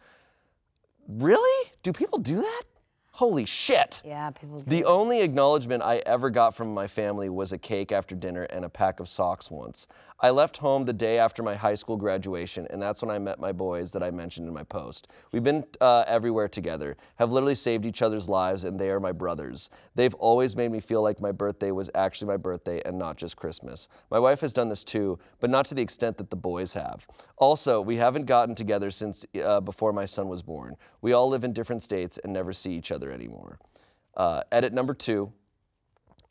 Really? 1.08 1.72
Do 1.84 1.94
people 1.94 2.20
do 2.20 2.36
that? 2.38 2.64
Holy 3.12 3.46
shit. 3.46 4.02
Yeah, 4.04 4.30
people 4.32 4.60
do. 4.60 4.70
The 4.70 4.84
only 4.84 5.22
acknowledgement 5.22 5.84
I 5.84 6.04
ever 6.06 6.30
got 6.30 6.54
from 6.54 6.74
my 6.74 6.86
family 6.86 7.30
was 7.30 7.54
a 7.54 7.58
cake 7.58 7.94
after 7.94 8.14
dinner 8.14 8.44
and 8.44 8.66
a 8.66 8.70
pack 8.70 9.00
of 9.00 9.08
socks 9.08 9.50
once. 9.50 9.88
I 10.22 10.30
left 10.30 10.56
home 10.58 10.86
the 10.86 10.94
day 10.94 11.20
after 11.20 11.44
my 11.44 11.56
high 11.56 11.76
school 11.76 11.98
graduation, 11.98 12.66
and 12.70 12.82
that's 12.82 13.02
when 13.02 13.12
I 13.12 13.20
met 13.20 13.38
my 13.38 13.52
boys 13.52 13.92
that 13.92 14.02
I 14.02 14.12
mentioned 14.12 14.48
in 14.48 14.54
my 14.54 14.64
post. 14.64 15.12
We've 15.34 15.44
been 15.44 15.66
uh, 15.82 16.06
everywhere 16.08 16.48
together, 16.48 16.96
have 17.18 17.32
literally 17.32 17.56
saved 17.56 17.86
each 17.86 18.02
other's 18.02 18.30
lives, 18.30 18.64
and 18.64 18.80
they 18.80 18.90
are 18.92 19.02
my 19.02 19.12
brothers. 19.12 19.70
They've 19.94 20.14
always 20.16 20.56
made 20.56 20.72
me 20.72 20.80
feel 20.80 21.02
like 21.02 21.20
my 21.20 21.34
birthday 21.34 21.72
was 21.72 21.92
actually 21.96 22.30
my 22.30 22.38
birthday 22.38 22.82
and 22.86 22.98
not 22.98 23.18
just 23.18 23.36
Christmas. 23.36 23.90
My 24.10 24.18
wife 24.18 24.40
has 24.40 24.54
done 24.54 24.70
this 24.70 24.86
too, 24.86 25.20
but 25.42 25.50
not 25.50 25.66
to 25.66 25.76
the 25.76 25.82
extent 25.82 26.18
that 26.18 26.30
the 26.30 26.36
boys 26.38 26.72
have. 26.74 27.06
Also, 27.36 27.82
we 27.82 27.98
haven't 27.98 28.26
gotten 28.26 28.56
together 28.56 28.92
since 28.92 29.26
uh, 29.44 29.60
before 29.60 29.92
my 29.92 30.06
son 30.06 30.30
was 30.30 30.42
born. 30.42 30.76
We 31.02 31.12
all 31.12 31.28
live 31.28 31.44
in 31.44 31.52
different 31.52 31.84
states 31.84 32.18
and 32.24 32.32
never 32.32 32.54
see 32.54 32.72
each 32.72 32.92
other 32.92 33.12
anymore. 33.12 33.60
Uh, 34.16 34.44
edit 34.54 34.72
number 34.72 34.94
two. 34.94 35.34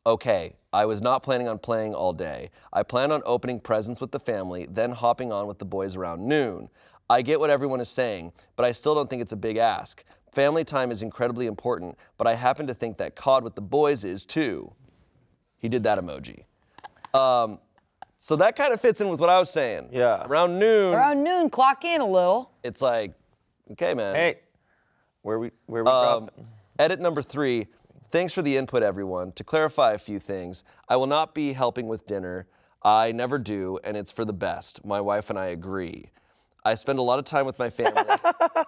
Okay, 0.06 0.54
I 0.72 0.84
was 0.84 1.00
not 1.00 1.22
planning 1.22 1.48
on 1.48 1.58
playing 1.58 1.94
all 1.94 2.12
day. 2.12 2.50
I 2.72 2.82
planned 2.82 3.12
on 3.12 3.22
opening 3.24 3.58
presents 3.58 4.00
with 4.00 4.10
the 4.12 4.20
family, 4.20 4.66
then 4.70 4.90
hopping 4.90 5.32
on 5.32 5.46
with 5.46 5.58
the 5.58 5.64
boys 5.64 5.96
around 5.96 6.26
noon. 6.26 6.68
I 7.08 7.22
get 7.22 7.40
what 7.40 7.48
everyone 7.50 7.80
is 7.80 7.88
saying, 7.88 8.32
but 8.56 8.64
I 8.66 8.72
still 8.72 8.94
don't 8.94 9.08
think 9.08 9.22
it's 9.22 9.32
a 9.32 9.36
big 9.36 9.56
ask. 9.56 10.04
Family 10.32 10.64
time 10.64 10.90
is 10.90 11.02
incredibly 11.02 11.46
important, 11.46 11.96
but 12.18 12.26
I 12.26 12.34
happen 12.34 12.66
to 12.66 12.74
think 12.74 12.98
that 12.98 13.14
COD 13.16 13.44
with 13.44 13.54
the 13.54 13.62
boys 13.62 14.04
is 14.04 14.24
too. 14.26 14.72
He 15.58 15.68
did 15.68 15.84
that 15.84 15.98
emoji. 15.98 16.44
Um, 17.18 17.58
so 18.18 18.36
that 18.36 18.56
kind 18.56 18.74
of 18.74 18.80
fits 18.80 19.00
in 19.00 19.08
with 19.08 19.20
what 19.20 19.30
I 19.30 19.38
was 19.38 19.48
saying. 19.48 19.88
Yeah. 19.92 20.24
Around 20.26 20.58
noon, 20.58 20.94
Around 20.94 21.22
noon, 21.22 21.48
clock 21.50 21.84
in 21.84 22.00
a 22.02 22.06
little. 22.06 22.50
it's 22.62 22.82
like, 22.82 23.12
okay, 23.72 23.94
man. 23.94 24.14
Hey, 24.14 24.38
where 25.22 25.38
we 25.38 25.50
where 25.66 25.84
we 25.84 25.90
Um, 25.90 26.26
dropping? 26.26 26.48
edit 26.78 27.00
number 27.00 27.22
three. 27.22 27.68
Thanks 28.14 28.32
for 28.32 28.42
the 28.42 28.56
input, 28.56 28.84
everyone. 28.84 29.32
To 29.32 29.42
clarify 29.42 29.94
a 29.94 29.98
few 29.98 30.20
things, 30.20 30.62
I 30.88 30.94
will 30.94 31.08
not 31.08 31.34
be 31.34 31.52
helping 31.52 31.88
with 31.88 32.06
dinner. 32.06 32.46
I 32.80 33.10
never 33.10 33.40
do, 33.40 33.80
and 33.82 33.96
it's 33.96 34.12
for 34.12 34.24
the 34.24 34.32
best. 34.32 34.84
My 34.84 35.00
wife 35.00 35.30
and 35.30 35.38
I 35.38 35.46
agree. 35.46 36.10
I 36.64 36.76
spend 36.76 37.00
a 37.00 37.02
lot 37.02 37.18
of 37.18 37.24
time 37.24 37.44
with 37.44 37.58
my 37.58 37.70
family. 37.70 38.04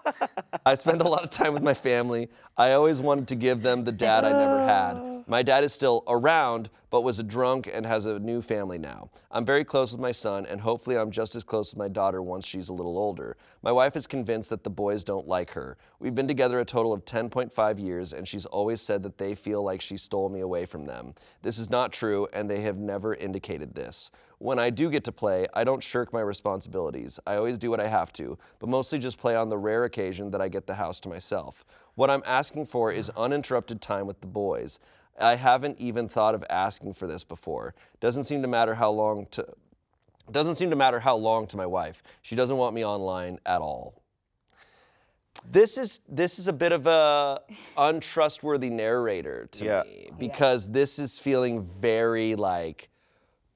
I 0.66 0.74
spend 0.74 1.01
a 1.01 1.09
lot 1.09 1.22
of 1.22 1.30
time 1.30 1.55
with 1.55 1.62
my 1.62 1.74
family. 1.74 2.28
I 2.59 2.72
always 2.72 3.01
wanted 3.01 3.28
to 3.28 3.36
give 3.36 3.62
them 3.62 3.84
the 3.84 3.92
dad 3.92 4.24
I 4.24 4.32
never 4.32 4.64
had. 4.64 5.24
My 5.28 5.44
dad 5.44 5.62
is 5.62 5.72
still 5.72 6.03
around, 6.09 6.68
but 6.97 7.03
was 7.03 7.18
a 7.18 7.22
drunk 7.22 7.68
and 7.70 7.84
has 7.84 8.07
a 8.07 8.18
new 8.18 8.40
family 8.40 8.78
now. 8.78 9.11
I'm 9.30 9.44
very 9.44 9.64
close 9.64 9.92
with 9.92 10.01
my 10.01 10.12
son, 10.12 10.47
and 10.47 10.59
hopefully, 10.59 10.97
I'm 10.97 11.11
just 11.11 11.34
as 11.34 11.44
close 11.44 11.74
with 11.74 11.78
my 11.78 11.88
daughter 11.88 12.22
once 12.22 12.47
she's 12.47 12.70
a 12.70 12.72
little 12.72 12.97
older. 12.97 13.36
My 13.61 13.70
wife 13.70 13.97
is 13.97 14.07
convinced 14.07 14.49
that 14.49 14.64
the 14.64 14.70
boys 14.70 15.05
don't 15.05 15.28
like 15.28 15.51
her. 15.51 15.76
We've 16.01 16.14
been 16.14 16.26
together 16.26 16.59
a 16.59 16.64
total 16.64 16.94
of 16.94 17.05
10.5 17.05 17.78
years, 17.78 18.14
and 18.14 18.26
she's 18.26 18.47
always 18.47 18.80
said 18.80 19.03
that 19.03 19.18
they 19.18 19.34
feel 19.34 19.62
like 19.62 19.82
she 19.82 19.99
stole 19.99 20.30
me 20.30 20.40
away 20.40 20.64
from 20.64 20.86
them. 20.86 21.12
This 21.42 21.59
is 21.59 21.68
not 21.68 21.92
true, 21.92 22.28
and 22.32 22.51
they 22.51 22.62
have 22.62 22.78
never 22.78 23.14
indicated 23.14 23.74
this. 23.74 24.11
When 24.38 24.59
I 24.59 24.70
do 24.70 24.88
get 24.88 25.05
to 25.05 25.12
play, 25.12 25.47
I 25.53 25.64
don't 25.64 25.82
shirk 25.82 26.14
my 26.14 26.22
responsibilities. 26.22 27.20
I 27.26 27.36
always 27.36 27.59
do 27.59 27.70
what 27.70 27.80
I 27.80 27.88
have 27.88 28.11
to, 28.14 28.38
but 28.59 28.70
mostly 28.70 28.99
just 28.99 29.18
play 29.18 29.36
on 29.36 29.51
the 29.51 29.59
rare 29.59 29.84
occasion 29.84 30.30
that 30.30 30.40
I 30.40 30.49
get 30.49 30.66
the 30.66 30.74
house 30.74 30.99
to 31.01 31.11
myself. 31.11 31.66
What 31.94 32.11
I'm 32.11 32.22
asking 32.26 32.66
for 32.66 32.92
is 32.92 33.11
uninterrupted 33.16 33.80
time 33.80 34.07
with 34.07 34.20
the 34.20 34.26
boys. 34.26 34.78
I 35.18 35.34
haven't 35.36 35.78
even 35.80 36.08
thought 36.08 36.34
of 36.34 36.44
asking 36.50 36.94
for 36.94 37.06
this 37.06 37.24
before. 37.24 37.74
Doesn't 38.00 38.24
seem 38.24 38.42
to 38.42 38.48
matter 38.48 38.74
how 38.74 38.90
long 38.90 39.26
to 39.32 39.46
doesn't 40.32 40.56
seem 40.56 40.70
to 40.70 40.76
matter 40.76 40.98
how 40.98 41.14
long 41.16 41.46
to 41.46 41.56
my 41.56 41.66
wife. 41.66 42.02
She 42.22 42.34
doesn't 42.34 42.56
want 42.56 42.74
me 42.74 42.84
online 42.84 43.38
at 43.46 43.60
all. 43.60 44.02
This 45.50 45.78
is 45.78 46.00
this 46.08 46.38
is 46.38 46.48
a 46.48 46.52
bit 46.52 46.72
of 46.72 46.86
a 46.86 47.40
untrustworthy 47.76 48.70
narrator 48.70 49.46
to 49.52 49.64
Yeah. 49.64 49.82
me 49.84 50.10
because 50.18 50.70
this 50.70 50.98
is 50.98 51.18
feeling 51.18 51.62
very 51.64 52.34
like 52.34 52.90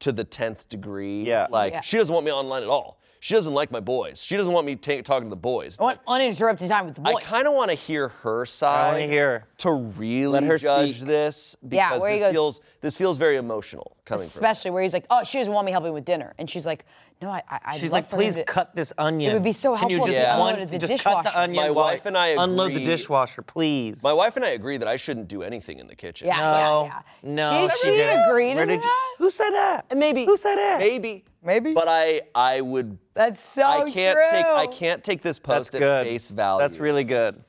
to 0.01 0.13
the 0.13 0.25
tenth 0.25 0.69
degree. 0.69 1.25
Yeah. 1.25 1.47
Like 1.51 1.73
Yeah. 1.73 1.81
she 1.81 1.97
doesn't 1.97 2.13
want 2.15 2.25
me 2.25 2.33
online 2.33 2.63
at 2.63 2.69
all. 2.69 3.00
She 3.23 3.35
doesn't 3.35 3.53
like 3.53 3.71
my 3.71 3.81
boys. 3.81 4.23
She 4.23 4.37
doesn't 4.39 4.53
want 4.53 4.65
me 4.67 4.77
ta- 4.77 5.03
talking 5.03 5.25
to 5.27 5.31
the 5.31 5.37
boys. 5.37 5.79
I 5.79 5.83
want 5.85 6.01
uninterrupted 6.09 6.71
time 6.71 6.87
with 6.87 6.95
the 6.95 7.03
boys. 7.03 7.17
I 7.19 7.21
kind 7.21 7.47
of 7.47 7.53
want 7.53 7.71
to 7.71 7.77
hear 7.77 8.09
her 8.09 8.47
side. 8.47 8.89
I 8.89 8.93
wanna 8.93 9.07
hear. 9.13 9.45
to 9.59 9.73
really 9.73 10.27
Let 10.41 10.45
her 10.45 10.57
judge 10.57 10.97
speak. 10.97 11.07
this 11.09 11.55
Yeah, 11.69 11.91
because 11.91 12.01
where 12.01 12.11
he 12.13 12.17
this 12.19 12.25
goes- 12.29 12.33
feels 12.33 12.61
this 12.81 12.97
feels 12.97 13.19
very 13.19 13.37
emotional 13.37 13.95
coming 14.07 14.23
from. 14.23 14.27
Especially 14.29 14.71
where 14.71 14.83
he's 14.83 14.95
like, 14.95 15.05
oh, 15.11 15.23
she 15.23 15.37
doesn't 15.39 15.53
want 15.53 15.67
me 15.67 15.73
helping 15.73 15.93
with 15.93 16.07
dinner. 16.07 16.33
And 16.39 16.49
she's 16.49 16.65
like, 16.65 16.87
no, 17.23 17.29
I, 17.31 17.43
I, 17.51 17.79
She's 17.79 17.93
like, 17.93 18.09
please 18.09 18.35
to-" 18.35 18.45
cut 18.45 18.75
this 18.75 18.93
onion. 18.97 19.31
It 19.31 19.35
would 19.35 19.43
be 19.43 19.53
so 19.53 19.77
Can 19.77 19.91
you 19.91 19.97
helpful 19.97 20.15
if 20.15 20.21
just 20.21 20.27
you 20.29 20.35
unloaded 20.43 20.71
the 20.71 20.79
just 20.79 21.05
cut 21.05 21.17
the 21.19 21.23
dishwasher." 21.23 21.39
onion 21.39 21.57
My 21.65 21.71
wife 21.71 22.07
and 22.07 22.17
I 22.17 22.29
unload 22.29 22.73
the 22.75 22.85
dishwasher, 22.85 23.43
please. 23.43 24.03
My 24.03 24.13
wife 24.13 24.37
and 24.37 24.45
I 24.45 24.51
agree 24.51 24.79
that 24.79 24.89
I 24.89 24.97
shouldn't 24.97 25.29
do 25.29 25.43
anything 25.43 25.79
in 25.79 25.87
the 25.87 25.95
kitchen. 25.95 26.29
Yeah, 26.29 26.37
no, 26.37 26.85
yeah, 26.85 27.03
yeah. 27.23 27.31
no. 27.31 27.69
Did 27.69 27.77
she 27.77 28.01
agree 28.01 28.51
to 28.51 28.55
Where 28.57 28.67
did 28.67 28.75
you- 28.77 28.81
that? 28.81 29.15
Who 29.19 29.31
said 29.31 29.51
that? 29.51 29.97
Maybe 29.97 30.25
Who 30.25 30.37
said 30.37 30.57
that? 30.57 30.79
Maybe. 30.81 31.25
Maybe. 31.43 31.75
But 31.75 31.89
I 31.89 32.23
I 32.35 32.61
would 32.61 32.99
That's 33.15 33.43
so 33.43 33.63
I 33.65 33.91
can't 33.91 34.17
true. 34.17 34.27
take 34.31 34.47
I 34.47 34.67
can't 34.67 35.03
take 35.05 35.21
this 35.23 35.39
post 35.39 35.57
That's 35.57 35.71
post 35.71 35.75
at 35.75 35.79
good. 35.81 36.07
face 36.07 36.31
value. 36.31 36.61
That's 36.63 36.79
really 36.79 37.05
good. 37.05 37.43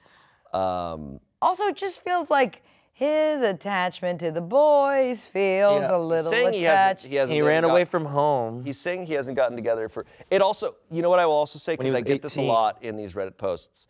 Um, 0.54 1.20
also, 1.42 1.68
it 1.68 1.76
just 1.78 2.04
feels 2.04 2.30
like 2.30 2.62
His 3.02 3.42
attachment 3.42 4.20
to 4.20 4.30
the 4.30 4.42
boys 4.42 5.24
feels 5.26 5.82
Yeah. 5.82 5.96
a 5.96 5.98
little 5.98 6.24
saying 6.30 6.54
he 6.54 6.62
hasn't, 6.62 7.00
attached. 7.00 7.06
he 7.08 7.16
hasn't. 7.16 7.34
He 7.36 7.42
ran 7.42 7.56
haven't 7.64 7.72
away 7.72 7.84
from 7.84 8.06
home. 8.06 8.64
He's 8.64 8.80
saying 8.80 9.08
he 9.08 9.14
hasn't 9.16 9.36
gotten 9.36 9.56
together 9.56 9.90
for. 9.90 10.06
It 10.30 10.40
also, 10.44 10.76
you 10.92 11.02
know 11.02 11.10
what 11.10 11.18
I 11.18 11.26
will 11.26 11.34
also 11.34 11.58
say 11.58 11.74
because 11.74 11.94
I 11.94 11.96
was 11.96 12.04
get 12.04 12.22
this 12.22 12.38
a 12.38 12.42
18. 12.42 12.48
lot 12.48 12.78
in 12.84 12.96
these 12.96 13.16
Reddit 13.16 13.38
posts. 13.38 13.88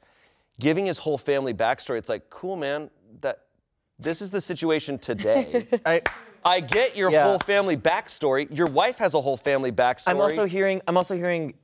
Giving 0.61 0.85
his 0.85 0.97
whole 0.97 1.17
family 1.17 1.53
backstory, 1.53 1.97
it's 1.97 2.07
like, 2.07 2.29
cool, 2.29 2.55
man. 2.55 2.89
That 3.19 3.41
this 3.99 4.21
is 4.21 4.31
the 4.31 4.39
situation 4.39 4.97
today. 4.97 5.67
I, 5.85 6.03
I 6.45 6.61
get 6.61 6.95
your 6.95 7.11
Yeah. 7.11 7.25
whole 7.25 7.39
family 7.39 7.75
backstory. 7.75 8.47
Your 8.49 8.67
wife 8.67 8.97
has 8.99 9.13
a 9.13 9.19
whole 9.19 9.35
family 9.35 9.73
backstory. 9.73 10.11
I'm 10.11 10.21
also 10.21 10.45
hearing. 10.45 10.81
I'm 10.87 10.95
also 10.95 11.17
hearing. 11.17 11.55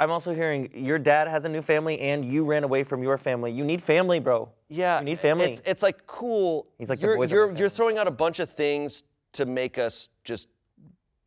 I'm 0.00 0.10
also 0.10 0.32
hearing 0.32 0.70
your 0.74 0.98
dad 0.98 1.26
has 1.28 1.44
a 1.44 1.48
new 1.48 1.62
family 1.62 1.98
and 2.00 2.24
you 2.24 2.44
ran 2.44 2.62
away 2.62 2.84
from 2.84 3.02
your 3.02 3.18
family. 3.18 3.50
You 3.50 3.64
need 3.64 3.82
family, 3.82 4.20
bro. 4.20 4.48
Yeah, 4.68 4.98
You 5.00 5.04
need 5.04 5.18
family. 5.18 5.46
It's, 5.46 5.62
it's 5.64 5.82
like 5.82 6.06
cool. 6.06 6.68
He's 6.78 6.88
like 6.88 7.00
the 7.00 7.06
you're 7.06 7.16
boys 7.16 7.26
of 7.26 7.32
you're 7.32 7.50
our 7.50 7.56
you're 7.56 7.68
throwing 7.68 7.98
out 7.98 8.06
a 8.06 8.12
bunch 8.12 8.38
of 8.38 8.48
things 8.48 9.02
to 9.32 9.44
make 9.44 9.76
us 9.76 10.08
just 10.24 10.48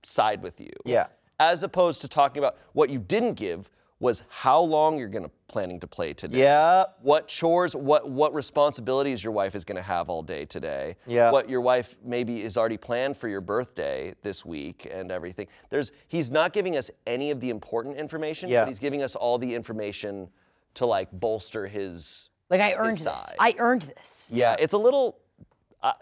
side 0.04 0.42
with 0.42 0.62
you. 0.62 0.72
Yeah. 0.86 1.08
As 1.40 1.64
opposed 1.64 2.02
to 2.02 2.08
talking 2.08 2.40
about 2.40 2.58
what 2.74 2.90
you 2.90 3.00
didn't 3.00 3.34
give 3.34 3.70
was 4.02 4.24
how 4.30 4.60
long 4.60 4.98
you're 4.98 5.08
gonna 5.08 5.30
planning 5.48 5.80
to 5.80 5.86
play 5.88 6.12
today. 6.12 6.40
Yeah. 6.40 6.86
What 7.02 7.28
chores, 7.28 7.76
what 7.76 8.10
what 8.10 8.34
responsibilities 8.34 9.24
your 9.24 9.32
wife 9.32 9.54
is 9.54 9.64
gonna 9.64 9.82
have 9.82 10.10
all 10.10 10.24
day 10.24 10.44
today. 10.44 10.98
Yeah. 11.06 11.32
What 11.32 11.48
your 11.48 11.62
wife 11.62 11.96
maybe 12.04 12.42
is 12.42 12.58
already 12.58 12.78
planned 12.78 13.16
for 13.16 13.28
your 13.30 13.42
birthday 13.42 14.14
this 14.24 14.44
week 14.44 14.90
and 14.92 15.12
everything. 15.12 15.48
There's 15.70 15.92
he's 16.08 16.32
not 16.32 16.52
giving 16.52 16.76
us 16.78 16.90
any 17.06 17.30
of 17.30 17.40
the 17.40 17.52
important 17.52 17.96
information, 17.96 18.50
Yeah. 18.50 18.62
but 18.62 18.70
he's 18.70 18.80
giving 18.80 19.04
us 19.04 19.16
all 19.16 19.38
the 19.38 19.54
information 19.54 20.28
to 20.74 20.86
like 20.88 21.10
bolster 21.12 21.68
his 21.68 22.30
like 22.50 22.60
I 22.60 22.74
earned 22.74 22.98
this. 22.98 23.32
I 23.40 23.56
earned 23.60 23.84
this. 23.84 24.26
yeah, 24.32 24.56
it's 24.60 24.74
a 24.74 24.78
little 24.78 25.20
uh, 25.84 25.94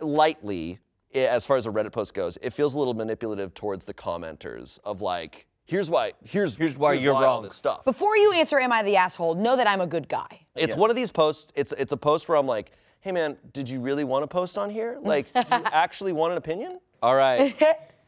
lightly, 0.00 0.78
as 1.14 1.46
far 1.46 1.56
as 1.56 1.66
a 1.66 1.70
Reddit 1.70 1.92
post 1.92 2.12
goes, 2.14 2.36
it 2.42 2.52
feels 2.52 2.74
a 2.74 2.78
little 2.78 2.94
manipulative 2.94 3.54
towards 3.54 3.84
the 3.84 3.94
commenters 3.94 4.78
of 4.84 5.00
like, 5.00 5.46
here's 5.64 5.90
why, 5.90 6.12
here's 6.24 6.56
Here's 6.56 6.76
why 6.76 6.94
you're 6.94 7.14
all 7.14 7.22
wrong. 7.22 7.42
this 7.42 7.54
stuff. 7.54 7.84
Before 7.84 8.16
you 8.16 8.32
answer, 8.32 8.58
am 8.58 8.72
I 8.72 8.82
the 8.82 8.96
asshole? 8.96 9.34
Know 9.34 9.56
that 9.56 9.68
I'm 9.68 9.80
a 9.80 9.86
good 9.86 10.08
guy. 10.08 10.40
It's 10.54 10.76
one 10.76 10.90
of 10.90 10.96
these 10.96 11.10
posts. 11.10 11.52
It's 11.56 11.72
it's 11.72 11.92
a 11.92 11.96
post 11.96 12.28
where 12.28 12.36
I'm 12.36 12.46
like, 12.46 12.72
hey 13.00 13.12
man, 13.12 13.36
did 13.52 13.68
you 13.68 13.80
really 13.80 14.04
want 14.04 14.22
to 14.22 14.26
post 14.26 14.58
on 14.58 14.70
here? 14.70 14.98
Like, 15.02 15.32
do 15.32 15.40
you 15.40 15.62
actually 15.72 16.12
want 16.12 16.32
an 16.32 16.38
opinion? 16.38 16.80
All 17.02 17.16
right, 17.16 17.54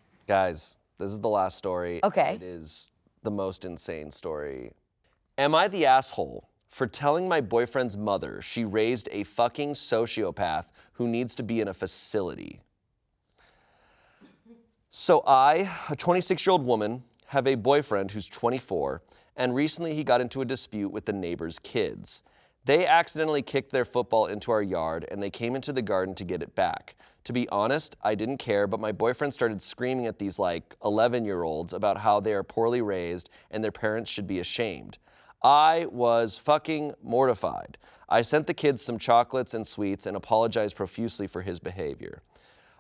guys, 0.29 0.77
this 0.99 1.11
is 1.11 1.21
the 1.21 1.29
last 1.29 1.59
story. 1.59 2.01
Okay. 2.05 2.35
It 2.37 2.43
is 2.43 2.93
the 3.23 3.31
most 3.31 3.65
insane 3.65 4.11
story. 4.11 4.73
Am 5.39 5.55
I 5.55 5.67
the 5.69 5.87
asshole 5.87 6.49
for 6.69 6.87
telling 6.87 7.29
my 7.29 7.41
boyfriend's 7.41 7.97
mother 7.97 8.41
she 8.43 8.65
raised 8.65 9.09
a 9.11 9.25
fucking 9.25 9.73
sociopath 9.73 10.67
who 10.93 11.09
needs 11.09 11.35
to 11.37 11.43
be 11.43 11.61
in 11.61 11.69
a 11.69 11.75
facility? 11.75 12.61
So 14.91 15.25
I, 15.27 15.69
a 15.91 15.97
26-year-old 15.97 16.65
woman, 16.65 17.03
have 17.35 17.49
a 17.49 17.57
boyfriend 17.57 18.13
who's 18.13 18.29
24, 18.29 19.03
and 19.37 19.57
recently 19.57 19.93
he 19.93 20.05
got 20.05 20.21
into 20.21 20.41
a 20.41 20.45
dispute 20.45 20.91
with 20.91 21.05
the 21.05 21.13
neighbor's 21.13 21.59
kids. 21.59 22.23
They 22.65 22.87
accidentally 22.87 23.43
kicked 23.43 23.73
their 23.73 23.85
football 23.85 24.27
into 24.27 24.53
our 24.53 24.63
yard 24.63 25.05
and 25.11 25.21
they 25.21 25.31
came 25.31 25.57
into 25.57 25.73
the 25.73 25.83
garden 25.83 26.15
to 26.15 26.25
get 26.25 26.43
it 26.43 26.55
back. 26.55 26.95
To 27.25 27.33
be 27.33 27.49
honest, 27.49 27.97
I 28.03 28.15
didn't 28.15 28.39
care, 28.39 28.69
but 28.69 28.79
my 28.79 28.93
boyfriend 28.93 29.35
started 29.35 29.61
screaming 29.61 30.07
at 30.07 30.19
these 30.19 30.39
like 30.39 30.77
11 30.85 31.25
year 31.25 31.43
olds 31.43 31.73
about 31.73 31.99
how 31.99 32.21
they 32.21 32.33
are 32.35 32.45
poorly 32.45 32.83
raised 32.83 33.31
and 33.51 33.65
their 33.65 33.73
parents 33.73 34.11
should 34.11 34.29
be 34.29 34.39
ashamed. 34.39 34.99
I 35.43 35.87
was 35.91 36.39
fucking 36.39 36.95
mortified. 37.03 37.79
I 38.09 38.23
sent 38.23 38.47
the 38.47 38.55
kids 38.55 38.81
some 38.81 38.97
chocolates 38.97 39.55
and 39.55 39.67
sweets 39.67 40.07
and 40.07 40.17
apologized 40.17 40.77
profusely 40.77 41.27
for 41.27 41.43
his 41.43 41.59
behavior. 41.59 42.23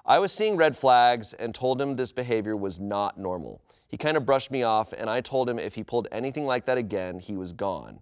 I 0.07 0.21
was 0.21 0.31
seeing 0.33 0.57
red 0.57 0.77
flags 0.77 1.33
and 1.33 1.55
told 1.55 1.83
him 1.83 1.97
this 1.97 2.13
behavior 2.13 2.57
was 2.57 2.79
not 2.79 3.19
normal. 3.19 3.63
He 3.95 3.99
kind 3.99 4.17
of 4.17 4.27
brushed 4.27 4.51
me 4.51 4.65
off, 4.65 4.93
and 4.93 5.09
I 5.09 5.21
told 5.21 5.49
him 5.49 5.57
if 5.57 5.77
he 5.77 5.85
pulled 5.85 6.09
anything 6.11 6.47
like 6.47 6.65
that 6.65 6.77
again, 6.77 7.21
he 7.21 7.37
was 7.37 7.53
gone. 7.53 8.01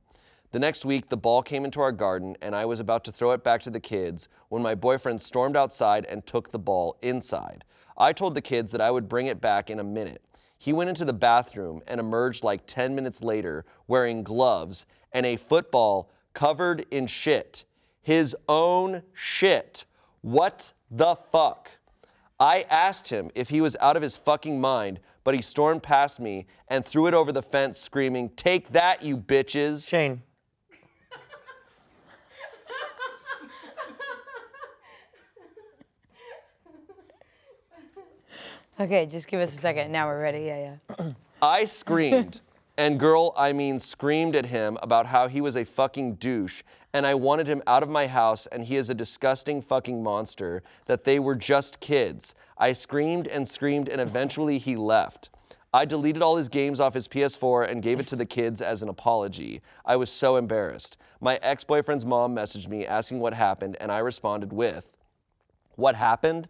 The 0.51 0.59
next 0.59 0.87
week, 0.87 1.11
the 1.11 1.19
ball 1.19 1.43
came 1.43 1.67
into 1.67 1.83
our 1.83 1.93
garden, 1.93 2.35
and 2.41 2.57
I 2.57 2.65
was 2.65 2.81
about 2.81 3.05
to 3.05 3.13
throw 3.13 3.33
it 3.33 3.45
back 3.45 3.61
to 3.65 3.71
the 3.71 3.79
kids 3.79 4.31
when 4.49 4.63
my 4.63 4.75
boyfriend 4.75 5.21
stormed 5.21 5.55
outside 5.55 6.07
and 6.07 6.25
took 6.25 6.51
the 6.51 6.59
ball 6.59 6.97
inside. 7.03 7.63
I 7.99 8.15
told 8.15 8.35
the 8.35 8.41
kids 8.41 8.73
that 8.73 8.81
I 8.81 8.91
would 8.91 9.07
bring 9.07 9.27
it 9.27 9.43
back 9.43 9.69
in 9.69 9.81
a 9.81 9.85
minute. 9.85 10.25
He 10.57 10.73
went 10.73 10.89
into 10.89 11.05
the 11.05 11.13
bathroom 11.13 11.83
and 11.87 12.01
emerged 12.01 12.43
like 12.43 12.63
10 12.65 12.95
minutes 12.95 13.23
later 13.23 13.67
wearing 13.87 14.23
gloves 14.23 14.87
and 15.13 15.27
a 15.27 15.37
football 15.37 16.11
covered 16.33 16.87
in 16.91 17.07
shit. 17.07 17.67
His 18.01 18.35
own 18.49 19.03
shit. 19.13 19.85
What 20.23 20.73
the 20.91 21.17
fuck? 21.17 21.71
I 22.43 22.67
asked 22.71 23.09
him 23.09 23.31
if 23.37 23.49
he 23.49 23.61
was 23.61 23.77
out 23.81 23.95
of 23.95 24.03
his 24.03 24.17
fucking 24.17 24.61
mind, 24.61 24.99
but 25.23 25.33
he 25.33 25.41
stormed 25.41 25.81
past 25.81 26.19
me 26.19 26.47
and 26.67 26.85
threw 26.85 27.07
it 27.07 27.15
over 27.15 27.31
the 27.31 27.41
fence, 27.41 27.79
screaming, 27.79 28.31
Take 28.31 28.71
that, 28.71 29.01
you 29.01 29.17
bitches. 29.17 29.89
Shayne. 29.89 30.21
Okay, 38.81 39.07
just 39.07 39.29
give 39.29 39.41
us 39.41 39.55
a 39.55 39.59
second. 39.59 39.93
Now 39.93 40.09
we're 40.09 40.21
ready. 40.21 40.41
Yeah, 40.41 40.77
yeah. 40.99 41.13
I 41.41 41.65
screamed, 41.65 42.41
and 42.77 42.99
girl, 42.99 43.33
I 43.37 43.53
mean, 43.53 43.79
screamed 43.79 44.35
at 44.35 44.47
him 44.47 44.77
about 44.83 45.07
how 45.07 45.29
he 45.29 45.41
was 45.41 45.55
a 45.55 45.65
fucking 45.65 46.15
douche, 46.15 46.65
and 46.95 47.07
I 47.07 47.15
wanted 47.15 47.47
him 47.47 47.63
out 47.67 47.83
of 47.83 47.89
my 47.89 48.07
house, 48.07 48.47
and 48.47 48.65
he 48.65 48.77
is 48.77 48.91
a 48.91 48.95
disgusting 48.95 49.63
fucking 49.63 50.03
monster, 50.03 50.63
that 50.87 51.05
they 51.05 51.19
were 51.19 51.35
just 51.35 51.81
kids. 51.81 52.35
I 52.59 52.73
screamed 52.73 53.29
and 53.29 53.47
screamed, 53.47 53.89
and 53.89 54.01
eventually 54.01 54.59
he 54.59 54.77
left. 54.77 55.31
I 55.75 55.87
deleted 55.87 56.23
all 56.23 56.37
his 56.37 56.51
games 56.51 56.81
off 56.81 56.93
his 56.93 57.09
PS4 57.09 57.71
and 57.71 57.83
gave 57.83 57.99
it 57.99 58.07
to 58.09 58.17
the 58.17 58.27
kids 58.27 58.61
as 58.61 58.83
an 58.83 58.91
apology. 58.91 59.63
I 59.87 59.97
was 59.97 60.11
so 60.11 60.37
embarrassed. 60.37 60.99
My 61.21 61.39
ex 61.43 61.65
boyfriend's 61.65 62.05
mom 62.05 62.37
messaged 62.37 62.69
me 62.69 62.87
asking 62.87 63.21
what 63.21 63.33
happened, 63.33 63.79
and 63.81 63.91
I 63.91 63.99
responded 63.99 64.53
with, 64.53 64.99
What 65.77 65.95
happened? 65.95 66.49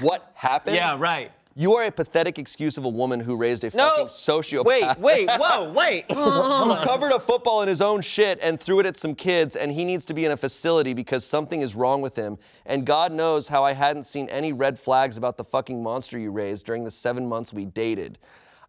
What 0.00 0.28
happened? 0.34 0.74
Yeah, 0.74 0.96
right. 0.98 1.30
You 1.56 1.76
are 1.76 1.84
a 1.84 1.90
pathetic 1.92 2.40
excuse 2.40 2.76
of 2.78 2.84
a 2.84 2.88
woman 2.88 3.20
who 3.20 3.36
raised 3.36 3.62
a 3.62 3.76
No. 3.76 3.90
fucking 3.90 4.06
sociopath. 4.06 4.64
Wait, 4.64 4.98
wait, 4.98 5.30
whoa, 5.30 5.70
wait. 5.72 6.04
who 6.12 6.74
covered 6.84 7.12
a 7.12 7.20
football 7.20 7.62
in 7.62 7.68
his 7.68 7.80
own 7.80 8.00
shit 8.00 8.40
and 8.42 8.60
threw 8.60 8.80
it 8.80 8.86
at 8.86 8.96
some 8.96 9.14
kids, 9.14 9.54
and 9.54 9.70
he 9.70 9.84
needs 9.84 10.04
to 10.06 10.14
be 10.14 10.24
in 10.24 10.32
a 10.32 10.36
facility 10.36 10.94
because 10.94 11.24
something 11.24 11.60
is 11.60 11.76
wrong 11.76 12.02
with 12.02 12.16
him. 12.16 12.38
And 12.66 12.84
God 12.84 13.12
knows 13.12 13.46
how 13.46 13.62
I 13.62 13.72
hadn't 13.72 14.02
seen 14.02 14.28
any 14.30 14.52
red 14.52 14.76
flags 14.78 15.16
about 15.16 15.36
the 15.36 15.44
fucking 15.44 15.80
monster 15.80 16.18
you 16.18 16.32
raised 16.32 16.66
during 16.66 16.82
the 16.82 16.90
seven 16.90 17.24
months 17.28 17.52
we 17.52 17.66
dated. 17.66 18.18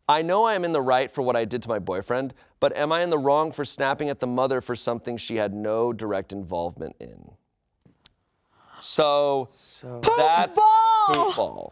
I 0.07 0.21
know 0.21 0.43
I 0.43 0.53
am 0.53 0.63
in 0.63 0.71
the 0.71 0.81
right 0.81 1.09
for 1.09 1.23
what 1.23 1.35
I 1.35 1.45
did 1.45 1.63
to 1.63 1.69
my 1.69 1.79
boyfriend, 1.79 2.35
but 2.59 2.75
am 2.77 2.91
I 2.91 3.01
in 3.01 3.09
the 3.09 3.17
wrong 3.17 3.51
for 3.51 3.65
snapping 3.65 4.09
at 4.09 4.19
the 4.19 4.27
mother 4.27 4.61
for 4.61 4.75
something 4.75 5.17
she 5.17 5.35
had 5.37 5.55
no 5.55 5.91
direct 5.91 6.31
involvement 6.33 6.95
in? 6.99 7.31
So, 8.77 9.49
that's 9.81 10.59
poop 11.07 11.35
ball. 11.35 11.71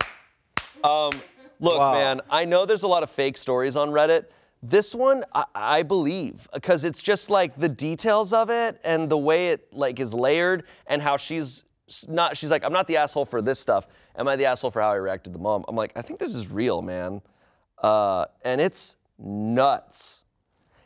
Um, 0.83 1.11
look, 1.59 1.77
Wow. 1.79 1.93
man, 1.93 2.21
I 2.29 2.45
know 2.45 2.65
there's 2.65 2.83
a 2.83 2.87
lot 2.87 3.03
of 3.03 3.09
fake 3.09 3.37
stories 3.37 3.75
on 3.75 3.89
Reddit. 3.89 4.25
This 4.61 4.93
one, 4.95 5.23
I, 5.33 5.45
I 5.53 5.83
believe, 5.83 6.47
because 6.53 6.83
it's 6.83 7.01
just 7.01 7.29
like 7.29 7.55
the 7.57 7.67
details 7.69 8.31
of 8.33 8.49
it 8.49 8.79
and 8.85 9.09
the 9.09 9.17
way 9.17 9.49
it 9.49 9.73
like 9.73 9.99
is 9.99 10.13
layered 10.13 10.63
and 10.87 11.01
how 11.01 11.17
she's 11.17 11.65
not. 12.07 12.37
She's 12.37 12.49
like, 12.51 12.63
I'm 12.63 12.71
not 12.73 12.87
the 12.87 12.97
asshole 12.97 13.25
for 13.25 13.41
this 13.41 13.59
stuff. 13.59 13.87
Am 14.15 14.27
I 14.27 14.35
the 14.35 14.45
asshole 14.45 14.71
for 14.71 14.81
how 14.81 14.89
I 14.91 14.95
reacted 14.95 15.33
to 15.33 15.37
the 15.37 15.43
mom? 15.43 15.65
I'm 15.67 15.75
like, 15.75 15.91
I 15.95 16.01
think 16.01 16.19
this 16.19 16.33
is 16.33 16.47
real, 16.49 16.81
man, 16.81 17.21
uh, 17.81 18.25
and 18.45 18.61
it's 18.61 18.95
nuts. 19.19 20.23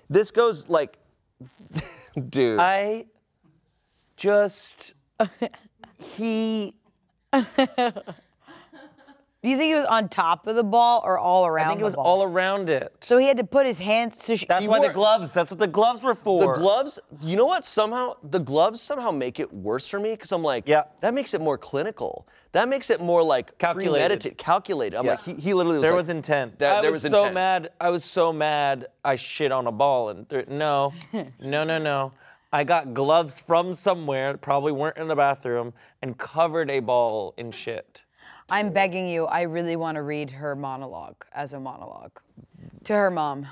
This 0.09 0.31
goes 0.31 0.69
like, 0.69 0.97
dude. 2.29 2.59
I 2.59 3.05
just 4.15 4.95
he 5.99 6.73
Do 9.43 9.49
you 9.49 9.57
think 9.57 9.71
it 9.71 9.75
was 9.75 9.85
on 9.85 10.09
top 10.09 10.47
of 10.47 10.55
the 10.55 10.63
ball 10.63 11.01
or 11.05 11.19
all 11.19 11.45
around 11.45 11.65
it? 11.65 11.65
I 11.65 11.69
think 11.69 11.77
it 11.77 11.81
the 11.81 11.85
was 11.85 11.95
ball? 11.95 12.05
all 12.05 12.23
around 12.23 12.69
it. 12.71 12.91
so 13.01 13.19
he 13.19 13.27
had 13.27 13.37
to 13.37 13.43
put 13.43 13.67
his 13.67 13.77
hands. 13.77 14.15
So 14.23 14.35
she, 14.35 14.47
That's 14.47 14.63
You 14.63 14.69
why 14.69 14.79
were- 14.79 14.87
the 14.87 14.93
gloves. 14.93 15.31
That's 15.31 15.51
what 15.51 15.59
the 15.59 15.67
gloves 15.67 16.01
were 16.01 16.15
for. 16.15 16.39
The 16.55 16.59
gloves, 16.59 16.97
you 17.21 17.37
know 17.37 17.45
what? 17.45 17.63
Somehow 17.63 18.15
the 18.23 18.39
gloves 18.39 18.81
somehow 18.81 19.11
make 19.11 19.39
it 19.39 19.53
worse 19.53 19.87
for 19.87 19.99
me 19.99 20.11
because 20.11 20.31
I'm 20.31 20.41
like, 20.41 20.67
Yeah. 20.67 20.83
that 21.01 21.13
makes 21.13 21.35
it 21.35 21.39
more 21.41 21.57
clinical. 21.57 22.27
That 22.53 22.67
makes 22.67 22.89
it 22.89 22.99
more 22.99 23.21
like 23.21 23.55
Calculated. 23.59 23.91
premeditated, 23.93 24.37
calculated. 24.39 24.97
I'm 24.97 25.05
Yeah. 25.05 25.11
like, 25.11 25.21
he, 25.23 25.33
he 25.35 25.53
literally 25.53 25.77
was 25.77 25.83
There 25.83 25.91
like, 25.91 25.97
was 25.97 26.09
intent. 26.09 26.57
There, 26.57 26.73
I 26.75 26.81
there 26.81 26.91
was, 26.91 27.03
was 27.03 27.11
so 27.11 27.17
intent. 27.19 27.35
mad. 27.35 27.69
I 27.79 27.89
was 27.91 28.03
so 28.03 28.33
mad. 28.33 28.87
I 29.05 29.15
shit 29.17 29.51
on 29.51 29.67
a 29.67 29.71
ball 29.71 30.09
and 30.09 30.27
th- 30.27 30.47
no, 30.47 30.93
no, 31.39 31.63
no, 31.63 31.77
no. 31.77 32.11
I 32.51 32.63
got 32.63 32.93
gloves 32.95 33.39
from 33.39 33.71
somewhere, 33.73 34.35
probably 34.37 34.71
weren't 34.71 34.97
in 34.97 35.07
the 35.09 35.15
bathroom, 35.15 35.73
and 36.01 36.17
covered 36.17 36.71
a 36.71 36.79
ball 36.79 37.35
in 37.37 37.51
shit. 37.51 38.01
I'm 38.49 38.71
begging 38.71 39.07
you. 39.07 39.25
I 39.25 39.41
really 39.41 39.75
want 39.75 39.95
to 39.95 40.01
read 40.01 40.31
her 40.31 40.55
monologue 40.55 41.25
as 41.33 41.53
a 41.53 41.59
monologue 41.59 42.19
to 42.85 42.93
her 42.93 43.11
mom. 43.11 43.47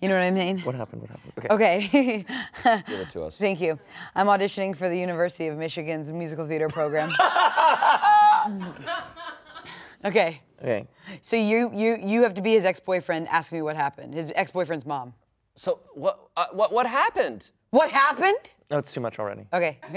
You 0.00 0.08
know 0.08 0.14
what 0.14 0.24
I 0.24 0.30
mean? 0.30 0.60
What 0.60 0.76
happened? 0.76 1.02
What 1.02 1.10
happened? 1.10 1.32
Okay. 1.38 1.48
Okay. 1.50 2.24
Give 2.86 3.00
it 3.00 3.10
to 3.10 3.22
us. 3.22 3.36
Thank 3.36 3.60
you. 3.60 3.78
I'm 4.14 4.28
auditioning 4.28 4.76
for 4.76 4.88
the 4.88 4.98
University 4.98 5.48
of 5.48 5.58
Michigan's 5.58 6.08
musical 6.08 6.46
theater 6.46 6.68
program. 6.68 7.10
okay. 10.04 10.40
Okay. 10.62 10.86
So 11.20 11.36
you 11.36 11.70
you 11.74 11.98
you 12.00 12.22
have 12.22 12.34
to 12.34 12.42
be 12.42 12.52
his 12.52 12.64
ex-boyfriend. 12.64 13.28
Ask 13.28 13.52
me 13.52 13.60
what 13.60 13.76
happened. 13.76 14.14
His 14.14 14.32
ex-boyfriend's 14.36 14.86
mom. 14.86 15.14
So 15.56 15.80
what? 15.94 16.28
Uh, 16.36 16.46
what? 16.52 16.72
What 16.72 16.86
happened? 16.86 17.50
What 17.70 17.90
happened? 17.90 18.50
No, 18.70 18.78
it's 18.78 18.92
too 18.92 19.00
much 19.00 19.18
already. 19.18 19.46
Okay. 19.52 19.78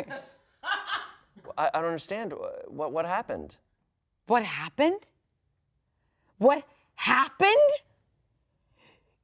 I, 0.64 1.68
I 1.68 1.70
don't 1.74 1.86
understand. 1.86 2.34
What? 2.68 2.92
What 2.92 3.06
happened? 3.06 3.58
What 4.28 4.44
happened? 4.44 5.06
What 6.38 6.64
happened? 6.96 7.72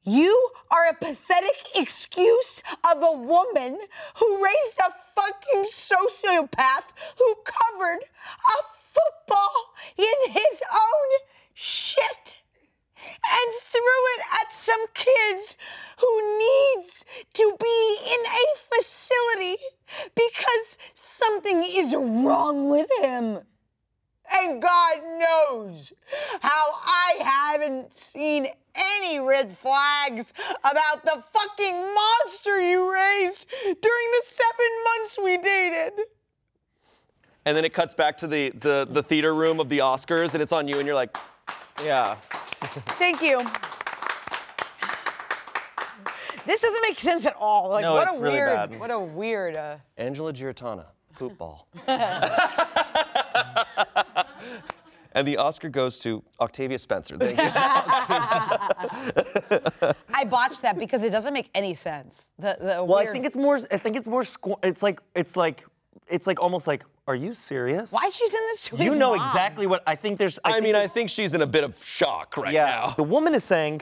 You 0.03 0.51
are 0.71 0.87
a 0.87 0.93
pathetic 0.93 1.75
excuse 1.75 2.61
of 2.89 3.03
a 3.03 3.11
woman 3.11 3.77
who 4.15 4.43
raised 4.43 4.79
a 4.79 4.93
fucking 5.15 5.65
sociopath 5.65 6.93
who 7.17 7.35
covered 7.43 8.03
a 8.03 8.63
football 8.73 9.73
in 9.97 10.31
his 10.31 10.63
own 10.73 11.19
shit 11.53 12.35
and 12.97 13.53
threw 13.61 14.01
it 14.15 14.21
at 14.41 14.51
some 14.51 14.85
kids 14.93 15.57
who 15.99 16.39
needs 16.39 17.05
to 17.33 17.57
be 17.59 17.97
in 18.05 18.25
a 18.25 18.75
facility 18.75 19.57
because 20.15 20.77
something 20.93 21.63
is 21.65 21.93
wrong 21.93 22.69
with 22.69 22.89
him. 23.01 23.39
And 24.33 24.61
God 24.61 24.97
knows 25.19 25.93
how 26.41 26.63
I 26.83 27.15
haven't 27.53 27.93
seen 27.93 28.47
any 28.75 29.19
red 29.19 29.51
flags 29.51 30.33
about 30.59 31.03
the 31.03 31.23
fucking 31.31 31.75
monster 31.81 32.61
you 32.61 32.91
raised 32.93 33.47
during 33.63 33.75
the 33.81 34.21
seven 34.25 34.67
months 34.83 35.17
we 35.23 35.37
dated. 35.37 35.93
And 37.45 37.55
then 37.55 37.63
it 37.65 37.73
cuts 37.73 37.93
back 37.93 38.17
to 38.17 38.27
the 38.27 38.49
the, 38.49 38.85
the 38.89 39.01
theater 39.01 39.33
room 39.33 39.59
of 39.61 39.69
the 39.69 39.79
Oscars, 39.79 40.33
and 40.33 40.43
it's 40.43 40.51
on 40.51 40.67
you, 40.67 40.77
and 40.79 40.85
you're 40.85 40.95
like, 40.95 41.15
Yeah. 41.83 42.15
Thank 42.99 43.21
you. 43.21 43.39
This 46.45 46.61
doesn't 46.61 46.81
make 46.81 46.99
sense 46.99 47.25
at 47.25 47.35
all. 47.37 47.69
Like 47.69 47.81
No, 47.83 47.93
what 47.93 48.07
it's 48.07 48.17
a 48.17 48.19
really 48.21 48.35
weird, 48.35 48.55
bad. 48.55 48.79
what 48.79 48.91
a 48.91 48.99
weird. 48.99 49.55
Uh, 49.55 49.77
Angela 49.97 50.31
Giratana, 50.33 50.87
poop 51.15 51.37
ball. 51.37 51.67
and 55.13 55.27
the 55.27 55.37
Oscar 55.37 55.69
goes 55.69 55.97
to 55.99 56.23
Octavia 56.39 56.77
Spencer. 56.79 57.17
Thank 57.17 57.37
you. 57.37 57.49
I 60.13 60.25
botched 60.29 60.61
that 60.61 60.77
because 60.77 61.03
it 61.03 61.11
doesn't 61.11 61.33
make 61.33 61.49
any 61.55 61.73
sense. 61.73 62.29
The, 62.39 62.57
the 62.59 62.65
Well, 62.83 62.99
weird, 62.99 63.09
I 63.09 63.13
think 63.13 63.25
it's 63.25 63.35
more. 63.35 63.59
I 63.71 63.77
think 63.77 63.95
it's 63.95 64.07
more. 64.07 64.21
Squ- 64.23 64.59
it's 64.63 64.83
like. 64.83 65.01
It's 65.15 65.35
like. 65.35 65.65
It's 66.09 66.27
like 66.27 66.39
almost 66.41 66.67
like. 66.67 66.83
Are 67.07 67.15
you 67.15 67.33
serious? 67.33 67.91
Why 67.93 68.09
she's 68.09 68.33
in 68.33 68.39
this 68.49 68.65
to 68.65 68.75
You 68.83 68.95
know 68.97 69.15
mom? 69.15 69.25
exactly 69.27 69.65
what 69.65 69.81
I 69.87 69.95
think. 69.95 70.19
There's. 70.19 70.39
I, 70.43 70.49
I 70.49 70.53
think 70.53 70.63
mean, 70.65 70.75
I 70.75 70.87
think 70.87 71.09
she's 71.09 71.33
in 71.33 71.41
a 71.41 71.47
bit 71.47 71.63
of 71.63 71.77
shock 71.81 72.35
right 72.37 72.53
Yeah. 72.53 72.65
now. 72.65 72.87
The 72.97 73.03
woman 73.03 73.33
is 73.33 73.43
saying, 73.45 73.81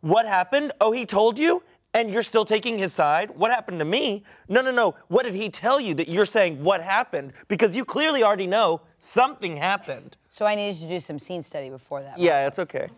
"What 0.00 0.26
happened? 0.26 0.72
Oh, 0.80 0.90
he 0.92 1.04
told 1.06 1.38
you." 1.38 1.62
And 1.94 2.10
you're 2.10 2.22
still 2.22 2.46
taking 2.46 2.78
his 2.78 2.94
side? 2.94 3.30
What 3.36 3.50
happened 3.50 3.78
to 3.80 3.84
me? 3.84 4.24
No, 4.48 4.62
no, 4.62 4.70
no. 4.70 4.94
What 5.08 5.24
did 5.24 5.34
he 5.34 5.50
tell 5.50 5.78
you 5.78 5.94
that 5.96 6.08
you're 6.08 6.24
saying 6.24 6.62
what 6.62 6.82
happened? 6.82 7.34
Because 7.48 7.76
you 7.76 7.84
clearly 7.84 8.22
already 8.22 8.46
know 8.46 8.80
something 8.98 9.58
happened. 9.58 10.16
So 10.30 10.46
I 10.46 10.54
needed 10.54 10.80
to 10.80 10.88
do 10.88 11.00
some 11.00 11.18
scene 11.18 11.42
study 11.42 11.68
before 11.68 12.02
that. 12.02 12.18
Yeah, 12.18 12.46
it's 12.46 12.58
okay. 12.58 12.88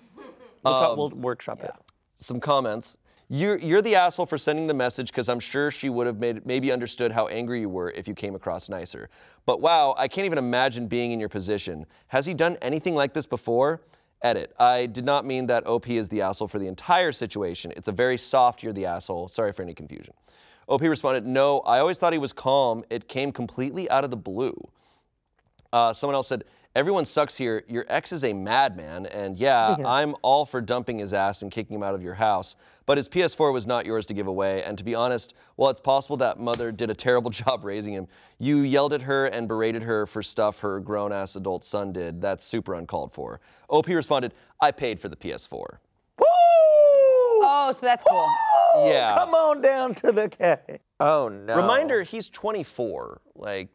We'll, 0.62 0.74
talk, 0.74 0.97
we'll 0.97 1.07
um, 1.12 1.20
workshop 1.20 1.64
it. 1.64 1.72
Some 2.14 2.38
comments. 2.38 2.97
You're, 3.28 3.59
you're 3.59 3.82
the 3.82 3.97
asshole 3.97 4.26
for 4.26 4.38
sending 4.38 4.66
the 4.68 4.74
message 4.74 5.09
because 5.09 5.28
I'm 5.28 5.40
sure 5.40 5.70
she 5.70 5.88
would 5.88 6.07
have 6.07 6.18
made, 6.20 6.47
maybe 6.47 6.70
understood 6.70 7.11
how 7.11 7.26
angry 7.28 7.61
you 7.61 7.68
were 7.68 7.90
if 7.97 8.07
you 8.07 8.14
came 8.14 8.36
across 8.36 8.68
nicer. 8.68 9.09
But 9.45 9.61
wow, 9.61 9.95
I 9.99 10.07
can't 10.07 10.26
even 10.26 10.38
imagine 10.38 10.86
being 10.86 11.11
in 11.11 11.18
your 11.18 11.28
position. 11.28 11.86
Has 12.09 12.26
he 12.26 12.34
done 12.34 12.59
anything 12.62 12.95
like 12.95 13.12
this 13.12 13.26
before? 13.26 13.80
Edit. 14.24 14.54
I 14.58 14.86
did 14.86 15.04
not 15.04 15.26
mean 15.26 15.46
that 15.46 15.66
OP 15.66 15.88
is 15.90 16.08
the 16.08 16.22
asshole 16.22 16.48
for 16.48 16.58
the 16.58 16.66
entire 16.66 17.12
situation. 17.12 17.72
It's 17.76 17.88
a 17.88 17.92
very 17.92 18.16
soft, 18.16 18.62
you're 18.62 18.72
the 18.72 18.86
asshole. 18.86 19.28
Sorry 19.28 19.52
for 19.52 19.62
any 19.62 19.74
confusion. 19.74 20.14
OP 20.66 20.80
responded, 20.80 21.26
No, 21.26 21.60
I 21.60 21.78
always 21.78 21.98
thought 21.98 22.14
he 22.14 22.18
was 22.18 22.32
calm. 22.32 22.84
It 22.88 23.06
came 23.06 23.30
completely 23.30 23.88
out 23.90 24.02
of 24.02 24.10
the 24.10 24.16
blue. 24.16 24.56
Uh, 25.74 25.92
someone 25.92 26.14
else 26.14 26.28
said, 26.28 26.44
Everyone 26.76 27.04
sucks 27.04 27.36
here. 27.36 27.62
Your 27.68 27.84
ex 27.88 28.12
is 28.12 28.24
a 28.24 28.32
madman. 28.32 29.06
And 29.06 29.36
yeah, 29.36 29.76
I'm 29.86 30.16
all 30.22 30.44
for 30.44 30.60
dumping 30.60 30.98
his 30.98 31.12
ass 31.12 31.42
and 31.42 31.50
kicking 31.50 31.76
him 31.76 31.84
out 31.84 31.94
of 31.94 32.02
your 32.02 32.14
house. 32.14 32.56
But 32.84 32.96
his 32.98 33.08
PS4 33.08 33.52
was 33.52 33.64
not 33.64 33.86
yours 33.86 34.06
to 34.06 34.14
give 34.14 34.26
away. 34.26 34.64
And 34.64 34.76
to 34.76 34.82
be 34.82 34.92
honest, 34.92 35.34
while 35.54 35.70
it's 35.70 35.80
possible 35.80 36.16
that 36.16 36.40
mother 36.40 36.72
did 36.72 36.90
a 36.90 36.94
terrible 36.94 37.30
job 37.44 37.64
raising 37.64 37.94
him, 37.94 38.08
you 38.40 38.58
yelled 38.58 38.92
at 38.92 39.02
her 39.02 39.26
and 39.26 39.46
berated 39.46 39.84
her 39.84 40.04
for 40.04 40.20
stuff 40.20 40.58
her 40.60 40.80
grown 40.80 41.12
ass 41.12 41.36
adult 41.36 41.62
son 41.64 41.92
did. 41.92 42.20
That's 42.20 42.42
super 42.42 42.74
uncalled 42.74 43.12
for. 43.12 43.40
OP 43.68 43.86
responded, 43.86 44.34
I 44.60 44.72
paid 44.72 44.98
for 44.98 45.08
the 45.08 45.16
PS4. 45.16 45.78
Woo! 46.18 46.26
Oh, 47.46 47.72
so 47.72 47.86
that's 47.86 48.02
cool. 48.02 48.26
Yeah. 48.88 49.14
Come 49.16 49.34
on 49.34 49.60
down 49.60 49.94
to 49.96 50.10
the 50.10 50.28
K. 50.28 50.80
Oh 50.98 51.28
no. 51.28 51.54
Reminder, 51.54 52.02
he's 52.02 52.28
24. 52.28 53.20
Like, 53.36 53.68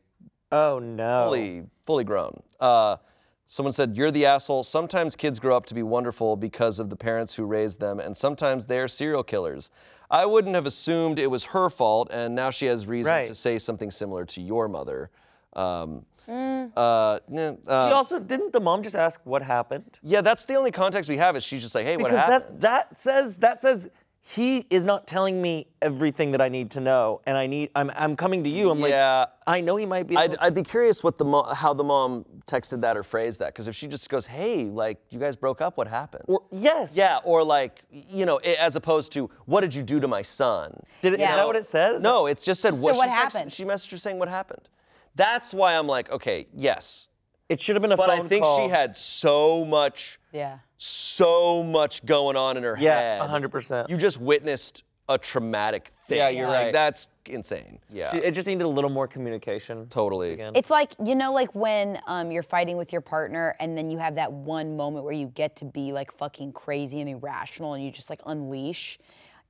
Oh 0.51 0.79
no. 0.79 1.25
fully 1.25 1.63
fully 1.85 2.03
grown. 2.03 2.41
Uh, 2.59 2.97
someone 3.45 3.71
said, 3.73 3.95
"You're 3.95 4.11
the 4.11 4.25
asshole." 4.25 4.63
Sometimes 4.63 5.15
kids 5.15 5.39
grow 5.39 5.55
up 5.55 5.65
to 5.67 5.75
be 5.75 5.83
wonderful 5.83 6.35
because 6.35 6.79
of 6.79 6.89
the 6.89 6.95
parents 6.95 7.35
who 7.35 7.45
raised 7.45 7.79
them, 7.79 7.99
and 7.99 8.15
sometimes 8.15 8.65
they 8.67 8.79
are 8.79 8.87
serial 8.87 9.23
killers. 9.23 9.69
I 10.11 10.25
wouldn't 10.25 10.55
have 10.55 10.65
assumed 10.65 11.19
it 11.19 11.27
was 11.29 11.43
her 11.45 11.69
fault, 11.69 12.09
and 12.11 12.33
now 12.33 12.49
she 12.49 12.65
has 12.65 12.87
reason 12.87 13.13
Right. 13.13 13.27
to 13.27 13.35
say 13.35 13.59
something 13.59 13.91
similar 13.91 14.25
to 14.25 14.41
your 14.41 14.67
mother. 14.67 15.11
Um, 15.53 16.05
Mm. 16.27 16.71
uh, 16.77 17.19
nah, 17.27 17.53
uh, 17.67 17.87
She 17.87 17.91
also 17.91 18.19
didn't 18.19 18.53
the 18.53 18.59
mom 18.59 18.83
just 18.83 18.95
ask 18.95 19.19
what 19.23 19.41
happened? 19.41 19.97
yeah, 20.03 20.21
that's 20.21 20.43
the 20.45 20.53
only 20.55 20.69
context 20.71 21.09
we 21.09 21.17
have. 21.17 21.35
Is 21.35 21.43
she's 21.43 21.61
just 21.63 21.73
like, 21.73 21.85
"Hey, 21.85 21.97
what 21.97 22.05
Because 22.11 22.19
happened?" 22.19 22.61
that 22.61 22.89
that 22.89 22.99
says 22.99 23.37
that 23.37 23.61
says 23.61 23.89
he 24.21 24.65
is 24.69 24.83
not 24.83 25.07
telling 25.07 25.41
me 25.41 25.67
everything 25.81 26.31
that 26.31 26.41
I 26.41 26.49
need 26.49 26.71
to 26.71 26.79
know, 26.81 27.21
and 27.25 27.35
I 27.37 27.47
need 27.47 27.69
I'm 27.75 27.89
I'm 27.95 28.15
coming 28.15 28.43
to 28.43 28.49
you. 28.49 28.69
I'm 28.69 28.79
Yeah. 28.79 29.19
like 29.21 29.29
I 29.47 29.61
know 29.61 29.75
he 29.77 29.85
might 29.85 30.07
be. 30.07 30.15
I'd, 30.15 30.37
I'd 30.37 30.53
be 30.53 30.61
curious 30.63 31.03
what 31.03 31.17
the 31.17 31.25
mo- 31.25 31.51
how 31.53 31.73
the 31.73 31.83
mom 31.83 32.25
texted 32.45 32.81
that 32.81 32.95
or 32.97 33.03
phrased 33.03 33.39
that, 33.39 33.47
because 33.53 33.67
if 33.67 33.75
she 33.75 33.87
just 33.87 34.07
goes, 34.09 34.25
"Hey, 34.27 34.65
like 34.65 34.99
you 35.09 35.19
guys 35.19 35.35
broke 35.35 35.61
up, 35.61 35.77
what 35.77 35.87
happened?" 35.87 36.25
or, 36.27 36.41
yes. 36.51 36.95
Yeah, 36.95 37.19
or 37.23 37.43
like, 37.43 37.83
you 37.91 38.25
know, 38.25 38.39
i- 38.45 38.57
as 38.59 38.75
opposed 38.75 39.11
to, 39.13 39.29
what 39.45 39.61
did 39.61 39.73
you 39.73 39.81
do 39.81 39.99
to 39.99 40.07
my 40.07 40.21
son? 40.21 40.79
Did 41.01 41.13
it, 41.13 41.19
Yeah. 41.19 41.31
Is 41.31 41.35
that 41.37 41.47
what 41.47 41.55
it 41.55 41.65
says? 41.65 42.03
No, 42.03 42.27
it's 42.27 42.45
just 42.45 42.61
said 42.61 42.73
what. 42.73 42.95
what 42.97 43.05
she 43.05 43.09
texted- 43.09 43.13
happened? 43.15 43.53
She 43.53 43.65
messaged 43.65 43.91
her 43.91 43.97
saying 43.97 44.19
what 44.19 44.29
happened. 44.29 44.69
That's 45.15 45.53
why 45.53 45.75
I'm 45.75 45.87
like, 45.87 46.11
okay, 46.11 46.45
yes, 46.55 47.07
It 47.49 47.59
should 47.59 47.75
have 47.75 47.81
been 47.81 47.91
a 47.93 47.97
but 47.97 48.09
phone 48.09 48.25
I 48.25 48.27
think 48.29 48.45
call. 48.45 48.57
she 48.59 48.69
had 48.69 48.95
so 48.95 49.65
much, 49.65 50.19
Yeah. 50.31 50.59
So 50.79 51.61
much 51.61 52.03
going 52.05 52.35
on 52.37 52.55
in 52.57 52.63
her 52.63 52.75
head. 52.75 52.83
Yeah, 52.85 53.27
head. 53.27 53.29
100%. 53.51 53.89
You 53.89 53.97
just 53.97 54.19
witnessed 54.19 54.83
a 55.09 55.17
traumatic 55.17 55.87
thing. 56.05 56.19
Yeah, 56.19 56.29
you're 56.29 56.47
Like, 56.47 56.65
right. 56.65 56.73
That's 56.73 57.07
insane. 57.25 57.79
Yeah, 57.89 58.11
She- 58.11 58.19
It 58.19 58.31
just 58.31 58.47
needed 58.47 58.63
a 58.63 58.67
little 58.67 58.89
more 58.89 59.07
communication. 59.07 59.87
totally. 59.89 60.31
Again. 60.33 60.53
It's 60.55 60.69
like 60.69 60.93
you 61.03 61.15
know, 61.15 61.33
like 61.33 61.53
when 61.53 61.99
um, 62.07 62.31
you're 62.31 62.43
fighting 62.43 62.77
with 62.77 62.93
your 62.93 63.01
partner, 63.01 63.55
and 63.59 63.77
then 63.77 63.89
you 63.89 63.97
have 63.97 64.15
that 64.15 64.31
one 64.31 64.77
moment 64.77 65.03
where 65.03 65.13
you 65.13 65.27
get 65.27 65.55
to 65.57 65.65
be 65.65 65.91
like 65.91 66.15
fucking 66.17 66.53
crazy 66.53 67.01
and 67.01 67.09
irrational, 67.09 67.73
and 67.73 67.83
you 67.83 67.91
just 67.91 68.09
like 68.09 68.21
unleash. 68.25 68.99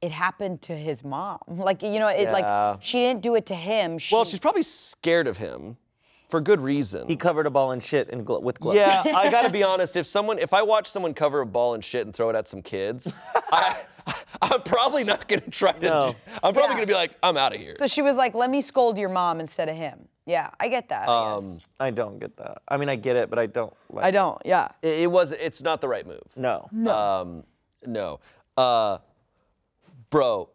It 0.01 0.11
happened 0.11 0.61
to 0.63 0.73
his 0.75 1.03
mom. 1.03 1.39
Like 1.47 1.83
you 1.83 1.99
know, 1.99 2.07
it 2.07 2.21
Yeah. 2.23 2.31
like 2.33 2.81
she 2.81 2.97
didn't 2.99 3.21
do 3.21 3.35
it 3.35 3.45
to 3.47 3.55
him. 3.55 3.97
She, 3.99 4.15
Well, 4.15 4.25
she's 4.25 4.39
probably 4.39 4.63
scared 4.63 5.27
of 5.27 5.37
him, 5.37 5.77
for 6.29 6.39
good 6.39 6.61
reason. 6.61 7.07
he 7.07 7.15
covered 7.15 7.47
a 7.47 7.49
ball 7.49 7.71
in 7.71 7.79
shit 7.79 8.09
in 8.11 8.23
glo- 8.23 8.39
with 8.39 8.59
gloves. 8.59 8.77
Yeah, 8.77 9.03
I 9.05 9.29
gotta 9.31 9.49
be 9.49 9.63
honest. 9.63 9.97
If 9.97 10.05
someone, 10.05 10.39
if 10.39 10.53
I 10.53 10.61
watch 10.61 10.87
someone 10.87 11.13
cover 11.13 11.41
a 11.41 11.45
ball 11.45 11.73
and 11.73 11.83
shit 11.83 12.05
and 12.05 12.15
throw 12.15 12.29
it 12.29 12.35
at 12.35 12.47
some 12.47 12.61
kids, 12.61 13.11
I, 13.51 13.75
I'm 14.41 14.61
probably 14.61 15.03
not 15.03 15.27
gonna 15.27 15.41
try 15.49 15.71
to. 15.73 15.79
No. 15.79 16.11
do- 16.11 16.17
I'm 16.43 16.53
probably 16.53 16.61
Yeah. 16.69 16.73
gonna 16.75 16.87
be 16.87 16.93
like, 16.93 17.17
I'm 17.23 17.35
out 17.37 17.53
of 17.53 17.59
here. 17.59 17.75
so 17.79 17.87
she 17.87 18.01
was 18.01 18.15
like, 18.15 18.33
"Let 18.35 18.49
me 18.49 18.61
scold 18.61 18.97
your 18.97 19.09
mom 19.09 19.39
instead 19.39 19.69
of 19.69 19.75
him." 19.75 20.07
Yeah, 20.25 20.51
I 20.59 20.67
get 20.69 20.89
that. 20.89 21.09
I 21.09 21.33
Um, 21.33 21.41
guess. 21.41 21.59
I 21.79 21.89
don't 21.89 22.19
get 22.19 22.37
that. 22.37 22.61
I 22.67 22.77
mean, 22.77 22.87
I 22.89 22.95
get 22.95 23.15
it, 23.15 23.31
but 23.31 23.39
I 23.39 23.47
don't. 23.47 23.73
Like, 23.89 24.05
I 24.05 24.11
don't. 24.11 24.39
Yeah. 24.45 24.67
It, 24.83 24.99
it 24.99 25.11
was. 25.11 25.31
It's 25.31 25.63
not 25.63 25.81
the 25.81 25.87
right 25.87 26.05
move. 26.05 26.21
No. 26.37 26.69
Um, 26.87 27.43
no. 27.87 28.19
Uh, 28.55 28.99
bro, 30.11 30.49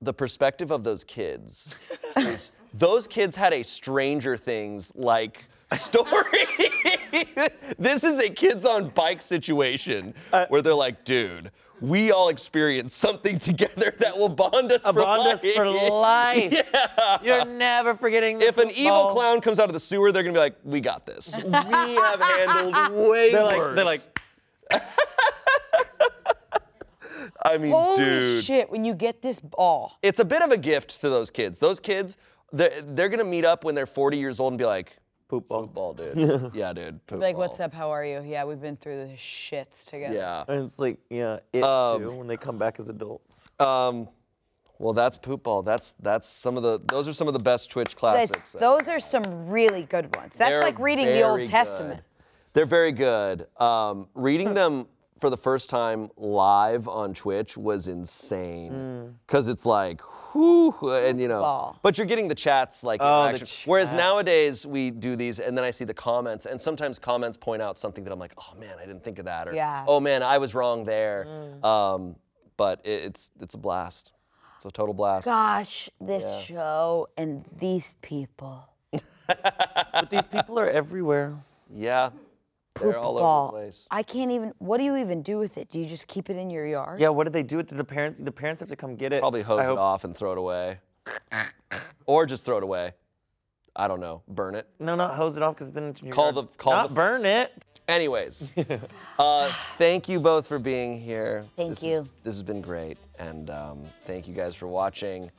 the 0.00 0.14
perspective 0.14 0.70
of 0.70 0.82
those 0.84 1.04
kids 1.04 1.74
is 2.26 2.52
those 2.74 3.06
kids 3.06 3.34
had 3.36 3.52
a 3.52 3.62
Stranger 3.62 4.36
Things 4.36 4.92
like 4.94 5.44
story. 5.74 6.06
this 7.78 8.04
is 8.04 8.22
a 8.22 8.30
kids 8.30 8.64
on 8.64 8.88
bike 8.90 9.20
situation 9.20 10.14
Uh, 10.32 10.46
where 10.48 10.62
they're 10.62 10.74
like, 10.74 11.04
dude, 11.04 11.50
we 11.80 12.10
all 12.10 12.28
experienced 12.28 12.96
something 12.98 13.38
together 13.50 13.92
that 14.00 14.16
will 14.16 14.28
bond 14.28 14.72
us 14.72 14.84
for 14.86 14.94
bond 14.94 15.22
life. 15.24 15.44
us 15.44 15.54
for 15.54 15.66
life. 15.66 16.52
Yeah. 16.72 17.18
You're 17.22 17.44
never 17.46 17.94
forgetting. 17.94 18.40
If 18.40 18.58
an 18.58 18.70
evil 18.70 19.06
clown 19.10 19.40
comes 19.40 19.58
out 19.60 19.66
of 19.68 19.72
the 19.72 19.80
sewer, 19.80 20.10
they're 20.12 20.22
gonna 20.22 20.32
be 20.34 20.38
like, 20.40 20.56
"We 20.64 20.80
got 20.80 21.06
this. 21.06 21.38
We 21.42 21.50
have 21.52 22.20
handled 22.20 23.08
way 23.10 23.30
They're 23.32 23.44
like, 23.44 23.56
worse." 23.58 23.76
they're 23.76 23.84
like, 23.84 24.00
I 27.44 27.58
mean, 27.58 27.72
Holy 27.72 27.96
dude. 27.96 28.44
shit! 28.44 28.70
When 28.70 28.84
you 28.84 28.94
get 28.94 29.22
this 29.22 29.38
ball, 29.40 29.98
It's 30.02 30.18
a 30.18 30.24
bit 30.24 30.42
of 30.42 30.50
a 30.50 30.56
gift 30.58 31.00
to 31.02 31.08
those 31.08 31.30
kids. 31.30 31.58
Those 31.58 31.78
kids, 31.80 32.18
they're, 32.52 32.70
they're 32.82 33.08
gonna 33.08 33.24
meet 33.24 33.44
up 33.44 33.64
when 33.64 33.74
they're 33.74 33.86
40 33.86 34.16
years 34.18 34.40
old 34.40 34.52
and 34.52 34.58
be 34.58 34.64
like, 34.64 34.96
Poop 35.28 35.46
ball. 35.46 35.62
poop 35.66 35.74
ball, 35.74 35.92
dude. 35.94 36.50
yeah, 36.54 36.72
dude. 36.74 37.04
Poop 37.06 37.20
like, 37.20 37.34
ball. 37.36 37.46
what's 37.46 37.60
up? 37.60 37.72
How 37.74 37.90
are 37.90 38.04
you? 38.04 38.22
Yeah, 38.26 38.44
we've 38.44 38.60
been 38.60 38.76
through 38.76 39.06
the 39.08 39.12
shits 39.14 39.84
together. 39.86 40.14
Yeah. 40.14 40.44
And 40.48 40.64
it's 40.64 40.78
like, 40.78 40.98
yeah, 41.10 41.38
it 41.52 41.62
Um, 41.62 42.00
too 42.00 42.10
when 42.12 42.26
they 42.26 42.36
come 42.38 42.56
back 42.58 42.80
as 42.80 42.88
adults. 42.88 43.50
Um, 43.60 44.08
well, 44.78 44.92
that's 44.94 45.16
poop 45.16 45.42
ball. 45.42 45.62
That's 45.62 45.92
that's 46.00 46.26
some 46.28 46.56
of 46.56 46.62
the. 46.62 46.80
Those 46.88 47.06
are 47.08 47.12
some 47.12 47.26
of 47.28 47.34
the 47.34 47.40
best 47.40 47.70
Twitch 47.70 47.94
Guys, 47.96 48.30
classics. 48.30 48.52
those 48.52 48.88
are 48.88 49.00
some 49.00 49.48
really 49.48 49.82
good 49.82 50.14
ones. 50.16 50.34
That's 50.38 50.50
They're 50.50 50.62
like 50.62 50.78
reading 50.78 51.06
the 51.06 51.12
very 51.12 51.24
Old 51.24 51.40
good. 51.40 51.50
Testament. 51.50 52.00
They're 52.54 52.64
very 52.66 52.92
good. 52.92 53.46
Um, 53.60 54.08
reading 54.14 54.54
them 54.54 54.86
for 55.18 55.30
the 55.30 55.36
first 55.36 55.68
time 55.68 56.10
live 56.16 56.86
on 56.88 57.12
Twitch 57.14 57.56
was 57.56 57.88
insane 57.88 59.14
because 59.26 59.48
it's 59.48 59.66
like, 59.66 60.00
whew, 60.32 60.74
and 60.82 61.20
you 61.20 61.28
know, 61.28 61.40
Ball. 61.40 61.78
but 61.82 61.98
you're 61.98 62.06
getting 62.06 62.28
the 62.28 62.34
chats 62.34 62.84
like 62.84 63.00
Oh, 63.02 63.22
the 63.24 63.28
interaction. 63.30 63.70
Whereas 63.70 63.92
nowadays 63.94 64.66
we 64.66 64.90
do 64.90 65.16
these 65.16 65.40
and 65.40 65.56
then 65.56 65.64
I 65.64 65.70
see 65.70 65.84
the 65.84 65.94
comments 65.94 66.46
and 66.46 66.60
sometimes 66.60 66.98
comments 66.98 67.36
point 67.36 67.62
out 67.62 67.78
something 67.78 68.04
that 68.04 68.12
I'm 68.12 68.18
like, 68.18 68.34
oh 68.38 68.54
man, 68.58 68.76
I 68.80 68.86
didn't 68.86 69.02
think 69.04 69.18
of 69.18 69.24
that, 69.26 69.48
or 69.48 69.54
Yeah. 69.54 69.84
oh 69.88 70.00
man, 70.00 70.22
I 70.22 70.38
was 70.38 70.54
wrong 70.54 70.84
there. 70.84 71.26
Um, 71.64 72.14
but 72.56 72.80
it, 72.84 73.04
it's 73.04 73.30
it's 73.40 73.54
a 73.54 73.58
blast. 73.58 74.12
It's 74.56 74.64
a 74.66 74.70
total 74.70 74.94
blast. 74.94 75.24
Gosh, 75.26 75.88
this 76.00 76.42
show 76.44 77.08
and 77.16 77.44
these 77.58 77.94
people. 78.02 78.64
But 79.26 80.10
these 80.10 80.26
people 80.26 80.58
are 80.58 80.68
everywhere. 80.70 81.36
Yeah, 81.74 82.10
they're 82.80 82.98
all 82.98 83.18
over 83.18 83.46
the 83.58 83.64
place. 83.64 83.88
I 83.90 84.02
can't 84.02 84.30
even. 84.30 84.52
What 84.58 84.78
do 84.78 84.84
you 84.84 84.96
even 84.96 85.22
do 85.22 85.38
with 85.38 85.58
it? 85.58 85.68
Do 85.68 85.78
you 85.80 85.86
just 85.86 86.06
keep 86.06 86.30
it 86.30 86.36
in 86.36 86.50
your 86.50 86.66
yard? 86.66 87.00
Yeah, 87.00 87.08
what 87.10 87.24
do 87.24 87.30
they 87.30 87.42
do 87.42 87.56
with 87.58 87.72
it? 87.72 87.76
The 87.76 87.84
parents? 87.84 88.20
The 88.22 88.32
parents 88.32 88.60
have 88.60 88.68
to 88.70 88.76
come 88.76 88.96
get 88.96 89.12
it. 89.12 89.20
Probably 89.20 89.40
I 89.40 89.44
hose 89.44 89.60
it 89.60 89.66
hope- 89.66 89.78
off 89.78 90.04
and 90.04 90.16
throw 90.16 90.32
it 90.32 90.38
away. 90.38 90.78
or 92.06 92.26
just 92.26 92.44
throw 92.44 92.56
it 92.58 92.62
away. 92.62 92.92
I 93.76 93.86
don't 93.88 94.00
know. 94.00 94.22
Burn 94.28 94.54
it. 94.54 94.66
No, 94.80 94.96
not 94.96 95.14
hose 95.14 95.36
it 95.36 95.42
off 95.42 95.54
because 95.54 95.70
then 95.70 95.84
it's 95.84 96.00
in 96.00 96.06
your 96.06 96.14
Call 96.14 96.32
yard. 96.32 96.34
the- 96.36 96.56
call 96.56 96.72
not 96.72 96.88
the- 96.88 96.94
burn 96.94 97.24
it. 97.24 97.64
Anyways, 97.86 98.50
uh, 99.18 99.50
thank 99.78 100.10
you 100.10 100.20
both 100.20 100.46
for 100.46 100.58
being 100.58 101.00
here. 101.00 101.44
Thank 101.56 101.70
This 101.70 101.82
you. 101.82 101.98
Is, 102.00 102.08
this 102.22 102.34
has 102.34 102.42
been 102.42 102.60
great. 102.60 102.98
And 103.18 103.48
um, 103.48 103.82
thank 104.02 104.28
you 104.28 104.34
guys 104.34 104.54
for 104.54 104.66
watching. 104.66 105.30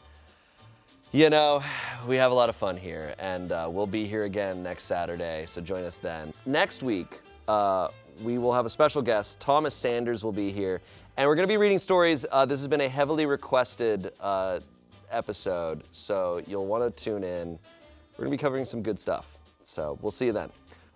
You 1.12 1.30
know, 1.30 1.62
we 2.08 2.16
have 2.18 2.32
a 2.32 2.36
lot 2.36 2.50
of 2.50 2.56
fun 2.56 2.76
here, 2.78 3.14
and 3.20 3.52
uh, 3.52 3.68
we'll 3.70 3.86
be 3.88 4.06
here 4.06 4.24
again 4.24 4.62
next 4.64 4.84
Saturday, 4.86 5.44
so 5.48 5.60
join 5.62 5.84
us 5.84 5.98
then. 6.00 6.34
Next 6.46 6.82
week, 6.84 7.20
uh, 7.50 7.90
we 8.22 8.38
will 8.38 8.54
have 8.54 8.68
a 8.68 8.70
special 8.70 9.02
guest. 9.02 9.40
Thomas 9.40 9.74
Sanders 9.74 10.24
will 10.24 10.32
be 10.32 10.52
here, 10.52 10.82
and 11.18 11.28
we're 11.28 11.34
going 11.34 11.48
to 11.48 11.52
be 11.52 11.58
reading 11.58 11.80
stories. 11.80 12.24
Uh, 12.32 12.46
this 12.46 12.60
has 12.60 12.68
been 12.68 12.82
a 12.82 12.88
heavily 12.88 13.26
requested 13.26 14.12
uh, 14.22 14.60
episode, 15.10 15.82
so 15.90 16.44
you'll 16.46 16.68
want 16.68 16.96
to 16.96 17.04
tune 17.04 17.24
in. 17.24 17.58
We're 18.18 18.26
going 18.26 18.32
to 18.32 18.38
be 18.38 18.42
covering 18.42 18.66
some 18.66 18.84
good 18.84 19.00
stuff, 19.00 19.40
so 19.62 19.98
we'll 20.00 20.12
see 20.12 20.28
you 20.28 20.32
then. 20.32 20.52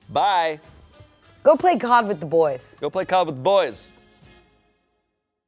Bye. 0.09 0.59
Go 1.41 1.55
play 1.55 1.79
COD 1.79 2.07
with 2.07 2.19
the 2.19 2.27
boys. 2.27 2.75
Go 2.79 2.91
play 2.91 3.05
COD 3.05 3.27
with 3.27 3.35
the 3.37 3.41
boys. 3.41 3.91